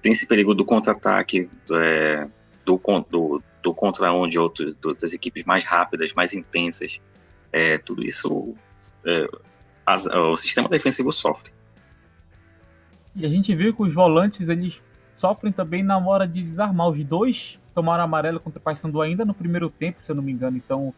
tem 0.00 0.12
esse 0.12 0.26
perigo 0.26 0.54
do 0.54 0.64
contra-ataque, 0.64 1.50
é, 1.72 2.26
do, 2.64 2.80
do, 3.10 3.42
do 3.62 3.74
contra 3.74 4.08
de 4.28 4.38
outros, 4.38 4.76
das 5.00 5.12
equipes 5.12 5.44
mais 5.44 5.64
rápidas, 5.64 6.14
mais 6.14 6.32
intensas. 6.32 7.00
É, 7.52 7.78
tudo 7.78 8.04
isso 8.04 8.54
é, 9.06 9.26
as, 9.86 10.06
o 10.06 10.36
sistema 10.36 10.68
defensivo 10.68 11.12
sofre. 11.12 11.50
E 13.14 13.24
a 13.24 13.28
gente 13.28 13.54
viu 13.54 13.74
que 13.74 13.82
os 13.82 13.94
volantes 13.94 14.48
eles 14.48 14.80
sofrem 15.16 15.52
também 15.52 15.82
na 15.82 15.96
hora 15.98 16.26
de 16.26 16.42
desarmar. 16.42 16.88
Os 16.88 17.04
dois 17.04 17.58
tomaram 17.74 18.04
amarelo 18.04 18.40
contra 18.40 18.58
o 18.58 18.62
Paysandu 18.62 19.00
ainda 19.00 19.24
no 19.24 19.34
primeiro 19.34 19.70
tempo, 19.70 20.02
se 20.02 20.10
eu 20.10 20.16
não 20.16 20.22
me 20.22 20.32
engano. 20.32 20.56
Então, 20.56 20.92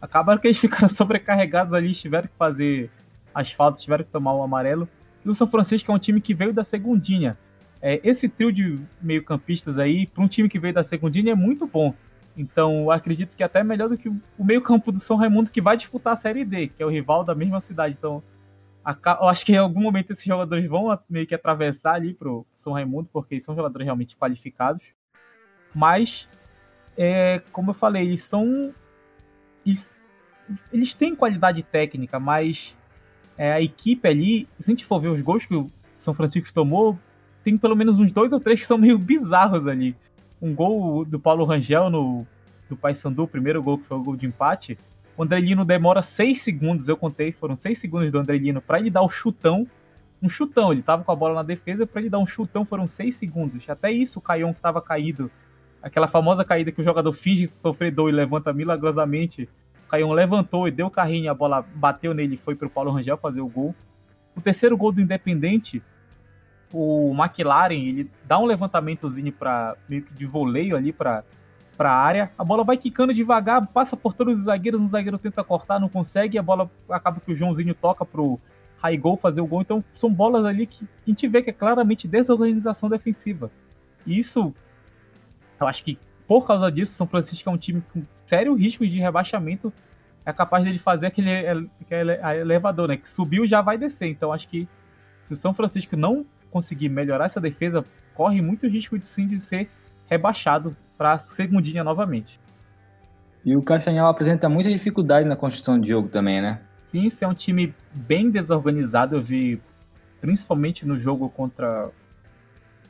acabaram 0.00 0.40
que 0.40 0.46
eles 0.46 0.58
ficaram 0.58 0.88
sobrecarregados 0.88 1.74
ali, 1.74 1.92
tiveram 1.92 2.28
que 2.28 2.34
fazer 2.38 2.90
as 3.34 3.52
faltas, 3.52 3.82
tiveram 3.82 4.04
que 4.04 4.10
tomar 4.10 4.32
o 4.34 4.42
amarelo. 4.42 4.88
E 5.24 5.28
o 5.28 5.34
São 5.34 5.46
Francisco 5.46 5.90
é 5.92 5.94
um 5.94 5.98
time 5.98 6.20
que 6.20 6.32
veio 6.32 6.52
da 6.52 6.64
segundinha. 6.64 7.36
É, 7.80 8.00
esse 8.02 8.28
trio 8.28 8.52
de 8.52 8.78
meio-campistas 9.00 9.78
aí, 9.78 10.06
para 10.06 10.22
um 10.22 10.28
time 10.28 10.48
que 10.48 10.58
veio 10.58 10.74
da 10.74 10.82
segundinha, 10.82 11.32
é 11.32 11.34
muito 11.34 11.66
bom. 11.66 11.94
Então, 12.38 12.88
acredito 12.88 13.36
que 13.36 13.42
até 13.42 13.64
melhor 13.64 13.88
do 13.88 13.98
que 13.98 14.08
o 14.08 14.44
meio-campo 14.44 14.92
do 14.92 15.00
São 15.00 15.16
Raimundo 15.16 15.50
que 15.50 15.60
vai 15.60 15.76
disputar 15.76 16.12
a 16.12 16.16
Série 16.16 16.44
D, 16.44 16.68
que 16.68 16.80
é 16.80 16.86
o 16.86 16.88
rival 16.88 17.24
da 17.24 17.34
mesma 17.34 17.60
cidade. 17.60 17.96
Então, 17.98 18.22
eu 19.20 19.28
acho 19.28 19.44
que 19.44 19.52
em 19.52 19.56
algum 19.56 19.80
momento 19.80 20.12
esses 20.12 20.24
jogadores 20.24 20.64
vão 20.68 20.96
meio 21.10 21.26
que 21.26 21.34
atravessar 21.34 21.94
ali 21.94 22.14
pro 22.14 22.46
São 22.54 22.72
Raimundo, 22.72 23.08
porque 23.12 23.40
são 23.40 23.56
jogadores 23.56 23.84
realmente 23.84 24.16
qualificados. 24.16 24.84
Mas, 25.74 26.28
é, 26.96 27.42
como 27.50 27.70
eu 27.70 27.74
falei, 27.74 28.04
eles 28.04 28.22
são. 28.22 28.72
Eles, 29.66 29.90
eles 30.72 30.94
têm 30.94 31.16
qualidade 31.16 31.64
técnica, 31.64 32.20
mas 32.20 32.76
é, 33.36 33.52
a 33.52 33.60
equipe 33.60 34.06
ali, 34.08 34.48
se 34.60 34.70
a 34.70 34.72
gente 34.72 34.86
for 34.86 35.00
ver 35.00 35.08
os 35.08 35.20
gols 35.20 35.44
que 35.44 35.56
o 35.56 35.68
São 35.98 36.14
Francisco 36.14 36.54
tomou, 36.54 36.96
tem 37.42 37.58
pelo 37.58 37.74
menos 37.74 37.98
uns 37.98 38.12
dois 38.12 38.32
ou 38.32 38.38
três 38.38 38.60
que 38.60 38.66
são 38.66 38.78
meio 38.78 38.96
bizarros 38.96 39.66
ali 39.66 39.96
um 40.40 40.54
gol 40.54 41.04
do 41.04 41.18
Paulo 41.18 41.44
Rangel 41.44 41.90
no 41.90 42.26
do 42.68 42.76
Paysandu, 42.76 43.22
o 43.22 43.28
primeiro 43.28 43.62
gol 43.62 43.78
que 43.78 43.86
foi 43.86 43.96
o 43.96 44.02
gol 44.02 44.16
de 44.16 44.26
empate, 44.26 44.76
o 45.16 45.22
Andrelino 45.22 45.64
demora 45.64 46.02
seis 46.02 46.42
segundos, 46.42 46.86
eu 46.86 46.96
contei, 46.96 47.32
foram 47.32 47.56
seis 47.56 47.78
segundos 47.78 48.12
do 48.12 48.18
Andrelino 48.18 48.60
para 48.60 48.78
ele 48.78 48.90
dar 48.90 49.02
o 49.02 49.08
chutão, 49.08 49.66
um 50.22 50.28
chutão, 50.28 50.72
ele 50.72 50.82
tava 50.82 51.02
com 51.02 51.10
a 51.10 51.16
bola 51.16 51.36
na 51.36 51.42
defesa, 51.42 51.86
para 51.86 52.00
ele 52.00 52.10
dar 52.10 52.18
um 52.18 52.26
chutão 52.26 52.64
foram 52.64 52.86
seis 52.86 53.14
segundos. 53.14 53.68
Até 53.70 53.90
isso 53.90 54.18
o 54.18 54.22
Caion 54.22 54.52
que 54.52 54.60
tava 54.60 54.82
caído, 54.82 55.30
aquela 55.82 56.08
famosa 56.08 56.44
caída 56.44 56.70
que 56.70 56.80
o 56.80 56.84
jogador 56.84 57.12
finge 57.12 57.46
sofrer 57.46 57.90
dor 57.90 58.10
e 58.10 58.12
levanta 58.12 58.52
milagrosamente, 58.52 59.48
Caion 59.88 60.12
levantou 60.12 60.68
e 60.68 60.70
deu 60.70 60.90
carrinho, 60.90 61.30
a 61.30 61.34
bola 61.34 61.64
bateu 61.74 62.12
nele 62.12 62.34
e 62.34 62.38
foi 62.38 62.54
pro 62.54 62.68
Paulo 62.68 62.90
Rangel 62.90 63.16
fazer 63.16 63.40
o 63.40 63.48
gol. 63.48 63.74
O 64.36 64.40
terceiro 64.40 64.76
gol 64.76 64.92
do 64.92 65.00
Independente, 65.00 65.82
o 66.72 67.14
McLaren, 67.14 67.74
ele 67.74 68.10
dá 68.24 68.38
um 68.38 68.44
levantamentozinho 68.44 69.32
para 69.32 69.76
meio 69.88 70.02
que 70.02 70.14
de 70.14 70.26
voleio 70.26 70.76
ali 70.76 70.92
para 70.92 71.24
para 71.76 71.92
área, 71.92 72.32
a 72.36 72.42
bola 72.42 72.64
vai 72.64 72.76
quicando 72.76 73.14
devagar, 73.14 73.64
passa 73.68 73.96
por 73.96 74.12
todos 74.12 74.36
os 74.36 74.44
zagueiros, 74.46 74.80
um 74.80 74.88
zagueiro 74.88 75.16
tenta 75.16 75.44
cortar, 75.44 75.78
não 75.78 75.88
consegue, 75.88 76.36
a 76.36 76.42
bola 76.42 76.68
acaba 76.90 77.20
que 77.20 77.30
o 77.30 77.36
Joãozinho 77.36 77.72
toca 77.72 78.04
pro 78.04 78.40
goal 79.00 79.16
fazer 79.16 79.40
o 79.40 79.46
gol. 79.46 79.60
Então 79.60 79.84
são 79.94 80.12
bolas 80.12 80.44
ali 80.44 80.66
que 80.66 80.84
a 80.84 81.08
gente 81.08 81.28
vê 81.28 81.40
que 81.40 81.50
é 81.50 81.52
claramente 81.52 82.08
desorganização 82.08 82.88
defensiva. 82.88 83.48
E 84.04 84.18
isso, 84.18 84.52
eu 85.60 85.68
acho 85.68 85.84
que 85.84 85.96
por 86.28 86.46
causa 86.46 86.70
disso, 86.70 86.92
São 86.92 87.06
Francisco 87.06 87.48
é 87.48 87.52
um 87.52 87.56
time 87.56 87.82
com 87.92 88.02
sério 88.26 88.54
risco 88.54 88.86
de 88.86 88.98
rebaixamento. 88.98 89.72
É 90.26 90.32
capaz 90.32 90.62
dele 90.62 90.78
fazer 90.78 91.06
aquele, 91.06 91.32
aquele 91.80 92.12
elevador, 92.40 92.88
né? 92.88 92.98
Que 92.98 93.08
subiu 93.08 93.46
já 93.46 93.62
vai 93.62 93.78
descer. 93.78 94.08
Então 94.08 94.30
acho 94.30 94.46
que 94.46 94.68
se 95.22 95.32
o 95.32 95.36
São 95.36 95.54
Francisco 95.54 95.96
não 95.96 96.26
conseguir 96.50 96.88
melhorar 96.88 97.26
essa 97.26 97.40
defesa, 97.40 97.84
corre 98.14 98.40
muito 98.40 98.66
risco 98.66 98.98
de 98.98 99.06
sim 99.06 99.26
de 99.26 99.38
ser 99.38 99.68
rebaixado 100.08 100.76
para 100.96 101.18
segundinha 101.18 101.84
novamente. 101.84 102.40
E 103.44 103.56
o 103.56 103.62
Castanhal 103.62 104.08
apresenta 104.08 104.48
muita 104.48 104.68
dificuldade 104.68 105.26
na 105.26 105.36
construção 105.36 105.78
de 105.78 105.88
jogo 105.88 106.08
também, 106.08 106.40
né? 106.42 106.60
Sim, 106.90 107.06
isso 107.06 107.24
é 107.24 107.28
um 107.28 107.34
time 107.34 107.74
bem 107.94 108.30
desorganizado. 108.30 109.16
Eu 109.16 109.22
vi 109.22 109.60
principalmente 110.20 110.86
no 110.86 110.98
jogo 110.98 111.28
contra. 111.28 111.90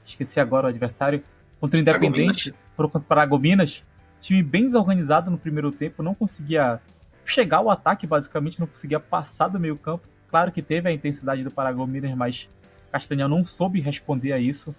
Esqueci 0.05 0.41
agora 0.41 0.67
o 0.67 0.71
adversário. 0.71 1.23
Contra 1.61 1.79
o 1.79 1.81
Independente, 1.81 2.55
contra 2.77 3.01
Paragominas. 3.01 3.83
Time 4.21 4.43
bem 4.43 4.65
desorganizado 4.65 5.31
no 5.31 5.39
primeiro 5.39 5.71
tempo, 5.71 6.03
não 6.03 6.15
conseguia 6.15 6.81
chegar 7.25 7.59
ao 7.59 7.71
ataque, 7.71 8.07
basicamente, 8.07 8.59
não 8.59 8.67
conseguia 8.67 8.99
passar 8.99 9.49
do 9.49 9.61
meio 9.61 9.77
campo. 9.77 10.09
Claro 10.29 10.51
que 10.51 10.63
teve 10.63 10.89
a 10.89 10.93
intensidade 10.93 11.45
do 11.45 11.51
Paragominas, 11.51 12.15
mas 12.17 12.49
Castanhal 12.91 13.29
não 13.29 13.47
soube 13.47 13.81
responder 13.81 14.33
a 14.33 14.39
isso. 14.39 14.75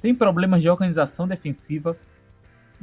Tem 0.00 0.14
problemas 0.14 0.62
de 0.62 0.68
organização 0.68 1.28
defensiva. 1.28 1.96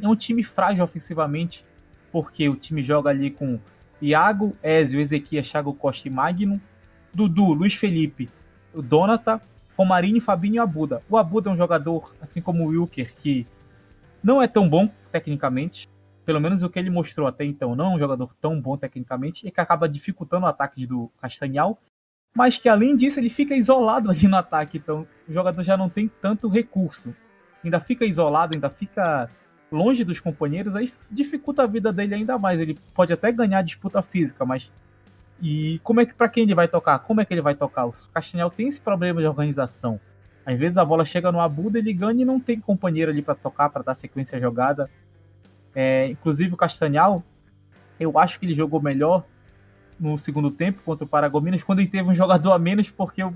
É 0.02 0.08
um 0.08 0.16
time 0.16 0.44
frágil 0.44 0.84
ofensivamente, 0.84 1.66
porque 2.12 2.48
o 2.48 2.56
time 2.56 2.84
joga 2.84 3.10
ali 3.10 3.32
com 3.32 3.60
Iago, 4.02 4.56
Ezio, 4.62 5.00
Ezequias, 5.00 5.50
Thiago 5.50 5.74
Costa 5.74 6.08
e 6.08 6.12
Magno. 6.12 6.62
Dudu, 7.14 7.54
Luiz 7.54 7.74
Felipe, 7.74 8.30
Donata, 8.74 9.42
Romarinho, 9.76 10.22
Fabinho 10.22 10.56
e 10.56 10.60
Abuda. 10.60 11.02
O 11.10 11.18
Abuda 11.18 11.50
é 11.50 11.54
um 11.54 11.58
jogador, 11.58 12.16
assim 12.22 12.42
como 12.42 12.64
o 12.64 12.68
Wilker, 12.68 13.16
que 13.16 13.48
não 14.24 14.42
é 14.42 14.48
tão 14.48 14.70
bom 14.70 14.90
tecnicamente. 15.12 15.88
Pelo 16.26 16.42
menos 16.42 16.62
o 16.62 16.70
que 16.70 16.78
ele 16.78 16.90
mostrou 16.90 17.28
até 17.28 17.46
então, 17.46 17.76
não 17.76 17.94
é 17.94 17.96
um 17.96 18.00
jogador 18.00 18.36
tão 18.40 18.60
bom 18.60 18.78
tecnicamente 18.78 19.48
e 19.48 19.52
que 19.52 19.62
acaba 19.62 19.88
dificultando 19.88 20.46
o 20.46 20.50
ataque 20.50 20.86
do 20.86 21.10
Castanhal. 21.22 21.80
Mas 22.36 22.58
que 22.58 22.70
além 22.70 22.96
disso 22.96 23.20
ele 23.20 23.30
fica 23.30 23.56
isolado 23.56 24.10
ali 24.10 24.28
no 24.28 24.38
ataque, 24.38 24.78
então 24.78 25.08
o 25.28 25.34
jogador 25.34 25.64
já 25.64 25.76
não 25.76 25.90
tem 25.90 26.10
tanto 26.22 26.48
recurso. 26.48 27.16
Ainda 27.64 27.80
fica 27.80 28.06
isolado, 28.06 28.56
ainda 28.56 28.70
fica 28.70 29.28
longe 29.72 30.04
dos 30.04 30.20
companheiros, 30.20 30.76
aí 30.76 30.94
dificulta 31.10 31.64
a 31.64 31.68
vida 31.68 31.92
dele 31.92 32.16
ainda 32.16 32.38
mais. 32.38 32.62
Ele 32.62 32.78
pode 32.94 33.12
até 33.12 33.32
ganhar 33.32 33.60
a 33.60 33.64
disputa 33.64 34.02
física, 34.02 34.46
mas 34.46 34.72
e 35.42 35.80
como 35.84 36.02
é 36.02 36.06
que 36.06 36.14
para 36.14 36.30
quem 36.30 36.44
ele 36.44 36.56
vai 36.56 36.68
tocar? 36.68 37.00
Como 37.00 37.22
é 37.22 37.26
que 37.26 37.34
ele 37.34 37.42
vai 37.42 37.56
tocar? 37.56 37.86
O 37.86 37.94
Castanhal 38.14 38.50
tem 38.50 38.68
esse 38.68 38.80
problema 38.80 39.22
de 39.22 39.28
organização. 39.28 40.00
Às 40.46 40.58
vezes 40.58 40.78
a 40.78 40.86
bola 40.86 41.06
chega 41.06 41.32
no 41.32 41.42
Abuda, 41.42 41.78
ele 41.78 41.94
ganha 41.94 42.22
e 42.22 42.26
não 42.26 42.40
tem 42.40 42.60
companheiro 42.60 43.12
ali 43.12 43.22
para 43.22 43.36
tocar, 43.36 43.70
para 43.70 43.84
dar 43.84 43.94
sequência 43.94 44.38
à 44.38 44.42
jogada. 44.42 44.90
É, 45.76 46.08
inclusive 46.08 46.54
o 46.54 46.58
Castanhal, 46.58 47.24
eu 48.00 48.18
acho 48.18 48.40
que 48.40 48.46
ele 48.46 48.56
jogou 48.56 48.82
melhor 48.82 49.26
no 50.00 50.18
segundo 50.18 50.52
tempo 50.52 50.82
contra 50.84 51.06
o 51.06 51.08
Paragominas, 51.08 51.64
quando 51.64 51.80
ele 51.80 51.88
teve 51.88 52.10
um 52.10 52.16
jogador 52.16 52.52
a 52.52 52.60
menos, 52.60 52.90
porque 52.90 53.24
o, 53.24 53.36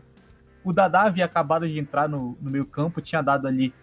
o 0.64 0.72
Dadá 0.72 1.04
havia 1.04 1.26
acabado 1.26 1.68
de 1.68 1.80
entrar 1.80 2.08
no, 2.08 2.38
no 2.42 2.52
meio 2.52 2.66
campo, 2.66 3.02
tinha 3.02 3.22
dado 3.22 3.48
ali 3.48 3.74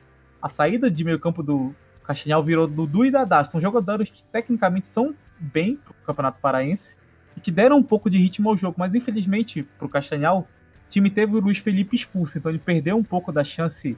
a 0.40 0.48
saída 0.48 0.90
de 0.90 1.05
meio 1.05 1.18
campo 1.18 1.42
do 1.42 1.74
Castanhal, 2.05 2.42
virou 2.42 2.66
Dudu 2.66 3.05
e 3.05 3.10
Dadá. 3.10 3.44
São 3.44 3.60
jogadores 3.60 4.10
que 4.10 4.22
tecnicamente 4.32 4.88
são 4.88 5.14
bem 5.38 5.76
pro 5.76 5.94
Campeonato 6.06 6.40
Paraense 6.40 6.96
e 7.36 7.40
que 7.40 7.50
deram 7.50 7.76
um 7.76 7.82
pouco 7.82 8.09
de 8.09 8.18
ritmo 8.18 8.48
ao 8.48 8.56
jogo, 8.56 8.76
mas 8.78 8.94
infelizmente 8.94 9.62
pro 9.78 9.88
Castanhal, 9.88 10.46
o 10.86 10.90
time 10.90 11.10
teve 11.10 11.36
o 11.36 11.40
Luiz 11.40 11.59
Felipe 11.59 11.96
expulso, 11.96 12.38
então 12.38 12.50
ele 12.50 12.59
perdeu 12.59 12.96
um 12.96 13.05
pouco 13.05 13.30
da 13.30 13.44
chance 13.44 13.96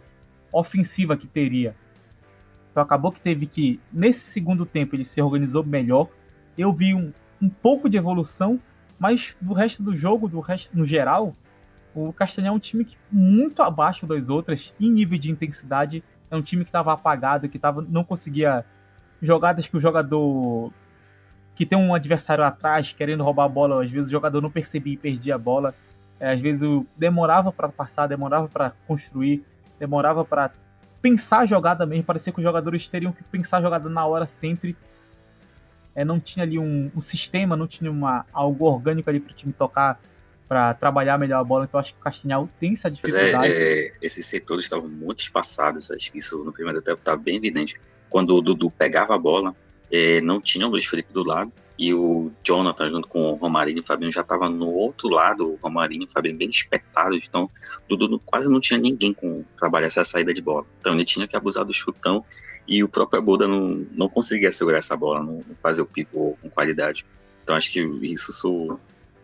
ofensiva 0.53 1.17
que 1.17 1.27
teria. 1.27 1.75
Então 2.71 2.83
acabou 2.83 3.13
que 3.13 3.21
teve 3.21 3.47
que, 3.47 3.81
nesse 3.93 4.21
segundo 4.21 4.65
tempo, 4.65 4.95
ele 4.95 5.05
se 5.05 5.21
organizou 5.21 5.65
melhor. 5.65 6.09
Eu 6.57 6.73
vi 6.73 6.95
um, 6.95 7.13
um 7.41 7.49
pouco 7.49 7.89
de 7.89 7.97
evolução, 7.97 8.61
mas 9.01 9.35
do 9.41 9.55
resto 9.55 9.83
do 9.83 9.97
jogo, 9.97 10.29
do 10.29 10.41
resto 10.41 10.77
no 10.77 10.85
geral, 10.85 11.35
o 11.95 12.13
Castanhal 12.13 12.53
é 12.53 12.57
um 12.57 12.61
time 12.61 12.85
que, 12.85 12.99
muito 13.11 13.63
abaixo 13.63 14.07
das 14.07 14.29
outras, 14.29 14.75
em 14.79 14.91
nível 14.91 15.19
de 15.19 15.31
intensidade. 15.31 16.05
É 16.31 16.37
um 16.37 16.43
time 16.43 16.65
que 16.65 16.69
estava 16.69 16.93
apagado, 16.93 17.49
que 17.49 17.59
tava, 17.59 17.85
não 17.89 18.05
conseguia 18.05 18.63
jogadas 19.23 19.67
que 19.67 19.77
o 19.77 19.81
jogador 19.81 20.71
que 21.55 21.65
tem 21.65 21.79
um 21.79 21.95
adversário 21.95 22.45
atrás 22.45 22.93
querendo 22.93 23.25
roubar 23.25 23.45
a 23.45 23.49
bola, 23.49 23.83
às 23.83 23.91
vezes 23.91 24.09
o 24.09 24.13
jogador 24.13 24.41
não 24.41 24.51
percebia 24.51 24.93
e 24.93 24.97
perdia 24.99 25.35
a 25.35 25.39
bola. 25.39 25.75
É, 26.21 26.33
às 26.33 26.41
vezes 26.41 26.69
demorava 26.95 27.51
para 27.51 27.71
passar, 27.71 28.07
demorava 28.07 28.49
para 28.49 28.75
construir, 28.87 29.43
demorava 29.79 30.27
para 30.27 30.51
pensar 31.01 31.41
a 31.41 31.47
jogada 31.47 31.87
mesmo. 31.87 32.05
Parecia 32.05 32.33
que 32.33 32.39
os 32.39 32.45
jogadores 32.45 32.87
teriam 32.87 33.13
que 33.13 33.25
pensar 33.25 33.57
a 33.57 33.63
jogada 33.63 33.89
na 33.89 34.05
hora 34.05 34.27
sempre 34.27 34.77
é, 35.95 36.05
não 36.05 36.21
tinha 36.21 36.45
ali 36.45 36.59
um, 36.59 36.91
um, 36.95 37.01
sistema, 37.01 37.57
não 37.57 37.67
tinha 37.67 37.91
uma, 37.91 38.27
algo 38.33 38.65
orgânico 38.65 39.11
ali 39.11 39.21
para 39.21 39.33
o 39.33 39.35
time 39.35 39.53
tocar, 39.53 40.01
para 40.49 40.75
trabalhar 40.75 41.19
melhor 41.19 41.41
a 41.41 41.45
bola. 41.45 41.65
Então 41.65 41.79
acho 41.79 41.93
que 41.93 42.01
o 42.01 42.03
Castanhal 42.03 42.49
tem 42.59 42.73
essa 42.75 42.89
é, 42.89 42.91
dificuldade. 42.91 43.53
É, 43.53 43.87
é, 43.87 43.93
esses 44.01 44.27
setores 44.27 44.65
estavam 44.65 44.89
muito 44.89 45.21
espaçados, 45.21 45.91
acho 45.91 46.11
que 46.13 46.19
isso 46.19 46.43
no 46.45 46.53
primeiro 46.53 46.81
tempo 46.83 46.99
estava 46.99 47.17
bem 47.17 47.37
evidente. 47.37 47.81
Quando 48.09 48.35
o 48.35 48.41
Dudu 48.41 48.71
pegava 48.71 49.15
a 49.15 49.19
bola, 49.19 49.55
é, 49.91 50.21
não 50.21 50.41
tinha 50.41 50.67
o 50.67 50.71
Luiz 50.71 50.87
Felipe 50.87 51.13
do 51.13 51.25
lado, 51.25 51.53
e 51.79 51.95
o 51.95 52.31
Jonathan, 52.45 52.91
junto 52.91 53.09
com 53.09 53.23
o 53.23 53.35
Romarinho 53.37 53.79
e 53.79 53.81
o 53.81 53.83
Fabinho, 53.83 54.13
já 54.13 54.21
estava 54.21 54.51
no 54.51 54.71
outro 54.71 55.09
lado, 55.09 55.53
o 55.53 55.59
Romarinho 55.63 56.03
e 56.03 56.07
o 56.07 56.11
Fabinho 56.11 56.37
bem 56.37 56.51
espetados, 56.51 57.19
então 57.27 57.49
Dudu 57.89 58.21
quase 58.21 58.49
não 58.49 58.61
tinha 58.61 58.79
ninguém 58.79 59.15
com 59.15 59.43
trabalhar 59.57 59.87
essa 59.87 60.05
saída 60.05 60.35
de 60.35 60.43
bola. 60.43 60.67
Então 60.79 60.93
ele 60.93 61.07
tinha 61.07 61.27
que 61.27 61.35
abusar 61.35 61.65
do 61.65 61.73
chutão 61.73 62.23
e 62.69 62.85
o 62.85 62.89
próprio 62.89 63.21
Abuda 63.21 63.49
não, 63.49 63.87
não 63.93 64.09
conseguia 64.11 64.53
segurar 64.53 64.79
essa 64.79 64.95
bola, 64.95 65.23
não, 65.23 65.37
não 65.37 65.57
fazer 65.63 65.81
o 65.81 65.87
pico 65.87 66.39
com 66.43 66.51
qualidade. 66.51 67.07
Então 67.43 67.57
acho 67.57 67.73
que 67.73 67.81
isso 68.03 68.79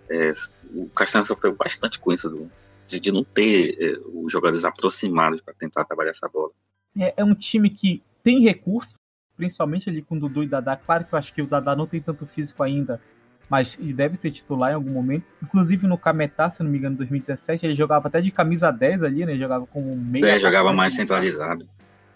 é, 0.09 0.31
o 0.75 0.89
Castanho 0.89 1.27
sofreu 1.27 1.55
bastante 1.55 1.99
com 1.99 2.13
isso 2.13 2.31
do, 2.31 2.51
de 2.87 3.13
não 3.13 3.23
ter 3.23 3.77
é, 3.79 3.99
os 4.15 4.33
jogadores 4.33 4.65
aproximados 4.65 5.41
para 5.41 5.55
tentar 5.55 5.85
trabalhar 5.85 6.13
essa 6.13 6.29
bola. 6.29 6.51
É, 6.99 7.15
é, 7.19 7.25
um 7.25 7.35
time 7.35 7.71
que 7.71 8.03
tem 8.23 8.43
recurso, 8.43 8.96
principalmente 9.37 9.89
ali 9.91 10.03
com 10.03 10.17
o 10.17 10.21
Dudu 10.21 10.43
e 10.43 10.49
Dadá. 10.49 10.77
Claro 10.77 11.05
que 11.05 11.15
eu 11.15 11.19
acho 11.19 11.33
que 11.33 11.43
o 11.43 11.47
Dadá 11.47 11.77
não 11.77 11.87
tem 11.87 12.01
tanto 12.01 12.27
físico 12.27 12.63
ainda, 12.63 13.01
mas 13.49 13.77
ele 13.79 13.93
deve 13.93 14.17
ser 14.17 14.31
titular 14.31 14.73
em 14.73 14.75
algum 14.75 14.91
momento. 14.91 15.25
Inclusive 15.43 15.87
no 15.87 15.99
Cametá, 15.99 16.51
se 16.51 16.63
não 16.63 16.71
me 16.71 16.79
engano, 16.79 16.95
em 16.95 16.99
2017, 16.99 17.67
ele 17.67 17.75
jogava 17.75 18.09
até 18.09 18.21
de 18.21 18.31
camisa 18.31 18.71
10 18.71 19.03
ali, 19.03 19.25
né? 19.25 19.33
Ele 19.33 19.41
jogava 19.41 19.67
como 19.67 19.95
meio. 19.97 20.27
É, 20.27 20.41
jogava 20.41 20.73
mais 20.73 20.95
centralizado. 20.95 21.67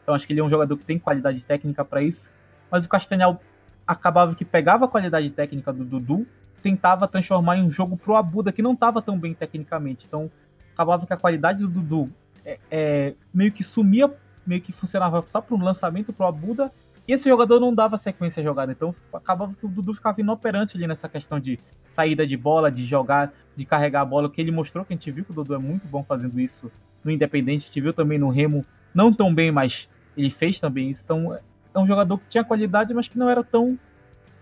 Então 0.02 0.14
acho 0.14 0.26
que 0.26 0.32
ele 0.32 0.40
é 0.40 0.44
um 0.44 0.50
jogador 0.50 0.76
que 0.76 0.84
tem 0.84 0.98
qualidade 0.98 1.42
técnica 1.42 1.84
para 1.84 2.02
isso. 2.02 2.30
Mas 2.70 2.84
o 2.84 2.88
Castanhal 2.88 3.40
acabava 3.86 4.34
que 4.34 4.44
pegava 4.44 4.84
a 4.84 4.88
qualidade 4.88 5.30
técnica 5.30 5.72
do 5.72 5.84
Dudu, 5.84 6.26
tentava 6.62 7.08
transformar 7.08 7.56
em 7.56 7.62
um 7.62 7.70
jogo 7.70 7.96
pro 7.96 8.16
Abuda 8.16 8.52
que 8.52 8.62
não 8.62 8.72
estava 8.72 9.02
tão 9.02 9.18
bem 9.18 9.34
tecnicamente. 9.34 10.06
Então 10.06 10.30
acabava 10.74 11.06
que 11.06 11.12
a 11.12 11.16
qualidade 11.16 11.60
do 11.60 11.68
Dudu 11.68 12.10
é, 12.44 12.58
é, 12.70 13.14
meio 13.32 13.52
que 13.52 13.62
sumia, 13.62 14.12
meio 14.46 14.60
que 14.60 14.72
funcionava 14.72 15.22
só 15.26 15.40
para 15.40 15.54
um 15.54 15.62
lançamento 15.62 16.12
pro 16.12 16.26
Abuda. 16.26 16.72
E 17.10 17.12
esse 17.12 17.28
jogador 17.28 17.58
não 17.58 17.74
dava 17.74 17.96
sequência 17.96 18.40
à 18.40 18.44
jogada. 18.44 18.70
Então 18.70 18.94
acabava 19.12 19.52
que 19.52 19.66
o 19.66 19.68
Dudu 19.68 19.94
ficava 19.94 20.20
inoperante 20.20 20.76
ali 20.76 20.86
nessa 20.86 21.08
questão 21.08 21.40
de 21.40 21.58
saída 21.90 22.24
de 22.24 22.36
bola, 22.36 22.70
de 22.70 22.86
jogar, 22.86 23.32
de 23.56 23.66
carregar 23.66 24.02
a 24.02 24.04
bola, 24.04 24.30
que 24.30 24.40
ele 24.40 24.52
mostrou 24.52 24.84
que 24.84 24.92
a 24.92 24.96
gente 24.96 25.10
viu 25.10 25.24
que 25.24 25.32
o 25.32 25.34
Dudu 25.34 25.56
é 25.56 25.58
muito 25.58 25.88
bom 25.88 26.04
fazendo 26.04 26.38
isso 26.38 26.70
no 27.02 27.10
Independente, 27.10 27.64
a 27.64 27.66
gente 27.66 27.80
viu 27.80 27.92
também 27.92 28.16
no 28.16 28.28
Remo, 28.28 28.64
não 28.94 29.12
tão 29.12 29.34
bem, 29.34 29.50
mas 29.50 29.88
ele 30.16 30.30
fez 30.30 30.60
também 30.60 30.88
isso. 30.88 31.02
Então, 31.04 31.34
é 31.34 31.78
um 31.80 31.86
jogador 31.86 32.16
que 32.16 32.28
tinha 32.28 32.44
qualidade, 32.44 32.94
mas 32.94 33.08
que 33.08 33.18
não 33.18 33.28
era 33.28 33.42
tão 33.42 33.76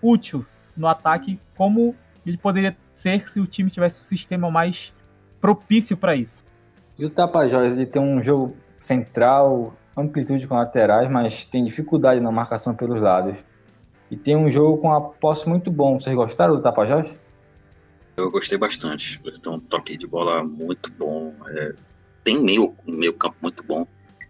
útil 0.02 0.44
no 0.76 0.88
ataque 0.88 1.40
como 1.56 1.94
ele 2.26 2.36
poderia 2.36 2.76
ser 2.92 3.30
se 3.30 3.40
o 3.40 3.46
time 3.46 3.70
tivesse 3.70 4.02
um 4.02 4.04
sistema 4.04 4.50
mais 4.50 4.92
propício 5.40 5.96
para 5.96 6.14
isso. 6.14 6.44
E 6.98 7.06
o 7.06 7.08
Tapajós, 7.08 7.72
ele 7.72 7.86
tem 7.86 8.02
um 8.02 8.22
jogo 8.22 8.54
central, 8.82 9.74
amplitude 10.00 10.46
com 10.46 10.54
laterais, 10.54 11.10
mas 11.10 11.44
tem 11.44 11.64
dificuldade 11.64 12.20
na 12.20 12.30
marcação 12.30 12.74
pelos 12.74 13.00
lados. 13.00 13.36
E 14.10 14.16
tem 14.16 14.36
um 14.36 14.50
jogo 14.50 14.78
com 14.78 14.92
a 14.92 15.00
posse 15.00 15.48
muito 15.48 15.70
bom. 15.70 16.00
Vocês 16.00 16.14
gostaram 16.14 16.56
do 16.56 16.62
Tapajós? 16.62 17.14
Eu 18.16 18.30
gostei 18.30 18.56
bastante. 18.56 19.20
Tem 19.20 19.52
um 19.52 19.60
toque 19.60 19.96
de 19.96 20.06
bola 20.06 20.42
muito 20.42 20.90
bom. 20.92 21.34
É, 21.48 21.74
tem 22.24 22.42
meio, 22.42 22.74
meio 22.86 23.12
campo 23.12 23.36
muito 23.42 23.62
bom. 23.62 23.86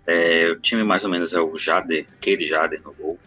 É, 0.07 0.51
o 0.51 0.61
time 0.61 0.83
mais 0.83 1.05
ou 1.05 1.11
menos 1.11 1.33
é 1.33 1.41
o 1.41 1.57
Jader, 1.57 2.07
aquele 2.17 2.47
Jader 2.47 2.83
no 2.83 2.93
gol. 2.93 3.19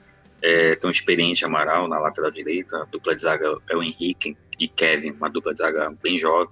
É, 0.41 0.75
tem 0.75 0.89
um 0.89 0.91
experiente 0.91 1.45
Amaral 1.45 1.87
na 1.87 1.99
lateral 1.99 2.31
direita, 2.31 2.77
a 2.77 2.85
dupla 2.85 3.15
de 3.15 3.21
zaga 3.21 3.55
é 3.69 3.75
o 3.75 3.83
Henrique 3.83 4.35
e 4.59 4.67
Kevin, 4.67 5.11
uma 5.11 5.29
dupla 5.29 5.53
de 5.53 5.59
zaga 5.59 5.93
bem 6.01 6.17
jovem. 6.17 6.49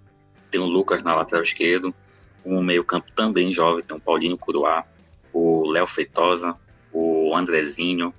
Tem 0.52 0.62
o 0.62 0.66
Lucas 0.66 1.02
na 1.02 1.16
lateral 1.16 1.44
esquerdo, 1.44 1.94
um 2.46 2.62
meio-campo 2.62 3.12
também 3.14 3.52
jovem, 3.52 3.84
tem 3.84 3.98
o 3.98 4.00
Paulinho 4.00 4.38
Curuá, 4.38 4.86
o 5.34 5.68
Léo 5.70 5.88
Feitosa, 5.88 6.56
o 6.92 7.36
Andrezinho, 7.36 8.14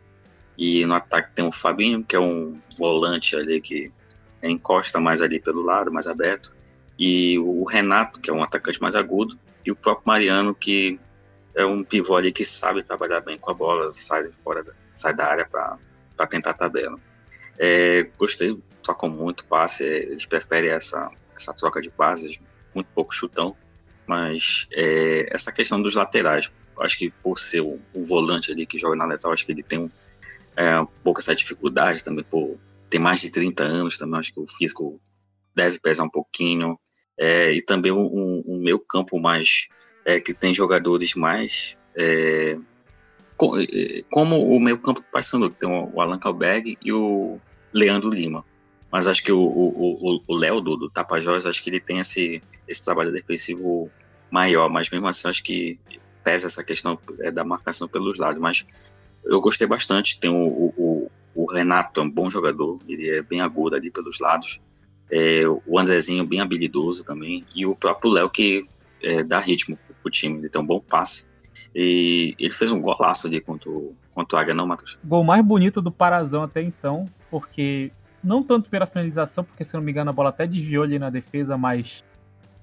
e 0.57 0.85
no 0.85 0.95
ataque 0.95 1.33
tem 1.35 1.47
o 1.47 1.53
Fabinho, 1.53 2.05
que 2.05 2.15
é 2.15 2.21
um 2.21 2.61
volante 2.79 3.35
ali 3.35 3.61
que 3.61 3.91
encosta 4.43 5.01
mais 5.01 5.23
ali 5.23 5.41
pelo 5.41 5.63
lado, 5.63 5.93
mais 5.93 6.07
aberto, 6.07 6.53
e 6.99 7.39
o 7.39 7.65
Renato, 7.65 8.21
que 8.21 8.31
é 8.31 8.33
um 8.33 8.43
atacante 8.43 8.81
mais 8.81 8.95
agudo, 8.95 9.39
e 9.65 9.71
o 9.71 9.77
próprio 9.77 10.07
Mariano, 10.07 10.55
que 10.55 10.99
é 11.55 11.65
um 11.65 11.83
pivô 11.83 12.17
ali 12.17 12.31
que 12.31 12.45
sabe 12.45 12.83
trabalhar 12.83 13.21
bem 13.21 13.39
com 13.39 13.51
a 13.51 13.55
bola, 13.55 13.93
sai 13.93 14.31
fora 14.45 14.63
da, 14.63 14.73
sai 14.93 15.15
da 15.15 15.27
área 15.27 15.47
para 15.47 16.27
tentar 16.29 16.51
a 16.51 16.55
tabela. 16.55 16.99
É, 17.59 18.09
gostei, 18.19 18.59
tocam 18.83 19.09
muito 19.09 19.45
passe, 19.47 19.85
eles 19.85 20.27
preferem 20.27 20.71
essa, 20.71 21.11
essa 21.37 21.55
troca 21.55 21.81
de 21.81 21.91
passes, 21.91 22.39
muito 22.75 22.89
pouco 22.95 23.15
chutão, 23.15 23.57
mas 24.07 24.69
é, 24.73 25.27
essa 25.31 25.53
questão 25.53 25.81
dos 25.81 25.95
laterais, 25.95 26.51
acho 26.81 26.99
que 26.99 27.11
por 27.23 27.39
ser 27.39 27.61
o, 27.61 27.79
o, 27.95 28.05
volante 28.05 28.51
ali 28.51 28.67
que 28.67 28.79
joga 28.79 28.97
na 28.97 29.05
letal, 29.05 29.33
acho 29.33 29.45
que 29.45 29.53
ele 29.53 29.63
tem 29.63 29.79
um, 29.79 29.91
é, 30.57 30.81
um 30.81 30.87
pouco 31.05 31.21
essa 31.21 31.35
dificuldade 31.35 32.03
também, 32.03 32.25
por 32.25 32.59
ter 32.89 32.99
mais 32.99 33.21
de 33.21 33.31
30 33.31 33.63
anos 33.63 33.99
também, 33.99 34.19
acho 34.19 34.33
que 34.33 34.41
o 34.41 34.47
físico 34.47 35.01
deve 35.55 35.79
pesar 35.79 36.05
um 36.05 36.11
pouquinho, 36.11 36.79
é, 37.19 37.53
e 37.53 37.63
também 37.63 37.93
um 37.93 38.61
meio 38.63 38.81
campo 38.81 39.19
mais, 39.19 39.69
é, 40.05 40.19
que 40.19 40.33
tem 40.33 40.55
jogadores 40.55 41.15
mais 41.15 41.77
é, 41.95 42.59
como 44.11 44.55
o 44.55 44.61
meio 44.61 44.79
campo 44.79 45.03
passando, 45.11 45.51
que 45.51 45.59
tem 45.59 45.69
o 45.69 46.01
Alan 46.01 46.19
Kalberg 46.19 46.77
e 46.83 46.93
o 46.93 47.39
Leandro 47.73 48.11
Lima. 48.11 48.45
Mas 48.93 49.07
acho 49.07 49.23
que 49.23 49.33
o 49.33 50.27
Léo 50.29 50.61
do, 50.61 50.77
do 50.77 50.91
Tapajós, 50.91 51.47
acho 51.47 51.63
que 51.63 51.71
ele 51.71 51.81
tem 51.81 52.01
esse, 52.01 52.43
esse 52.67 52.85
trabalho 52.85 53.13
defensivo 53.13 53.91
maior, 54.31 54.69
mas 54.69 54.91
mesmo 54.91 55.07
assim 55.07 55.29
acho 55.29 55.43
que 55.43 55.79
pesa 56.23 56.47
essa 56.47 56.65
questão 56.65 56.99
é, 57.21 57.31
da 57.31 57.45
marcação 57.45 57.89
pelos 57.89 58.19
lados. 58.19 58.41
Mas 58.41 58.67
eu 59.25 59.41
gostei 59.41 59.67
bastante, 59.67 60.19
tem 60.19 60.31
o, 60.31 60.73
o, 60.77 61.11
o 61.35 61.53
Renato, 61.53 62.01
é 62.01 62.05
um 62.05 62.11
bom 62.11 62.31
jogador, 62.31 62.79
ele 62.89 63.09
é 63.09 63.23
bem 63.23 63.41
agudo 63.41 63.77
ali 63.77 63.91
pelos 63.91 64.19
lados. 64.19 64.61
É, 65.11 65.43
o 65.67 65.79
Andrezinho 65.79 66.27
bem 66.27 66.41
habilidoso 66.41 67.05
também, 67.05 67.45
e 67.55 67.67
o 67.67 67.75
próprio 67.75 68.13
Léo 68.13 68.31
que 68.31 68.67
é, 69.03 69.23
dá 69.23 69.41
ritmo 69.41 69.79
pro 70.03 70.11
time, 70.11 70.39
ele 70.39 70.49
tem 70.49 70.61
um 70.61 70.67
bom 70.67 70.81
passe. 70.81 71.29
E 71.75 72.35
ele 72.39 72.53
fez 72.53 72.71
um 72.73 72.81
golaço 72.81 73.27
ali 73.27 73.41
contra 73.41 73.71
o, 73.71 73.95
contra 74.13 74.37
o 74.37 74.41
Águia, 74.41 74.55
não, 74.55 74.67
Matheus? 74.67 74.99
Gol 75.05 75.25
mais 75.25 75.45
bonito 75.45 75.83
do 75.83 75.91
Parazão 75.91 76.43
até 76.43 76.63
então, 76.63 77.05
porque 77.31 77.93
não 78.23 78.43
tanto 78.43 78.69
pela 78.69 78.87
finalização, 78.87 79.45
porque 79.45 79.65
se 79.65 79.75
não 79.75 79.81
me 79.81 79.91
engano 79.91 80.11
a 80.11 80.13
bola 80.13 80.31
até 80.31 80.47
desviou 80.47 80.85
ali 80.85 80.99
na 80.99 81.11
defesa, 81.11 81.57
mas 81.57 82.05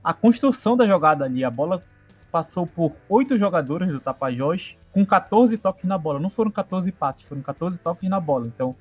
a 0.04 0.14
construção 0.14 0.78
da 0.78 0.88
jogada 0.88 1.26
ali, 1.26 1.44
a 1.44 1.52
bola 1.52 1.84
passou 2.32 2.68
por 2.68 2.94
oito 3.10 3.38
jogadores 3.38 3.90
do 3.90 4.00
Tapajós 4.00 4.76
com 4.92 5.06
14 5.06 5.58
toques 5.58 5.86
na 5.86 5.98
bola. 5.98 6.20
Não 6.20 6.30
foram 6.30 6.52
14 6.52 6.92
passes, 6.92 7.24
foram 7.24 7.42
14 7.42 7.80
toques 7.80 8.10
na 8.10 8.20
bola. 8.20 8.48
Então 8.48 8.76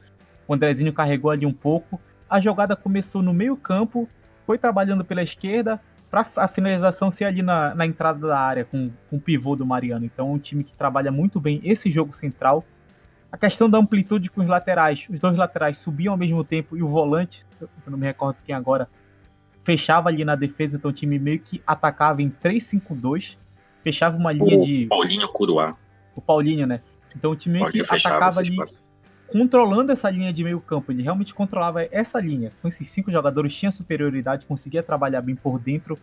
o 0.46 0.54
Andrezinho 0.54 0.92
carregou 0.92 1.30
ali 1.30 1.46
um 1.46 1.52
pouco. 1.52 2.00
A 2.28 2.40
jogada 2.40 2.74
começou 2.74 3.22
no 3.22 3.32
meio 3.32 3.56
campo, 3.56 4.08
foi 4.44 4.58
trabalhando 4.58 5.04
pela 5.04 5.22
esquerda, 5.22 5.80
para 6.10 6.26
a 6.36 6.48
finalização 6.48 7.10
ser 7.10 7.24
ali 7.24 7.42
na, 7.42 7.74
na 7.74 7.86
entrada 7.86 8.26
da 8.26 8.38
área 8.38 8.64
com, 8.64 8.90
com 9.10 9.16
o 9.16 9.20
pivô 9.20 9.56
do 9.56 9.66
Mariano. 9.66 10.04
Então, 10.04 10.28
é 10.28 10.32
um 10.32 10.38
time 10.38 10.64
que 10.64 10.72
trabalha 10.72 11.10
muito 11.10 11.40
bem 11.40 11.60
esse 11.64 11.90
jogo 11.90 12.14
central. 12.16 12.64
A 13.30 13.36
questão 13.36 13.68
da 13.68 13.78
amplitude 13.78 14.30
com 14.30 14.40
os 14.40 14.46
laterais, 14.46 15.06
os 15.10 15.18
dois 15.20 15.36
laterais 15.36 15.78
subiam 15.78 16.12
ao 16.12 16.18
mesmo 16.18 16.42
tempo 16.44 16.76
e 16.76 16.82
o 16.82 16.88
volante, 16.88 17.44
eu 17.60 17.68
não 17.86 17.98
me 17.98 18.06
recordo 18.06 18.36
quem 18.46 18.54
agora, 18.54 18.88
fechava 19.66 20.08
ali 20.08 20.24
na 20.24 20.36
defesa, 20.36 20.76
então 20.76 20.92
o 20.92 20.94
time 20.94 21.18
meio 21.18 21.40
que 21.40 21.60
atacava 21.66 22.22
em 22.22 22.30
3-5-2, 22.30 23.36
fechava 23.82 24.16
uma 24.16 24.30
linha 24.32 24.58
o 24.58 24.64
de. 24.64 24.86
Paulinho 24.86 25.28
Curuá. 25.28 25.76
O 26.14 26.20
Paulinho, 26.20 26.68
né? 26.68 26.80
Então 27.16 27.32
o 27.32 27.36
time 27.36 27.58
meio 27.58 27.72
que 27.72 27.80
atacava 27.80 28.38
ali. 28.38 28.50
Espaço 28.50 28.86
controlando 29.26 29.90
essa 29.90 30.08
linha 30.08 30.32
de 30.32 30.44
meio 30.44 30.60
campo. 30.60 30.92
Ele 30.92 31.02
realmente 31.02 31.34
controlava 31.34 31.82
essa 31.90 32.20
linha. 32.20 32.52
Com 32.62 32.68
esses 32.68 32.88
cinco 32.88 33.10
jogadores, 33.10 33.52
tinha 33.52 33.72
superioridade, 33.72 34.46
conseguia 34.46 34.84
trabalhar 34.84 35.20
bem 35.20 35.34
por 35.34 35.58
dentro. 35.58 35.98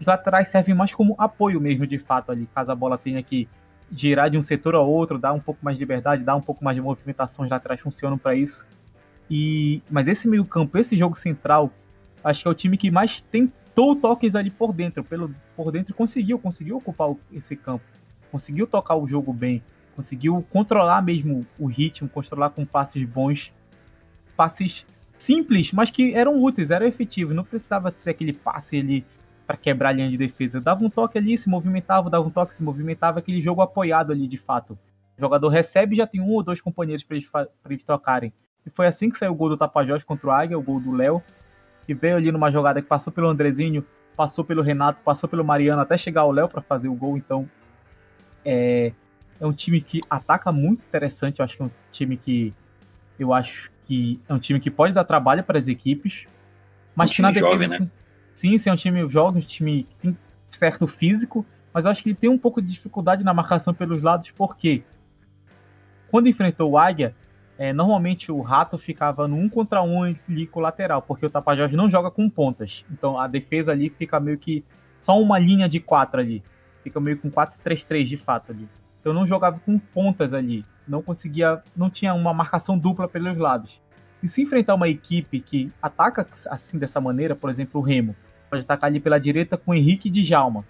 Os 0.00 0.06
laterais 0.06 0.48
servem 0.48 0.76
mais 0.76 0.94
como 0.94 1.16
apoio 1.18 1.60
mesmo, 1.60 1.84
de 1.86 1.98
fato, 1.98 2.30
ali, 2.30 2.48
caso 2.54 2.70
a 2.70 2.74
bola 2.74 2.96
tenha 2.96 3.20
que 3.20 3.48
girar 3.90 4.30
de 4.30 4.38
um 4.38 4.42
setor 4.42 4.76
ao 4.76 4.88
outro, 4.88 5.18
dar 5.18 5.32
um 5.32 5.40
pouco 5.40 5.58
mais 5.62 5.76
de 5.76 5.82
liberdade, 5.82 6.22
dar 6.22 6.36
um 6.36 6.40
pouco 6.40 6.62
mais 6.62 6.76
de 6.76 6.80
movimentação, 6.80 7.44
os 7.44 7.50
laterais 7.50 7.80
funcionam 7.80 8.16
para 8.16 8.36
isso. 8.36 8.64
E 9.28 9.82
mas 9.90 10.06
esse 10.06 10.28
meio 10.28 10.44
campo, 10.44 10.78
esse 10.78 10.96
jogo 10.96 11.18
central, 11.18 11.72
acho 12.22 12.42
que 12.42 12.48
é 12.48 12.50
o 12.50 12.54
time 12.54 12.76
que 12.76 12.90
mais 12.90 13.20
tentou 13.20 13.96
toques 13.96 14.34
ali 14.34 14.50
por 14.50 14.72
dentro, 14.72 15.04
pelo 15.04 15.34
por 15.56 15.70
dentro 15.70 15.94
conseguiu, 15.94 16.38
conseguiu 16.38 16.76
ocupar 16.76 17.14
esse 17.32 17.56
campo, 17.56 17.84
conseguiu 18.30 18.66
tocar 18.66 18.96
o 18.96 19.06
jogo 19.06 19.32
bem 19.32 19.62
conseguiu 19.98 20.46
controlar 20.48 21.02
mesmo 21.02 21.44
o 21.58 21.66
ritmo, 21.66 22.08
controlar 22.08 22.50
com 22.50 22.64
passes 22.64 23.02
bons, 23.02 23.52
passes 24.36 24.86
simples, 25.18 25.72
mas 25.72 25.90
que 25.90 26.14
eram 26.14 26.40
úteis, 26.40 26.70
eram 26.70 26.86
efetivos, 26.86 27.34
não 27.34 27.42
precisava 27.42 27.92
ser 27.96 28.10
aquele 28.10 28.32
passe 28.32 28.78
ali 28.78 29.04
para 29.44 29.56
quebrar 29.56 29.88
a 29.88 29.92
linha 29.92 30.08
de 30.08 30.16
defesa. 30.16 30.60
Dava 30.60 30.84
um 30.84 30.88
toque 30.88 31.18
ali, 31.18 31.36
se 31.36 31.48
movimentava, 31.48 32.08
dava 32.08 32.24
um 32.24 32.30
toque, 32.30 32.54
se 32.54 32.62
movimentava, 32.62 33.18
aquele 33.18 33.42
jogo 33.42 33.60
apoiado 33.60 34.12
ali 34.12 34.28
de 34.28 34.36
fato. 34.36 34.78
O 35.16 35.20
jogador 35.20 35.48
recebe 35.48 35.96
já 35.96 36.06
tem 36.06 36.20
um 36.20 36.30
ou 36.30 36.44
dois 36.44 36.60
companheiros 36.60 37.02
para 37.02 37.16
eles, 37.16 37.28
eles 37.68 37.82
trocarem. 37.82 38.32
E 38.64 38.70
foi 38.70 38.86
assim 38.86 39.10
que 39.10 39.18
saiu 39.18 39.32
o 39.32 39.34
gol 39.34 39.48
do 39.48 39.56
Tapajós 39.56 40.04
contra 40.04 40.28
o 40.28 40.30
Águia, 40.30 40.56
o 40.56 40.62
gol 40.62 40.78
do 40.78 40.92
Léo, 40.92 41.20
que 41.88 41.94
veio 41.94 42.16
ali 42.16 42.30
numa 42.30 42.50
jogada 42.50 42.82
que 42.82 42.86
passou 42.86 43.10
pelo 43.10 43.28
Andrezinho, 43.28 43.82
passou 44.14 44.44
pelo 44.44 44.60
Renato, 44.60 45.00
passou 45.02 45.26
pelo 45.26 45.42
Mariano 45.42 45.80
até 45.80 45.96
chegar 45.96 46.20
ao 46.20 46.30
Léo 46.30 46.46
para 46.46 46.60
fazer 46.60 46.86
o 46.86 46.94
gol. 46.94 47.16
Então, 47.16 47.48
é, 48.44 48.92
é 49.40 49.46
um 49.46 49.54
time 49.54 49.80
que 49.80 50.02
ataca 50.10 50.52
muito 50.52 50.82
interessante. 50.86 51.38
Eu 51.38 51.46
acho 51.46 51.56
que 51.56 51.62
é 51.62 51.64
um 51.64 51.70
time 51.90 52.18
que. 52.18 52.52
Eu 53.18 53.32
acho 53.32 53.70
que 53.84 54.20
é 54.28 54.34
um 54.34 54.38
time 54.38 54.60
que 54.60 54.70
pode 54.70 54.92
dar 54.92 55.02
trabalho 55.04 55.42
para 55.42 55.58
as 55.58 55.66
equipes. 55.66 56.26
Mas 56.94 57.18
um 57.18 57.22
na 57.22 57.30
defesa. 57.30 57.52
Jovem, 57.52 57.68
né? 57.68 57.90
Sim, 58.34 58.58
sim, 58.58 58.68
é 58.68 58.72
um 58.74 58.76
time 58.76 59.08
jovem, 59.08 59.42
um 59.42 59.46
time 59.46 59.84
que 59.84 59.94
tem 59.96 60.18
certo 60.50 60.86
físico. 60.86 61.46
Mas 61.72 61.86
eu 61.86 61.90
acho 61.90 62.02
que 62.02 62.10
ele 62.10 62.16
tem 62.16 62.28
um 62.28 62.36
pouco 62.36 62.60
de 62.60 62.68
dificuldade 62.68 63.24
na 63.24 63.32
marcação 63.32 63.72
pelos 63.72 64.02
lados, 64.02 64.30
porque 64.30 64.82
quando 66.10 66.28
enfrentou 66.28 66.70
o 66.70 66.76
Águia, 66.76 67.14
é, 67.58 67.72
normalmente 67.72 68.30
o 68.30 68.40
Rato 68.40 68.78
ficava 68.78 69.26
no 69.26 69.36
um 69.36 69.48
contra 69.48 69.82
um 69.82 70.04
ali 70.04 70.46
com 70.46 70.60
o 70.60 70.62
lateral, 70.62 71.02
porque 71.02 71.26
o 71.26 71.30
Tapajós 71.30 71.72
não 71.72 71.90
joga 71.90 72.08
com 72.08 72.30
pontas. 72.30 72.84
Então 72.88 73.18
a 73.18 73.26
defesa 73.26 73.72
ali 73.72 73.90
fica 73.90 74.20
meio 74.20 74.38
que 74.38 74.64
só 75.00 75.20
uma 75.20 75.40
linha 75.40 75.68
de 75.68 75.80
quatro 75.80 76.20
ali. 76.20 76.40
Fica 76.84 77.00
meio 77.00 77.18
com 77.18 77.28
4-3-3 77.28 78.04
de 78.04 78.16
fato 78.16 78.52
ali. 78.52 78.68
Eu 79.04 79.12
não 79.12 79.26
jogava 79.26 79.58
com 79.58 79.76
pontas 79.76 80.32
ali, 80.32 80.64
não 80.86 81.02
conseguia, 81.02 81.60
não 81.76 81.90
tinha 81.90 82.14
uma 82.14 82.32
marcação 82.32 82.78
dupla 82.78 83.08
pelos 83.08 83.36
lados. 83.36 83.80
E 84.22 84.28
se 84.28 84.42
enfrentar 84.42 84.76
uma 84.76 84.88
equipe 84.88 85.40
que 85.40 85.72
ataca 85.82 86.26
assim 86.46 86.78
dessa 86.78 87.00
maneira, 87.00 87.34
por 87.34 87.50
exemplo, 87.50 87.80
o 87.80 87.84
Remo, 87.84 88.14
pode 88.48 88.62
atacar 88.62 88.88
ali 88.88 89.00
pela 89.00 89.18
direita 89.18 89.56
com 89.56 89.74
Henrique 89.74 90.08
e 90.08 90.10
Djalma. 90.12 90.64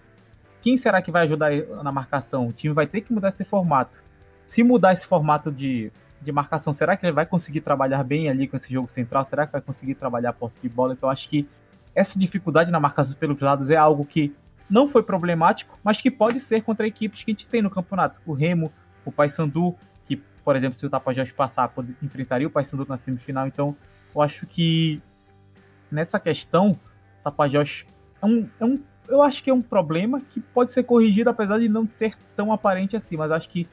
Quem 0.63 0.77
será 0.77 1.03
que 1.03 1.11
vai 1.11 1.25
ajudar 1.25 1.51
na 1.83 1.93
marcação? 1.93 2.47
O 2.47 2.53
time 2.53 2.73
vai 2.73 2.87
ter 2.87 3.03
que 3.03 3.13
mudar 3.13 3.29
esse 3.29 3.45
formato. 3.45 4.03
Se 4.47 4.63
mudar 4.63 4.93
esse 4.93 5.07
formato 5.07 5.53
de, 5.53 5.93
de 6.21 6.33
marcação, 6.33 6.73
será 6.73 6.97
que 6.97 7.07
ele 7.07 7.13
vai 7.13 7.27
conseguir 7.27 7.61
trabalhar 7.61 8.03
bem 8.03 8.29
ali 8.29 8.49
com 8.49 8.57
esse 8.57 8.73
jogo 8.73 8.89
central? 8.89 9.25
Será 9.25 9.47
que 9.47 9.53
vai 9.53 9.61
conseguir 9.61 9.95
trabalhar 9.95 10.31
a 10.31 10.33
posse 10.33 10.61
de 10.61 10.69
bola? 10.69 10.93
Então 10.93 11.09
acho 11.09 11.29
que 11.29 11.49
essa 11.95 12.19
dificuldade 12.19 12.71
na 12.71 12.81
marcação 12.81 13.17
pelos 13.17 13.41
lados 13.41 13.71
é 13.71 13.77
algo 13.77 14.05
que 14.05 14.35
não 14.69 14.87
foi 14.87 15.03
problemático, 15.03 15.79
mas 15.83 16.01
que 16.01 16.11
pode 16.11 16.41
ser 16.41 16.63
contra 16.63 16.87
equipes 16.87 17.25
que 17.25 17.31
a 17.31 17.33
gente 17.33 17.47
tem 17.47 17.63
no 17.63 17.71
campeonato. 17.71 18.21
O 18.27 18.33
Remo, 18.33 18.71
o 19.05 19.11
Paysandu, 19.11 19.75
que, 20.07 20.17
por 20.45 20.55
exemplo, 20.57 20.79
se 20.79 20.85
o 20.85 20.91
Tapajós 20.91 21.31
passar, 21.33 21.69
pode, 21.69 21.97
enfrentaria 22.03 22.47
o 22.47 22.51
Paysandu 22.51 22.85
na 22.89 22.99
semifinal. 22.99 23.47
Então, 23.47 23.75
eu 24.15 24.21
acho 24.21 24.47
que 24.47 25.01
nessa 25.91 26.21
questão, 26.21 26.73
o 26.73 27.25
Tapajós 27.25 27.87
é 28.21 28.27
um, 28.27 28.49
é 28.61 28.65
um, 28.65 28.81
eu 29.09 29.23
acho 29.23 29.43
que 29.43 29.49
é 29.49 29.55
um 29.55 29.63
problema 29.63 30.21
que 30.21 30.41
pode 30.41 30.73
ser 30.73 30.83
corrigido, 30.83 31.31
apesar 31.31 31.59
de 31.59 31.69
não 31.69 31.89
ser 31.89 32.15
tão 32.37 32.53
aparente 32.53 32.97
assim, 32.97 33.17
mas 33.17 33.31
acho 33.31 33.49
que 33.49 33.67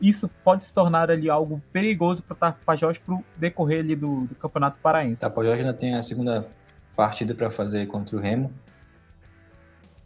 isso 0.00 0.28
pode 0.44 0.64
se 0.64 0.72
tornar 0.72 1.10
ali 1.10 1.28
algo 1.28 1.62
perigoso 1.72 2.22
para 2.22 2.34
o 2.34 2.36
Tapajós 2.36 2.98
para 2.98 3.14
o 3.14 3.24
decorrer 3.36 3.80
ali 3.80 3.96
do, 3.96 4.26
do 4.26 4.34
Campeonato 4.34 4.78
Paraense. 4.82 5.18
O 5.18 5.22
Tapajós 5.22 5.58
ainda 5.58 5.74
tem 5.74 5.94
a 5.94 6.02
segunda 6.02 6.46
partida 6.96 7.34
para 7.34 7.50
fazer 7.50 7.86
contra 7.86 8.16
o 8.16 8.20
Remo, 8.20 8.52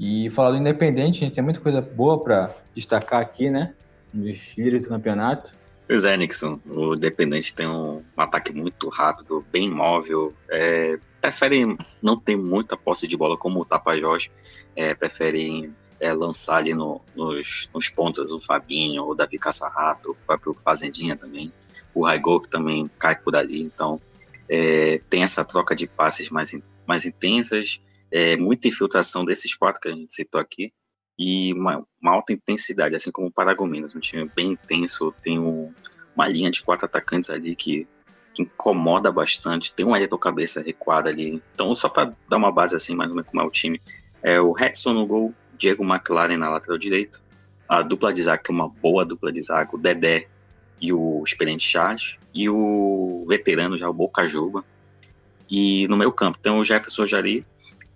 e 0.05 0.29
falar 0.31 0.51
do 0.51 0.57
Independente, 0.57 1.19
a 1.19 1.27
gente 1.27 1.35
tem 1.35 1.45
muita 1.45 1.61
coisa 1.61 1.81
boa 1.81 2.21
para 2.21 2.53
destacar 2.75 3.21
aqui, 3.21 3.49
né? 3.49 3.73
No 4.13 4.25
desfile 4.25 4.81
do 4.81 4.89
campeonato. 4.89 5.53
Pois 5.87 6.05
é, 6.05 6.17
Nixon. 6.17 6.59
O 6.67 6.97
Independente 6.97 7.55
tem 7.55 7.69
um, 7.69 8.03
ataque 8.17 8.53
muito 8.53 8.89
rápido, 8.89 9.47
bem 9.53 9.71
móvel. 9.71 10.35
É, 10.51 10.99
preferem 11.21 11.79
não 12.03 12.17
ter 12.19 12.37
muita 12.37 12.77
posse 12.77 13.07
de 13.07 13.17
bola 13.17 13.37
como 13.37 13.61
o 13.61 13.65
Tapajós. 13.65 14.29
É, 14.75 14.93
preferem 14.93 15.73
é, 16.03 16.13
lançar 16.13 16.57
ali 16.57 16.75
no, 16.75 17.01
nos, 17.15 17.71
nos 17.73 17.89
pontos 17.89 18.33
o 18.33 18.41
Fabinho, 18.41 19.05
o 19.05 19.15
Davi 19.15 19.39
Caçarrato, 19.39 20.11
o 20.11 20.15
próprio 20.27 20.53
Fazendinha 20.53 21.17
também. 21.17 21.53
o 21.95 22.05
Raigol 22.05 22.41
que 22.41 22.49
também 22.49 22.91
cai 22.99 23.15
por 23.15 23.37
ali. 23.37 23.63
Então, 23.63 24.01
é, 24.49 25.01
tem 25.09 25.23
essa 25.23 25.45
troca 25.45 25.77
de 25.77 25.87
passes 25.87 26.29
mais, 26.29 26.59
mais 26.85 27.07
intensas, 27.07 27.81
é, 28.11 28.37
muita 28.37 28.67
infiltração 28.67 29.25
desses 29.25 29.55
quatro 29.55 29.81
que 29.81 29.89
a 29.89 29.93
gente 29.93 30.13
citou 30.13 30.41
aqui, 30.41 30.73
e 31.17 31.53
uma, 31.53 31.87
uma 32.03 32.13
alta 32.13 32.33
intensidade, 32.33 32.97
assim 32.97 33.13
como 33.13 33.29
o 33.29 33.33
Paragominas, 33.33 33.95
um 33.95 34.01
time 34.01 34.29
bem 34.35 34.53
intenso, 34.53 35.15
tem 35.23 35.39
um, 35.39 35.73
uma 36.17 36.27
linha 36.27 36.51
de 36.51 36.65
quatro 36.65 36.87
atacantes 36.87 37.31
ali 37.31 37.55
que, 37.55 37.87
incomoda 38.39 39.13
bastante, 39.13 39.73
tem 39.73 39.87
um 39.87 40.19
cabeça 40.19 40.63
recuada 40.63 41.11
ali. 41.11 41.41
Então, 41.55 41.73
só 41.77 41.89
para 41.89 42.13
dar 42.29 42.39
uma 42.39 42.51
base 42.51 42.75
assim, 42.75 42.97
mais 42.97 43.11
ou 43.11 43.15
menos 43.15 43.31
como 43.31 43.43
é 43.43 43.47
o 43.47 43.51
time, 43.51 43.81
é 44.23 44.41
o 44.41 44.53
Redson 44.53 44.95
no 44.95 45.07
gol, 45.07 45.35
Diego 45.63 45.85
McLaren 45.85 46.37
na 46.37 46.51
lateral 46.51 46.77
direita, 46.77 47.21
a 47.69 47.83
dupla 47.83 48.13
de 48.13 48.21
zaga, 48.21 48.43
que 48.43 48.51
é 48.51 48.55
uma 48.55 48.69
boa 48.69 49.05
dupla 49.05 49.33
de 49.33 49.41
zaga, 49.41 49.71
o 49.73 49.79
Dedé 49.79 50.27
e 50.81 50.93
o 50.93 51.23
experiente 51.25 51.65
Charles, 51.65 52.19
e 52.35 52.51
o 52.51 53.25
veterano 53.29 53.79
já, 53.79 53.89
o 53.89 53.93
Boca 53.93 54.27
Juba. 54.27 54.65
E 55.49 55.87
no 55.87 55.97
meio 55.97 56.11
campo 56.11 56.37
tem 56.39 56.51
o 56.51 56.65
Jefferson 56.65 57.07
Jari 57.07 57.47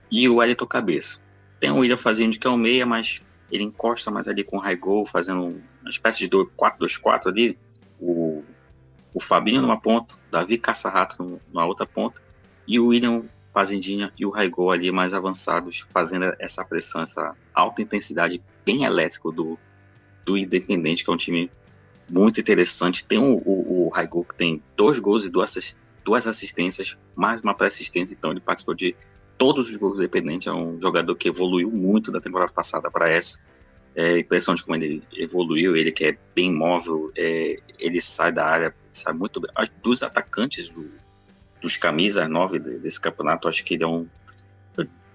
e 0.09 0.28
o 0.28 0.40
Elton 0.40 0.66
Cabeça. 0.66 1.20
Tem 1.59 1.72
o 1.72 1.78
William 1.78 1.97
Fazende, 1.97 2.38
que 2.38 2.47
é 2.47 2.51
o 2.51 2.56
meia, 2.56 2.86
mas 2.86 3.20
ele 3.51 3.64
encosta 3.64 4.12
mais 4.12 4.28
ali 4.28 4.44
com 4.44 4.59
o 4.59 4.60
Raigol, 4.60 5.05
fazendo 5.05 5.48
uma 5.80 5.90
espécie 5.90 6.28
de 6.28 6.28
4-2-4 6.28 7.26
ali. 7.26 7.59
O, 8.01 8.44
o 9.12 9.20
Fabinho 9.20 9.60
numa 9.60 9.80
ponta, 9.80 10.14
Davi 10.30 10.56
Caça-Rato 10.56 11.40
numa 11.52 11.66
outra 11.66 11.84
ponta, 11.86 12.22
e 12.68 12.78
o 12.78 12.88
William 12.88 13.24
Fazendinha 13.56 14.12
e 14.18 14.26
o 14.26 14.28
Raigol 14.28 14.70
ali 14.70 14.92
mais 14.92 15.14
avançados, 15.14 15.86
fazendo 15.88 16.30
essa 16.38 16.62
pressão, 16.62 17.00
essa 17.00 17.34
alta 17.54 17.80
intensidade 17.80 18.42
bem 18.66 18.84
elétrico 18.84 19.32
do, 19.32 19.58
do 20.26 20.36
Independente, 20.36 21.02
que 21.02 21.10
é 21.10 21.14
um 21.14 21.16
time 21.16 21.50
muito 22.06 22.38
interessante. 22.38 23.06
Tem 23.06 23.16
o, 23.16 23.38
o, 23.46 23.86
o 23.86 23.88
Raigol 23.88 24.26
que 24.26 24.34
tem 24.34 24.62
dois 24.76 24.98
gols 24.98 25.24
e 25.24 25.30
duas, 25.30 25.80
duas 26.04 26.26
assistências, 26.26 26.98
mais 27.14 27.40
uma 27.40 27.54
pré-assistência, 27.54 28.14
então 28.14 28.30
ele 28.30 28.40
participou 28.40 28.74
de 28.74 28.94
todos 29.38 29.70
os 29.70 29.76
gols 29.78 29.94
do 29.94 30.00
Independente. 30.00 30.50
É 30.50 30.52
um 30.52 30.78
jogador 30.78 31.16
que 31.16 31.28
evoluiu 31.28 31.70
muito 31.70 32.12
da 32.12 32.20
temporada 32.20 32.52
passada 32.52 32.90
para 32.90 33.08
essa. 33.08 33.42
É 33.94 34.18
impressionante 34.18 34.62
como 34.64 34.76
ele 34.76 35.02
evoluiu, 35.14 35.74
ele 35.74 35.92
que 35.92 36.04
é 36.04 36.18
bem 36.34 36.52
móvel, 36.52 37.10
é, 37.16 37.56
ele 37.78 38.02
sai 38.02 38.30
da 38.30 38.44
área, 38.44 38.76
sai 38.92 39.14
muito 39.14 39.40
bem. 39.40 39.50
Dos 39.82 40.02
atacantes 40.02 40.68
do, 40.68 40.90
dos 41.60 41.76
camisas 41.76 42.28
9 42.28 42.58
desse 42.58 43.00
campeonato, 43.00 43.48
acho 43.48 43.64
que 43.64 43.74
ele 43.74 43.84
é 43.84 43.86
um, 43.86 44.06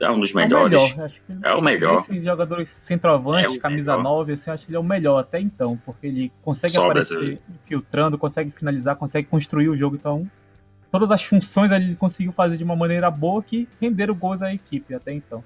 é 0.02 0.10
um 0.10 0.20
dos 0.20 0.34
melhores. 0.34 0.82
É 0.82 0.96
o 0.96 0.98
melhor. 0.98 1.12
É 1.44 1.54
o 1.54 1.62
melhor. 1.62 1.96
Esses 1.96 2.24
jogadores 2.24 2.70
centroavante, 2.70 3.56
é 3.56 3.60
camisa 3.60 3.96
melhor. 3.96 4.18
9, 4.18 4.34
assim, 4.34 4.52
acho 4.52 4.66
que 4.66 4.72
ele 4.72 4.78
é 4.78 4.80
o 4.80 4.84
melhor 4.84 5.20
até 5.20 5.40
então, 5.40 5.80
porque 5.86 6.08
ele 6.08 6.32
consegue 6.42 6.74
Sobra 6.74 7.02
aparecer 7.02 7.40
filtrando, 7.66 8.18
consegue 8.18 8.52
finalizar, 8.52 8.96
consegue 8.96 9.28
construir 9.28 9.70
o 9.70 9.78
jogo. 9.78 9.96
Então, 9.96 10.30
todas 10.92 11.12
as 11.12 11.24
funções 11.24 11.72
ele 11.72 11.96
conseguiu 11.96 12.32
fazer 12.32 12.58
de 12.58 12.64
uma 12.64 12.76
maneira 12.76 13.12
boa 13.12 13.44
que 13.44 13.68
renderam 13.80 14.16
gols 14.16 14.42
à 14.42 14.54
equipe 14.54 14.94
até 14.94 15.14
então. 15.14 15.44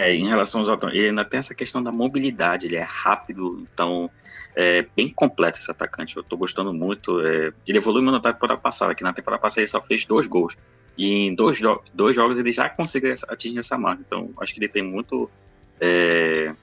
É, 0.00 0.14
em 0.14 0.26
relação 0.26 0.60
aos 0.60 0.68
autores, 0.70 0.96
ele 0.96 1.08
ainda 1.08 1.26
tem 1.26 1.36
essa 1.36 1.54
questão 1.54 1.82
da 1.82 1.92
mobilidade, 1.92 2.64
ele 2.64 2.76
é 2.76 2.82
rápido, 2.82 3.66
então 3.70 4.10
é 4.56 4.86
bem 4.96 5.10
completo 5.10 5.58
esse 5.58 5.70
atacante. 5.70 6.16
Eu 6.16 6.22
tô 6.22 6.38
gostando 6.38 6.72
muito. 6.72 7.20
É, 7.20 7.52
ele 7.66 7.76
evoluiu 7.76 8.10
na 8.10 8.18
temporada 8.18 8.58
passada, 8.58 8.94
que 8.94 9.04
na 9.04 9.12
temporada 9.12 9.42
passada 9.42 9.60
ele 9.60 9.68
só 9.68 9.78
fez 9.82 10.06
dois 10.06 10.26
gols. 10.26 10.56
E 10.96 11.26
em 11.26 11.34
dois, 11.34 11.60
dois 11.92 12.16
jogos 12.16 12.38
ele 12.38 12.50
já 12.50 12.70
conseguiu 12.70 13.12
atingir 13.28 13.58
essa 13.58 13.76
marca. 13.76 14.02
Então 14.06 14.30
acho 14.40 14.54
que 14.54 14.60
ele 14.60 14.68
tem 14.68 14.82
muito 14.82 15.30
é, 15.78 16.54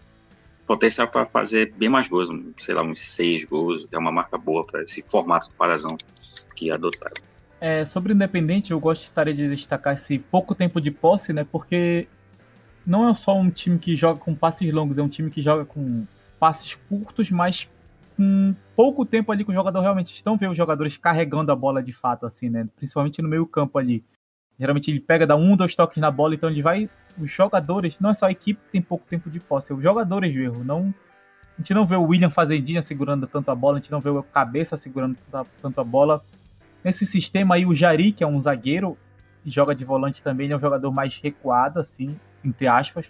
potencial 0.65 1.07
para 1.07 1.23
fazer 1.27 1.71
bem 1.77 1.89
mais 1.89 2.07
gols, 2.07 2.29
sei 2.57 2.73
lá, 2.73 2.81
uns 2.81 2.99
seis 2.99 3.43
gols, 3.43 3.85
que 3.85 3.95
é 3.95 3.99
uma 3.99 4.11
marca 4.11 4.39
boa 4.39 4.65
para 4.65 4.81
esse 4.81 5.03
formato 5.07 5.49
do 5.49 5.53
Parazão 5.53 5.95
que 6.55 6.71
adotaram. 6.71 7.15
É, 7.61 7.85
sobre 7.85 8.13
o 8.13 8.15
Independente, 8.15 8.71
eu 8.71 8.79
gostaria 8.79 9.33
de 9.33 9.47
destacar 9.47 9.93
esse 9.93 10.17
pouco 10.17 10.55
tempo 10.55 10.81
de 10.81 10.89
posse, 10.89 11.33
né? 11.33 11.45
Porque 11.49 12.07
não 12.87 13.09
é 13.09 13.13
só 13.13 13.37
um 13.37 13.49
time 13.49 13.77
que 13.77 13.97
joga 13.97 14.17
com 14.17 14.33
passes 14.33 14.73
longos, 14.73 14.97
é 14.97 15.03
um 15.03 15.09
time 15.09 15.29
que 15.29 15.41
joga 15.41 15.65
com 15.65 16.05
passes 16.39 16.73
curtos, 16.73 17.29
mas 17.29 17.69
com 18.15 18.55
pouco 18.77 19.05
tempo 19.05 19.29
ali 19.29 19.43
que 19.43 19.51
o 19.51 19.53
jogador 19.53 19.81
realmente 19.81 20.13
estão 20.13 20.37
vendo 20.37 20.51
os 20.51 20.57
jogadores 20.57 20.95
carregando 20.95 21.51
a 21.51 21.55
bola 21.55 21.83
de 21.83 21.91
fato, 21.91 22.25
assim, 22.25 22.49
né? 22.49 22.65
Principalmente 22.77 23.21
no 23.21 23.27
meio 23.27 23.45
campo 23.45 23.77
ali. 23.77 24.05
Geralmente 24.57 24.89
ele 24.89 25.01
pega, 25.01 25.27
dá 25.27 25.35
um, 25.35 25.55
dois 25.57 25.75
toques 25.75 25.97
na 25.97 26.09
bola, 26.09 26.33
então 26.33 26.49
ele 26.49 26.61
vai. 26.61 26.89
Os 27.19 27.29
jogadores, 27.29 27.97
não 27.99 28.11
é 28.11 28.13
só 28.13 28.27
a 28.27 28.31
equipe 28.31 28.61
que 28.63 28.71
tem 28.71 28.81
pouco 28.81 29.05
tempo 29.05 29.29
de 29.29 29.39
posse, 29.39 29.71
é 29.71 29.75
os 29.75 29.83
jogadores 29.83 30.33
mesmo. 30.33 30.63
Não, 30.63 30.93
a 31.57 31.61
gente 31.61 31.73
não 31.73 31.85
vê 31.85 31.97
o 31.97 32.03
William 32.03 32.29
Fazendinha 32.29 32.81
segurando 32.81 33.27
tanto 33.27 33.51
a 33.51 33.55
bola, 33.55 33.77
a 33.77 33.81
gente 33.81 33.91
não 33.91 33.99
vê 33.99 34.09
o 34.09 34.23
Cabeça 34.23 34.77
segurando 34.77 35.17
tanto 35.61 35.81
a 35.81 35.83
bola. 35.83 36.23
Nesse 36.83 37.05
sistema 37.05 37.55
aí, 37.55 37.65
o 37.65 37.75
Jari, 37.75 38.13
que 38.13 38.23
é 38.23 38.27
um 38.27 38.39
zagueiro, 38.39 38.97
joga 39.45 39.75
de 39.75 39.83
volante 39.83 40.23
também, 40.23 40.45
ele 40.45 40.53
é 40.53 40.57
um 40.57 40.61
jogador 40.61 40.91
mais 40.91 41.19
recuado, 41.21 41.79
assim, 41.79 42.15
entre 42.47 42.67
aspas. 42.67 43.05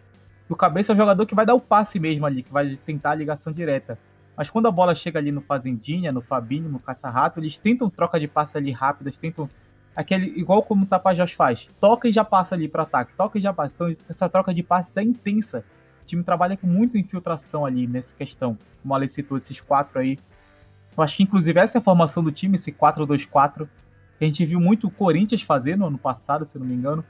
E 0.50 0.54
o 0.54 0.56
cabeça 0.56 0.92
é 0.92 0.94
o 0.94 0.98
jogador 0.98 1.26
que 1.26 1.36
vai 1.36 1.46
dar 1.46 1.54
o 1.54 1.60
passe 1.60 2.00
mesmo 2.00 2.26
ali, 2.26 2.44
que 2.44 2.52
vai 2.52 2.78
tentar 2.86 3.12
a 3.12 3.16
ligação 3.16 3.54
direta. 3.54 3.98
Mas 4.36 4.50
quando 4.50 4.68
a 4.68 4.72
bola 4.72 4.94
chega 4.94 5.20
ali 5.20 5.32
no 5.32 5.42
Fazendinha, 5.42 6.12
no 6.12 6.22
Fabinho, 6.22 6.70
no 6.70 6.80
Caça-Rato, 6.80 7.40
eles 7.40 7.58
tentam 7.58 7.90
troca 7.90 8.20
de 8.20 8.28
passe 8.28 8.58
ali 8.58 8.72
rápidas, 8.72 9.18
tentam 9.18 9.50
aquele 9.96 10.28
igual 10.40 10.62
como 10.62 10.84
o 10.84 10.86
Tapajós 10.86 11.32
faz. 11.34 11.68
Toca 11.80 12.08
e 12.08 12.14
já 12.14 12.24
passa 12.24 12.56
ali 12.56 12.68
para 12.68 12.84
ataque, 12.84 13.14
toca 13.18 13.38
e 13.38 13.42
já 13.42 13.52
passa. 13.52 13.76
Então 13.76 13.96
essa 14.08 14.30
troca 14.30 14.54
de 14.54 14.64
passes 14.64 14.96
é 14.98 15.04
intensa. 15.04 15.64
O 16.04 16.06
time 16.06 16.24
trabalha 16.24 16.56
com 16.56 16.68
muita 16.68 16.98
infiltração 16.98 17.66
ali 17.66 17.88
nessa 17.88 18.16
questão. 18.16 18.58
Como 18.82 18.94
a 18.94 18.98
Ale 18.98 19.10
citou, 19.10 19.38
esses 19.38 19.60
quatro 19.60 20.00
aí. 20.00 20.18
Eu 20.96 21.04
acho 21.04 21.18
que 21.18 21.24
inclusive 21.24 21.60
essa 21.60 21.78
é 21.78 21.80
a 21.80 21.84
formação 21.84 22.24
do 22.24 22.32
time, 22.32 22.56
esse 22.56 22.72
4-2-4, 22.72 23.68
que 24.18 24.24
a 24.24 24.26
gente 24.26 24.46
viu 24.46 24.60
muito 24.60 24.88
o 24.88 24.92
Corinthians 24.92 25.42
fazer 25.42 25.76
no 25.76 25.88
ano 25.88 25.98
passado, 25.98 26.46
se 26.46 26.58
não 26.58 26.66
me 26.66 26.74
engano 26.74 27.04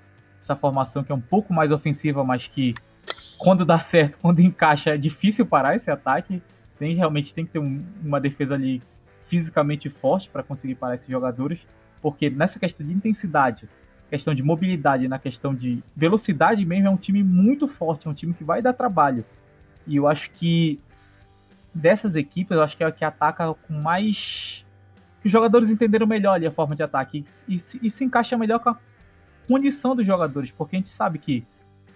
essa 0.47 0.55
formação 0.55 1.03
que 1.03 1.11
é 1.11 1.15
um 1.15 1.21
pouco 1.21 1.53
mais 1.53 1.71
ofensiva, 1.71 2.23
mas 2.23 2.47
que 2.47 2.73
quando 3.37 3.65
dá 3.65 3.79
certo, 3.79 4.17
quando 4.21 4.39
encaixa, 4.39 4.91
é 4.91 4.97
difícil 4.97 5.45
parar 5.45 5.75
esse 5.75 5.91
ataque. 5.91 6.41
Tem 6.79 6.95
realmente 6.95 7.33
tem 7.33 7.45
que 7.45 7.51
ter 7.51 7.59
um, 7.59 7.83
uma 8.03 8.19
defesa 8.19 8.55
ali 8.55 8.81
fisicamente 9.27 9.89
forte 9.89 10.29
para 10.29 10.41
conseguir 10.41 10.75
parar 10.75 10.95
esses 10.95 11.07
jogadores, 11.07 11.67
porque 12.01 12.29
nessa 12.29 12.59
questão 12.59 12.85
de 12.87 12.93
intensidade, 12.93 13.67
questão 14.09 14.33
de 14.33 14.41
mobilidade, 14.41 15.07
na 15.07 15.19
questão 15.19 15.53
de 15.53 15.83
velocidade 15.95 16.63
mesmo, 16.63 16.87
é 16.87 16.89
um 16.89 16.97
time 16.97 17.23
muito 17.23 17.67
forte, 17.67 18.07
é 18.07 18.09
um 18.09 18.13
time 18.13 18.33
que 18.33 18.43
vai 18.43 18.61
dar 18.61 18.73
trabalho. 18.73 19.25
E 19.85 19.97
eu 19.97 20.07
acho 20.07 20.31
que 20.31 20.79
dessas 21.73 22.15
equipes, 22.15 22.55
eu 22.55 22.63
acho 22.63 22.77
que 22.77 22.83
é 22.83 22.87
a 22.87 22.91
que 22.91 23.03
ataca 23.03 23.53
com 23.53 23.73
mais. 23.73 24.63
que 25.19 25.27
os 25.27 25.31
jogadores 25.31 25.69
entenderam 25.69 26.07
melhor 26.07 26.35
ali 26.35 26.47
a 26.47 26.51
forma 26.51 26.75
de 26.75 26.83
ataque 26.83 27.25
e, 27.47 27.55
e, 27.55 27.87
e 27.87 27.91
se 27.91 28.05
encaixa 28.05 28.37
melhor 28.37 28.59
com 28.59 28.69
a 28.69 28.77
condição 29.47 29.95
dos 29.95 30.05
jogadores, 30.05 30.51
porque 30.51 30.75
a 30.75 30.79
gente 30.79 30.89
sabe 30.89 31.17
que, 31.17 31.45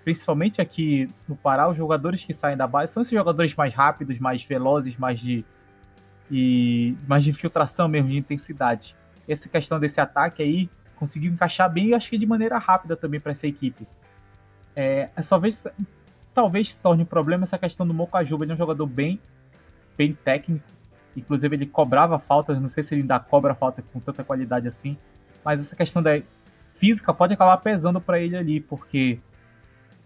principalmente 0.04 0.62
aqui 0.62 1.08
no 1.28 1.36
Pará, 1.36 1.70
os 1.70 1.78
jogadores 1.78 2.24
que 2.24 2.34
saem 2.34 2.58
da 2.58 2.66
base 2.66 2.94
são 2.94 3.02
esses 3.02 3.14
jogadores 3.14 3.54
mais 3.56 3.74
rápidos, 3.74 4.18
mais 4.20 4.44
velozes, 4.44 4.98
mais 4.98 5.20
de, 5.20 5.46
e, 6.30 6.96
mais 7.08 7.24
de 7.24 7.32
infiltração 7.32 7.88
mesmo, 7.88 8.10
de 8.10 8.18
intensidade. 8.18 8.96
Essa 9.28 9.50
questão 9.50 9.80
desse 9.80 10.00
ataque 10.00 10.42
aí 10.42 10.70
conseguiu 10.96 11.32
encaixar 11.32 11.72
bem 11.72 11.88
e 11.88 11.94
acho 11.94 12.10
que 12.10 12.18
de 12.18 12.26
maneira 12.26 12.58
rápida 12.58 12.96
também 12.96 13.20
para 13.20 13.32
essa 13.32 13.48
equipe. 13.48 13.88
É, 14.76 15.10
só 15.22 15.38
ver, 15.38 15.52
talvez 16.34 16.72
se 16.72 16.82
torne 16.82 17.04
um 17.04 17.06
problema 17.06 17.44
essa 17.44 17.58
questão 17.58 17.86
do 17.86 17.94
Mocajuba, 17.94 18.46
ele 18.46 18.52
é 18.52 18.56
um 18.56 18.58
jogador 18.58 18.86
bem, 18.86 19.20
bem 19.98 20.14
técnico, 20.14 20.64
inclusive 21.16 21.56
ele 21.56 21.66
cobrava 21.66 22.18
faltas, 22.18 22.60
não 22.62 22.70
sei 22.70 22.84
se 22.84 22.94
ele 22.94 23.02
ainda 23.02 23.20
cobra 23.20 23.54
falta 23.54 23.82
com 23.82 24.00
tanta 24.00 24.24
qualidade 24.24 24.68
assim, 24.68 24.98
mas 25.44 25.60
essa 25.60 25.76
questão 25.76 26.02
da 26.02 26.22
física 26.82 27.14
pode 27.14 27.36
acabar 27.36 27.58
pesando 27.58 28.02
para 28.02 28.20
ele 28.20 28.36
ali, 28.36 28.60
porque 28.60 29.20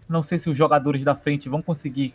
não 0.06 0.22
sei 0.22 0.36
se 0.36 0.50
os 0.50 0.56
jogadores 0.56 1.02
da 1.02 1.14
frente 1.14 1.48
vão 1.48 1.62
conseguir 1.62 2.14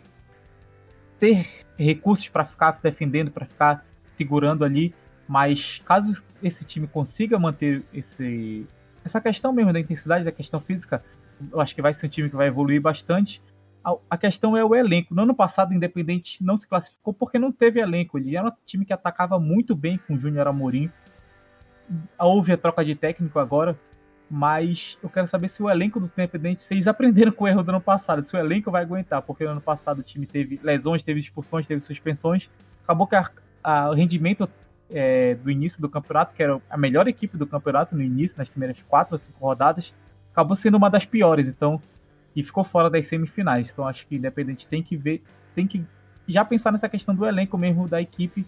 ter 1.18 1.48
recursos 1.76 2.28
para 2.28 2.44
ficar 2.44 2.78
defendendo, 2.80 3.32
para 3.32 3.44
ficar 3.44 3.84
segurando 4.16 4.64
ali, 4.64 4.94
mas 5.26 5.80
caso 5.84 6.22
esse 6.40 6.64
time 6.64 6.86
consiga 6.86 7.40
manter 7.40 7.82
esse, 7.92 8.64
essa 9.04 9.20
questão 9.20 9.52
mesmo 9.52 9.72
da 9.72 9.80
intensidade, 9.80 10.24
da 10.24 10.30
questão 10.30 10.60
física, 10.60 11.02
eu 11.50 11.60
acho 11.60 11.74
que 11.74 11.82
vai 11.82 11.92
ser 11.92 12.06
um 12.06 12.10
time 12.10 12.30
que 12.30 12.36
vai 12.36 12.46
evoluir 12.46 12.80
bastante. 12.80 13.42
A, 14.08 14.16
questão 14.16 14.56
é 14.56 14.64
o 14.64 14.76
elenco. 14.76 15.12
No 15.12 15.22
ano 15.22 15.34
passado, 15.34 15.72
o 15.72 15.74
Independente 15.74 16.42
não 16.42 16.56
se 16.56 16.68
classificou 16.68 17.12
porque 17.12 17.36
não 17.36 17.50
teve 17.50 17.80
elenco. 17.80 18.16
Ele 18.16 18.36
era 18.36 18.46
um 18.46 18.52
time 18.64 18.84
que 18.84 18.92
atacava 18.92 19.40
muito 19.40 19.74
bem 19.74 19.98
com 19.98 20.14
o 20.14 20.18
Júnior 20.18 20.46
Amorim. 20.46 20.88
Houve 22.16 22.52
a 22.52 22.56
troca 22.56 22.84
de 22.84 22.94
técnico 22.94 23.40
agora, 23.40 23.76
mas 24.34 24.96
eu 25.02 25.10
quero 25.10 25.28
saber 25.28 25.46
se 25.50 25.62
o 25.62 25.68
elenco 25.68 26.00
do 26.00 26.06
Independente, 26.06 26.64
eles 26.70 26.88
aprenderam 26.88 27.30
com 27.30 27.44
o 27.44 27.48
erro 27.48 27.62
do 27.62 27.68
ano 27.68 27.82
passado, 27.82 28.22
se 28.22 28.34
o 28.34 28.38
elenco 28.38 28.70
vai 28.70 28.82
aguentar, 28.82 29.20
porque 29.20 29.44
no 29.44 29.50
ano 29.50 29.60
passado 29.60 29.98
o 29.98 30.02
time 30.02 30.24
teve 30.24 30.58
lesões, 30.62 31.02
teve 31.02 31.20
expulsões, 31.20 31.66
teve 31.66 31.82
suspensões, 31.82 32.48
acabou 32.82 33.06
que 33.06 33.14
a, 33.14 33.30
a, 33.62 33.90
o 33.90 33.92
rendimento 33.92 34.48
é, 34.90 35.34
do 35.34 35.50
início 35.50 35.82
do 35.82 35.88
campeonato, 35.88 36.34
que 36.34 36.42
era 36.42 36.58
a 36.70 36.78
melhor 36.78 37.06
equipe 37.08 37.36
do 37.36 37.46
campeonato 37.46 37.94
no 37.94 38.00
início, 38.00 38.38
nas 38.38 38.48
primeiras 38.48 38.80
quatro 38.80 39.14
ou 39.14 39.18
cinco 39.18 39.38
rodadas, 39.38 39.92
acabou 40.32 40.56
sendo 40.56 40.78
uma 40.78 40.88
das 40.88 41.04
piores, 41.04 41.46
então, 41.46 41.78
e 42.34 42.42
ficou 42.42 42.64
fora 42.64 42.88
das 42.88 43.06
semifinais. 43.06 43.70
Então 43.70 43.86
acho 43.86 44.06
que 44.06 44.14
o 44.14 44.16
Independente 44.16 44.66
tem 44.66 44.82
que 44.82 44.96
ver, 44.96 45.22
tem 45.54 45.66
que 45.66 45.84
já 46.26 46.42
pensar 46.42 46.72
nessa 46.72 46.88
questão 46.88 47.14
do 47.14 47.26
elenco 47.26 47.58
mesmo 47.58 47.86
da 47.86 48.00
equipe, 48.00 48.46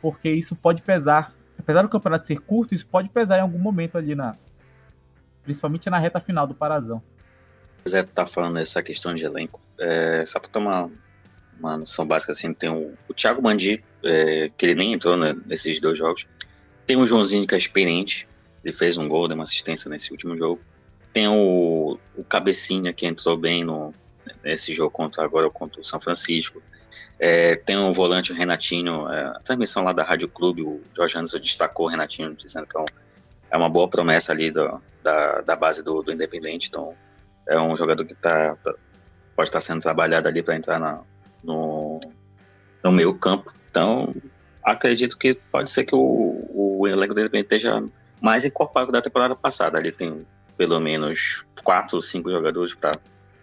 porque 0.00 0.30
isso 0.30 0.56
pode 0.56 0.80
pesar 0.80 1.34
apesar 1.58 1.82
do 1.82 1.88
campeonato 1.88 2.26
ser 2.26 2.40
curto, 2.40 2.74
isso 2.74 2.86
pode 2.86 3.08
pesar 3.08 3.38
em 3.38 3.42
algum 3.42 3.58
momento 3.58 3.98
ali 3.98 4.14
na. 4.14 4.34
Principalmente 5.48 5.88
na 5.88 5.98
reta 5.98 6.20
final 6.20 6.46
do 6.46 6.54
Parazão. 6.54 7.02
Zé 7.88 8.02
tá 8.02 8.26
falando 8.26 8.58
essa 8.58 8.82
questão 8.82 9.14
de 9.14 9.24
elenco. 9.24 9.62
É, 9.80 10.22
só 10.26 10.38
pra 10.38 10.50
tomar 10.50 10.90
uma 11.58 11.78
noção 11.78 12.06
básica, 12.06 12.32
assim, 12.32 12.52
tem 12.52 12.68
o, 12.68 12.92
o 13.08 13.14
Thiago 13.14 13.40
Mandi, 13.40 13.82
é, 14.04 14.50
que 14.54 14.66
ele 14.66 14.74
nem 14.74 14.92
entrou 14.92 15.16
né, 15.16 15.34
nesses 15.46 15.80
dois 15.80 15.96
jogos. 15.96 16.26
Tem 16.86 16.98
o 16.98 17.06
Joãozinho, 17.06 17.46
que 17.46 17.54
é 17.54 17.58
experiente. 17.58 18.28
Ele 18.62 18.74
fez 18.74 18.98
um 18.98 19.08
gol, 19.08 19.26
deu 19.26 19.36
uma 19.36 19.44
assistência 19.44 19.88
nesse 19.88 20.10
último 20.12 20.36
jogo. 20.36 20.60
Tem 21.14 21.26
o, 21.26 21.98
o 22.14 22.24
Cabecinha, 22.24 22.92
que 22.92 23.06
entrou 23.06 23.38
bem 23.38 23.64
no, 23.64 23.94
nesse 24.44 24.74
jogo 24.74 24.90
contra 24.90 25.24
agora 25.24 25.48
contra 25.48 25.80
o 25.80 25.84
São 25.84 25.98
Francisco. 25.98 26.62
É, 27.18 27.56
tem 27.56 27.78
um 27.78 27.90
volante, 27.90 28.32
o 28.32 28.34
Renatinho, 28.34 29.08
é, 29.08 29.28
a 29.28 29.40
transmissão 29.42 29.82
lá 29.82 29.94
da 29.94 30.04
Rádio 30.04 30.28
Clube, 30.28 30.60
o 30.60 30.82
Jorge 30.94 31.16
Anderson 31.16 31.38
destacou 31.38 31.86
o 31.86 31.88
Renatinho, 31.88 32.34
dizendo 32.34 32.66
que 32.66 32.76
é, 32.76 32.80
um, 32.80 32.84
é 33.50 33.56
uma 33.56 33.68
boa 33.68 33.88
promessa 33.88 34.32
ali 34.32 34.50
do, 34.50 34.80
da, 35.02 35.40
da 35.40 35.56
base 35.56 35.82
do, 35.82 36.02
do 36.02 36.12
Independente. 36.12 36.68
Então, 36.68 36.94
é 37.48 37.58
um 37.60 37.76
jogador 37.76 38.04
que 38.04 38.14
tá, 38.14 38.56
tá 38.56 38.74
pode 39.34 39.48
estar 39.48 39.60
sendo 39.60 39.80
trabalhado 39.80 40.28
ali 40.28 40.42
para 40.42 40.56
entrar 40.56 40.78
na, 40.78 41.00
no, 41.42 42.00
no 42.82 42.92
meio 42.92 43.14
campo. 43.14 43.52
Então, 43.70 44.14
acredito 44.62 45.16
que 45.16 45.34
pode 45.34 45.70
ser 45.70 45.84
que 45.84 45.94
o, 45.94 46.50
o 46.52 46.86
elenco 46.86 47.14
do 47.14 47.20
Independente 47.20 47.54
esteja 47.54 47.82
mais 48.20 48.44
incorporado 48.44 48.92
da 48.92 49.00
temporada 49.00 49.34
passada. 49.34 49.78
Ali 49.78 49.92
tem 49.92 50.24
pelo 50.56 50.80
menos 50.80 51.44
quatro 51.62 51.96
ou 51.96 52.02
cinco 52.02 52.30
jogadores 52.30 52.76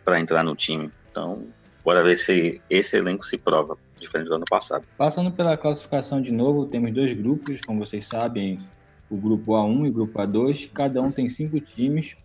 para 0.03 0.19
entrar 0.19 0.44
no 0.44 0.56
time. 0.56 0.91
Então, 1.10 1.48
bora 1.84 2.03
ver 2.03 2.18
se 2.18 2.61
esse 2.69 2.98
elenco 2.98 3.26
se 3.26 3.38
prova, 3.38 3.77
diferente 3.98 4.27
do 4.27 4.36
ano 4.36 4.45
passado. 4.49 4.86
Passando 4.98 5.32
pela 5.32 5.56
classificação 5.56 6.22
de 6.22 6.34
novo, 6.34 6.65
temos 6.65 6.94
dois 6.94 7.14
grupos, 7.14 7.61
como 7.65 7.86
vocês 7.86 8.06
sabem, 8.06 8.57
o 9.10 9.18
grupo 9.18 9.53
A1 9.53 9.86
e 9.86 9.90
o 9.90 9.94
grupo 9.94 10.19
A2. 10.19 10.69
Cada 10.73 11.02
um 11.02 11.11
tem 11.11 11.27
cinco 11.27 11.60
times. 11.60 12.15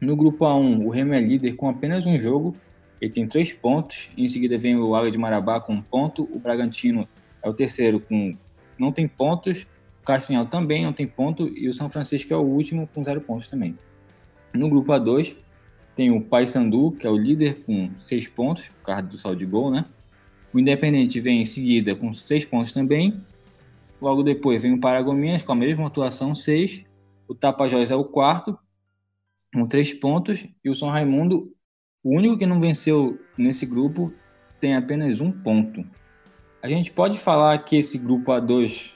No 0.00 0.16
grupo 0.16 0.44
A1, 0.44 0.84
o 0.84 0.90
Remo 0.90 1.14
é 1.14 1.20
líder 1.20 1.52
com 1.52 1.68
apenas 1.68 2.06
um 2.06 2.18
jogo. 2.18 2.54
Ele 3.00 3.10
tem 3.10 3.26
três 3.26 3.52
pontos. 3.52 4.08
Em 4.16 4.28
seguida 4.28 4.58
vem 4.58 4.76
o 4.76 4.94
Águia 4.94 5.10
de 5.10 5.18
Marabá 5.18 5.60
com 5.60 5.74
um 5.74 5.82
ponto. 5.82 6.28
O 6.32 6.38
Bragantino 6.38 7.08
é 7.42 7.48
o 7.48 7.54
terceiro 7.54 8.00
com 8.00 8.36
não 8.78 8.92
tem 8.92 9.06
pontos. 9.06 9.66
O 10.02 10.06
Castanhal 10.06 10.46
também 10.46 10.84
não 10.84 10.92
tem 10.92 11.06
ponto. 11.06 11.48
E 11.48 11.68
o 11.68 11.74
São 11.74 11.90
Francisco 11.90 12.32
é 12.32 12.36
o 12.36 12.42
último 12.42 12.88
com 12.94 13.04
zero 13.04 13.20
pontos 13.20 13.48
também. 13.48 13.78
No 14.54 14.68
grupo 14.68 14.92
A2, 14.92 15.36
tem 15.94 16.10
o 16.10 16.20
Paysandu, 16.20 16.92
que 16.92 17.06
é 17.06 17.10
o 17.10 17.16
líder 17.16 17.62
com 17.64 17.90
seis 17.98 18.26
pontos, 18.26 18.68
por 18.68 18.82
causa 18.86 19.02
do 19.02 19.18
saldo 19.18 19.38
de 19.38 19.46
gol, 19.46 19.70
né? 19.70 19.84
O 20.52 20.58
Independente 20.58 21.20
vem 21.20 21.42
em 21.42 21.46
seguida 21.46 21.94
com 21.94 22.12
seis 22.12 22.44
pontos 22.44 22.72
também. 22.72 23.20
Logo 24.00 24.22
depois 24.22 24.62
vem 24.62 24.74
o 24.74 24.80
Paragominas 24.80 25.42
com 25.42 25.52
a 25.52 25.56
mesma 25.56 25.86
atuação, 25.86 26.34
seis. 26.34 26.84
O 27.28 27.34
Tapajós 27.34 27.90
é 27.90 27.94
o 27.94 28.04
quarto, 28.04 28.58
com 29.52 29.66
três 29.66 29.92
pontos. 29.92 30.46
E 30.64 30.70
o 30.70 30.74
São 30.74 30.88
Raimundo, 30.88 31.52
o 32.02 32.16
único 32.16 32.38
que 32.38 32.46
não 32.46 32.60
venceu 32.60 33.20
nesse 33.36 33.66
grupo, 33.66 34.12
tem 34.60 34.74
apenas 34.74 35.20
um 35.20 35.30
ponto. 35.30 35.84
A 36.62 36.68
gente 36.68 36.90
pode 36.90 37.18
falar 37.18 37.58
que 37.58 37.76
esse 37.76 37.98
grupo 37.98 38.32
A2 38.32 38.92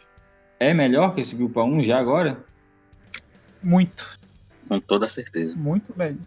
é 0.59 0.73
melhor 0.73 1.15
que 1.15 1.21
esse 1.21 1.35
grupo 1.35 1.61
A1 1.61 1.85
já 1.85 1.99
agora? 1.99 2.45
Muito. 3.63 4.19
Com 4.69 4.81
toda 4.81 5.09
certeza. 5.09 5.57
Muito 5.59 5.93
bem. 5.95 6.19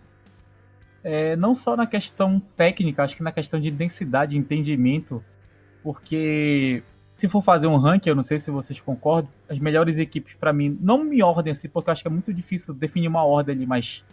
É, 1.04 1.36
não 1.36 1.56
só 1.56 1.76
na 1.76 1.88
questão 1.88 2.40
técnica, 2.56 3.04
acho 3.04 3.16
que 3.16 3.24
na 3.24 3.32
questão 3.32 3.60
de 3.60 3.72
densidade 3.72 4.32
de 4.32 4.38
entendimento, 4.38 5.24
porque 5.84 6.84
se 7.18 7.28
for 7.28 7.44
fazer 7.44 7.66
um 7.66 7.78
ranking, 7.78 8.10
eu 8.10 8.16
não 8.16 8.22
sei 8.22 8.38
se 8.38 8.52
vocês 8.52 8.80
concordam, 8.80 9.30
as 9.50 9.58
melhores 9.58 9.98
equipes 9.98 10.36
para 10.36 10.54
mim, 10.54 10.78
não 10.80 11.04
me 11.04 11.22
ordem 11.24 11.52
assim, 11.52 11.68
porque 11.68 11.90
eu 11.90 11.92
acho 11.92 12.04
que 12.04 12.08
é 12.08 12.12
muito 12.12 12.32
difícil 12.32 12.76
definir 12.76 13.08
uma 13.08 13.24
ordem 13.24 13.56
ali, 13.56 13.66
mas 13.66 14.04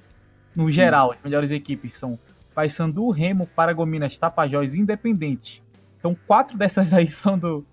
no 0.56 0.70
geral, 0.70 1.12
as 1.12 1.18
melhores 1.22 1.50
equipes 1.50 1.98
são 1.98 2.18
Paysandu, 2.54 3.10
Remo, 3.10 3.46
Paragominas, 3.46 4.16
Tapajós 4.16 4.74
e 4.74 4.80
Independente. 4.80 5.62
Então, 5.98 6.16
quatro 6.26 6.56
dessas 6.58 6.92
aí 6.94 7.08
são 7.08 7.38
do, 7.38 7.64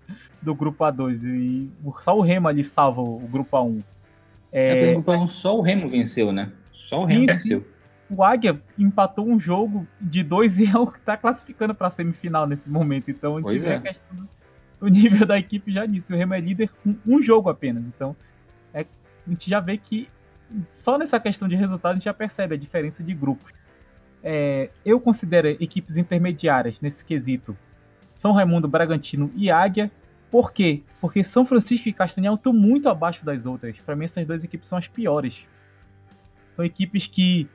do 0.42 0.54
grupo 0.54 0.84
A2 0.84 1.24
e 1.24 1.70
só 2.02 2.16
o 2.16 2.20
Remo 2.20 2.48
ali 2.48 2.62
salva 2.62 3.00
o, 3.00 3.20
grupo 3.20 3.56
A1. 3.56 3.82
É, 4.52 4.92
é 4.92 5.26
só 5.28 5.56
o 5.56 5.62
Remo 5.62 5.88
venceu, 5.88 6.30
né? 6.30 6.52
Só 6.72 7.00
o 7.00 7.04
Remo 7.04 7.20
sim, 7.20 7.26
venceu. 7.26 7.66
O 8.10 8.22
Águia 8.22 8.60
empatou 8.78 9.26
um 9.26 9.40
jogo 9.40 9.86
de 9.98 10.22
dois 10.22 10.58
e 10.60 10.66
é 10.66 10.76
o 10.76 10.86
que 10.86 11.00
tá 11.00 11.16
classificando 11.16 11.74
para 11.74 11.90
semifinal 11.90 12.46
nesse 12.46 12.68
momento. 12.68 13.10
Então 13.10 13.36
a 13.36 13.40
gente 13.40 13.48
pois 13.48 13.62
vê 13.62 13.70
é. 13.70 13.76
a 13.76 13.80
questão 13.80 14.16
do 14.16 14.28
nível 14.88 15.26
da 15.26 15.38
equipe 15.38 15.72
já 15.72 15.86
nisso. 15.86 16.12
O 16.12 16.16
Remo 16.16 16.34
é 16.34 16.40
líder 16.40 16.70
com 16.82 16.96
um 17.06 17.22
jogo 17.22 17.48
apenas. 17.48 17.84
Então 17.84 18.16
é, 18.72 18.80
a 19.26 19.30
gente 19.30 19.48
já 19.48 19.60
vê 19.60 19.76
que 19.76 20.08
só 20.70 20.98
nessa 20.98 21.18
questão 21.18 21.48
de 21.48 21.56
resultado 21.56 21.92
a 21.92 21.94
gente 21.94 22.04
já 22.04 22.14
percebe 22.14 22.54
a 22.54 22.58
diferença 22.58 23.02
de 23.02 23.14
grupos. 23.14 23.52
É, 24.22 24.70
eu 24.84 25.00
considero 25.00 25.48
equipes 25.48 25.96
intermediárias 25.96 26.80
nesse 26.80 27.04
quesito 27.04 27.56
São 28.14 28.32
Raimundo, 28.32 28.68
Bragantino 28.68 29.32
e 29.34 29.50
Águia 29.50 29.90
por 30.32 30.50
quê? 30.50 30.82
Porque 30.98 31.22
São 31.22 31.44
Francisco 31.44 31.90
e 31.90 31.92
Castanhal 31.92 32.36
estão 32.36 32.54
muito 32.54 32.88
abaixo 32.88 33.22
das 33.22 33.44
outras. 33.44 33.78
Para 33.80 33.94
mim, 33.94 34.06
essas 34.06 34.26
duas 34.26 34.42
equipes 34.42 34.66
são 34.66 34.78
as 34.78 34.88
piores. 34.88 35.46
São 36.56 36.64
equipes 36.64 37.06
que, 37.06 37.46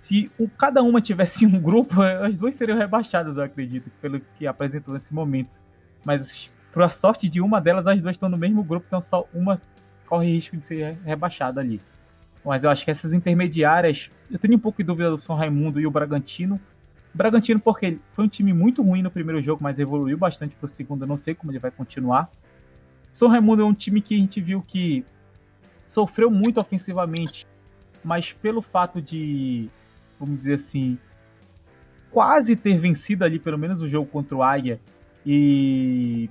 se 0.00 0.28
cada 0.58 0.82
uma 0.82 1.00
tivesse 1.00 1.46
um 1.46 1.60
grupo, 1.60 2.02
as 2.02 2.36
duas 2.36 2.56
seriam 2.56 2.76
rebaixadas, 2.76 3.36
eu 3.36 3.44
acredito, 3.44 3.88
pelo 4.02 4.18
que 4.36 4.48
apresentou 4.48 4.94
nesse 4.94 5.14
momento. 5.14 5.60
Mas, 6.04 6.50
a 6.84 6.90
sorte 6.90 7.28
de 7.28 7.40
uma 7.40 7.60
delas, 7.60 7.86
as 7.86 8.00
duas 8.00 8.16
estão 8.16 8.28
no 8.28 8.36
mesmo 8.36 8.62
grupo, 8.62 8.86
então 8.86 9.00
só 9.00 9.26
uma 9.32 9.60
corre 10.06 10.32
risco 10.32 10.56
de 10.56 10.64
ser 10.64 10.98
rebaixada 11.04 11.60
ali. 11.60 11.80
Mas 12.44 12.64
eu 12.64 12.70
acho 12.70 12.84
que 12.84 12.90
essas 12.90 13.12
intermediárias, 13.12 14.10
eu 14.30 14.38
tenho 14.38 14.54
um 14.54 14.58
pouco 14.58 14.78
de 14.78 14.84
dúvida 14.84 15.10
do 15.10 15.18
São 15.18 15.36
Raimundo 15.36 15.80
e 15.80 15.86
o 15.86 15.90
Bragantino, 15.90 16.60
Bragantino, 17.12 17.58
porque 17.60 17.98
foi 18.12 18.24
um 18.24 18.28
time 18.28 18.52
muito 18.52 18.82
ruim 18.82 19.02
no 19.02 19.10
primeiro 19.10 19.42
jogo, 19.42 19.62
mas 19.62 19.78
evoluiu 19.78 20.16
bastante 20.16 20.54
para 20.54 20.66
o 20.66 20.68
segundo. 20.68 21.02
Eu 21.02 21.08
não 21.08 21.18
sei 21.18 21.34
como 21.34 21.50
ele 21.50 21.58
vai 21.58 21.70
continuar. 21.70 22.30
São 23.12 23.28
Raimundo 23.28 23.62
é 23.62 23.64
um 23.64 23.74
time 23.74 24.00
que 24.00 24.14
a 24.14 24.18
gente 24.18 24.40
viu 24.40 24.62
que 24.62 25.04
sofreu 25.86 26.30
muito 26.30 26.60
ofensivamente, 26.60 27.46
mas 28.04 28.32
pelo 28.32 28.60
fato 28.60 29.00
de, 29.00 29.68
vamos 30.20 30.38
dizer 30.38 30.54
assim, 30.54 30.98
quase 32.10 32.54
ter 32.54 32.78
vencido 32.78 33.24
ali 33.24 33.38
pelo 33.38 33.58
menos 33.58 33.82
o 33.82 33.88
jogo 33.88 34.08
contra 34.08 34.36
o 34.36 34.42
Águia 34.42 34.80
e, 35.24 36.28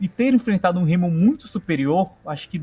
e 0.00 0.08
ter 0.08 0.34
enfrentado 0.34 0.78
um 0.78 0.84
Remo 0.84 1.10
muito 1.10 1.46
superior, 1.46 2.10
acho 2.26 2.48
que 2.48 2.62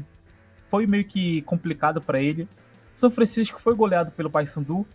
foi 0.69 0.85
meio 0.85 1.05
que 1.05 1.41
complicado 1.43 2.01
para 2.01 2.21
ele. 2.21 2.47
São 2.95 3.09
Francisco 3.09 3.59
foi 3.59 3.75
goleado 3.75 4.11
pelo 4.11 4.29
Paysandu, 4.29 4.85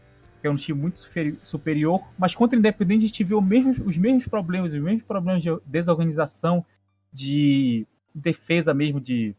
que 0.40 0.46
é 0.46 0.50
um 0.50 0.56
time 0.56 0.78
muito 0.78 1.00
superior, 1.42 2.02
mas 2.18 2.34
contra 2.34 2.56
o 2.56 2.60
Independente 2.60 3.04
a 3.04 3.08
gente 3.08 3.24
viu 3.24 3.38
os 3.38 3.96
mesmos 3.96 4.26
problemas, 4.26 4.72
os 4.72 4.80
mesmos 4.80 5.02
problemas 5.02 5.42
de 5.42 5.50
desorganização, 5.66 6.64
de 7.12 7.86
defesa 8.14 8.72
mesmo, 8.72 9.00
de, 9.00 9.34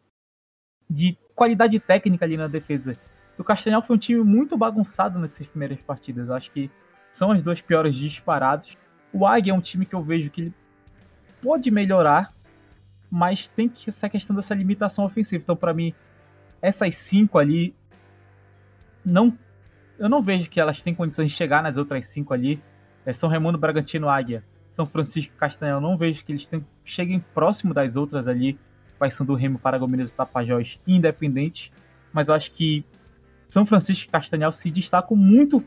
de 0.89 1.17
qualidade 1.35 1.79
técnica 1.79 2.25
ali 2.25 2.37
na 2.37 2.47
defesa. 2.47 2.95
O 3.37 3.43
Castanhal 3.43 3.81
foi 3.81 3.95
um 3.95 3.99
time 3.99 4.23
muito 4.23 4.57
bagunçado 4.57 5.19
nessas 5.19 5.45
primeiras 5.45 5.79
partidas. 5.81 6.29
acho 6.29 6.51
que 6.51 6.69
são 7.11 7.31
as 7.31 7.41
duas 7.41 7.61
piores 7.61 7.95
disparados. 7.95 8.77
O 9.13 9.25
Águia 9.25 9.51
é 9.51 9.53
um 9.53 9.61
time 9.61 9.85
que 9.85 9.95
eu 9.95 10.03
vejo 10.03 10.29
que 10.29 10.41
ele 10.41 10.53
pode 11.41 11.69
melhorar, 11.71 12.33
mas 13.09 13.47
tem 13.47 13.69
que 13.69 13.89
essa 13.89 14.09
questão 14.09 14.35
dessa 14.35 14.53
limitação 14.53 15.05
ofensiva. 15.05 15.41
Então, 15.43 15.55
para 15.55 15.73
mim, 15.73 15.93
essas 16.61 16.95
cinco 16.95 17.37
ali 17.37 17.73
não 19.05 19.37
eu 19.99 20.07
não 20.07 20.21
vejo 20.21 20.49
que 20.49 20.59
elas 20.59 20.81
têm 20.81 20.93
condições 20.93 21.31
de 21.31 21.37
chegar 21.37 21.63
nas 21.63 21.77
outras 21.77 22.05
cinco 22.07 22.33
ali. 22.33 22.61
É 23.05 23.11
São 23.11 23.29
Raimundo, 23.29 23.57
Bragantino, 23.57 24.09
Águia, 24.09 24.43
São 24.69 24.85
Francisco 24.85 25.35
Castanhal. 25.35 25.81
Não 25.81 25.97
vejo 25.97 26.23
que 26.23 26.31
eles 26.31 26.47
cheguem 26.85 27.19
próximo 27.33 27.73
das 27.73 27.95
outras 27.95 28.27
ali. 28.27 28.59
Paysandu, 28.99 29.33
Remo, 29.33 29.57
Paragominas 29.57 30.11
Tapajós 30.11 30.79
independente. 30.85 31.71
Mas 32.13 32.27
eu 32.27 32.35
acho 32.35 32.51
que 32.51 32.85
São 33.49 33.65
Francisco 33.65 34.07
e 34.07 34.11
Castanhal 34.11 34.51
se 34.53 34.69
destacam 34.69 35.17
muito 35.17 35.63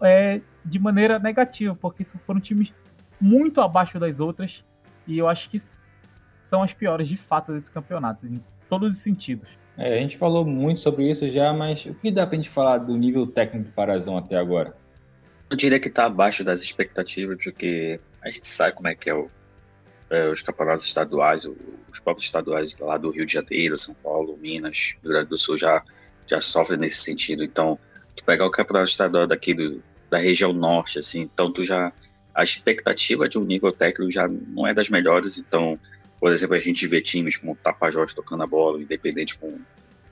é, 0.00 0.40
de 0.64 0.78
maneira 0.78 1.18
negativa, 1.18 1.74
porque 1.74 2.04
foram 2.04 2.40
times 2.40 2.72
muito 3.20 3.60
abaixo 3.60 3.98
das 3.98 4.20
outras. 4.20 4.64
E 5.06 5.18
eu 5.18 5.28
acho 5.28 5.50
que 5.50 5.58
são 6.44 6.62
as 6.62 6.72
piores 6.72 7.08
de 7.08 7.16
fato 7.16 7.52
desse 7.52 7.70
campeonato, 7.70 8.26
em 8.26 8.40
todos 8.68 8.96
os 8.96 9.02
sentidos. 9.02 9.48
É, 9.76 9.94
a 9.94 10.00
gente 10.00 10.16
falou 10.16 10.44
muito 10.44 10.78
sobre 10.78 11.10
isso 11.10 11.28
já, 11.30 11.52
mas 11.52 11.84
o 11.86 11.94
que 11.94 12.10
dá 12.10 12.26
pra 12.26 12.36
gente 12.36 12.48
falar 12.48 12.78
do 12.78 12.96
nível 12.96 13.26
técnico 13.26 13.68
do 13.68 13.74
Parazão 13.74 14.16
até 14.16 14.36
agora? 14.36 14.76
Eu 15.50 15.56
diria 15.56 15.80
que 15.80 15.90
tá 15.90 16.06
abaixo 16.06 16.44
das 16.44 16.62
expectativas, 16.62 17.38
porque 17.42 18.00
a 18.22 18.30
gente 18.30 18.46
sabe 18.46 18.74
como 18.74 18.88
é 18.88 18.94
que 18.94 19.10
é, 19.10 19.14
o, 19.14 19.28
é 20.10 20.28
os 20.28 20.40
campeonatos 20.42 20.84
estaduais, 20.84 21.44
os 21.44 21.98
próprios 21.98 22.26
estaduais 22.26 22.76
lá 22.78 22.96
do 22.96 23.10
Rio 23.10 23.26
de 23.26 23.32
Janeiro, 23.32 23.76
São 23.76 23.94
Paulo, 23.94 24.36
Minas, 24.36 24.94
Rio 25.02 25.12
Grande 25.12 25.28
do 25.28 25.38
Sul 25.38 25.58
já, 25.58 25.82
já 26.26 26.40
sofrem 26.40 26.78
nesse 26.78 27.00
sentido. 27.00 27.42
Então, 27.42 27.78
tu 28.14 28.24
pegar 28.24 28.46
o 28.46 28.50
campeonato 28.50 28.90
estadual 28.90 29.26
daqui 29.26 29.54
do, 29.54 29.82
da 30.08 30.18
região 30.18 30.52
norte, 30.52 30.98
assim, 30.98 31.22
então 31.22 31.52
tu 31.52 31.64
já. 31.64 31.92
A 32.32 32.42
expectativa 32.42 33.28
de 33.28 33.38
um 33.38 33.44
nível 33.44 33.70
técnico 33.70 34.10
já 34.10 34.26
não 34.26 34.66
é 34.66 34.74
das 34.74 34.88
melhores, 34.88 35.38
então 35.38 35.78
por 36.24 36.32
exemplo, 36.32 36.56
a 36.56 36.58
gente 36.58 36.86
vê 36.86 37.02
times 37.02 37.36
como 37.36 37.52
o 37.52 37.54
Tapajós 37.54 38.14
tocando 38.14 38.42
a 38.42 38.46
bola, 38.46 38.80
independente 38.80 39.36
com 39.36 39.60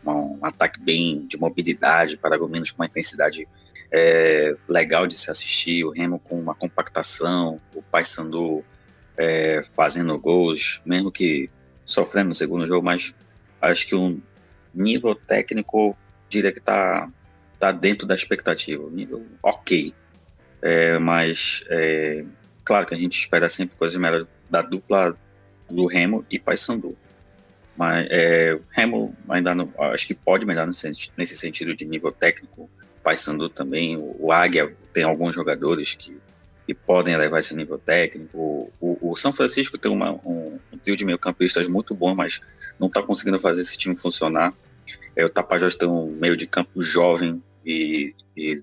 um 0.05 0.45
ataque 0.45 0.79
bem 0.79 1.27
de 1.27 1.39
mobilidade, 1.39 2.19
Paragominas 2.19 2.71
com 2.71 2.83
uma 2.83 2.87
intensidade 2.87 3.49
é, 3.91 4.55
legal 4.69 5.07
de 5.07 5.15
se 5.15 5.31
assistir, 5.31 5.83
o 5.87 5.91
Remo 5.91 6.19
com 6.19 6.39
uma 6.39 6.55
compactação, 6.55 7.59
o 7.75 7.81
Paysandu 7.81 8.63
é, 9.17 9.63
fazendo 9.75 10.19
gols, 10.19 10.83
mesmo 10.85 11.11
que 11.11 11.49
sofrendo 11.83 12.29
no 12.29 12.35
segundo 12.35 12.67
jogo, 12.67 12.85
mas 12.85 13.15
acho 13.59 13.87
que 13.87 13.95
um 13.95 14.21
nível 14.75 15.15
técnico 15.15 15.97
diria 16.29 16.53
que 16.53 16.59
está 16.59 17.11
tá 17.59 17.73
dentro 17.73 18.07
da 18.07 18.15
expectativa, 18.15 18.87
nível 18.91 19.25
ok, 19.43 19.95
é, 20.61 20.99
mas 20.99 21.65
é, 21.71 22.23
claro 22.63 22.85
que 22.85 22.93
a 22.93 22.99
gente 22.99 23.19
espera 23.19 23.49
sempre 23.49 23.79
coisas 23.79 23.97
melhores 23.97 24.27
da 24.51 24.61
dupla 24.61 25.17
do 25.73 25.87
Remo 25.87 26.25
e 26.31 26.39
Paysandu. 26.39 26.97
Mas 27.77 28.07
é, 28.11 28.59
Remo 28.71 29.15
ainda 29.29 29.55
não, 29.55 29.73
acho 29.79 30.07
que 30.07 30.15
pode 30.15 30.47
melhorar 30.47 30.67
nesse, 30.67 31.37
sentido 31.37 31.75
de 31.75 31.85
nível 31.85 32.13
técnico. 32.13 32.69
Paysandu 33.03 33.49
também, 33.49 33.97
o, 33.97 34.17
o 34.19 34.33
Águia 34.33 34.75
tem 34.93 35.05
alguns 35.05 35.35
jogadores 35.35 35.95
que, 35.95 36.17
que 36.67 36.75
podem 36.75 37.15
elevar 37.15 37.41
esse 37.41 37.57
nível 37.57 37.79
técnico. 37.79 38.39
O, 38.39 38.73
o, 38.81 39.13
o 39.13 39.17
São 39.17 39.33
Francisco 39.33 39.79
tem 39.79 39.91
uma, 39.91 40.13
um, 40.13 40.59
um 40.73 40.79
trio 40.79 40.97
de 40.97 41.05
meio-campistas 41.05 41.67
muito 41.67 41.95
bom, 41.95 42.15
mas 42.15 42.41
não 42.79 42.89
está 42.89 43.03
conseguindo 43.03 43.39
fazer 43.39 43.63
esse 43.63 43.77
time 43.77 43.97
funcionar. 43.97 44.53
É, 45.17 45.25
o 45.25 45.31
Tapajós 45.31 45.75
tem 45.75 45.89
um 45.89 46.07
meio 46.07 46.37
de 46.37 46.47
campo 46.47 46.81
jovem 46.81 47.43
e, 47.65 48.15
e 48.37 48.63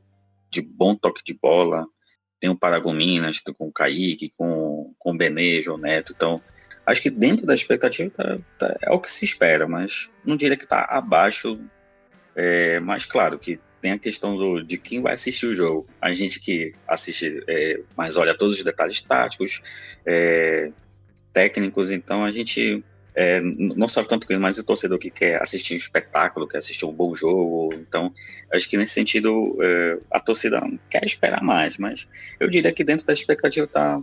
de 0.50 0.62
bom 0.62 0.96
toque 0.96 1.24
de 1.24 1.34
bola. 1.34 1.86
Tem 2.40 2.50
o 2.50 2.56
Paragominas 2.56 3.42
com 3.58 3.68
o 3.68 3.72
Kaique, 3.72 4.32
com, 4.38 4.94
com 4.98 5.12
o 5.12 5.18
Benejo, 5.18 5.74
o 5.74 5.78
Neto. 5.78 6.14
Então, 6.16 6.42
acho 6.90 7.02
que 7.02 7.10
dentro 7.10 7.46
da 7.46 7.54
expectativa 7.54 8.10
tá, 8.10 8.38
tá, 8.58 8.78
é 8.82 8.92
o 8.92 9.00
que 9.00 9.10
se 9.10 9.24
espera, 9.24 9.68
mas 9.68 10.10
não 10.26 10.36
diria 10.36 10.58
que 10.58 10.64
está 10.64 10.86
abaixo. 10.90 11.60
É, 12.36 12.80
mas 12.80 13.06
claro 13.06 13.38
que 13.38 13.60
tem 13.82 13.92
a 13.92 14.00
questão 14.00 14.36
do, 14.36 14.64
de 14.64 14.78
quem 14.78 15.02
vai 15.02 15.14
assistir 15.14 15.46
o 15.46 15.54
jogo. 15.54 15.88
A 16.02 16.14
gente 16.14 16.40
que 16.40 16.74
assiste, 16.88 17.44
é, 17.48 17.80
mas 17.96 18.18
olha 18.18 18.36
todos 18.36 18.58
os 18.58 18.64
detalhes 18.64 19.02
táticos, 19.02 19.62
é, 20.06 20.72
técnicos, 21.32 21.92
então 21.92 22.24
a 22.24 22.32
gente 22.32 22.84
é, 23.16 23.40
não 23.42 23.88
sofre 23.88 24.10
tanto 24.10 24.32
isso, 24.32 24.42
mas 24.42 24.58
o 24.58 24.64
torcedor 24.64 24.98
que 24.98 25.12
quer 25.12 25.42
assistir 25.42 25.74
um 25.76 25.78
espetáculo, 25.78 26.48
quer 26.48 26.60
assistir 26.60 26.86
um 26.86 26.94
bom 26.94 27.14
jogo, 27.14 27.74
então 27.74 28.12
acho 28.54 28.70
que 28.70 28.78
nesse 28.78 28.94
sentido 28.94 29.58
é, 29.62 29.98
a 30.12 30.20
torcida 30.20 30.62
quer 30.90 31.04
esperar 31.06 31.44
mais, 31.44 31.78
mas 31.78 32.08
eu 32.40 32.50
diria 32.50 32.72
que 32.72 32.84
dentro 32.84 33.06
da 33.06 33.14
expectativa 33.14 33.68
tá, 33.68 34.02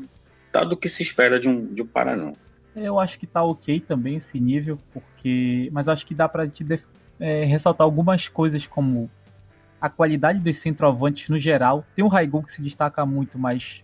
tá 0.52 0.64
do 0.64 0.76
que 0.76 0.88
se 0.88 1.02
espera 1.02 1.40
de 1.40 1.48
um, 1.48 1.66
de 1.72 1.82
um 1.82 1.86
Parazão. 1.86 2.34
Eu 2.76 3.00
acho 3.00 3.18
que 3.18 3.26
tá 3.26 3.42
ok 3.42 3.80
também 3.80 4.16
esse 4.16 4.38
nível, 4.38 4.78
porque. 4.92 5.70
Mas 5.72 5.88
acho 5.88 6.04
que 6.04 6.14
dá 6.14 6.28
pra 6.28 6.46
te 6.46 6.62
def... 6.62 6.84
é, 7.18 7.42
ressaltar 7.44 7.86
algumas 7.86 8.28
coisas 8.28 8.66
como 8.66 9.10
a 9.80 9.88
qualidade 9.88 10.40
dos 10.40 10.58
centroavantes 10.58 11.30
no 11.30 11.38
geral. 11.38 11.84
Tem 11.94 12.04
o 12.04 12.08
Raigon 12.08 12.42
que 12.42 12.52
se 12.52 12.62
destaca 12.62 13.04
muito, 13.06 13.38
mas 13.38 13.82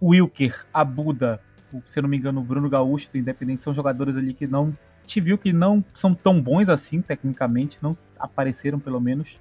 o 0.00 0.08
Wilker, 0.08 0.66
a 0.72 0.82
Buda, 0.82 1.40
o, 1.70 1.82
se 1.86 1.98
eu 1.98 2.02
não 2.02 2.08
me 2.08 2.16
engano, 2.16 2.40
o 2.40 2.44
Bruno 2.44 2.70
Gaúcho 2.70 3.10
do 3.12 3.18
Independente 3.18 3.62
são 3.62 3.74
jogadores 3.74 4.16
ali 4.16 4.32
que 4.32 4.46
não. 4.46 4.76
Te 5.06 5.20
viu 5.20 5.38
que 5.38 5.52
não 5.52 5.84
são 5.94 6.14
tão 6.14 6.40
bons 6.40 6.68
assim, 6.68 7.00
tecnicamente, 7.00 7.78
não 7.80 7.92
apareceram 8.18 8.80
pelo 8.80 9.00
menos. 9.00 9.38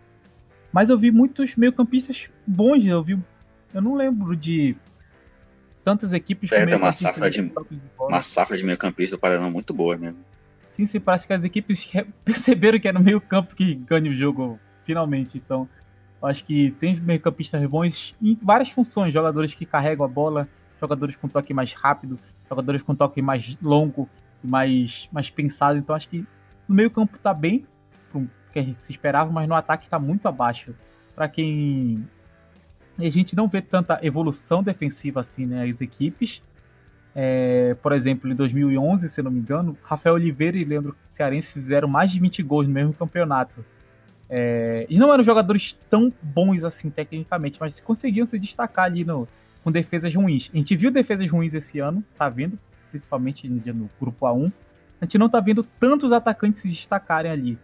Mas 0.71 0.89
eu 0.89 0.97
vi 0.97 1.11
muitos 1.11 1.55
meio-campistas 1.55 2.29
bons, 2.45 2.85
eu 2.85 3.01
vi. 3.01 3.17
Eu 3.73 3.81
não 3.81 3.95
lembro 3.95 4.35
de 4.35 4.75
tantas 5.85 6.11
equipes 6.11 6.51
é, 6.51 6.65
tem 6.65 6.77
uma 6.77 6.91
safra 6.91 7.29
de, 7.29 7.43
de 7.43 7.53
uma 7.99 8.21
safra 8.21 8.57
de 8.57 8.65
meio 8.65 8.77
campista 8.77 9.15
do 9.15 9.19
Paraná 9.19 9.47
muito 9.49 9.73
boa 9.73 9.95
mesmo. 9.95 10.17
Sim, 10.71 10.87
sim, 10.87 10.99
parece 10.99 11.27
que 11.27 11.33
as 11.33 11.43
equipes 11.43 11.87
perceberam 12.25 12.79
que 12.79 12.87
é 12.87 12.91
no 12.91 12.99
meio 12.99 13.21
campo 13.21 13.55
que 13.55 13.75
ganha 13.75 14.09
o 14.09 14.13
jogo, 14.13 14.59
finalmente. 14.83 15.37
Então, 15.37 15.69
acho 16.23 16.43
que 16.43 16.71
tem 16.79 16.99
meio 16.99 17.19
campistas 17.19 17.63
bons 17.67 18.15
em 18.19 18.37
várias 18.41 18.71
funções, 18.71 19.13
jogadores 19.13 19.53
que 19.53 19.65
carregam 19.65 20.03
a 20.03 20.09
bola, 20.09 20.49
jogadores 20.81 21.15
com 21.15 21.27
toque 21.27 21.53
mais 21.53 21.71
rápido, 21.71 22.19
jogadores 22.49 22.81
com 22.81 22.95
toque 22.95 23.21
mais 23.21 23.55
longo 23.61 24.09
e 24.43 24.47
mais, 24.47 25.07
mais 25.11 25.29
pensado. 25.29 25.77
Então, 25.77 25.95
acho 25.95 26.09
que 26.09 26.25
no 26.67 26.75
meio 26.75 26.89
campo 26.89 27.17
tá 27.19 27.33
bem, 27.33 27.63
que 28.51 28.59
a 28.59 28.63
gente 28.63 28.77
se 28.77 28.91
esperava, 28.91 29.29
mas 29.29 29.47
no 29.47 29.53
ataque 29.53 29.83
está 29.83 29.99
muito 29.99 30.27
abaixo. 30.27 30.73
Para 31.13 31.27
quem 31.27 32.07
a 32.97 33.09
gente 33.09 33.35
não 33.35 33.47
vê 33.47 33.61
tanta 33.61 33.99
evolução 34.01 34.63
defensiva 34.63 35.19
assim, 35.19 35.45
né? 35.45 35.69
As 35.69 35.81
equipes. 35.81 36.41
É, 37.13 37.75
por 37.81 37.93
exemplo, 37.93 38.29
em 38.29 38.35
2011, 38.35 39.07
se 39.09 39.21
não 39.21 39.31
me 39.31 39.39
engano, 39.39 39.77
Rafael 39.83 40.15
Oliveira 40.15 40.57
e 40.57 40.63
Leandro 40.63 40.95
Cearense 41.09 41.51
fizeram 41.51 41.87
mais 41.87 42.11
de 42.11 42.19
20 42.19 42.43
gols 42.43 42.67
no 42.67 42.73
mesmo 42.73 42.93
campeonato. 42.93 43.65
É, 44.29 44.85
eles 44.89 44.99
não 44.99 45.13
eram 45.13 45.23
jogadores 45.23 45.77
tão 45.89 46.11
bons 46.21 46.65
assim 46.65 46.89
tecnicamente, 46.89 47.57
mas 47.59 47.79
conseguiam 47.79 48.25
se 48.25 48.37
destacar 48.37 48.85
ali 48.85 49.05
no, 49.05 49.27
com 49.63 49.71
defesas 49.71 50.13
ruins. 50.13 50.49
A 50.53 50.57
gente 50.57 50.75
viu 50.75 50.91
defesas 50.91 51.29
ruins 51.29 51.53
esse 51.53 51.79
ano, 51.79 52.03
tá 52.17 52.27
vendo? 52.27 52.57
Principalmente 52.89 53.47
no, 53.47 53.61
no 53.73 53.89
grupo 53.99 54.25
A1. 54.25 54.51
A 54.99 55.05
gente 55.05 55.17
não 55.17 55.29
tá 55.29 55.39
vendo 55.39 55.63
tantos 55.63 56.11
atacantes 56.11 56.61
se 56.61 56.69
destacarem 56.69 57.31
ali 57.31 57.57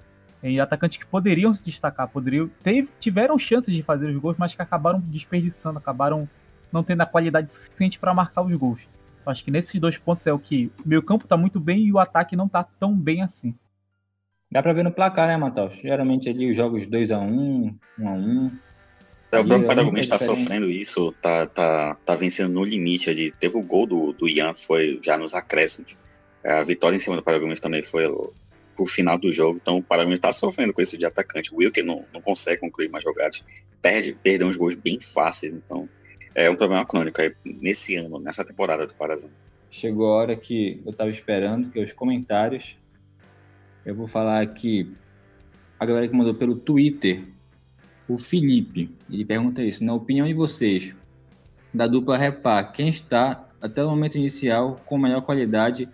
em 0.43 0.59
atacantes 0.59 0.97
que 0.97 1.05
poderiam 1.05 1.53
se 1.53 1.63
destacar, 1.63 2.07
poderiam 2.07 2.49
teve, 2.63 2.89
tiveram 2.99 3.37
chances 3.37 3.73
de 3.73 3.83
fazer 3.83 4.07
os 4.07 4.17
gols, 4.17 4.37
mas 4.37 4.55
que 4.55 4.61
acabaram 4.61 4.99
desperdiçando, 4.99 5.77
acabaram 5.77 6.27
não 6.71 6.83
tendo 6.83 7.01
a 7.01 7.05
qualidade 7.05 7.51
suficiente 7.51 7.99
para 7.99 8.13
marcar 8.13 8.41
os 8.41 8.53
gols. 8.55 8.81
Eu 9.25 9.31
acho 9.31 9.43
que 9.43 9.51
nesses 9.51 9.79
dois 9.79 9.97
pontos 9.97 10.25
é 10.25 10.33
o 10.33 10.39
que 10.39 10.71
o 10.83 10.87
meio 10.87 11.03
campo 11.03 11.25
está 11.25 11.37
muito 11.37 11.59
bem 11.59 11.85
e 11.85 11.93
o 11.93 11.99
ataque 11.99 12.35
não 12.35 12.47
está 12.47 12.63
tão 12.63 12.95
bem 12.95 13.21
assim. 13.21 13.53
Dá 14.51 14.61
para 14.61 14.73
ver 14.73 14.83
no 14.83 14.91
placar, 14.91 15.27
né, 15.27 15.37
Matheus? 15.37 15.73
Geralmente 15.75 16.27
ali 16.27 16.49
os 16.49 16.57
jogos 16.57 16.87
2 16.87 17.11
a 17.11 17.19
1 17.19 17.75
1 17.99 18.07
a 18.09 18.11
1 18.11 18.51
é, 19.31 19.39
o 19.39 19.47
próprio 19.47 19.67
Paragomense 19.67 20.09
está 20.09 20.17
sofrendo 20.17 20.69
isso, 20.69 21.13
tá, 21.21 21.45
tá, 21.45 21.95
tá 22.05 22.15
vencendo 22.15 22.51
no 22.51 22.65
limite 22.65 23.09
ali. 23.09 23.31
Teve 23.31 23.57
o 23.57 23.63
gol 23.63 23.87
do, 23.87 24.11
do 24.11 24.27
Ian, 24.27 24.53
foi 24.53 24.99
já 25.01 25.17
nos 25.17 25.33
acréscimos. 25.33 25.95
A 26.43 26.63
vitória 26.63 26.97
em 26.97 26.99
cima 26.99 27.15
do 27.15 27.23
Paragomense 27.23 27.61
também 27.61 27.81
foi 27.81 28.05
pro 28.81 28.85
final 28.85 29.17
do 29.17 29.31
jogo. 29.31 29.59
Então 29.61 29.77
o 29.77 29.83
Paraná 29.83 30.11
está 30.11 30.31
sofrendo 30.31 30.73
com 30.73 30.81
isso 30.81 30.97
de 30.97 31.05
atacante. 31.05 31.53
O 31.53 31.57
Wilker 31.57 31.85
não, 31.85 32.03
não 32.11 32.19
consegue 32.19 32.59
concluir 32.59 32.89
mais 32.89 33.03
jogadas, 33.03 33.43
perde, 33.81 34.17
perde 34.23 34.43
uns 34.43 34.57
gols 34.57 34.75
bem 34.75 34.99
fáceis. 34.99 35.53
Então 35.53 35.87
é 36.33 36.49
um 36.49 36.55
problema 36.55 36.85
crônico 36.85 37.21
aí 37.21 37.33
nesse 37.45 37.95
ano, 37.95 38.19
nessa 38.19 38.43
temporada 38.43 38.87
do 38.87 38.95
Parazão. 38.95 39.29
Chegou 39.69 40.07
a 40.07 40.15
hora 40.15 40.35
que 40.35 40.81
eu 40.83 40.91
estava 40.91 41.09
esperando, 41.09 41.69
que 41.69 41.79
é 41.79 41.83
os 41.83 41.93
comentários. 41.93 42.75
Eu 43.85 43.95
vou 43.95 44.07
falar 44.07 44.41
aqui 44.41 44.91
a 45.79 45.85
galera 45.85 46.07
que 46.07 46.15
mandou 46.15 46.35
pelo 46.35 46.55
Twitter, 46.55 47.23
o 48.07 48.17
Felipe, 48.17 48.91
ele 49.09 49.23
pergunta 49.23 49.63
isso, 49.63 49.83
na 49.83 49.93
opinião 49.93 50.27
de 50.27 50.33
vocês, 50.33 50.93
da 51.73 51.87
dupla 51.87 52.17
Repar, 52.17 52.71
quem 52.73 52.89
está 52.89 53.47
até 53.61 53.83
o 53.83 53.89
momento 53.89 54.17
inicial 54.17 54.75
com 54.85 54.97
melhor 54.97 55.21
qualidade 55.21 55.87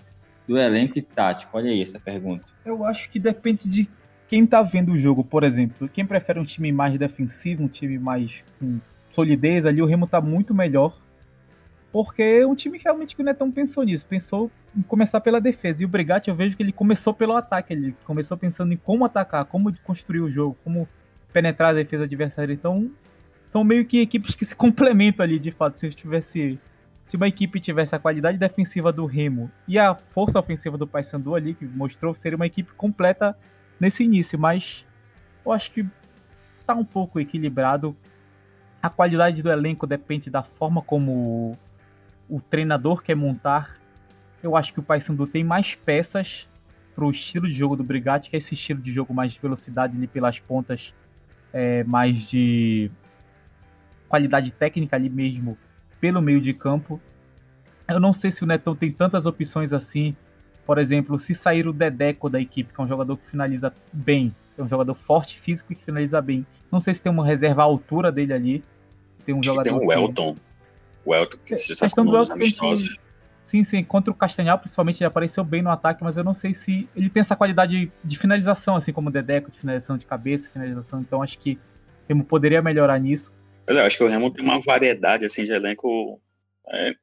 do 0.48 0.58
elenco 0.58 0.98
e 0.98 1.02
tático? 1.02 1.58
Olha 1.58 1.70
aí 1.70 1.82
essa 1.82 2.00
pergunta. 2.00 2.50
Eu 2.66 2.86
acho 2.86 3.10
que 3.10 3.20
depende 3.20 3.68
de 3.68 3.90
quem 4.28 4.46
tá 4.46 4.62
vendo 4.62 4.94
o 4.94 5.00
jogo, 5.00 5.24
por 5.24 5.44
exemplo. 5.44 5.90
Quem 5.90 6.06
prefere 6.06 6.40
um 6.40 6.46
time 6.46 6.72
mais 6.72 6.98
defensivo, 6.98 7.64
um 7.64 7.68
time 7.68 7.98
mais 7.98 8.44
com 8.60 8.80
solidez, 9.12 9.66
ali 9.66 9.82
o 9.82 9.86
Remo 9.86 10.08
tá 10.08 10.22
muito 10.22 10.54
melhor. 10.54 10.98
Porque 11.92 12.22
é 12.22 12.46
um 12.46 12.54
time 12.54 12.78
realmente 12.78 13.16
que 13.16 13.22
o 13.22 13.26
Netão 13.26 13.52
pensou 13.52 13.84
nisso. 13.84 14.06
Pensou 14.06 14.52
em 14.76 14.82
começar 14.82 15.22
pela 15.22 15.40
defesa. 15.40 15.82
E 15.82 15.86
o 15.86 15.90
Brigatti 15.90 16.30
eu 16.30 16.36
vejo 16.36 16.56
que 16.56 16.62
ele 16.62 16.74
começou 16.74 17.14
pelo 17.14 17.36
ataque. 17.36 17.74
Ele 17.74 17.96
começou 18.04 18.38
pensando 18.38 18.74
em 18.74 18.78
como 18.78 19.06
atacar, 19.06 19.46
como 19.46 19.74
construir 19.84 20.20
o 20.20 20.30
jogo, 20.30 20.58
como 20.64 20.88
penetrar 21.32 21.70
a 21.70 21.74
defesa 21.74 22.04
adversária. 22.04 22.54
Então, 22.54 22.92
são 23.48 23.64
meio 23.64 23.86
que 23.86 24.02
equipes 24.02 24.36
que 24.36 24.46
se 24.46 24.54
complementam 24.56 25.24
ali, 25.24 25.40
de 25.40 25.52
fato. 25.52 25.80
Se 25.80 25.88
eu 25.88 25.94
tivesse 25.94 26.60
se 27.08 27.16
uma 27.16 27.28
equipe 27.28 27.62
tivesse 27.62 27.96
a 27.96 28.00
qualidade 28.00 28.38
defensiva 28.38 28.92
do 28.92 29.06
Remo 29.06 29.50
e 29.66 29.80
a 29.80 29.96
força 29.96 30.38
ofensiva 30.38 30.78
do 30.78 30.86
Paysandu 30.86 31.36
ali, 31.36 31.54
que 31.54 31.64
mostrou, 31.66 32.14
seria 32.14 32.36
uma 32.36 32.46
equipe 32.46 32.74
completa 32.74 33.34
nesse 33.80 34.04
início, 34.04 34.38
mas 34.38 34.86
eu 35.46 35.54
acho 35.54 35.72
que 35.72 35.88
tá 36.66 36.76
um 36.76 36.84
pouco 36.84 37.18
equilibrado. 37.18 37.96
A 38.84 38.90
qualidade 38.90 39.42
do 39.42 39.50
elenco 39.50 39.88
depende 39.88 40.30
da 40.30 40.44
forma 40.44 40.82
como 40.82 41.58
o 42.30 42.42
treinador 42.42 43.02
quer 43.02 43.16
montar. 43.16 43.80
Eu 44.44 44.58
acho 44.58 44.74
que 44.74 44.82
o 44.82 44.84
Paysandu 44.84 45.26
tem 45.26 45.46
mais 45.46 45.76
peças 45.76 46.46
para 46.94 47.06
o 47.06 47.10
estilo 47.10 47.48
de 47.48 47.54
jogo 47.54 47.78
do 47.78 47.86
Brigatti, 47.86 48.30
que 48.30 48.36
é 48.36 48.40
esse 48.40 48.54
estilo 48.54 48.82
de 48.82 48.92
jogo 48.92 49.14
mais 49.14 49.32
de 49.32 49.40
velocidade 49.40 49.96
ali 49.96 50.08
pelas 50.08 50.40
pontas, 50.40 50.94
é, 51.54 51.86
mais 51.86 52.28
de 52.30 52.92
qualidade 54.10 54.52
técnica 54.52 54.98
ali 54.98 55.10
mesmo 55.10 55.58
pelo 56.00 56.22
meio 56.22 56.42
de 56.42 56.54
campo. 56.54 57.00
Eu 57.88 58.00
não 58.00 58.14
sei 58.14 58.32
se 58.32 58.44
o 58.44 58.48
Netão 58.48 58.76
tem 58.76 58.92
tantas 58.92 59.26
opções 59.26 59.74
assim. 59.74 60.16
Por 60.66 60.78
exemplo, 60.78 61.18
se 61.18 61.34
sair 61.34 61.68
o 61.68 61.74
Dedeco 61.74 62.30
da 62.30 62.42
equipe, 62.42 62.74
que 62.74 62.82
é 62.82 62.84
um 62.84 62.88
jogador 62.88 63.16
que 63.18 63.30
finaliza 63.30 63.74
bem, 63.94 64.36
é 64.58 64.64
um 64.64 64.68
jogador 64.68 64.96
forte, 64.96 65.40
físico 65.40 65.72
e 65.72 65.76
que 65.76 65.84
finaliza 65.84 66.22
bem. 66.22 66.46
Não 66.72 66.82
sei 66.82 66.94
se 66.94 67.02
tem 67.02 67.12
uma 67.12 67.26
reserva 67.26 67.62
à 67.62 67.66
altura 67.66 68.12
dele 68.12 68.34
ali. 68.34 68.64
Tem 69.26 69.34
um 69.34 69.42
jogador. 69.42 69.80
Tem 69.80 69.88
o 69.88 69.92
Elton. 69.92 70.36
O 71.06 71.16
Elton 71.16 71.38
que 71.46 71.56
se 71.56 71.74
está 71.74 71.90
com 71.90 72.02
os 72.02 72.30
amistosos. 72.30 72.98
Sim, 73.48 73.64
sim, 73.64 73.82
contra 73.82 74.12
o 74.12 74.14
Castanhal, 74.14 74.60
principalmente, 74.60 75.02
ele 75.02 75.08
apareceu 75.08 75.42
bem 75.42 75.62
no 75.62 75.70
ataque, 75.70 76.04
mas 76.04 76.18
eu 76.18 76.24
não 76.24 76.36
sei 76.36 76.54
se 76.54 76.90
ele 76.94 77.10
tem 77.10 77.22
essa 77.22 77.34
qualidade 77.34 77.90
de 78.04 78.20
finalização, 78.20 78.76
assim 78.76 78.92
como 78.92 79.08
o 79.08 79.12
Dedeco, 79.12 79.50
de 79.50 79.58
finalização 79.58 79.98
de 79.98 80.06
cabeça, 80.06 80.50
finalização, 80.50 81.00
então 81.00 81.24
acho 81.24 81.40
que 81.40 81.58
Remo 82.10 82.26
poderia 82.26 82.62
melhorar 82.62 83.00
nisso. 83.00 83.32
Mas 83.68 83.78
eu 83.78 83.84
acho 83.84 83.98
que 83.98 84.04
o 84.04 84.08
Remo 84.08 84.32
tem 84.32 84.44
uma 84.44 84.60
variedade, 84.62 85.26
assim, 85.26 85.44
de 85.44 85.52
elenco 85.52 86.22
é, 86.70 86.94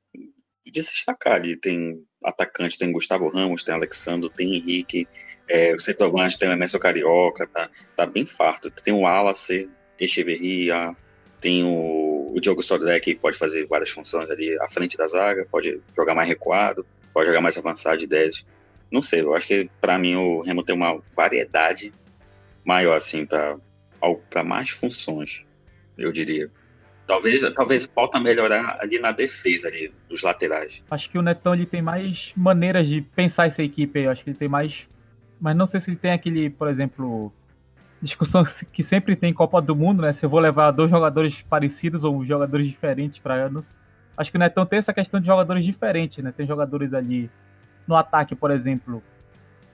de 0.64 0.82
se 0.82 0.94
destacar 0.94 1.34
ali. 1.34 1.56
Tem 1.56 2.02
atacante, 2.24 2.78
tem 2.78 2.92
Gustavo 2.92 3.28
Ramos, 3.28 3.62
tem 3.62 3.74
Alexandre, 3.74 4.30
tem 4.30 4.54
Henrique, 4.54 5.06
é, 5.48 5.74
o 5.74 5.78
centroavante 5.78 6.38
tem 6.38 6.48
o 6.48 6.52
Emerson 6.52 6.78
Carioca, 6.78 7.46
tá, 7.46 7.70
tá 7.96 8.06
bem 8.06 8.26
farto. 8.26 8.70
Tem 8.70 8.94
o 8.94 9.00
Wallace, 9.00 9.70
Echeverria, 9.98 10.96
tem 11.40 11.64
o 11.64 12.04
o 12.34 12.40
Diogo 12.40 12.64
Sodré 12.64 13.00
pode 13.14 13.38
fazer 13.38 13.64
várias 13.66 13.90
funções 13.90 14.28
ali 14.28 14.58
à 14.60 14.68
frente 14.68 14.96
da 14.96 15.06
zaga, 15.06 15.46
pode 15.48 15.80
jogar 15.96 16.16
mais 16.16 16.28
recuado, 16.28 16.84
pode 17.12 17.28
jogar 17.28 17.40
mais 17.40 17.56
avançado 17.56 17.98
de 17.98 18.08
10. 18.08 18.44
Não 18.90 19.00
sei, 19.00 19.20
eu 19.20 19.34
acho 19.34 19.46
que 19.46 19.70
para 19.80 19.96
mim 19.96 20.16
o 20.16 20.40
Remo 20.40 20.64
tem 20.64 20.74
uma 20.74 21.00
variedade 21.14 21.92
maior 22.64 22.96
assim 22.96 23.24
para 23.24 24.42
mais 24.44 24.70
funções, 24.70 25.44
eu 25.96 26.12
diria. 26.12 26.50
Talvez, 27.06 27.42
talvez 27.54 27.84
falta 27.94 28.18
melhorar 28.18 28.78
ali 28.80 28.98
na 28.98 29.12
defesa 29.12 29.68
ali 29.68 29.92
dos 30.08 30.22
laterais. 30.22 30.82
Acho 30.90 31.10
que 31.10 31.18
o 31.18 31.22
Netão 31.22 31.54
ele 31.54 31.66
tem 31.66 31.82
mais 31.82 32.32
maneiras 32.34 32.88
de 32.88 33.02
pensar 33.02 33.46
essa 33.46 33.62
equipe 33.62 33.98
aí. 33.98 34.08
Acho 34.08 34.24
que 34.24 34.30
ele 34.30 34.38
tem 34.38 34.48
mais, 34.48 34.88
mas 35.38 35.54
não 35.54 35.66
sei 35.66 35.80
se 35.80 35.90
ele 35.90 35.98
tem 35.98 36.12
aquele, 36.12 36.48
por 36.48 36.66
exemplo, 36.66 37.30
discussão 38.00 38.42
que 38.72 38.82
sempre 38.82 39.16
tem 39.16 39.30
em 39.30 39.34
Copa 39.34 39.60
do 39.60 39.76
Mundo, 39.76 40.02
né? 40.02 40.12
Se 40.12 40.24
eu 40.24 40.30
vou 40.30 40.40
levar 40.40 40.70
dois 40.70 40.90
jogadores 40.90 41.42
parecidos 41.42 42.04
ou 42.04 42.24
jogadores 42.24 42.66
diferentes 42.66 43.18
para 43.18 43.34
anos. 43.34 43.76
Acho 44.16 44.30
que 44.30 44.36
o 44.36 44.40
Netão 44.40 44.64
tem 44.64 44.78
essa 44.78 44.94
questão 44.94 45.20
de 45.20 45.26
jogadores 45.26 45.64
diferentes, 45.64 46.22
né? 46.22 46.32
Tem 46.34 46.46
jogadores 46.46 46.94
ali 46.94 47.30
no 47.86 47.96
ataque, 47.96 48.34
por 48.34 48.50
exemplo, 48.50 49.02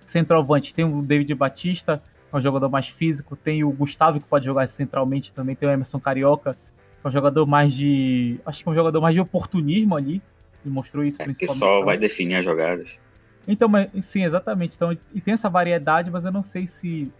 centroavante, 0.04 0.74
tem 0.74 0.84
o 0.84 1.02
David 1.02 1.34
Batista, 1.34 2.02
é 2.32 2.36
um 2.36 2.40
jogador 2.40 2.68
mais 2.68 2.88
físico, 2.88 3.36
tem 3.36 3.64
o 3.64 3.70
Gustavo 3.70 4.18
que 4.18 4.26
pode 4.26 4.44
jogar 4.44 4.68
centralmente 4.68 5.32
também, 5.32 5.56
tem 5.56 5.68
o 5.68 5.72
Emerson 5.72 5.98
Carioca, 5.98 6.54
que 6.54 7.06
é 7.06 7.08
um 7.08 7.12
jogador 7.12 7.46
mais 7.46 7.74
de, 7.74 8.38
acho 8.44 8.62
que 8.62 8.68
é 8.68 8.72
um 8.72 8.74
jogador 8.74 9.00
mais 9.00 9.14
de 9.14 9.20
oportunismo 9.20 9.96
ali, 9.96 10.22
e 10.64 10.68
mostrou 10.68 11.04
isso 11.04 11.20
é 11.20 11.24
principalmente. 11.24 11.52
Que 11.52 11.58
só 11.58 11.84
vai 11.84 11.96
definir 11.96 12.36
as 12.36 12.44
jogadas. 12.44 13.00
Então, 13.48 13.68
mas, 13.68 13.88
sim, 14.02 14.24
exatamente. 14.24 14.76
Então, 14.76 14.92
e 14.92 15.20
tem 15.20 15.34
essa 15.34 15.48
variedade, 15.48 16.10
mas 16.10 16.24
eu 16.24 16.30
não 16.30 16.42
sei 16.42 16.66
se 16.66 17.10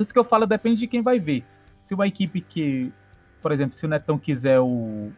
por 0.00 0.04
isso 0.04 0.14
que 0.14 0.18
eu 0.18 0.24
falo, 0.24 0.46
depende 0.46 0.80
de 0.80 0.86
quem 0.86 1.02
vai 1.02 1.18
ver. 1.18 1.44
Se 1.84 1.92
uma 1.92 2.06
equipe 2.06 2.40
que, 2.40 2.90
por 3.42 3.52
exemplo, 3.52 3.76
se 3.76 3.84
o 3.84 3.88
Netão 3.88 4.18
quiser 4.18 4.58
o, 4.58 5.12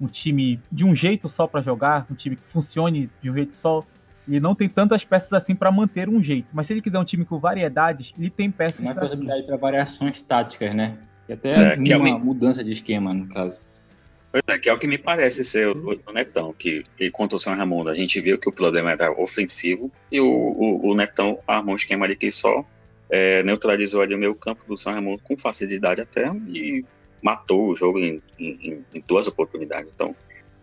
um 0.00 0.06
time 0.08 0.60
de 0.72 0.84
um 0.84 0.92
jeito 0.92 1.28
só 1.28 1.46
para 1.46 1.62
jogar, 1.62 2.04
um 2.10 2.16
time 2.16 2.34
que 2.34 2.42
funcione 2.42 3.08
de 3.22 3.30
um 3.30 3.34
jeito 3.34 3.56
só, 3.56 3.84
ele 4.26 4.40
não 4.40 4.54
tem 4.54 4.68
tantas 4.68 5.04
peças 5.04 5.32
assim 5.32 5.54
para 5.54 5.70
manter 5.70 6.08
um 6.08 6.22
jeito. 6.22 6.48
Mas 6.52 6.66
se 6.66 6.72
ele 6.72 6.82
quiser 6.82 6.98
um 6.98 7.04
time 7.04 7.24
com 7.24 7.38
variedades, 7.38 8.12
ele 8.18 8.30
tem 8.30 8.50
peças. 8.50 8.80
Uma 8.80 8.94
possibilidade 8.94 9.44
para 9.44 9.56
variações 9.56 10.20
táticas, 10.20 10.74
né? 10.74 10.96
E 11.28 11.32
até 11.32 11.50
é, 11.50 11.96
uma 11.96 12.08
é 12.08 12.18
mudança 12.18 12.62
de 12.62 12.72
esquema, 12.72 13.12
no 13.12 13.28
caso. 13.28 13.56
Pois 14.30 14.42
é, 14.48 14.58
que 14.58 14.68
é 14.68 14.72
o 14.72 14.78
que 14.78 14.86
me 14.86 14.98
parece 14.98 15.44
ser 15.44 15.68
o, 15.68 16.00
o 16.06 16.12
Netão, 16.12 16.52
que 16.52 16.84
ele 16.98 17.10
contra 17.10 17.36
o 17.36 17.38
São 17.38 17.54
Raimundo, 17.54 17.88
a 17.88 17.94
gente 17.94 18.20
viu 18.20 18.38
que 18.38 18.48
o 18.48 18.52
problema 18.52 18.90
era 18.90 19.12
ofensivo 19.12 19.92
e 20.10 20.20
o, 20.20 20.26
o, 20.26 20.90
o 20.90 20.94
Netão 20.94 21.38
armou 21.46 21.74
um 21.74 21.76
esquema 21.76 22.04
ali 22.04 22.16
que 22.16 22.32
só 22.32 22.64
é, 23.08 23.44
neutralizou 23.44 24.02
ali 24.02 24.12
o 24.12 24.18
meio 24.18 24.34
campo 24.34 24.64
do 24.66 24.76
São 24.76 24.92
Raimundo 24.92 25.22
com 25.22 25.38
facilidade 25.38 26.00
até 26.00 26.26
e 26.48 26.84
matou 27.22 27.68
o 27.68 27.76
jogo 27.76 28.00
em, 28.00 28.20
em, 28.36 28.84
em 28.92 29.04
duas 29.06 29.28
oportunidades. 29.28 29.88
Então, 29.94 30.16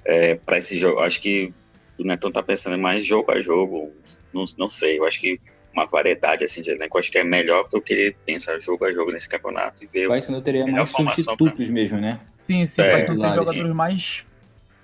é, 0.03 0.35
para 0.35 0.57
esse 0.57 0.77
jogo, 0.77 0.99
acho 0.99 1.21
que 1.21 1.53
o 1.97 2.03
Netão 2.03 2.31
tá 2.31 2.41
pensando 2.41 2.77
mais 2.77 3.05
jogo 3.05 3.31
a 3.31 3.39
jogo, 3.39 3.91
não, 4.33 4.45
não 4.57 4.69
sei, 4.69 4.99
eu 4.99 5.05
acho 5.05 5.19
que 5.19 5.39
uma 5.73 5.85
variedade 5.85 6.43
assim 6.43 6.61
de 6.61 6.71
elenco, 6.71 6.97
acho 6.97 7.11
que 7.11 7.17
é 7.17 7.23
melhor 7.23 7.67
do 7.69 7.81
que 7.81 7.93
ele 7.93 8.15
pensa 8.25 8.59
jogo 8.59 8.85
a 8.85 8.93
jogo 8.93 9.11
nesse 9.11 9.29
campeonato 9.29 9.83
e 9.83 9.87
ver 9.87 10.07
Vai 10.07 10.19
não 10.29 10.41
teria 10.41 10.65
mais 10.65 10.89
substitutos 10.89 11.65
pra... 11.65 11.73
mesmo, 11.73 11.97
né? 11.99 12.19
Sim, 12.43 12.65
sim, 12.65 12.81
é, 12.81 13.05
tem 13.05 13.15
jogadores 13.15 13.73
mais 13.73 14.25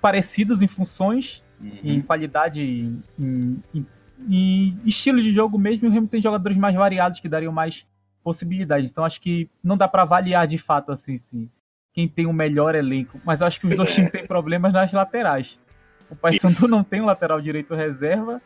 parecidos 0.00 0.62
em 0.62 0.68
funções, 0.68 1.42
uhum. 1.60 1.78
em 1.82 2.00
qualidade, 2.00 2.62
em, 2.62 3.02
em, 3.74 3.86
e 4.28 4.74
estilo 4.86 5.22
de 5.22 5.32
jogo 5.32 5.58
mesmo, 5.58 5.88
o 5.88 5.90
Remo 5.90 6.08
tem 6.08 6.22
jogadores 6.22 6.56
mais 6.56 6.74
variados 6.74 7.20
que 7.20 7.28
dariam 7.28 7.52
mais 7.52 7.84
possibilidades. 8.22 8.90
Então 8.90 9.04
acho 9.04 9.20
que 9.20 9.48
não 9.62 9.76
dá 9.76 9.86
para 9.86 10.02
avaliar 10.02 10.46
de 10.46 10.58
fato 10.58 10.90
assim, 10.90 11.18
sim, 11.18 11.48
quem 11.92 12.08
tem 12.08 12.26
o 12.26 12.32
melhor 12.32 12.74
elenco. 12.74 13.20
Mas 13.24 13.40
eu 13.40 13.46
acho 13.46 13.60
que 13.60 13.66
os 13.66 13.76
dois 13.76 13.90
é. 13.90 13.94
times 13.94 14.12
têm 14.12 14.26
problemas 14.26 14.72
nas 14.72 14.92
laterais. 14.92 15.58
O 16.10 16.16
Paysandu 16.16 16.70
não 16.70 16.82
tem 16.82 17.00
um 17.00 17.06
lateral 17.06 17.40
direito 17.40 17.74
reserva 17.74 18.40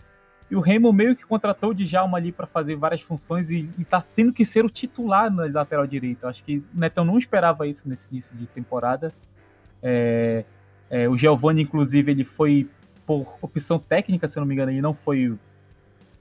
e 0.50 0.56
o 0.56 0.60
Remo 0.60 0.92
meio 0.92 1.16
que 1.16 1.24
contratou 1.24 1.70
o 1.70 1.74
Djalma 1.74 2.18
ali 2.18 2.30
para 2.30 2.46
fazer 2.46 2.76
várias 2.76 3.00
funções 3.00 3.50
e, 3.50 3.70
e 3.78 3.84
tá 3.84 4.04
tendo 4.14 4.32
que 4.32 4.44
ser 4.44 4.64
o 4.64 4.68
titular 4.68 5.32
na 5.32 5.46
lateral 5.46 5.86
direito. 5.86 6.26
Acho 6.26 6.44
que 6.44 6.58
o 6.58 6.64
Netão 6.74 7.04
não 7.04 7.16
esperava 7.16 7.66
isso 7.66 7.88
nesse 7.88 8.08
início 8.10 8.36
de 8.36 8.46
temporada. 8.46 9.12
É, 9.82 10.44
é, 10.90 11.08
o 11.08 11.16
Giovanni, 11.16 11.62
inclusive, 11.62 12.12
ele 12.12 12.24
foi 12.24 12.68
por 13.06 13.38
opção 13.40 13.78
técnica, 13.78 14.28
se 14.28 14.38
eu 14.38 14.42
não 14.42 14.46
me 14.46 14.54
engano, 14.54 14.70
ele 14.70 14.82
não 14.82 14.92
foi 14.92 15.34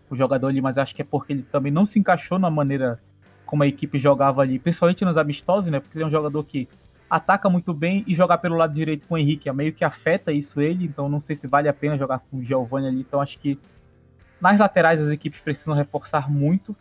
o 0.10 0.16
jogador 0.16 0.48
ali, 0.48 0.62
mas 0.62 0.78
acho 0.78 0.96
que 0.96 1.02
é 1.02 1.06
porque 1.06 1.34
ele 1.34 1.44
também 1.44 1.72
não 1.72 1.86
se 1.86 2.00
encaixou 2.00 2.40
na 2.40 2.50
maneira 2.50 3.00
como 3.46 3.64
a 3.64 3.68
equipe 3.68 4.00
jogava 4.00 4.42
ali, 4.42 4.60
principalmente 4.60 5.04
nos 5.04 5.18
amistosos, 5.18 5.70
né? 5.70 5.82
Porque 5.82 5.98
ele 5.98 6.06
é 6.06 6.08
um 6.08 6.12
jogador 6.12 6.42
que 6.46 6.70
ataca 7.12 7.50
muito 7.50 7.74
bem 7.74 8.06
e 8.08 8.16
jogar 8.16 8.38
pelo 8.38 8.56
lado 8.56 8.74
direito 8.74 9.06
com 9.06 9.16
o 9.16 9.18
Henrique 9.18 9.50
é 9.50 9.54
meio 9.54 9.74
que 9.74 9.84
afeta 9.84 10.32
isso 10.32 10.62
ele, 10.62 10.86
então 10.86 11.10
não 11.10 11.20
sei 11.20 11.36
se 11.36 11.46
vale 11.46 11.68
a 11.68 11.74
pena 11.74 11.98
jogar 11.98 12.20
com 12.20 12.38
o 12.38 12.44
Giovanni 12.44 12.88
ali, 12.88 13.02
então 13.02 13.20
acho 13.20 13.38
que 13.38 13.60
nas 14.40 14.58
laterais 14.58 15.02
as 15.02 15.12
equipes 15.12 15.42
precisam 15.42 15.74
reforçar 15.74 16.32
muito. 16.32 16.74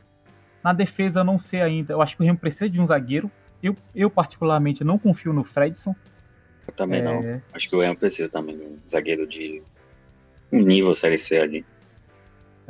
Na 0.63 0.73
defesa 0.73 1.21
eu 1.21 1.25
não 1.25 1.37
sei 1.37 1.61
ainda, 1.61 1.95
eu 1.95 2.01
acho 2.01 2.17
que 2.17 2.23
o 2.23 2.25
Remo 2.25 2.39
precisa 2.39 2.71
de 2.71 2.81
um 2.81 2.87
zagueiro. 2.87 3.29
Eu, 3.61 3.75
eu 3.93 4.09
particularmente 4.09 4.85
não 4.85 4.99
confio 4.99 5.33
no 5.33 5.43
Fredson. 5.43 5.97
Eu 6.69 6.75
também 6.75 7.01
é... 7.01 7.03
não. 7.03 7.43
Acho 7.53 7.69
que 7.69 7.75
o 7.75 7.81
Remo 7.81 7.97
precisa 7.97 8.31
também 8.31 8.57
de 8.57 8.63
um 8.63 8.79
zagueiro 8.89 9.27
de 9.27 9.61
um 10.53 10.61
nível 10.61 10.95
Série 10.95 11.19
C 11.19 11.39
ali. 11.39 11.67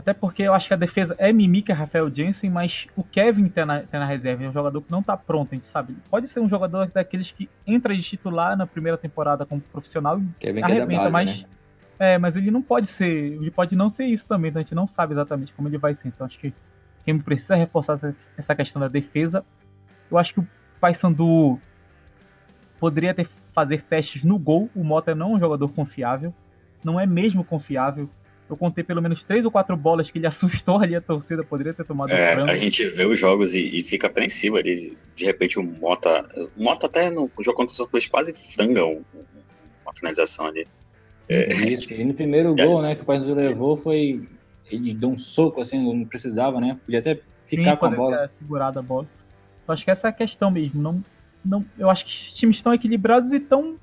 Até 0.01 0.15
porque 0.15 0.43
eu 0.45 0.55
acho 0.55 0.67
que 0.67 0.73
a 0.73 0.79
defesa 0.79 1.15
é 1.19 1.31
Mimica 1.31 1.75
Rafael 1.75 2.11
Jensen, 2.13 2.49
mas 2.49 2.87
o 2.97 3.05
Kevin 3.05 3.51
tá 3.51 3.67
na, 3.67 3.83
tá 3.83 3.99
na 3.99 4.07
reserva, 4.07 4.43
é 4.43 4.49
um 4.49 4.53
jogador 4.53 4.81
que 4.81 4.91
não 4.91 5.03
tá 5.03 5.15
pronto, 5.15 5.53
a 5.53 5.55
gente 5.57 5.67
sabe. 5.67 5.95
Pode 6.09 6.27
ser 6.27 6.41
um 6.41 6.49
jogador 6.49 6.87
daqueles 6.89 7.31
que 7.31 7.51
entra 7.67 7.95
de 7.95 8.03
titular 8.03 8.57
na 8.57 8.67
primeira 8.67 8.97
temporada 8.97 9.45
como 9.45 9.61
profissional 9.61 10.19
e 10.19 10.39
Kevin 10.39 10.63
arrebenta, 10.63 10.93
é 10.93 10.97
base, 10.97 11.13
mas. 11.13 11.41
Né? 11.43 11.47
É, 11.99 12.19
mas 12.19 12.35
ele 12.35 12.51
não 12.51 12.63
pode 12.63 12.87
ser. 12.87 13.35
Ele 13.35 13.51
pode 13.51 13.77
não 13.77 13.91
ser 13.91 14.07
isso 14.07 14.25
também, 14.27 14.49
então 14.49 14.61
a 14.61 14.63
gente 14.63 14.75
não 14.75 14.87
sabe 14.87 15.13
exatamente 15.13 15.53
como 15.53 15.69
ele 15.69 15.77
vai 15.77 15.93
ser. 15.93 16.09
Então 16.09 16.27
acho 16.27 16.39
que 16.39 16.55
quem 17.05 17.19
precisa 17.19 17.55
reforçar 17.55 18.01
essa 18.39 18.55
questão 18.55 18.81
da 18.81 18.89
defesa. 18.89 19.45
Eu 20.11 20.17
acho 20.17 20.33
que 20.33 20.41
o 20.41 20.49
Paysandu 20.81 21.61
poderia 22.79 23.13
ter 23.13 23.29
fazer 23.53 23.83
testes 23.83 24.25
no 24.25 24.39
gol. 24.39 24.71
O 24.75 24.83
Mota 24.83 25.15
não 25.15 25.33
é 25.33 25.37
um 25.37 25.39
jogador 25.39 25.71
confiável. 25.73 26.33
Não 26.83 26.99
é 26.99 27.05
mesmo 27.05 27.45
confiável. 27.45 28.09
Eu 28.51 28.57
contei 28.57 28.83
pelo 28.83 29.01
menos 29.01 29.23
três 29.23 29.45
ou 29.45 29.51
quatro 29.51 29.77
bolas 29.77 30.11
que 30.11 30.19
ele 30.19 30.27
assustou 30.29 30.79
ali 30.79 30.97
a 30.97 31.01
torcida, 31.01 31.45
poderia 31.45 31.73
ter 31.73 31.85
tomado 31.85 32.11
é, 32.13 32.35
A 32.35 32.55
gente 32.55 32.85
vê 32.89 33.07
os 33.07 33.19
jogos 33.19 33.55
e, 33.55 33.79
e, 33.79 33.83
fica 33.83 34.09
apreensivo 34.09 34.57
ali. 34.57 34.99
De 35.15 35.25
repente 35.25 35.59
o 35.59 35.63
Mota. 35.63 36.29
O 36.57 36.63
Mota 36.63 36.87
até 36.87 37.11
no 37.11 37.31
jogo 37.41 37.57
contra 37.57 37.73
o 37.73 37.77
São 37.77 37.89
Luís 37.93 38.07
quase 38.07 38.35
franga 38.35 38.85
um, 38.85 39.03
uma 39.85 39.95
finalização 39.95 40.47
ali. 40.47 40.67
É. 41.29 41.41
Isso, 41.53 41.93
e 41.93 42.05
no 42.05 42.13
primeiro 42.13 42.55
gol, 42.57 42.83
né, 42.83 42.97
que 42.97 43.03
o 43.03 43.05
Paysandu 43.05 43.35
levou 43.35 43.77
foi. 43.77 44.29
Ele 44.71 44.95
deu 44.95 45.11
um 45.11 45.19
soco 45.19 45.61
assim, 45.61 45.83
não 45.83 46.05
precisava, 46.05 46.61
né? 46.61 46.79
Podia 46.85 47.01
até 47.01 47.21
ficar 47.45 47.73
Sim, 47.73 47.77
com 47.77 47.87
a 47.87 47.91
bola. 47.91 48.29
segurado 48.29 48.79
a 48.79 48.83
bola. 48.83 49.09
Eu 49.67 49.75
acho 49.75 49.85
que 49.85 49.91
essa 49.91 50.09
é 50.09 50.11
a 50.11 50.13
questão 50.13 50.51
mesmo. 50.51 50.81
Não, 50.81 51.03
não, 51.45 51.65
eu 51.77 51.91
acho 51.91 52.05
que 52.05 52.13
os 52.13 52.35
times 52.37 52.57
estão 52.57 52.73
equilibrados 52.73 53.33
e 53.33 53.39
estão 53.39 53.77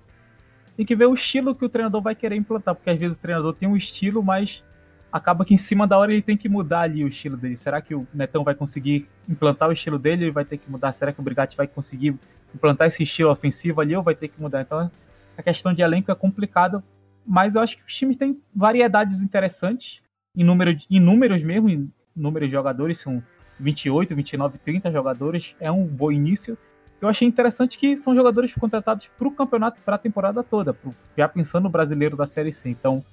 tem 0.77 0.85
que 0.85 0.95
ver 0.95 1.07
o 1.07 1.13
estilo 1.15 1.55
que 1.55 1.65
o 1.65 1.69
treinador 1.69 2.01
vai 2.01 2.13
querer 2.13 2.35
implantar, 2.35 2.75
porque 2.75 2.91
às 2.91 2.99
vezes 2.99 3.17
o 3.17 3.21
treinador 3.21 3.53
tem 3.53 3.67
um 3.67 3.75
estilo, 3.75 4.21
mas 4.21 4.63
acaba 5.11 5.43
que 5.43 5.55
em 5.55 5.57
cima 5.57 5.87
da 5.87 5.97
hora 5.97 6.13
ele 6.13 6.21
tem 6.21 6.37
que 6.37 6.47
mudar 6.47 6.81
ali 6.81 7.03
o 7.03 7.07
estilo 7.07 7.35
dele. 7.35 7.57
Será 7.57 7.81
que 7.81 7.95
o 7.95 8.07
Netão 8.13 8.43
vai 8.43 8.53
conseguir 8.53 9.09
implantar 9.27 9.69
o 9.69 9.71
estilo 9.71 9.97
dele? 9.97 10.25
Ele 10.25 10.31
vai 10.31 10.45
ter 10.45 10.57
que 10.59 10.69
mudar? 10.69 10.91
Será 10.91 11.11
que 11.11 11.19
o 11.19 11.23
Brigatti 11.23 11.57
vai 11.57 11.67
conseguir 11.67 12.15
implantar 12.53 12.87
esse 12.87 13.01
estilo 13.01 13.31
ofensivo 13.31 13.81
ali 13.81 13.95
ou 13.95 14.03
vai 14.03 14.13
ter 14.13 14.27
que 14.27 14.39
mudar? 14.39 14.61
Então 14.61 14.91
a 15.35 15.43
questão 15.43 15.73
de 15.73 15.81
elenco 15.81 16.11
é 16.11 16.15
complicada, 16.15 16.83
mas 17.25 17.55
eu 17.55 17.61
acho 17.61 17.77
que 17.77 17.83
os 17.83 17.95
times 17.95 18.15
têm 18.15 18.39
variedades 18.55 19.23
interessantes 19.23 20.01
em, 20.35 20.43
número, 20.43 20.77
em 20.89 20.99
números 20.99 21.41
mesmo, 21.41 21.69
em 21.69 21.91
números 22.15 22.49
de 22.49 22.53
jogadores, 22.53 22.99
são 22.99 23.23
28, 23.59 24.15
29, 24.15 24.59
30 24.59 24.91
jogadores, 24.91 25.55
é 25.59 25.71
um 25.71 25.85
bom 25.85 26.11
início 26.11 26.55
eu 26.99 27.07
achei 27.07 27.27
interessante 27.27 27.77
que 27.77 27.95
são 27.95 28.15
jogadores 28.15 28.53
contratados 28.53 29.07
para 29.17 29.27
o 29.27 29.31
campeonato, 29.31 29.81
para 29.81 29.95
a 29.95 29.99
temporada 29.99 30.43
toda, 30.43 30.73
pro, 30.73 30.91
já 31.15 31.27
pensando 31.27 31.63
no 31.63 31.69
brasileiro 31.69 32.17
da 32.17 32.25
Série 32.25 32.51
C. 32.51 32.69
Então, 32.69 33.03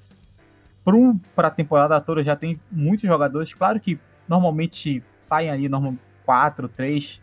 para 1.35 1.48
a 1.48 1.51
temporada 1.51 2.01
toda 2.01 2.23
já 2.23 2.36
tem 2.36 2.61
muitos 2.70 3.06
jogadores. 3.06 3.52
Claro 3.52 3.78
que 3.81 3.98
normalmente 4.28 5.02
saem 5.19 5.51
ali 5.51 5.69
normal, 5.69 5.94
quatro, 6.24 6.69
três. 6.69 7.20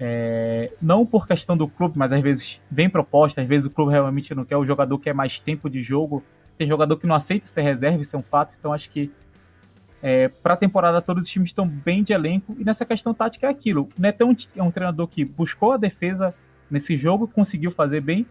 É, 0.00 0.72
não 0.80 1.04
por 1.04 1.26
questão 1.26 1.56
do 1.56 1.66
clube, 1.66 1.98
mas 1.98 2.12
às 2.12 2.22
vezes 2.22 2.60
vem 2.70 2.88
proposta, 2.88 3.40
às 3.40 3.48
vezes 3.48 3.66
o 3.66 3.70
clube 3.70 3.90
realmente 3.90 4.32
não 4.32 4.44
quer, 4.44 4.56
o 4.56 4.64
jogador 4.64 4.96
quer 4.98 5.12
mais 5.12 5.40
tempo 5.40 5.68
de 5.68 5.80
jogo. 5.82 6.22
Tem 6.56 6.66
jogador 6.66 6.96
que 6.96 7.06
não 7.06 7.14
aceita 7.14 7.46
ser 7.46 7.62
reserva, 7.62 8.02
isso 8.02 8.16
é 8.16 8.18
um 8.18 8.22
fato. 8.22 8.54
Então 8.58 8.72
acho 8.72 8.90
que 8.90 9.10
é, 10.02 10.28
para 10.28 10.54
a 10.54 10.56
temporada 10.56 11.02
todos 11.02 11.26
os 11.26 11.30
times 11.30 11.50
estão 11.50 11.66
bem 11.66 12.02
de 12.02 12.12
elenco. 12.12 12.56
E 12.58 12.64
nessa 12.64 12.84
questão 12.84 13.12
tática 13.12 13.46
é 13.46 13.50
aquilo. 13.50 13.88
O 13.98 14.00
Netão 14.00 14.34
é 14.56 14.62
um 14.62 14.70
treinador 14.70 15.06
que 15.08 15.24
buscou 15.24 15.72
a 15.72 15.76
defesa 15.76 16.34
nesse 16.70 16.96
jogo, 16.96 17.26
conseguiu 17.26 17.70
fazer 17.70 18.00
bem. 18.00 18.26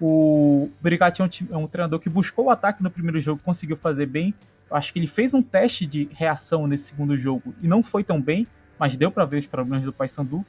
O 0.00 0.70
Brigatti 0.80 1.20
é 1.20 1.24
um, 1.24 1.28
é 1.50 1.56
um, 1.56 1.66
treinador 1.66 2.00
que 2.00 2.08
buscou 2.08 2.46
o 2.46 2.50
ataque 2.50 2.82
no 2.82 2.90
primeiro 2.90 3.20
jogo, 3.20 3.40
conseguiu 3.44 3.76
fazer 3.76 4.06
bem. 4.06 4.34
Acho 4.70 4.92
que 4.92 4.98
ele 4.98 5.06
fez 5.06 5.34
um 5.34 5.42
teste 5.42 5.84
de 5.84 6.08
reação 6.12 6.66
nesse 6.66 6.84
segundo 6.84 7.16
jogo 7.18 7.54
e 7.60 7.68
não 7.68 7.82
foi 7.82 8.02
tão 8.02 8.20
bem, 8.20 8.46
mas 8.78 8.96
deu 8.96 9.10
para 9.10 9.24
ver 9.24 9.38
os 9.38 9.46
problemas 9.46 9.84
do 9.84 9.92
Paysandu. 9.92 10.44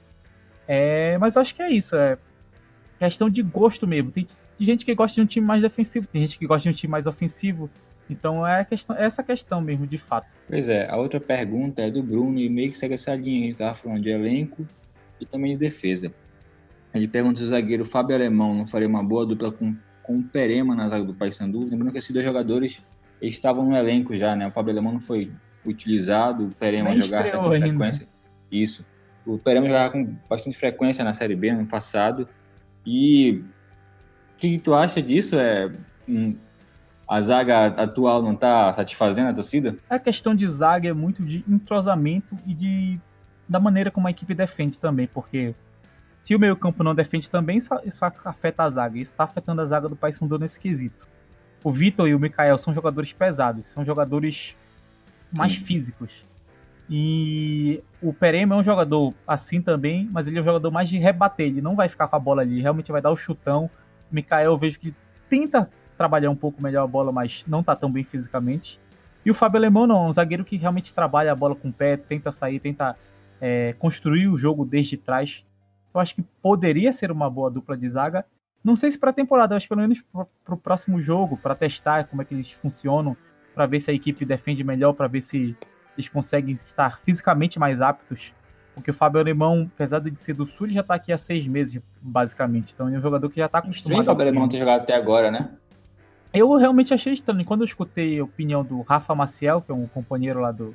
É, 0.67 1.17
mas 1.17 1.35
acho 1.35 1.53
que 1.53 1.61
é 1.61 1.69
isso, 1.69 1.95
é 1.95 2.17
questão 2.97 3.29
de 3.29 3.41
gosto 3.41 3.87
mesmo. 3.87 4.11
Tem 4.11 4.27
gente 4.59 4.85
que 4.85 4.93
gosta 4.93 5.15
de 5.15 5.21
um 5.21 5.25
time 5.25 5.45
mais 5.45 5.61
defensivo, 5.61 6.07
tem 6.07 6.21
gente 6.21 6.37
que 6.37 6.45
gosta 6.45 6.69
de 6.69 6.69
um 6.69 6.77
time 6.77 6.91
mais 6.91 7.07
ofensivo. 7.07 7.69
Então 8.11 8.45
é 8.45 8.65
questão, 8.65 8.95
é 8.95 9.05
essa 9.05 9.23
questão 9.23 9.61
mesmo, 9.61 9.87
de 9.87 9.97
fato. 9.97 10.35
Pois 10.47 10.67
é, 10.67 10.89
a 10.89 10.97
outra 10.97 11.19
pergunta 11.19 11.81
é 11.81 11.89
do 11.89 12.03
Bruno 12.03 12.39
e 12.39 12.49
meio 12.49 12.69
que 12.69 12.77
segue 12.77 12.93
essa 12.93 13.15
linha. 13.15 13.43
A 13.43 13.45
gente 13.47 13.57
tava 13.57 13.75
falando 13.75 14.01
de 14.01 14.09
elenco 14.09 14.65
e 15.19 15.25
também 15.25 15.53
de 15.53 15.57
defesa. 15.57 16.11
Ele 16.93 17.07
pergunta 17.07 17.37
se 17.37 17.43
o 17.43 17.47
zagueiro 17.47 17.85
Fábio 17.85 18.15
Alemão 18.15 18.53
não 18.53 18.67
faria 18.67 18.87
uma 18.87 19.03
boa 19.03 19.25
dupla 19.25 19.51
com, 19.51 19.75
com 20.03 20.17
o 20.17 20.23
Perema 20.23 20.75
na 20.75 20.89
zaga 20.89 21.05
do 21.05 21.13
Paysandu. 21.13 21.59
Lembrando 21.59 21.91
que 21.91 21.97
esses 21.97 22.11
dois 22.11 22.25
jogadores 22.25 22.83
estavam 23.21 23.65
no 23.65 23.75
elenco 23.75 24.15
já, 24.17 24.35
né? 24.35 24.47
O 24.47 24.51
Fábio 24.51 24.73
Alemão 24.73 24.93
não 24.93 25.01
foi 25.01 25.31
utilizado, 25.65 26.47
o 26.47 26.55
Perema 26.55 26.93
jogava 26.97 27.31
com 27.31 27.49
frequência. 27.49 28.07
Isso. 28.51 28.85
O 29.25 29.37
Perema 29.37 29.67
jogava 29.67 29.91
com 29.91 30.15
bastante 30.29 30.57
frequência 30.57 31.03
na 31.05 31.13
Série 31.13 31.35
B 31.35 31.53
no 31.53 31.65
passado. 31.65 32.27
E 32.85 33.43
o 34.33 34.37
que, 34.37 34.49
que, 34.49 34.59
tu 34.59 34.73
acha 34.73 35.01
disso? 35.01 35.37
É, 35.37 35.71
um, 36.09 36.35
a 37.11 37.21
zaga 37.21 37.65
atual 37.65 38.23
não 38.23 38.31
está 38.31 38.71
satisfazendo 38.71 39.27
a 39.27 39.33
torcida? 39.33 39.75
A 39.89 39.99
questão 39.99 40.33
de 40.33 40.47
zaga 40.47 40.87
é 40.87 40.93
muito 40.93 41.21
de 41.21 41.43
entrosamento 41.45 42.37
e 42.47 42.53
de 42.53 42.99
da 43.49 43.59
maneira 43.59 43.91
como 43.91 44.07
a 44.07 44.11
equipe 44.11 44.33
defende 44.33 44.79
também, 44.79 45.07
porque 45.07 45.53
se 46.21 46.33
o 46.33 46.39
meio 46.39 46.55
campo 46.55 46.85
não 46.85 46.95
defende 46.95 47.29
também, 47.29 47.57
isso 47.57 48.05
afeta 48.23 48.63
a 48.63 48.69
zaga. 48.69 48.97
Isso 48.97 49.11
está 49.11 49.25
afetando 49.25 49.59
a 49.59 49.65
zaga 49.65 49.89
do 49.89 49.95
Paysandu 49.97 50.39
nesse 50.39 50.57
quesito. 50.57 51.05
O 51.61 51.69
Vitor 51.69 52.07
e 52.07 52.15
o 52.15 52.19
Mikael 52.19 52.57
são 52.57 52.73
jogadores 52.73 53.11
pesados, 53.11 53.69
são 53.69 53.83
jogadores 53.83 54.55
mais 55.37 55.51
Sim. 55.51 55.65
físicos. 55.65 56.23
E 56.89 57.83
o 58.01 58.13
Perema 58.13 58.55
é 58.55 58.57
um 58.57 58.63
jogador 58.63 59.13
assim 59.27 59.61
também, 59.61 60.07
mas 60.13 60.29
ele 60.29 60.39
é 60.39 60.41
um 60.41 60.45
jogador 60.45 60.71
mais 60.71 60.87
de 60.87 60.97
rebater. 60.97 61.47
Ele 61.47 61.61
não 61.61 61.75
vai 61.75 61.89
ficar 61.89 62.07
com 62.07 62.15
a 62.15 62.19
bola 62.19 62.41
ali, 62.41 62.61
realmente 62.61 62.89
vai 62.89 63.01
dar 63.01 63.11
o 63.11 63.17
chutão. 63.17 63.69
O 64.09 64.15
Mikael 64.15 64.51
eu 64.51 64.57
vejo 64.57 64.79
que 64.79 64.95
tenta 65.29 65.69
trabalhar 66.01 66.29
um 66.29 66.35
pouco 66.35 66.61
melhor 66.61 66.83
a 66.83 66.87
bola, 66.87 67.11
mas 67.11 67.45
não 67.47 67.63
tá 67.63 67.75
tão 67.75 67.91
bem 67.91 68.03
fisicamente. 68.03 68.79
E 69.23 69.31
o 69.31 69.33
Fábio 69.33 69.57
Alemão 69.57 69.85
não, 69.85 70.05
é 70.05 70.09
um 70.09 70.11
zagueiro 70.11 70.43
que 70.43 70.57
realmente 70.57 70.93
trabalha 70.93 71.31
a 71.31 71.35
bola 71.35 71.55
com 71.55 71.69
o 71.69 71.73
pé, 71.73 71.95
tenta 71.95 72.31
sair, 72.31 72.59
tenta 72.59 72.97
é, 73.39 73.73
construir 73.73 74.27
o 74.27 74.37
jogo 74.37 74.65
desde 74.65 74.97
trás 74.97 75.43
eu 75.93 75.99
acho 75.99 76.15
que 76.15 76.21
poderia 76.41 76.93
ser 76.93 77.11
uma 77.11 77.29
boa 77.29 77.49
dupla 77.49 77.75
de 77.75 77.89
zaga. 77.89 78.25
Não 78.63 78.75
sei 78.75 78.91
se 78.91 78.99
para 78.99 79.09
a 79.09 79.13
temporada, 79.13 79.55
acho 79.55 79.65
que 79.65 79.69
pelo 79.69 79.81
menos 79.81 80.01
para 80.45 80.53
o 80.53 80.57
próximo 80.57 81.01
jogo, 81.01 81.37
para 81.37 81.55
testar 81.55 82.05
como 82.05 82.21
é 82.21 82.25
que 82.25 82.33
eles 82.33 82.51
funcionam, 82.51 83.17
para 83.53 83.65
ver 83.65 83.79
se 83.79 83.91
a 83.91 83.93
equipe 83.93 84.23
defende 84.23 84.63
melhor, 84.63 84.93
para 84.93 85.07
ver 85.07 85.21
se 85.21 85.55
eles 85.97 86.07
conseguem 86.07 86.55
estar 86.55 86.99
fisicamente 87.01 87.59
mais 87.59 87.81
aptos. 87.81 88.33
Porque 88.73 88.91
o 88.91 88.93
Fábio 88.93 89.19
Alemão, 89.19 89.69
apesar 89.73 89.99
de 89.99 90.15
ser 90.21 90.33
do 90.33 90.45
Sul, 90.45 90.69
já 90.69 90.79
está 90.79 90.95
aqui 90.95 91.11
há 91.11 91.17
seis 91.17 91.45
meses, 91.45 91.81
basicamente. 92.01 92.73
Então 92.73 92.87
é 92.87 92.97
um 92.97 93.01
jogador 93.01 93.29
que 93.29 93.39
já 93.39 93.47
está 93.47 93.57
acostumado. 93.57 93.99
Estranho 93.99 94.01
o 94.01 94.05
Fábio 94.05 94.21
Alemão 94.21 94.47
ter 94.47 94.59
jogado 94.59 94.81
até 94.81 94.95
agora, 94.95 95.29
né? 95.29 95.49
Eu 96.33 96.55
realmente 96.55 96.93
achei 96.93 97.13
estranho. 97.13 97.43
Quando 97.43 97.61
eu 97.61 97.65
escutei 97.65 98.19
a 98.19 98.23
opinião 98.23 98.63
do 98.63 98.81
Rafa 98.81 99.13
Maciel, 99.13 99.61
que 99.61 99.71
é 99.71 99.75
um 99.75 99.85
companheiro 99.85 100.39
lá 100.39 100.51
do, 100.51 100.73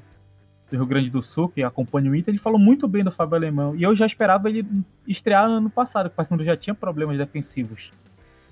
do 0.70 0.77
Rio 0.77 0.87
Grande 0.87 1.11
do 1.11 1.23
Sul, 1.23 1.49
que 1.49 1.62
acompanha 1.62 2.11
o 2.11 2.15
Inter, 2.15 2.33
ele 2.33 2.39
falou 2.39 2.59
muito 2.59 2.87
bem 2.87 3.03
do 3.03 3.11
Fábio 3.11 3.37
Alemão. 3.37 3.74
E 3.74 3.83
eu 3.83 3.95
já 3.95 4.05
esperava 4.05 4.51
ele 4.51 4.66
estrear 5.07 5.49
no 5.49 5.55
ano 5.55 5.70
passado, 5.70 6.09
que 6.09 6.15
o 6.15 6.16
Paysandu 6.16 6.45
já 6.45 6.57
tinha 6.57 6.74
problemas 6.74 7.16
defensivos. 7.16 7.91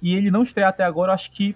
E 0.01 0.15
ele 0.15 0.31
não 0.31 0.43
estrear 0.43 0.71
até 0.71 0.85
agora, 0.85 1.13
acho 1.13 1.31
que 1.31 1.55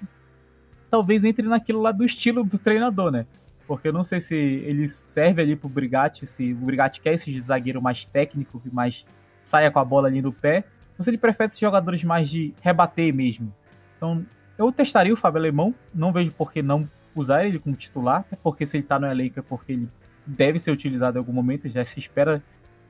talvez 0.90 1.24
entre 1.24 1.46
naquilo 1.46 1.80
lá 1.80 1.92
do 1.92 2.04
estilo 2.04 2.44
do 2.44 2.58
treinador, 2.58 3.10
né? 3.10 3.26
Porque 3.66 3.88
eu 3.88 3.92
não 3.92 4.04
sei 4.04 4.20
se 4.20 4.34
ele 4.34 4.88
serve 4.88 5.42
ali 5.42 5.56
pro 5.56 5.68
Brigatti, 5.68 6.26
se 6.26 6.52
o 6.52 6.56
Brigatti 6.56 7.00
quer 7.00 7.14
esse 7.14 7.40
zagueiro 7.42 7.80
mais 7.82 8.04
técnico, 8.04 8.60
que 8.60 8.74
mais 8.74 9.04
saia 9.42 9.70
com 9.70 9.78
a 9.78 9.84
bola 9.84 10.08
ali 10.08 10.22
no 10.22 10.32
pé, 10.32 10.64
ou 10.98 11.04
se 11.04 11.10
ele 11.10 11.18
prefere 11.18 11.50
esses 11.50 11.60
jogadores 11.60 12.02
mais 12.04 12.28
de 12.28 12.54
rebater 12.62 13.14
mesmo. 13.14 13.52
Então, 13.96 14.24
eu 14.58 14.72
testaria 14.72 15.14
o 15.14 15.16
Fábio 15.16 15.38
Alemão, 15.38 15.72
não 15.94 16.12
vejo 16.12 16.32
por 16.32 16.52
que 16.52 16.60
não 16.60 16.88
usar 17.14 17.46
ele 17.46 17.58
como 17.58 17.76
titular, 17.76 18.24
porque 18.42 18.66
se 18.66 18.76
ele 18.76 18.84
tá 18.84 18.98
no 18.98 19.06
elenco 19.06 19.38
é 19.38 19.42
porque 19.42 19.72
ele 19.72 19.88
deve 20.26 20.58
ser 20.58 20.72
utilizado 20.72 21.16
em 21.16 21.20
algum 21.20 21.32
momento, 21.32 21.68
já 21.68 21.84
se 21.84 22.00
espera. 22.00 22.42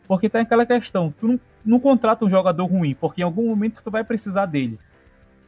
Porque 0.06 0.28
tem 0.28 0.40
aquela 0.40 0.64
questão, 0.64 1.12
tu 1.20 1.28
não, 1.28 1.40
não 1.64 1.78
contrata 1.78 2.24
um 2.24 2.30
jogador 2.30 2.64
ruim, 2.64 2.94
porque 2.94 3.20
em 3.20 3.24
algum 3.24 3.46
momento 3.46 3.82
tu 3.84 3.90
vai 3.90 4.02
precisar 4.02 4.46
dele. 4.46 4.78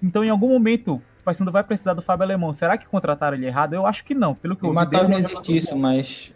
Então, 0.02 0.22
em 0.22 0.28
algum 0.28 0.48
momento, 0.48 0.94
o 0.94 1.24
Paysandu 1.24 1.50
vai 1.50 1.64
precisar 1.64 1.94
do 1.94 2.02
Fábio 2.02 2.24
Alemão. 2.24 2.52
Será 2.52 2.76
que 2.76 2.86
contrataram 2.86 3.36
ele 3.36 3.46
errado? 3.46 3.74
Eu 3.74 3.86
acho 3.86 4.04
que 4.04 4.14
não. 4.14 4.34
Pelo 4.34 4.54
que 4.56 4.64
eu 4.64 4.72
vi 4.72 4.86
dele, 4.86 5.08
não 5.08 5.18
existe 5.18 5.56
isso, 5.56 5.74
bom. 5.74 5.80
mas 5.80 6.34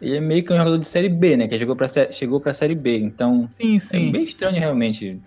ele 0.00 0.16
é 0.16 0.20
meio 0.20 0.44
que 0.44 0.52
um 0.52 0.56
jogador 0.56 0.78
de 0.78 0.86
Série 0.86 1.08
B, 1.08 1.36
né? 1.36 1.48
Que 1.48 1.58
chegou 1.58 1.74
pra, 1.74 1.86
chegou 2.10 2.40
pra 2.40 2.54
Série 2.54 2.74
B. 2.74 2.98
Então, 2.98 3.48
sim, 3.54 3.78
sim. 3.78 4.08
é 4.08 4.12
bem 4.12 4.22
estranho 4.22 4.58
realmente. 4.58 5.20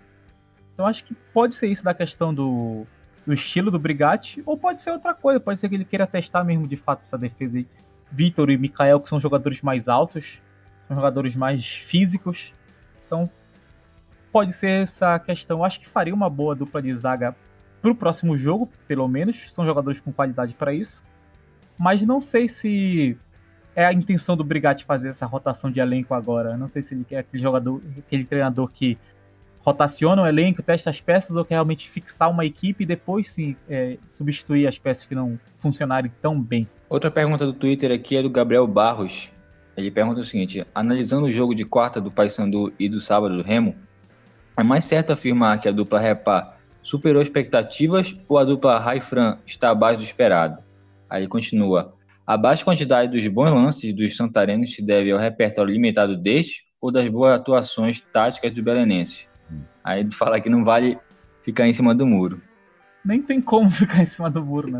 Então, 0.72 0.86
acho 0.86 1.04
que 1.04 1.14
pode 1.32 1.54
ser 1.54 1.68
isso 1.68 1.84
da 1.84 1.92
questão 1.92 2.32
do, 2.32 2.86
do 3.26 3.32
estilo 3.32 3.70
do 3.70 3.78
Brigatti, 3.78 4.42
ou 4.44 4.56
pode 4.56 4.80
ser 4.80 4.90
outra 4.90 5.14
coisa. 5.14 5.40
Pode 5.40 5.60
ser 5.60 5.68
que 5.68 5.74
ele 5.74 5.84
queira 5.84 6.06
testar 6.06 6.44
mesmo, 6.44 6.66
de 6.66 6.76
fato, 6.76 7.02
essa 7.02 7.16
defesa 7.16 7.58
aí. 7.58 7.66
Vitor 8.10 8.50
e 8.50 8.56
Mikael, 8.56 9.00
que 9.00 9.08
são 9.08 9.18
jogadores 9.18 9.60
mais 9.62 9.88
altos, 9.88 10.40
são 10.86 10.96
jogadores 10.96 11.34
mais 11.34 11.66
físicos. 11.66 12.52
Então, 13.06 13.28
pode 14.30 14.52
ser 14.52 14.82
essa 14.82 15.18
questão. 15.18 15.64
Acho 15.64 15.80
que 15.80 15.88
faria 15.88 16.14
uma 16.14 16.28
boa 16.28 16.54
dupla 16.54 16.82
de 16.82 16.92
zaga 16.92 17.34
para 17.80 17.90
o 17.90 17.94
próximo 17.94 18.36
jogo, 18.36 18.70
pelo 18.86 19.08
menos. 19.08 19.52
São 19.52 19.64
jogadores 19.64 20.00
com 20.00 20.12
qualidade 20.12 20.54
para 20.54 20.72
isso. 20.72 21.02
Mas 21.78 22.02
não 22.02 22.20
sei 22.20 22.48
se 22.48 23.18
é 23.74 23.84
a 23.84 23.92
intenção 23.92 24.36
do 24.36 24.44
Brigatti 24.44 24.84
fazer 24.84 25.08
essa 25.08 25.26
rotação 25.26 25.70
de 25.70 25.80
elenco 25.80 26.14
agora. 26.14 26.56
Não 26.56 26.68
sei 26.68 26.82
se 26.82 26.94
ele 26.94 27.04
quer 27.04 27.18
aquele 27.18 27.42
jogador, 27.42 27.82
aquele 27.98 28.24
treinador 28.24 28.70
que 28.70 28.96
rotaciona 29.64 30.22
o 30.22 30.26
elenco, 30.26 30.62
testa 30.62 30.90
as 30.90 31.00
peças 31.00 31.36
ou 31.36 31.44
quer 31.44 31.54
realmente 31.54 31.88
fixar 31.88 32.30
uma 32.30 32.44
equipe 32.44 32.84
e 32.84 32.86
depois 32.86 33.28
sim 33.28 33.56
é, 33.68 33.96
substituir 34.06 34.66
as 34.66 34.78
peças 34.78 35.06
que 35.06 35.14
não 35.14 35.38
funcionarem 35.58 36.12
tão 36.20 36.38
bem. 36.38 36.68
Outra 36.88 37.10
pergunta 37.10 37.46
do 37.46 37.52
Twitter 37.52 37.90
aqui 37.90 38.16
é 38.16 38.22
do 38.22 38.28
Gabriel 38.28 38.66
Barros. 38.66 39.30
Ele 39.76 39.90
pergunta 39.90 40.20
o 40.20 40.24
seguinte: 40.24 40.64
analisando 40.74 41.26
o 41.26 41.32
jogo 41.32 41.54
de 41.54 41.64
quarta 41.64 42.00
do 42.00 42.10
Paysandu 42.10 42.72
e 42.78 42.88
do 42.88 43.00
sábado 43.00 43.36
do 43.36 43.42
Remo, 43.42 43.74
é 44.56 44.62
mais 44.62 44.84
certo 44.84 45.12
afirmar 45.12 45.58
que 45.60 45.68
a 45.68 45.72
dupla 45.72 45.98
Repa 45.98 46.56
superou 46.82 47.22
expectativas 47.22 48.14
ou 48.28 48.38
a 48.38 48.44
dupla 48.44 48.78
Raifran 48.78 49.38
está 49.46 49.70
abaixo 49.70 49.98
do 49.98 50.04
esperado? 50.04 50.62
Aí 51.08 51.22
ele 51.22 51.28
continua: 51.28 51.94
a 52.26 52.36
baixa 52.36 52.64
quantidade 52.64 53.10
dos 53.10 53.26
bons 53.28 53.50
lances 53.50 53.94
dos 53.94 54.14
santarenos 54.14 54.74
se 54.74 54.84
deve 54.84 55.10
ao 55.10 55.18
repertório 55.18 55.72
limitado 55.72 56.16
deste 56.16 56.64
ou 56.80 56.92
das 56.92 57.08
boas 57.08 57.32
atuações 57.32 58.02
táticas 58.12 58.52
dos 58.52 58.62
belenenses? 58.62 59.26
Aí 59.82 60.00
ele 60.00 60.12
fala 60.12 60.40
que 60.40 60.48
não 60.48 60.64
vale 60.64 60.98
ficar 61.42 61.66
em 61.68 61.72
cima 61.72 61.94
do 61.94 62.06
muro. 62.06 62.40
Nem 63.04 63.20
tem 63.20 63.40
como 63.40 63.70
ficar 63.72 64.02
em 64.02 64.06
cima 64.06 64.30
do 64.30 64.44
muro, 64.44 64.70
né? 64.70 64.78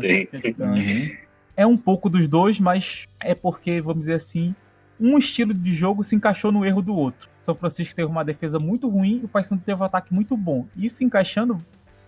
Uhum. 0.59 1.17
É 1.55 1.65
um 1.65 1.77
pouco 1.77 2.09
dos 2.09 2.27
dois, 2.27 2.59
mas 2.59 3.05
é 3.19 3.33
porque, 3.35 3.79
vamos 3.79 4.01
dizer 4.01 4.15
assim, 4.15 4.53
um 4.99 5.17
estilo 5.17 5.53
de 5.53 5.73
jogo 5.73 6.03
se 6.03 6.15
encaixou 6.15 6.51
no 6.51 6.65
erro 6.65 6.81
do 6.81 6.95
outro. 6.95 7.29
São 7.39 7.53
Francisco 7.53 7.95
teve 7.95 8.09
uma 8.09 8.25
defesa 8.25 8.59
muito 8.59 8.89
ruim 8.89 9.19
e 9.21 9.25
o 9.25 9.27
Paysandu 9.27 9.61
teve 9.63 9.79
um 9.79 9.85
ataque 9.85 10.13
muito 10.13 10.35
bom. 10.35 10.65
E 10.75 10.89
se 10.89 11.05
encaixando, 11.05 11.57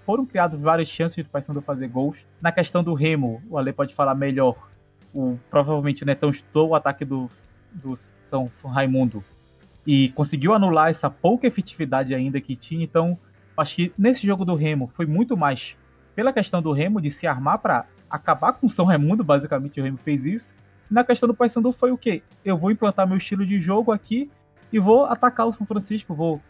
foram 0.05 0.25
criadas 0.25 0.59
várias 0.59 0.87
chances 0.87 1.23
do 1.23 1.29
Paysandu 1.29 1.61
fazer 1.61 1.87
gols. 1.87 2.17
Na 2.41 2.51
questão 2.51 2.83
do 2.83 2.93
Remo, 2.93 3.41
o 3.49 3.57
Ale 3.57 3.71
pode 3.71 3.93
falar 3.93 4.15
melhor. 4.15 4.69
O, 5.13 5.37
provavelmente 5.49 6.03
o 6.03 6.05
Netão 6.05 6.29
estudou 6.29 6.69
o 6.69 6.75
ataque 6.75 7.05
do, 7.05 7.29
do 7.71 7.95
São 7.95 8.49
Raimundo 8.63 9.23
e 9.87 10.09
conseguiu 10.09 10.53
anular 10.53 10.89
essa 10.89 11.09
pouca 11.09 11.47
efetividade 11.47 12.13
ainda 12.13 12.41
que 12.41 12.57
tinha. 12.57 12.83
Então, 12.83 13.17
acho 13.55 13.77
que 13.77 13.93
nesse 13.97 14.27
jogo 14.27 14.43
do 14.43 14.53
Remo 14.53 14.91
foi 14.93 15.05
muito 15.05 15.37
mais 15.37 15.77
pela 16.13 16.33
questão 16.33 16.61
do 16.61 16.73
Remo 16.73 16.99
de 16.99 17.09
se 17.09 17.25
armar 17.25 17.59
para 17.59 17.85
acabar 18.09 18.51
com 18.51 18.67
o 18.67 18.69
São 18.69 18.83
Raimundo, 18.83 19.23
basicamente 19.23 19.79
o 19.79 19.83
Remo 19.83 19.97
fez 19.97 20.25
isso. 20.25 20.53
Na 20.91 21.05
questão 21.05 21.27
do 21.27 21.33
Paysandu 21.33 21.71
foi 21.71 21.91
o 21.91 21.97
quê? 21.97 22.21
Eu 22.43 22.57
vou 22.57 22.69
implantar 22.69 23.07
meu 23.07 23.17
estilo 23.17 23.45
de 23.45 23.61
jogo 23.61 23.93
aqui 23.93 24.29
e 24.73 24.79
vou 24.79 25.05
atacar 25.05 25.47
o 25.47 25.53
São 25.53 25.65
Francisco, 25.65 26.13
vou, 26.13 26.41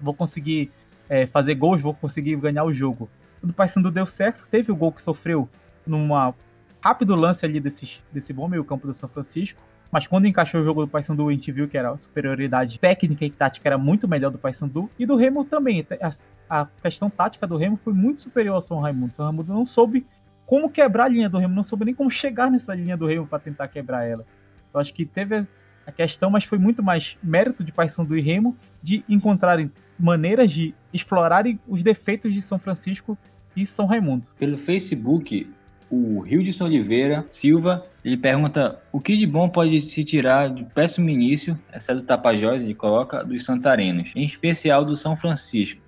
vou 0.00 0.14
conseguir 0.14 0.70
é, 1.10 1.26
fazer 1.26 1.54
gols, 1.54 1.82
vou 1.82 1.92
conseguir 1.92 2.36
ganhar 2.36 2.64
o 2.64 2.72
jogo. 2.72 3.08
O 3.42 3.52
Paysandu 3.52 3.90
deu 3.90 4.06
certo, 4.06 4.48
teve 4.50 4.72
o 4.72 4.76
gol 4.76 4.92
que 4.92 5.02
sofreu 5.02 5.46
numa 5.86 6.34
rápido 6.80 7.14
lance 7.14 7.44
ali 7.44 7.60
desse, 7.60 8.00
desse 8.10 8.32
bom 8.32 8.48
meio 8.48 8.64
campo 8.64 8.86
do 8.86 8.94
São 8.94 9.08
Francisco. 9.10 9.60
Mas 9.92 10.06
quando 10.06 10.26
encaixou 10.26 10.62
o 10.62 10.64
jogo 10.64 10.86
do 10.86 10.88
Paysandu, 10.88 11.28
a 11.28 11.32
gente 11.32 11.52
viu 11.52 11.68
que 11.68 11.76
era 11.76 11.90
a 11.90 11.98
superioridade 11.98 12.80
técnica 12.80 13.26
e 13.26 13.30
tática 13.30 13.68
era 13.68 13.76
muito 13.76 14.08
melhor 14.08 14.30
do 14.30 14.38
Paysandu. 14.38 14.88
E 14.98 15.04
do 15.04 15.16
Remo 15.16 15.44
também. 15.44 15.86
A, 16.00 16.62
a, 16.62 16.66
questão 16.82 17.10
tática 17.10 17.46
do 17.46 17.58
Remo 17.58 17.76
foi 17.76 17.92
muito 17.92 18.22
superior 18.22 18.54
ao 18.54 18.62
São 18.62 18.80
Raimundo. 18.80 19.12
São 19.12 19.26
Raimundo 19.26 19.52
não 19.52 19.66
soube 19.66 20.06
como 20.46 20.70
quebrar 20.70 21.04
a 21.04 21.08
linha 21.08 21.28
do 21.28 21.36
Remo, 21.36 21.54
não 21.54 21.62
soube 21.62 21.84
nem 21.84 21.94
como 21.94 22.10
chegar 22.10 22.50
nessa 22.50 22.74
linha 22.74 22.96
do 22.96 23.06
Remo 23.06 23.26
para 23.26 23.38
tentar 23.38 23.68
quebrar 23.68 24.04
ela. 24.04 24.24
Eu 24.72 24.80
acho 24.80 24.94
que 24.94 25.04
teve 25.04 25.46
a 25.86 25.92
questão, 25.92 26.30
mas 26.30 26.44
foi 26.44 26.56
muito 26.56 26.82
mais 26.82 27.18
mérito 27.22 27.62
de 27.62 27.70
Paysandu 27.70 28.16
e 28.16 28.22
Remo 28.22 28.56
de 28.82 29.04
encontrarem 29.06 29.70
maneiras 29.98 30.50
de 30.50 30.74
explorarem 30.90 31.60
os 31.68 31.82
defeitos 31.82 32.32
de 32.32 32.40
São 32.40 32.58
Francisco 32.58 33.16
e 33.54 33.66
São 33.66 33.84
Raimundo. 33.84 34.26
Pelo 34.38 34.56
Facebook, 34.56 35.50
o 35.92 36.20
Rio 36.20 36.42
Oliveira 36.64 37.26
Silva, 37.30 37.84
ele 38.02 38.16
pergunta 38.16 38.80
o 38.90 38.98
que 38.98 39.14
de 39.14 39.26
bom 39.26 39.46
pode 39.46 39.90
se 39.90 40.02
tirar 40.02 40.48
de 40.48 40.64
péssimo 40.64 41.10
início, 41.10 41.58
do 41.86 42.02
Tapajós, 42.02 42.62
ele 42.62 42.74
coloca, 42.74 43.22
dos 43.22 43.44
Santarenos, 43.44 44.10
em 44.16 44.24
especial 44.24 44.86
do 44.86 44.96
São 44.96 45.14
Francisco. 45.14 45.82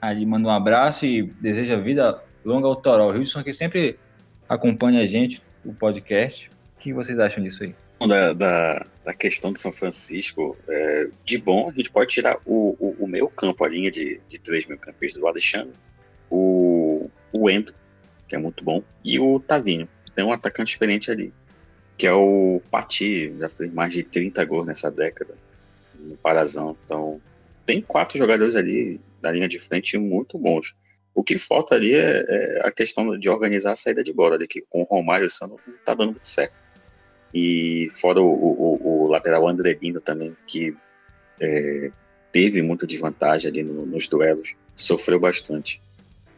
Ali 0.00 0.24
manda 0.24 0.46
um 0.46 0.52
abraço 0.52 1.04
e 1.04 1.24
deseja 1.40 1.76
vida 1.76 2.22
longa 2.44 2.68
ao 2.68 2.76
Toró. 2.76 3.10
O 3.10 3.16
Hildson 3.16 3.42
que 3.42 3.52
sempre 3.52 3.98
acompanha 4.48 5.02
a 5.02 5.06
gente, 5.06 5.42
o 5.64 5.74
podcast. 5.74 6.48
O 6.76 6.78
que 6.78 6.92
vocês 6.92 7.18
acham 7.18 7.42
disso 7.42 7.64
aí? 7.64 7.74
Da, 8.06 8.32
da, 8.32 8.86
da 9.04 9.12
questão 9.12 9.52
de 9.52 9.60
São 9.60 9.72
Francisco, 9.72 10.56
é, 10.68 11.08
de 11.24 11.36
bom, 11.36 11.68
a 11.68 11.72
gente 11.72 11.90
pode 11.90 12.10
tirar 12.10 12.36
o, 12.46 12.76
o, 12.78 12.96
o 13.00 13.08
meio 13.08 13.28
campo, 13.28 13.64
a 13.64 13.68
linha 13.68 13.90
de, 13.90 14.20
de 14.28 14.38
três 14.38 14.66
mil 14.66 14.78
campistas 14.78 15.20
do 15.20 15.26
Alexandre, 15.26 15.72
o, 16.30 17.10
o 17.32 17.50
Endo, 17.50 17.74
que 18.28 18.36
é 18.36 18.38
muito 18.38 18.62
bom, 18.62 18.82
e 19.04 19.18
o 19.18 19.40
Tavinho. 19.40 19.88
Tem 20.14 20.24
um 20.24 20.32
atacante 20.32 20.72
experiente 20.72 21.10
ali, 21.10 21.32
que 21.96 22.06
é 22.06 22.12
o 22.12 22.60
Pati, 22.70 23.34
já 23.38 23.48
fez 23.48 23.72
mais 23.72 23.92
de 23.92 24.02
30 24.02 24.44
gols 24.44 24.66
nessa 24.66 24.90
década, 24.90 25.34
no 25.94 26.16
Parazão. 26.16 26.76
Então, 26.84 27.20
tem 27.64 27.80
quatro 27.80 28.18
jogadores 28.18 28.56
ali 28.56 29.00
na 29.22 29.30
linha 29.30 29.48
de 29.48 29.58
frente 29.58 29.96
muito 29.96 30.38
bons. 30.38 30.74
O 31.14 31.24
que 31.24 31.36
falta 31.36 31.74
ali 31.74 31.94
é, 31.94 32.24
é 32.28 32.62
a 32.64 32.70
questão 32.70 33.18
de 33.18 33.28
organizar 33.28 33.72
a 33.72 33.76
saída 33.76 34.02
de 34.04 34.12
bola, 34.12 34.36
ali, 34.36 34.46
que 34.46 34.60
com 34.68 34.82
o 34.82 34.84
Romário 34.84 35.24
e 35.24 35.26
o 35.26 35.30
Sandro 35.30 35.58
não 35.66 35.74
tá 35.84 35.94
dando 35.94 36.12
muito 36.12 36.28
certo. 36.28 36.56
E 37.34 37.88
fora 38.00 38.20
o, 38.20 38.26
o, 38.26 39.04
o 39.04 39.08
lateral 39.08 39.46
Andrelino 39.48 40.00
também, 40.00 40.36
que 40.46 40.76
é, 41.40 41.90
teve 42.32 42.62
muita 42.62 42.86
desvantagem 42.86 43.50
ali 43.50 43.62
no, 43.62 43.84
nos 43.84 44.08
duelos, 44.08 44.54
sofreu 44.74 45.18
bastante. 45.18 45.82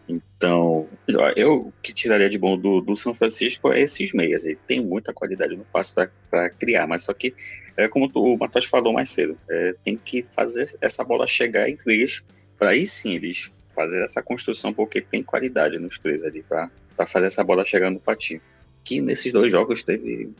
Então, 0.08 0.88
eu 1.36 1.72
que 1.82 1.92
tiraria 1.92 2.28
de 2.28 2.38
bom 2.38 2.58
do, 2.58 2.80
do 2.80 2.96
São 2.96 3.14
Francisco 3.14 3.72
é 3.72 3.80
esses 3.80 4.12
meias. 4.12 4.44
Ele 4.44 4.58
tem 4.66 4.84
muita 4.84 5.12
qualidade 5.12 5.56
no 5.56 5.64
passe 5.64 5.92
para 5.94 6.50
criar, 6.50 6.86
mas 6.86 7.04
só 7.04 7.12
que, 7.12 7.34
é 7.76 7.86
como 7.86 8.10
o 8.14 8.36
Matheus 8.36 8.64
falou 8.64 8.92
mais 8.92 9.10
cedo, 9.10 9.38
é, 9.48 9.74
tem 9.84 9.96
que 9.96 10.24
fazer 10.34 10.66
essa 10.80 11.04
bola 11.04 11.26
chegar 11.26 11.68
entre 11.70 11.94
eles, 11.94 12.22
para 12.58 12.70
aí 12.70 12.86
sim 12.86 13.14
eles 13.14 13.52
fazer 13.74 14.02
essa 14.02 14.22
construção, 14.22 14.72
porque 14.72 15.00
tem 15.00 15.22
qualidade 15.22 15.78
nos 15.78 15.98
três 15.98 16.22
ali 16.22 16.42
para 16.42 16.70
fazer 17.06 17.26
essa 17.26 17.42
bola 17.42 17.64
chegar 17.64 17.90
no 17.90 18.00
patinho. 18.00 18.40
Que 18.84 19.00
nesses 19.00 19.32
dois 19.32 19.50
jogos 19.50 19.82
teve 19.82 20.30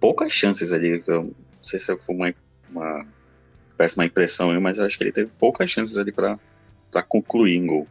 poucas 0.00 0.32
chances 0.32 0.72
ali. 0.72 1.02
Eu 1.06 1.24
não 1.24 1.34
sei 1.62 1.78
se 1.78 1.96
foi 1.98 2.14
uma, 2.14 2.34
uma 2.70 3.06
péssima 3.76 4.04
impressão, 4.04 4.58
mas 4.60 4.78
eu 4.78 4.84
acho 4.84 4.96
que 4.96 5.04
ele 5.04 5.12
teve 5.12 5.30
poucas 5.38 5.70
chances 5.70 5.98
ali 5.98 6.12
para 6.12 6.38
concluir 7.08 7.56
em 7.56 7.66
gol. 7.66 7.88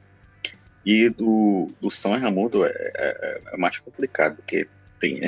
E 0.85 1.09
do, 1.09 1.67
do 1.79 1.89
São 1.89 2.11
Raimundo 2.17 2.65
é, 2.65 2.71
é, 2.75 3.41
é, 3.53 3.57
mais 3.57 3.79
complicado, 3.79 4.35
porque 4.35 4.67
tem. 4.99 5.21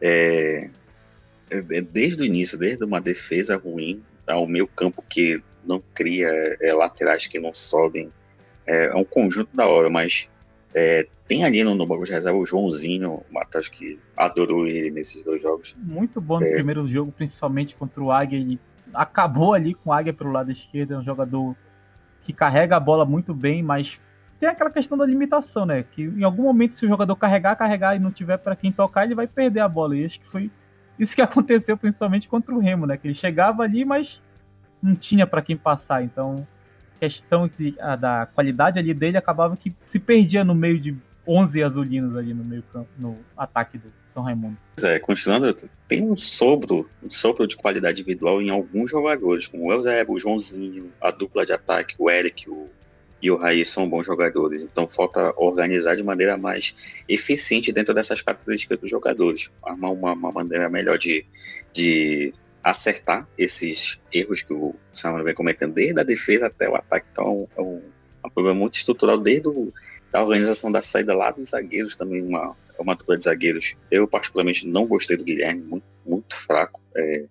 É, 0.00 0.68
é, 1.50 1.58
é, 1.58 1.80
desde 1.80 2.22
o 2.22 2.24
início, 2.24 2.58
desde 2.58 2.84
uma 2.84 3.00
defesa 3.00 3.56
ruim 3.56 4.02
ao 4.26 4.46
meio 4.46 4.66
campo 4.66 5.02
que 5.08 5.42
não 5.64 5.82
cria, 5.94 6.28
é, 6.60 6.72
laterais 6.72 7.26
que 7.26 7.40
não 7.40 7.52
sobem. 7.52 8.12
É, 8.64 8.94
um 8.94 9.04
conjunto 9.04 9.54
da 9.54 9.66
hora, 9.66 9.88
mas 9.88 10.28
tem 11.26 11.44
ali 11.44 11.64
no, 11.64 11.74
no 11.74 11.86
banco 11.86 12.04
de 12.04 12.12
reserva 12.12 12.36
o 12.36 12.44
Joãozinho, 12.44 13.24
o 13.30 13.32
Matheus 13.32 13.68
que 13.68 13.98
adorou 14.16 14.66
ele 14.66 14.90
nesses 14.90 15.22
dois 15.24 15.40
jogos. 15.40 15.76
Muito 15.78 16.20
bom 16.20 16.40
no 16.40 16.46
primeiro 16.46 16.86
jogo, 16.88 17.12
principalmente 17.12 17.74
contra 17.76 18.02
o 18.02 18.10
Águia. 18.10 18.38
Ele 18.38 18.58
acabou 18.92 19.54
ali 19.54 19.72
com 19.72 19.90
o 19.90 19.92
Águia 19.92 20.12
pelo 20.12 20.32
lado 20.32 20.50
esquerdo, 20.50 20.94
é 20.94 20.98
um 20.98 21.04
jogador 21.04 21.56
que 22.24 22.32
carrega 22.32 22.76
a 22.76 22.80
bola 22.80 23.04
muito 23.04 23.32
bem, 23.32 23.62
mas 23.62 24.00
tem 24.38 24.48
aquela 24.48 24.70
questão 24.70 24.96
da 24.96 25.06
limitação, 25.06 25.64
né? 25.64 25.82
Que 25.82 26.02
em 26.02 26.22
algum 26.22 26.42
momento, 26.42 26.76
se 26.76 26.84
o 26.84 26.88
jogador 26.88 27.16
carregar, 27.16 27.56
carregar 27.56 27.96
e 27.96 27.98
não 27.98 28.10
tiver 28.10 28.36
para 28.36 28.56
quem 28.56 28.70
tocar, 28.70 29.04
ele 29.04 29.14
vai 29.14 29.26
perder 29.26 29.60
a 29.60 29.68
bola. 29.68 29.96
E 29.96 30.04
acho 30.04 30.20
que 30.20 30.26
foi 30.26 30.50
isso 30.98 31.14
que 31.14 31.22
aconteceu 31.22 31.76
principalmente 31.76 32.28
contra 32.28 32.54
o 32.54 32.58
Remo, 32.58 32.86
né? 32.86 32.96
Que 32.96 33.06
ele 33.06 33.14
chegava 33.14 33.62
ali, 33.62 33.84
mas 33.84 34.20
não 34.82 34.94
tinha 34.94 35.26
para 35.26 35.42
quem 35.42 35.56
passar. 35.56 36.02
Então, 36.02 36.46
questão 37.00 37.48
de, 37.48 37.74
a, 37.80 37.96
da 37.96 38.26
qualidade 38.26 38.78
ali 38.78 38.92
dele 38.92 39.16
acabava 39.16 39.56
que 39.56 39.74
se 39.86 39.98
perdia 39.98 40.44
no 40.44 40.54
meio 40.54 40.78
de 40.78 40.96
11 41.26 41.62
azulinos 41.62 42.16
ali 42.16 42.32
no 42.32 42.44
meio 42.44 42.62
campo, 42.72 42.88
no 42.98 43.18
ataque 43.36 43.78
do 43.78 43.92
São 44.06 44.22
Raimundo. 44.22 44.56
É, 44.82 44.98
continuando, 44.98 45.52
tem 45.88 46.02
um 46.02 46.16
sopro, 46.16 46.88
um 47.02 47.10
sopro 47.10 47.46
de 47.46 47.56
qualidade 47.56 48.00
individual 48.00 48.40
em 48.40 48.50
alguns 48.50 48.90
jogadores, 48.90 49.48
como 49.48 49.64
o 49.64 49.72
Eusébio, 49.72 50.14
o 50.14 50.18
Joãozinho, 50.18 50.92
a 51.00 51.10
dupla 51.10 51.44
de 51.44 51.52
ataque, 51.52 51.96
o 51.98 52.08
Eric, 52.08 52.48
o 52.48 52.68
e 53.20 53.30
o 53.30 53.36
Raiz 53.36 53.68
são 53.68 53.88
bons 53.88 54.06
jogadores. 54.06 54.62
Então 54.62 54.88
falta 54.88 55.32
organizar 55.36 55.96
de 55.96 56.02
maneira 56.02 56.36
mais 56.36 56.74
eficiente 57.08 57.72
dentro 57.72 57.94
dessas 57.94 58.20
características 58.20 58.78
dos 58.78 58.90
jogadores. 58.90 59.50
Armar 59.62 59.92
uma, 59.92 60.12
uma 60.12 60.32
maneira 60.32 60.68
melhor 60.68 60.98
de, 60.98 61.24
de 61.72 62.32
acertar 62.62 63.26
esses 63.38 64.00
erros 64.12 64.42
que 64.42 64.52
o 64.52 64.74
Samuel 64.92 65.24
vem 65.24 65.34
cometendo, 65.34 65.72
desde 65.72 66.00
a 66.00 66.04
defesa 66.04 66.46
até 66.48 66.68
o 66.68 66.76
ataque. 66.76 67.06
Então 67.10 67.48
é 67.56 67.60
um, 67.60 67.80
é 68.24 68.26
um 68.26 68.30
problema 68.30 68.58
muito 68.58 68.74
estrutural 68.74 69.18
desde 69.18 69.48
o, 69.48 69.72
da 70.12 70.22
organização 70.22 70.70
da 70.70 70.80
saída 70.80 71.14
lá 71.14 71.30
dos 71.30 71.50
zagueiros, 71.50 71.96
também 71.96 72.22
uma, 72.22 72.56
é 72.78 72.82
uma 72.82 72.94
dupla 72.94 73.16
de 73.16 73.24
zagueiros. 73.24 73.74
Eu, 73.90 74.06
particularmente, 74.06 74.66
não 74.66 74.86
gostei 74.86 75.16
do 75.16 75.24
Guilherme, 75.24 75.62
muito, 75.62 75.86
muito 76.04 76.34
fraco. 76.34 76.82
É, 76.94 77.24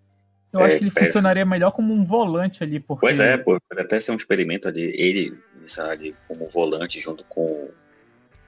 eu 0.56 0.60
acho 0.62 0.76
é, 0.76 0.78
que 0.78 0.84
ele 0.86 0.92
péssimo. 0.92 1.14
funcionaria 1.14 1.46
melhor 1.46 1.72
como 1.72 1.94
um 1.94 2.06
volante 2.06 2.64
ali. 2.64 2.80
Porque... 2.80 3.02
Pois 3.02 3.20
é, 3.20 3.38
pode 3.38 3.62
até 3.78 4.00
ser 4.00 4.12
um 4.12 4.16
experimento 4.16 4.68
ali, 4.68 4.94
ele 4.96 5.38
ali 5.80 6.16
como 6.28 6.48
volante 6.48 7.00
junto 7.00 7.24
com, 7.26 7.70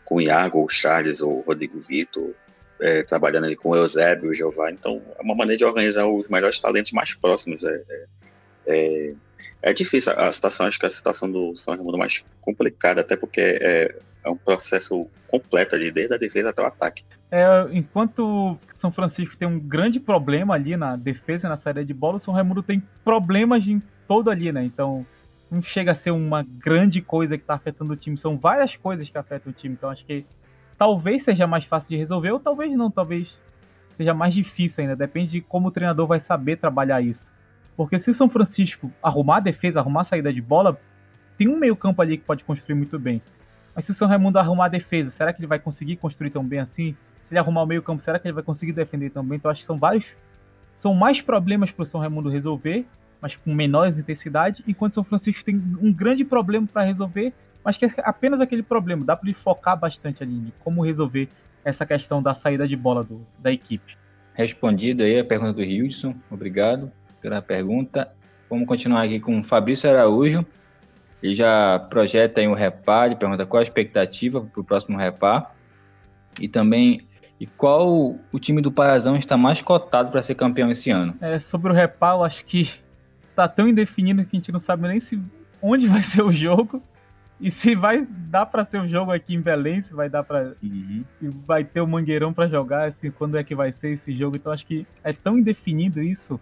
com 0.06 0.16
o 0.16 0.22
Iago, 0.22 0.64
o 0.64 0.70
Charles 0.70 1.22
ou 1.22 1.42
Rodrigo 1.42 1.80
Vitor, 1.80 2.34
é, 2.80 3.04
trabalhando 3.04 3.46
ali 3.46 3.56
com 3.56 3.70
o 3.70 3.76
Eusébio, 3.76 4.30
o 4.30 4.34
Jeová. 4.34 4.72
Então 4.72 5.02
é 5.18 5.22
uma 5.22 5.36
maneira 5.36 5.58
de 5.58 5.66
organizar 5.66 6.08
os 6.08 6.28
melhores 6.28 6.60
talentos 6.60 6.92
mais 6.92 7.14
próximos. 7.14 7.64
É, 7.64 7.84
é, 7.90 8.06
é, 8.68 9.14
é 9.62 9.74
difícil, 9.74 10.14
a 10.14 10.32
situação, 10.32 10.66
acho 10.66 10.80
que 10.80 10.86
a 10.86 10.90
situação 10.90 11.30
do 11.32 11.56
São 11.56 11.74
Raimundo 11.74 11.98
é 11.98 12.00
mais 12.00 12.24
complicada, 12.42 13.02
até 13.02 13.16
porque 13.16 13.42
é, 13.42 13.96
é 14.24 14.30
um 14.30 14.38
processo 14.38 15.08
completo 15.28 15.76
ali, 15.76 15.92
desde 15.92 16.14
a 16.14 16.18
defesa 16.18 16.50
até 16.50 16.62
o 16.62 16.66
ataque. 16.66 17.04
É, 17.30 17.46
enquanto 17.72 18.58
São 18.74 18.92
Francisco 18.92 19.36
tem 19.36 19.48
um 19.48 19.60
grande 19.60 20.00
problema 20.00 20.54
ali 20.54 20.78
na 20.78 20.96
defesa 20.96 21.50
na 21.50 21.58
saída 21.58 21.84
de 21.84 21.94
bola, 21.94 22.18
o 22.18 22.20
São 22.20 22.34
Raimundo 22.34 22.64
tem 22.64 22.82
problemas 23.04 23.68
em 23.68 23.82
todo 24.08 24.30
ali, 24.30 24.52
né? 24.52 24.64
Então 24.64 25.06
não 25.50 25.62
chega 25.62 25.92
a 25.92 25.96
ser 25.96 26.12
uma 26.12 26.44
grande 26.44 27.02
coisa 27.02 27.38
que 27.38 27.44
está 27.44 27.54
afetando 27.54 27.94
o 27.94 27.96
time, 27.96 28.18
são 28.18 28.38
várias 28.38 28.76
coisas 28.76 29.10
que 29.10 29.18
afetam 29.18 29.52
o 29.52 29.56
time. 29.56 29.76
Então 29.76 29.90
acho 29.90 30.06
que 30.06 30.26
talvez 30.78 31.24
seja 31.24 31.48
mais 31.48 31.66
fácil 31.66 31.90
de 31.90 31.98
resolver, 31.98 32.32
ou 32.32 32.40
talvez 32.40 32.72
não, 32.74 32.92
talvez 32.92 33.40
seja 33.96 34.14
mais 34.14 34.34
difícil 34.34 34.82
ainda. 34.82 34.96
Depende 34.96 35.32
de 35.32 35.42
como 35.42 35.70
o 35.70 35.72
treinador 35.72 36.08
vai 36.08 36.20
saber 36.20 36.58
trabalhar 36.58 37.02
isso. 37.02 37.32
Porque 37.76 37.98
se 37.98 38.10
o 38.10 38.14
São 38.14 38.30
Francisco 38.30 38.92
arrumar 39.02 39.38
a 39.38 39.40
defesa, 39.40 39.80
arrumar 39.80 40.02
a 40.02 40.04
saída 40.04 40.34
de 40.34 40.42
bola, 40.42 40.80
tem 41.38 41.48
um 41.48 41.58
meio-campo 41.58 42.02
ali 42.02 42.18
que 42.18 42.24
pode 42.24 42.44
construir 42.44 42.76
muito 42.76 42.98
bem. 42.98 43.22
Mas 43.76 43.86
se 43.86 43.92
o 43.92 43.94
São 43.94 44.08
Raimundo 44.08 44.40
arrumar 44.40 44.66
a 44.66 44.70
defesa, 44.70 45.12
será 45.12 45.32
que 45.32 45.40
ele 45.40 45.48
vai 45.48 45.60
conseguir 45.60 45.98
construir 45.98 46.32
tão 46.32 46.44
bem 46.44 46.60
assim? 46.60 46.94
Se 47.28 47.34
ele 47.34 47.40
arrumar 47.40 47.62
o 47.62 47.66
meio-campo, 47.68 48.02
será 48.02 48.18
que 48.18 48.28
ele 48.28 48.34
vai 48.34 48.44
conseguir 48.44 48.74
defender 48.74 49.12
tão 49.12 49.24
bem? 49.24 49.38
Então 49.38 49.52
acho 49.52 49.62
que 49.62 49.68
são 49.68 49.78
vários. 49.78 50.16
São 50.76 50.94
mais 50.96 51.22
problemas 51.22 51.72
para 51.72 51.84
o 51.84 51.86
São 51.86 52.02
Raimundo 52.02 52.30
resolver, 52.30 52.88
mas 53.22 53.36
com 53.36 53.54
menores 53.54 54.00
intensidade, 54.00 54.64
enquanto 54.68 54.94
São 54.94 55.04
Francisco 55.04 55.44
tem 55.44 55.56
um 55.82 55.92
grande 55.92 56.24
problema 56.24 56.68
para 56.72 56.84
resolver, 56.84 57.34
mas 57.64 57.78
que 57.78 57.86
é 57.86 57.94
apenas 58.00 58.40
aquele 58.42 58.64
problema. 58.64 59.04
Dá 59.04 59.16
para 59.16 59.30
ele 59.30 59.38
focar 59.38 59.78
bastante 59.78 60.24
ali 60.24 60.34
em 60.34 60.54
como 60.60 60.86
resolver 60.86 61.28
essa 61.66 61.86
questão 61.86 62.22
da 62.22 62.34
saída 62.34 62.68
de 62.68 62.76
bola 62.76 63.04
do, 63.04 63.26
da 63.40 63.52
equipe. 63.52 63.98
Respondido 64.34 65.04
aí 65.04 65.20
a 65.20 65.26
pergunta 65.26 65.54
do 65.54 65.64
Hildson, 65.64 66.16
obrigado 66.30 66.92
pela 67.22 67.42
pergunta. 67.42 68.12
Vamos 68.50 68.68
continuar 68.68 69.04
aqui 69.04 69.20
com 69.20 69.40
o 69.40 69.44
Fabrício 69.44 69.90
Araújo. 69.90 70.46
Ele 71.22 71.34
já 71.34 71.80
projeta 71.90 72.40
aí 72.40 72.48
um 72.48 72.54
repar, 72.54 73.08
ele 73.08 73.16
pergunta 73.16 73.46
qual 73.46 73.60
a 73.60 73.64
expectativa 73.64 74.40
para 74.40 74.62
o 74.62 74.64
próximo 74.64 74.98
repar. 74.98 75.56
E 76.40 76.48
também 76.48 77.08
e 77.40 77.46
qual 77.46 78.16
o 78.32 78.40
time 78.40 78.62
do 78.62 78.72
Parazão 78.72 79.16
está 79.16 79.38
mais 79.38 79.62
cotado 79.62 80.12
para 80.12 80.22
ser 80.22 80.36
campeão 80.36 80.72
esse 80.72 80.90
ano? 80.90 81.16
É, 81.22 81.40
sobre 81.40 81.72
o 81.72 81.76
repar, 81.76 82.16
eu 82.16 82.24
acho 82.24 82.44
que 82.46 82.72
tá 83.38 83.48
tão 83.48 83.68
indefinido 83.68 84.26
que 84.26 84.36
a 84.36 84.40
gente 84.40 84.52
não 84.52 84.60
sabe 84.60 84.88
nem 84.88 85.00
se 85.00 85.22
onde 85.62 85.88
vai 85.88 86.02
ser 86.04 86.24
o 86.24 86.32
jogo 86.32 86.82
e 87.40 87.52
se 87.52 87.76
vai 87.76 88.02
dar 88.10 88.48
para 88.48 88.66
ser 88.66 88.82
o 88.82 88.88
jogo 88.88 89.12
aqui 89.12 89.36
em 89.36 89.42
Belém, 89.42 89.82
se 89.82 89.94
vai 89.94 90.10
dar 90.10 90.24
para 90.24 90.56
uhum. 90.64 91.04
se 91.20 91.30
vai 91.46 91.64
ter 91.64 91.82
o 91.82 91.88
Mangueirão 91.88 92.34
para 92.34 92.48
jogar, 92.48 92.88
assim, 92.88 93.12
quando 93.12 93.38
é 93.38 93.44
que 93.44 93.54
vai 93.54 93.72
ser 93.72 93.92
esse 93.92 94.12
jogo. 94.18 94.36
Então 94.36 94.52
acho 94.52 94.66
que 94.66 94.88
é 95.04 95.14
tão 95.14 95.38
indefinido 95.38 96.02
isso 96.02 96.40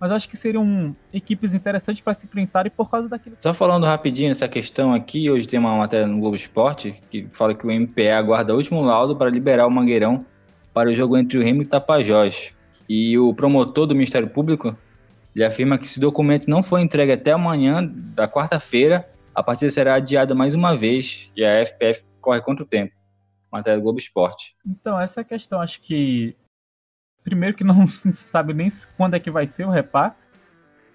mas 0.00 0.10
acho 0.12 0.26
que 0.30 0.36
seriam 0.36 0.96
equipes 1.12 1.52
interessantes 1.52 2.02
para 2.02 2.14
se 2.14 2.24
enfrentarem 2.24 2.72
por 2.74 2.90
causa 2.90 3.06
daquilo. 3.06 3.36
Só 3.38 3.52
falando 3.52 3.84
rapidinho 3.84 4.30
essa 4.30 4.48
questão 4.48 4.94
aqui, 4.94 5.30
hoje 5.30 5.46
tem 5.46 5.60
uma 5.60 5.76
matéria 5.76 6.06
no 6.06 6.18
Globo 6.18 6.34
Esporte 6.34 6.94
que 7.10 7.28
fala 7.32 7.54
que 7.54 7.66
o 7.66 7.70
MPE 7.70 8.08
aguarda 8.08 8.54
o 8.54 8.56
último 8.56 8.80
laudo 8.80 9.14
para 9.14 9.28
liberar 9.28 9.66
o 9.66 9.70
Mangueirão 9.70 10.24
para 10.72 10.88
o 10.88 10.94
jogo 10.94 11.18
entre 11.18 11.36
o 11.36 11.42
Remo 11.42 11.60
e 11.60 11.64
o 11.66 11.68
Tapajós. 11.68 12.54
E 12.88 13.18
o 13.18 13.34
promotor 13.34 13.86
do 13.86 13.94
Ministério 13.94 14.26
Público 14.26 14.74
ele 15.34 15.44
afirma 15.44 15.78
que 15.78 15.88
se 15.88 15.98
o 15.98 16.00
documento 16.00 16.48
não 16.48 16.62
for 16.62 16.78
entregue 16.78 17.12
até 17.12 17.32
amanhã 17.32 17.84
da 17.84 18.28
quarta-feira, 18.28 19.08
a 19.34 19.42
partida 19.42 19.70
será 19.70 19.94
adiada 19.94 20.34
mais 20.34 20.54
uma 20.54 20.76
vez 20.76 21.30
e 21.36 21.44
a 21.44 21.64
FPF 21.64 22.04
corre 22.20 22.40
contra 22.40 22.64
o 22.64 22.66
tempo. 22.66 22.94
Matéria 23.50 23.78
do 23.78 23.82
Globo 23.82 23.98
Esporte. 23.98 24.56
Então, 24.64 25.00
essa 25.00 25.20
é 25.20 25.22
a 25.22 25.24
questão. 25.24 25.60
Acho 25.60 25.80
que. 25.80 26.36
Primeiro, 27.24 27.56
que 27.56 27.64
não 27.64 27.86
se 27.88 28.12
sabe 28.12 28.54
nem 28.54 28.68
quando 28.96 29.14
é 29.14 29.20
que 29.20 29.30
vai 29.30 29.46
ser 29.46 29.64
o 29.64 29.70
repar. 29.70 30.16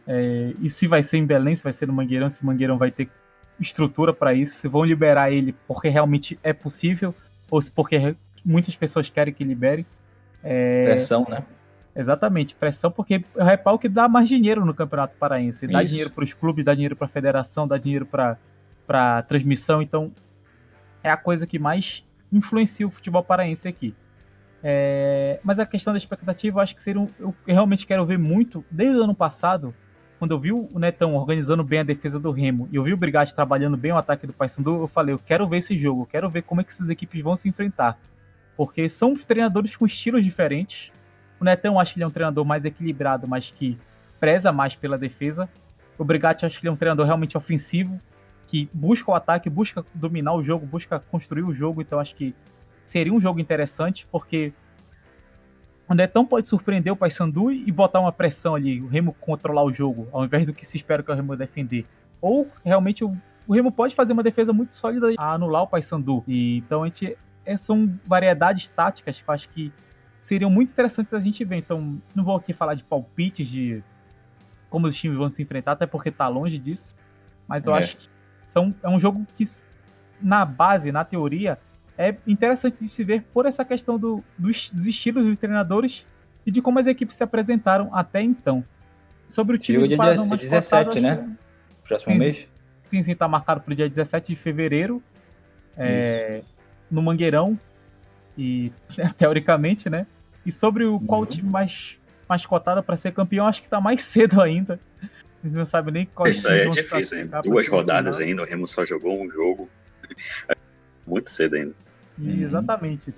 É, 0.08 0.54
e 0.62 0.70
se 0.70 0.88
vai 0.88 1.02
ser 1.04 1.18
em 1.18 1.26
Belém, 1.26 1.56
se 1.56 1.64
vai 1.64 1.74
ser 1.74 1.88
no 1.88 1.94
Mangueirão, 1.94 2.30
se 2.30 2.42
o 2.42 2.46
Mangueirão 2.46 2.78
vai 2.78 2.92
ter 2.92 3.10
estrutura 3.60 4.14
para 4.14 4.34
isso, 4.34 4.54
se 4.56 4.68
vão 4.68 4.84
liberar 4.84 5.32
ele 5.32 5.56
porque 5.68 5.90
realmente 5.90 6.38
é 6.44 6.54
possível, 6.54 7.16
ou 7.50 7.62
se 7.62 7.72
porque 7.72 8.16
muitas 8.44 8.76
pessoas 8.76 9.10
querem 9.10 9.34
que 9.34 9.44
libere. 9.44 9.86
É... 10.44 10.86
Pressão, 10.86 11.26
né? 11.28 11.44
Exatamente, 11.96 12.56
pressão, 12.56 12.92
porque 12.92 13.24
é 13.38 13.70
o 13.70 13.80
que 13.80 13.88
dá 13.88 14.10
mais 14.10 14.28
dinheiro 14.28 14.66
no 14.66 14.74
Campeonato 14.74 15.16
Paraense. 15.18 15.66
Dá 15.66 15.82
Isso. 15.82 15.92
dinheiro 15.92 16.12
para 16.12 16.26
os 16.26 16.34
clubes, 16.34 16.66
dá 16.66 16.74
dinheiro 16.74 16.96
para 16.96 17.06
a 17.06 17.10
federação, 17.10 17.66
dá 17.66 17.78
dinheiro 17.78 18.06
para 18.06 19.22
transmissão. 19.24 19.82
Então, 19.82 20.12
é 21.02 21.10
a 21.10 21.16
coisa 21.16 21.48
que 21.48 21.58
mais 21.58 22.04
influencia 22.32 22.86
o 22.86 22.92
futebol 22.92 23.24
paraense 23.24 23.68
aqui. 23.68 23.96
É, 24.62 25.40
mas 25.44 25.60
a 25.60 25.66
questão 25.66 25.94
da 25.94 25.98
expectativa, 25.98 26.58
eu 26.58 26.62
acho 26.62 26.76
que 26.76 26.84
seria 26.84 27.00
um, 27.00 27.08
eu 27.20 27.34
realmente 27.46 27.86
quero 27.88 28.06
ver 28.06 28.18
muito. 28.18 28.66
Desde 28.70 28.98
o 28.98 29.04
ano 29.04 29.16
passado, 29.16 29.74
quando 30.18 30.32
eu 30.32 30.40
vi 30.40 30.52
o 30.52 30.68
Netão 30.78 31.16
organizando 31.16 31.64
bem 31.64 31.80
a 31.80 31.84
defesa 31.84 32.20
do 32.20 32.32
Remo 32.32 32.68
e 32.72 32.76
eu 32.76 32.84
vi 32.84 32.92
o 32.92 32.98
Brigatti 32.98 33.34
trabalhando 33.34 33.78
bem 33.78 33.92
o 33.92 33.98
ataque 33.98 34.26
do 34.26 34.34
Paysandu, 34.34 34.82
eu 34.82 34.88
falei, 34.88 35.14
eu 35.14 35.20
quero 35.20 35.48
ver 35.48 35.58
esse 35.58 35.78
jogo, 35.78 36.02
eu 36.02 36.06
quero 36.08 36.30
ver 36.30 36.42
como 36.42 36.62
é 36.62 36.64
que 36.64 36.72
essas 36.72 36.90
equipes 36.90 37.22
vão 37.22 37.36
se 37.36 37.48
enfrentar. 37.48 37.98
Porque 38.58 38.90
são 38.90 39.16
treinadores 39.16 39.76
com 39.76 39.86
estilos 39.86 40.24
diferentes, 40.26 40.92
o 41.40 41.44
Netão 41.44 41.80
acho 41.80 41.94
que 41.94 42.00
ele 42.00 42.06
é 42.06 42.08
um 42.08 42.12
treinador 42.12 42.46
mais 42.46 42.66
equilibrado, 42.66 43.28
mas 43.28 43.52
que 43.52 43.78
preza 44.20 44.52
mais 44.52 44.76
pela 44.76 44.98
defesa. 44.98 45.50
O 45.98 46.04
Brigatti 46.04 46.46
acho 46.46 46.60
que 46.60 46.66
ele 46.66 46.70
é 46.70 46.74
um 46.74 46.78
treinador 46.78 47.06
realmente 47.06 47.38
ofensivo, 47.38 48.00
que 48.48 48.70
busca 48.74 49.12
o 49.12 49.14
ataque, 49.14 49.50
busca 49.50 49.84
dominar 49.94 50.34
o 50.34 50.44
jogo, 50.44 50.66
busca 50.66 51.00
construir 51.00 51.44
o 51.44 51.54
jogo. 51.54 51.82
Então 51.82 52.00
acho 52.00 52.16
que 52.16 52.34
seria 52.86 53.14
um 53.14 53.20
jogo 53.20 53.40
interessante, 53.40 54.08
porque 54.12 54.54
o 55.88 55.94
Netão 55.94 56.26
pode 56.26 56.48
surpreender 56.48 56.92
o 56.92 56.96
Paysandu 56.96 57.52
e 57.52 57.72
botar 57.72 58.00
uma 58.00 58.12
pressão 58.12 58.56
ali, 58.56 58.82
o 58.82 58.88
Remo 58.88 59.14
controlar 59.20 59.64
o 59.64 59.72
jogo, 59.72 60.08
ao 60.12 60.26
invés 60.26 60.46
do 60.46 60.54
que 60.54 60.66
se 60.66 60.78
espera 60.78 61.04
que 61.04 61.12
o 61.12 61.16
Remo 61.16 61.36
defender. 61.36 61.86
Ou 62.22 62.50
realmente 62.64 63.04
o, 63.04 63.16
o 63.48 63.54
Remo 63.54 63.72
pode 63.72 63.94
fazer 63.94 64.14
uma 64.14 64.24
defesa 64.24 64.52
muito 64.52 64.76
sólida 64.76 65.14
a 65.18 65.34
anular 65.34 65.64
o 65.64 65.68
Paysandu. 65.68 66.24
E 66.28 66.58
então 66.58 66.84
a 66.84 66.88
gente 66.88 67.16
é, 67.46 67.58
são 67.58 67.94
variedades 68.06 68.68
táticas 68.68 69.22
que 69.22 69.32
acho 69.32 69.50
que 69.50 69.72
seriam 70.26 70.50
muito 70.50 70.72
interessantes 70.72 71.14
a 71.14 71.20
gente 71.20 71.46
ver. 71.46 71.58
Então, 71.58 72.02
não 72.16 72.24
vou 72.24 72.36
aqui 72.36 72.52
falar 72.52 72.74
de 72.74 72.84
palpites 72.84 73.48
de 73.48 73.84
como 74.72 74.88
os 74.88 74.98
times 74.98 75.18
vão 75.18 75.30
se 75.30 75.44
enfrentar, 75.44 75.74
até 75.74 75.86
porque 75.86 76.10
tá 76.10 76.28
longe 76.28 76.58
disso. 76.58 76.96
Mas 77.48 77.68
eu 77.68 77.76
é. 77.76 77.80
acho 77.80 77.98
que 77.98 78.10
são, 78.44 78.74
é 78.82 78.90
um 78.90 79.00
jogo 79.00 79.26
que, 79.38 79.44
na 80.20 80.44
base, 80.44 80.92
na 80.92 81.06
teoria, 81.06 81.60
é 81.96 82.16
interessante 82.26 82.78
de 82.82 82.90
se 82.90 83.04
ver 83.04 83.22
por 83.32 83.46
essa 83.46 83.64
questão 83.64 84.00
do, 84.00 84.24
dos, 84.36 84.72
dos, 84.72 84.88
estilos 84.88 85.28
dos 85.28 85.38
treinadores 85.38 86.08
e 86.44 86.50
de 86.50 86.60
como 86.60 86.80
as 86.80 86.88
equipes 86.88 87.16
se 87.16 87.24
apresentaram 87.24 87.94
até 87.94 88.22
então. 88.22 88.66
Sobre 89.28 89.58
o 89.58 89.60
time 89.60 89.88
do 89.88 89.96
Paraná 89.96 90.24
dia 90.24 90.38
17, 90.38 91.02
né? 91.02 91.18
Que... 91.18 91.88
Próximo 91.88 92.14
sim, 92.14 92.20
mês? 92.20 92.48
Sim, 92.82 93.04
sim, 93.04 93.16
tá 93.16 93.28
marcado 93.28 93.62
para 93.62 93.74
o 93.74 93.76
dia 93.76 93.88
17 93.88 94.34
de 94.34 94.36
fevereiro. 94.36 95.04
É, 95.78 96.42
no 96.90 97.04
Mangueirão. 97.04 97.60
E 98.36 98.72
teoricamente, 99.18 99.88
né? 99.88 100.08
E 100.46 100.52
sobre 100.52 100.86
o 100.86 101.00
qual 101.00 101.22
uhum. 101.22 101.26
time 101.26 101.50
mais, 101.50 101.98
mais 102.30 102.46
cotado 102.46 102.84
para 102.84 102.98
ser 102.98 103.14
campeão, 103.14 103.48
acho 103.48 103.62
que 103.62 103.70
tá 103.70 103.82
mais 103.82 104.04
cedo 104.06 104.42
ainda. 104.42 104.80
A 105.02 105.48
gente 105.48 105.58
não 105.58 105.66
sabe 105.66 105.92
nem 105.92 106.06
qual 106.06 106.28
Isso 106.28 106.48
aí 106.48 106.62
é 106.62 106.70
difícil, 106.70 107.20
hein? 107.20 107.30
Duas 107.44 107.68
rodadas 107.68 108.20
ainda, 108.20 108.42
o 108.42 108.46
Remo 108.46 108.66
só 108.66 108.86
jogou 108.86 109.22
um 109.22 109.30
jogo. 109.30 109.70
Muito 111.06 111.30
cedo 111.30 111.56
ainda. 111.56 111.74
E, 112.18 112.42
exatamente. 112.42 113.14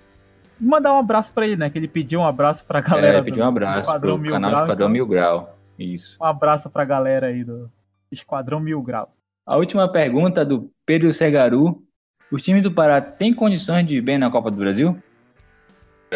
E 0.60 0.66
mandar 0.66 0.94
um 0.94 1.00
abraço 1.00 1.32
para 1.32 1.48
ele, 1.48 1.56
né? 1.56 1.70
Que 1.70 1.78
ele 1.78 1.88
pediu 1.88 2.20
um 2.20 2.26
abraço 2.26 2.66
pra 2.66 2.82
galera. 2.82 3.20
É, 3.20 3.22
pediu 3.22 3.44
um 3.44 3.48
abraço 3.48 3.76
do 3.76 3.80
Esquadrão 3.82 4.18
Mil 4.18 4.32
canal 4.32 4.52
Grau, 4.52 4.64
Esquadrão 4.64 4.86
então, 4.88 4.94
Mil 4.94 5.08
Grau. 5.08 5.58
Isso. 5.80 6.18
Um 6.20 6.26
abraço 6.26 6.70
pra 6.70 6.84
galera 6.84 7.28
aí 7.28 7.44
do 7.44 7.70
Esquadrão 8.12 8.60
Mil 8.60 8.82
Grau. 8.82 9.14
A 9.46 9.56
última 9.56 9.90
pergunta 9.90 10.44
do 10.44 10.70
Pedro 10.86 11.14
Segaru. 11.14 11.84
Os 12.30 12.42
times 12.42 12.62
do 12.62 12.72
Pará 12.72 13.00
têm 13.00 13.34
condições 13.34 13.86
de 13.86 13.98
ir 13.98 14.02
bem 14.02 14.18
na 14.18 14.30
Copa 14.30 14.52
do 14.52 14.58
Brasil? 14.58 15.02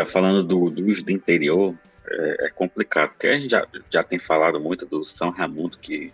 Falando 0.05 0.43
do, 0.43 0.69
dos 0.69 1.03
do 1.03 1.11
interior, 1.11 1.76
é, 2.07 2.45
é, 2.45 2.49
complicado, 2.49 3.09
porque 3.09 3.27
a 3.27 3.38
gente 3.38 3.51
já, 3.51 3.68
já 3.89 4.03
tem 4.03 4.18
falado 4.18 4.59
muito 4.59 4.85
do 4.85 5.03
São 5.03 5.30
Raimundo, 5.30 5.77
que 5.77 6.11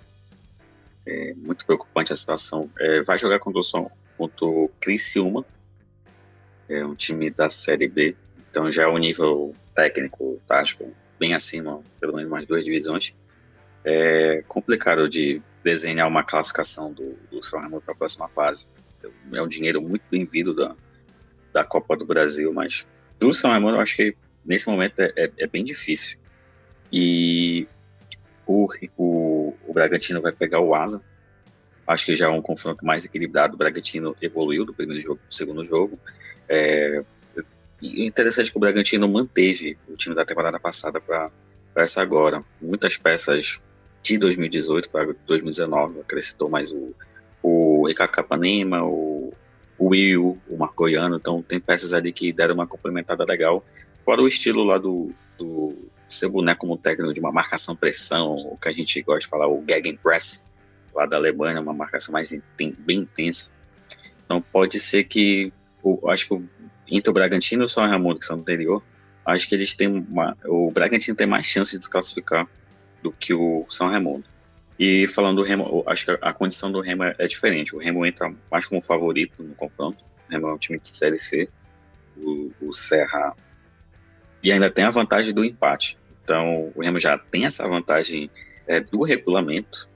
é 1.06 1.34
muito 1.36 1.66
preocupante 1.66 2.12
a 2.12 2.16
situação. 2.16 2.70
É, 2.80 3.02
vai 3.02 3.18
jogar 3.18 3.40
contra 3.40 3.60
o, 3.60 3.64
São, 3.64 3.90
contra 4.18 4.46
o 4.46 4.70
Criciúma, 4.80 5.46
é 6.70 6.86
um 6.86 6.96
time 6.96 7.30
da 7.30 7.50
Série 7.50 7.88
B, 7.88 8.16
então 8.50 8.72
já 8.72 8.84
é 8.84 8.88
um 8.88 8.98
nível 8.98 9.54
técnico, 9.74 10.42
tático, 10.48 10.94
bem 11.20 11.34
acima, 11.34 11.82
pelo 12.00 12.16
menos 12.16 12.30
mais 12.30 12.46
duas 12.46 12.64
divisões. 12.64 13.14
É 13.84 14.44
complicado 14.48 15.08
de 15.08 15.42
desenhar 15.64 16.08
uma 16.08 16.24
classificação 16.24 16.92
do, 16.92 17.18
do 17.32 17.42
São 17.42 17.60
Raimundo 17.60 17.82
para 17.82 17.94
a 17.94 17.98
próxima 17.98 18.28
fase. 18.30 18.68
É 19.32 19.42
um 19.42 19.48
dinheiro 19.48 19.82
muito 19.82 20.04
bem-vindo 20.12 20.54
da, 20.54 20.76
da 21.54 21.64
Copa 21.64 21.96
do 21.96 22.06
Brasil, 22.06 22.52
mas 22.52 22.86
do 23.20 23.34
São 23.34 23.52
Raimundo, 23.52 23.78
eu 23.78 23.82
acho 23.82 23.96
que 23.96 24.16
nesse 24.46 24.70
momento 24.70 25.00
é, 25.00 25.12
é, 25.16 25.32
é 25.40 25.48
bem 25.48 25.64
difícil. 25.64 26.18
E 26.92 27.68
o, 28.46 28.68
o, 28.98 29.54
o, 29.68 29.74
Bragantino 29.74 30.22
vai 30.22 30.32
pegar 30.32 30.62
o 30.62 30.74
Asa. 30.74 31.02
Acho 31.86 32.06
que 32.06 32.16
já 32.16 32.28
é 32.28 32.30
um 32.30 32.42
confronto 32.42 32.86
mais 32.86 33.06
equilibrado. 33.06 33.56
O 33.56 33.58
Bragantino 33.58 34.16
evoluiu 34.22 34.66
do 34.66 34.74
primeiro 34.74 35.02
jogo 35.02 35.18
para 35.18 35.30
o 35.30 35.34
segundo 35.34 35.66
jogo. 35.66 36.00
É, 36.48 37.04
e 37.82 38.06
interessante 38.06 38.52
que 38.52 38.58
o 38.58 38.60
Bragantino 38.60 39.08
manteve 39.08 39.78
o 39.88 39.94
time 39.94 40.16
da 40.16 40.26
temporada 40.26 40.60
passada 40.60 41.00
para 41.00 41.32
essa 41.76 42.02
agora. 42.02 42.44
Muitas 42.62 42.98
peças 42.98 43.60
de 44.02 44.18
2018 44.18 44.90
para 44.90 45.14
2019, 45.26 46.00
acrescentou 46.00 46.50
mais 46.50 46.72
o, 46.72 46.96
o 47.44 47.88
Ricardo 47.88 48.12
Capanema, 48.12 48.84
o 48.84 49.07
o 49.78 49.90
Will, 49.90 50.38
o 50.48 50.58
Marcoiano, 50.58 51.18
então 51.18 51.42
tem 51.42 51.60
peças 51.60 51.94
ali 51.94 52.12
que 52.12 52.34
deram 52.34 52.56
uma 52.56 52.68
complementada 52.68 53.24
legal. 53.24 53.64
Fora 54.04 54.22
o 54.22 54.28
estilo 54.28 54.64
lá 54.64 54.78
do, 54.78 55.12
do 55.38 55.74
seu 56.08 56.32
boneco 56.32 56.62
como 56.62 56.78
técnico 56.78 57.14
de 57.14 57.20
uma 57.20 57.32
marcação-pressão, 57.32 58.34
o 58.34 58.58
que 58.58 58.70
a 58.70 58.72
gente 58.72 59.02
gosta 59.02 59.22
de 59.22 59.28
falar, 59.28 59.48
o 59.48 59.64
Gegenpress, 59.68 60.46
lá 60.94 61.06
da 61.06 61.18
Alemanha, 61.18 61.62
uma 61.62 61.74
marcação 61.74 62.12
mais 62.12 62.36
bem 62.58 62.76
intensa. 62.90 63.52
Então 64.26 64.42
pode 64.42 64.80
ser 64.80 65.04
que, 65.04 65.54
o, 65.84 66.10
acho 66.10 66.28
que 66.28 66.34
o, 66.34 66.44
entre 66.88 67.10
o 67.10 67.14
Bragantino 67.14 67.64
e 67.64 67.66
o 67.66 67.70
São 67.70 67.86
Ramon, 67.86 68.16
que 68.16 68.26
são 68.26 68.38
do 68.38 68.42
interior, 68.42 68.82
acho 69.26 69.48
que 69.48 69.56
eles 69.56 69.74
têm 69.76 69.88
uma, 69.88 70.36
o 70.46 70.72
Bragantino 70.72 71.16
tem 71.16 71.28
mais 71.28 71.46
chance 71.46 71.72
de 71.72 71.80
desclassificar 71.80 72.48
do 73.04 73.12
que 73.12 73.34
o 73.34 73.66
São 73.70 73.90
Raimundo. 73.90 74.24
E 74.80 75.08
falando 75.08 75.38
do 75.38 75.44
Remo, 75.44 75.84
acho 75.88 76.06
que 76.06 76.18
a 76.22 76.34
condição 76.34 76.72
do 76.72 76.82
Remo 76.82 77.04
é 77.04 77.28
diferente. 77.28 77.76
O 77.76 77.80
Remo 77.80 78.06
entra 78.06 78.34
mais 78.52 78.66
como 78.66 78.82
favorito 78.82 79.42
no 79.42 79.56
confronto. 79.56 80.04
O 80.28 80.32
Remo 80.32 80.48
é 80.48 80.54
um 80.54 80.58
time 80.58 80.80
de 80.80 80.90
Série 80.90 81.18
C. 81.18 81.50
O, 82.16 82.52
o 82.62 82.72
Serra. 82.72 83.36
E 84.44 84.52
ainda 84.52 84.70
tem 84.70 84.86
a 84.86 84.90
vantagem 84.90 85.34
do 85.34 85.44
empate. 85.44 85.98
Então, 86.24 86.72
o 86.76 86.82
Remo 86.82 87.00
já 87.00 87.18
tem 87.18 87.46
essa 87.46 87.68
vantagem 87.68 88.30
é, 88.68 88.80
do 88.80 89.04
regulamento. 89.04 89.90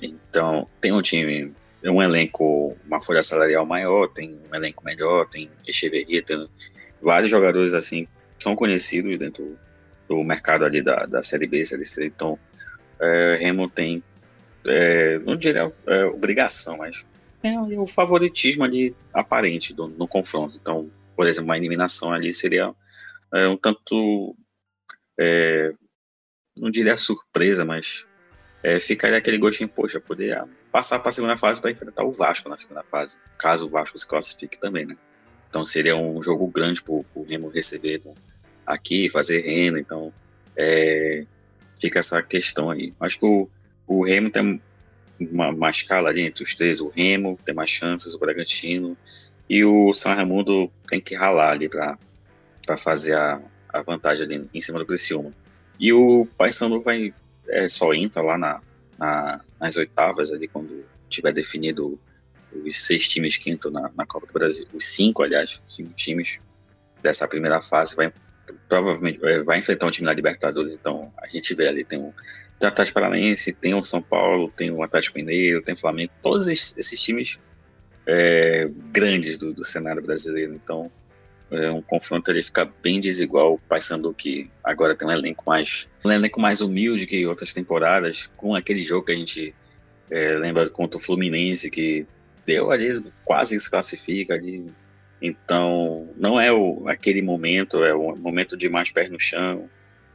Então, 0.00 0.68
tem 0.80 0.92
um 0.92 1.02
time, 1.02 1.52
um 1.84 2.00
elenco, 2.00 2.76
uma 2.86 3.00
folha 3.00 3.22
salarial 3.22 3.66
maior, 3.66 4.08
tem 4.08 4.38
um 4.50 4.54
elenco 4.54 4.84
melhor, 4.84 5.26
tem 5.28 5.50
Echeverria, 5.66 6.22
tem 6.22 6.48
vários 7.02 7.30
jogadores 7.30 7.74
assim 7.74 8.06
são 8.42 8.56
conhecidos 8.56 9.18
dentro 9.18 9.56
do 10.08 10.24
mercado 10.24 10.64
ali 10.64 10.82
da, 10.82 11.06
da 11.06 11.22
Série 11.22 11.46
B, 11.46 11.64
Série 11.64 11.84
C. 11.84 12.06
Então, 12.06 12.38
é, 12.98 13.36
Remo 13.40 13.68
tem 13.68 14.02
é, 14.66 15.18
não 15.20 15.36
diria 15.36 15.70
é, 15.86 16.04
obrigação, 16.04 16.76
mas 16.78 17.06
é 17.42 17.58
o 17.78 17.86
favoritismo 17.86 18.64
ali 18.64 18.94
aparente 19.12 19.72
do, 19.72 19.88
no 19.88 20.06
confronto. 20.06 20.58
Então, 20.60 20.90
por 21.16 21.26
exemplo, 21.26 21.46
uma 21.46 21.56
eliminação 21.56 22.12
ali 22.12 22.32
seria 22.32 22.74
é, 23.34 23.48
um 23.48 23.56
tanto, 23.56 24.36
é, 25.18 25.72
não 26.56 26.70
diria 26.70 26.96
surpresa, 26.96 27.64
mas 27.64 28.06
é, 28.62 28.78
ficaria 28.78 29.18
aquele 29.18 29.38
gostinho, 29.38 29.68
poxa, 29.68 30.00
poder 30.00 30.42
passar 30.70 30.98
para 30.98 31.08
a 31.08 31.12
segunda 31.12 31.36
fase 31.36 31.60
para 31.60 31.70
enfrentar 31.70 32.04
o 32.04 32.12
Vasco 32.12 32.48
na 32.48 32.56
segunda 32.56 32.82
fase, 32.82 33.16
caso 33.38 33.66
o 33.66 33.68
Vasco 33.68 33.98
se 33.98 34.06
classifique 34.06 34.58
também, 34.58 34.86
né? 34.86 34.96
Então 35.48 35.64
seria 35.64 35.96
um 35.96 36.22
jogo 36.22 36.46
grande 36.46 36.80
para 36.80 36.94
o 36.94 37.26
Remo 37.28 37.48
receber 37.48 38.00
aqui, 38.64 39.08
fazer 39.08 39.40
renda, 39.40 39.80
então 39.80 40.12
é, 40.56 41.26
fica 41.80 41.98
essa 41.98 42.22
questão 42.22 42.70
aí. 42.70 42.94
Acho 43.00 43.18
que 43.18 43.26
o, 43.26 43.48
o 43.90 44.04
Remo 44.04 44.30
tem 44.30 44.62
uma, 45.18 45.48
uma 45.48 45.68
escala 45.68 46.10
ali 46.10 46.22
entre 46.22 46.44
os 46.44 46.54
três. 46.54 46.80
O 46.80 46.88
Remo 46.88 47.36
tem 47.44 47.52
mais 47.52 47.68
chances, 47.68 48.14
o 48.14 48.18
Bragantino. 48.20 48.96
E 49.48 49.64
o 49.64 49.92
São 49.92 50.14
Raimundo 50.14 50.70
tem 50.88 51.00
que 51.00 51.16
ralar 51.16 51.50
ali 51.50 51.68
para 51.68 51.98
fazer 52.76 53.16
a, 53.16 53.42
a 53.68 53.82
vantagem 53.82 54.24
ali 54.24 54.48
em 54.54 54.60
cima 54.60 54.78
do 54.78 54.86
Criciúma. 54.86 55.32
E 55.78 55.92
o 55.92 56.24
Paysandu 56.38 56.80
vai 56.80 57.12
é, 57.48 57.66
só 57.66 57.92
entra 57.92 58.22
lá 58.22 58.38
na, 58.38 58.60
na, 58.96 59.40
nas 59.58 59.76
oitavas 59.76 60.32
ali 60.32 60.46
quando 60.46 60.84
tiver 61.08 61.32
definido 61.32 61.98
os 62.64 62.86
seis 62.86 63.08
times 63.08 63.36
que 63.36 63.50
entram 63.50 63.72
na, 63.72 63.90
na 63.96 64.06
Copa 64.06 64.28
do 64.28 64.32
Brasil, 64.32 64.68
os 64.72 64.84
cinco, 64.84 65.24
aliás, 65.24 65.60
cinco 65.68 65.90
times 65.94 66.38
dessa 67.02 67.26
primeira 67.26 67.60
fase 67.60 67.96
vai 67.96 68.12
provavelmente 68.68 69.18
é, 69.24 69.42
vai 69.42 69.58
enfrentar 69.58 69.86
um 69.86 69.90
time 69.90 70.06
da 70.06 70.12
Libertadores, 70.12 70.74
então 70.74 71.12
a 71.16 71.26
gente 71.26 71.54
vê 71.54 71.66
ali 71.66 71.84
tem 71.84 72.12
o 72.66 72.68
Atlético 72.68 72.94
Paranaense, 72.94 73.52
tem 73.52 73.74
o 73.74 73.82
São 73.82 74.02
Paulo, 74.02 74.52
tem 74.54 74.70
o 74.70 74.82
Atlético 74.82 75.18
Mineiro, 75.18 75.62
tem 75.62 75.74
o 75.74 75.78
Flamengo, 75.78 76.12
todos 76.22 76.46
esses, 76.48 77.00
times 77.00 77.38
é, 78.06 78.68
grandes 78.92 79.38
do, 79.38 79.52
do, 79.52 79.64
cenário 79.64 80.02
brasileiro, 80.02 80.54
então 80.54 80.90
é 81.50 81.70
um 81.70 81.82
confronto 81.82 82.30
ali 82.30 82.42
fica 82.42 82.70
bem 82.82 83.00
desigual, 83.00 83.60
pensando 83.68 84.12
que 84.14 84.50
agora 84.62 84.94
tem 84.94 85.08
um 85.08 85.10
elenco 85.10 85.42
mais 85.46 85.88
um 86.04 86.12
elenco 86.12 86.40
mais 86.40 86.60
humilde 86.60 87.06
que 87.06 87.26
outras 87.26 87.52
temporadas, 87.52 88.30
com 88.36 88.54
aquele 88.54 88.80
jogo 88.80 89.06
que 89.06 89.12
a 89.12 89.16
gente 89.16 89.54
é, 90.10 90.38
lembra 90.38 90.68
contra 90.70 90.98
o 90.98 91.02
Fluminense 91.02 91.70
que 91.70 92.06
deu 92.46 92.70
ali 92.70 93.02
quase 93.24 93.58
se 93.58 93.70
classifica 93.70 94.34
ali 94.34 94.66
então, 95.20 96.08
não 96.16 96.40
é 96.40 96.50
o, 96.50 96.88
aquele 96.88 97.20
momento, 97.20 97.84
é 97.84 97.94
o 97.94 98.16
momento 98.16 98.56
de 98.56 98.68
mais 98.68 98.90
pés 98.90 99.10
no 99.10 99.20
chão. 99.20 99.68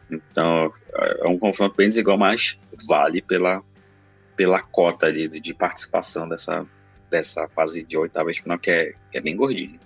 Então, 0.09 0.71
é 0.93 1.29
um 1.29 1.37
confronto 1.37 1.75
bem 1.75 1.87
desigual, 1.87 2.17
mas 2.17 2.57
vale 2.87 3.21
pela, 3.21 3.63
pela 4.35 4.61
cota 4.61 5.07
ali 5.07 5.27
de, 5.27 5.53
participação 5.53 6.27
dessa, 6.27 6.65
dessa 7.09 7.47
fase 7.49 7.83
de 7.83 7.97
oitavas 7.97 8.35
de 8.35 8.43
final, 8.43 8.57
que 8.57 8.69
é, 8.69 8.93
que 9.11 9.17
é 9.17 9.21
bem 9.21 9.35
gordinho. 9.35 9.79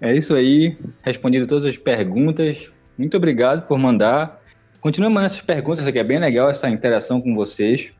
É 0.00 0.14
isso 0.14 0.34
aí, 0.34 0.78
respondido 1.02 1.46
todas 1.46 1.64
as 1.64 1.76
perguntas. 1.76 2.72
Muito 2.96 3.16
obrigado 3.16 3.66
por 3.66 3.78
mandar. 3.78 4.40
Continue 4.80 5.10
mandando 5.10 5.26
essas 5.26 5.42
perguntas, 5.42 5.86
aqui 5.86 5.98
é 5.98 6.04
bem 6.04 6.18
legal 6.18 6.48
essa 6.48 6.68
interação 6.70 7.20
com 7.20 7.34
vocês. 7.34 7.92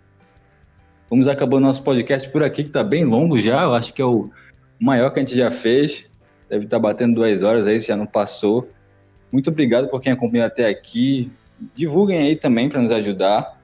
Vamos 1.10 1.28
acabando 1.28 1.66
nosso 1.66 1.82
podcast 1.82 2.28
por 2.30 2.42
aqui, 2.42 2.62
que 2.62 2.70
está 2.70 2.84
bem 2.84 3.04
longo 3.04 3.38
já. 3.38 3.64
Eu 3.64 3.74
acho 3.74 3.92
que 3.92 4.00
é 4.00 4.04
o 4.04 4.30
maior 4.78 5.10
que 5.10 5.20
a 5.20 5.24
gente 5.24 5.36
já 5.36 5.50
fez 5.50 6.08
deve 6.50 6.64
estar 6.64 6.80
batendo 6.80 7.14
duas 7.14 7.42
horas 7.44 7.66
aí, 7.66 7.80
se 7.80 7.86
já 7.86 7.96
não 7.96 8.06
passou. 8.06 8.68
Muito 9.30 9.48
obrigado 9.48 9.88
por 9.88 10.00
quem 10.00 10.12
acompanhou 10.12 10.44
até 10.44 10.66
aqui. 10.66 11.30
Divulguem 11.74 12.18
aí 12.18 12.36
também 12.36 12.68
para 12.68 12.80
nos 12.80 12.92
ajudar. 12.92 13.60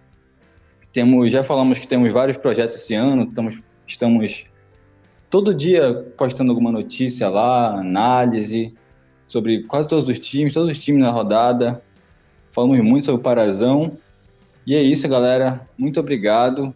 Temos, 0.93 1.31
já 1.31 1.45
falamos 1.45 1.79
que 1.79 1.87
temos 1.87 2.13
vários 2.13 2.37
projetos 2.37 2.77
esse 2.77 2.95
ano, 2.95 3.25
estamos, 3.25 3.59
estamos 3.87 4.47
todo 5.29 5.55
dia 5.55 5.95
postando 6.17 6.51
alguma 6.53 6.73
notícia 6.73 7.29
lá, 7.29 7.79
análise 7.79 8.75
sobre 9.29 9.65
quase 9.65 9.89
todos 9.89 10.09
os 10.09 10.19
times, 10.19 10.55
todos 10.55 10.71
os 10.71 10.83
times 10.83 11.03
na 11.03 11.11
rodada. 11.11 11.83
Falamos 12.53 12.79
muito 12.81 13.07
sobre 13.07 13.21
o 13.21 13.23
Parazão. 13.23 13.99
E 14.67 14.75
é 14.75 14.83
isso, 14.83 15.07
galera. 15.09 15.69
Muito 15.77 16.01
obrigado. 16.01 16.75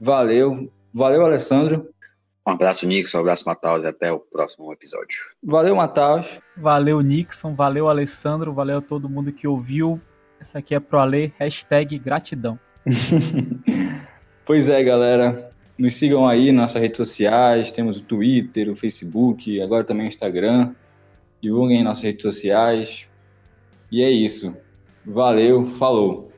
Valeu. 0.00 0.70
Valeu, 0.92 1.24
Alessandro. 1.24 1.88
Um 2.46 2.52
abraço, 2.52 2.86
Nixon. 2.86 3.18
Um 3.18 3.20
abraço, 3.22 3.44
Mataus. 3.46 3.84
E 3.84 3.86
até 3.86 4.12
o 4.12 4.20
próximo 4.20 4.72
episódio. 4.72 5.24
Valeu, 5.42 5.74
Mataus. 5.74 6.38
Valeu, 6.56 7.00
Nixon. 7.00 7.54
Valeu, 7.54 7.88
Alessandro. 7.88 8.52
Valeu 8.52 8.78
a 8.78 8.82
todo 8.82 9.08
mundo 9.08 9.32
que 9.32 9.48
ouviu. 9.48 10.00
Essa 10.44 10.58
aqui 10.58 10.74
é 10.74 10.78
pro 10.78 10.98
Ale. 10.98 11.32
Hashtag 11.38 11.98
gratidão. 11.98 12.58
pois 14.44 14.68
é, 14.68 14.84
galera. 14.84 15.50
Nos 15.78 15.94
sigam 15.94 16.28
aí 16.28 16.52
nas 16.52 16.64
nossas 16.64 16.82
redes 16.82 16.98
sociais. 16.98 17.72
Temos 17.72 17.98
o 17.98 18.02
Twitter, 18.02 18.68
o 18.68 18.76
Facebook, 18.76 19.58
agora 19.62 19.84
também 19.84 20.04
o 20.04 20.08
Instagram. 20.10 20.74
Divulguem 21.40 21.80
em 21.80 21.82
nossas 21.82 22.04
redes 22.04 22.20
sociais. 22.20 23.06
E 23.90 24.02
é 24.02 24.10
isso. 24.10 24.54
Valeu, 25.02 25.66
falou. 25.78 26.30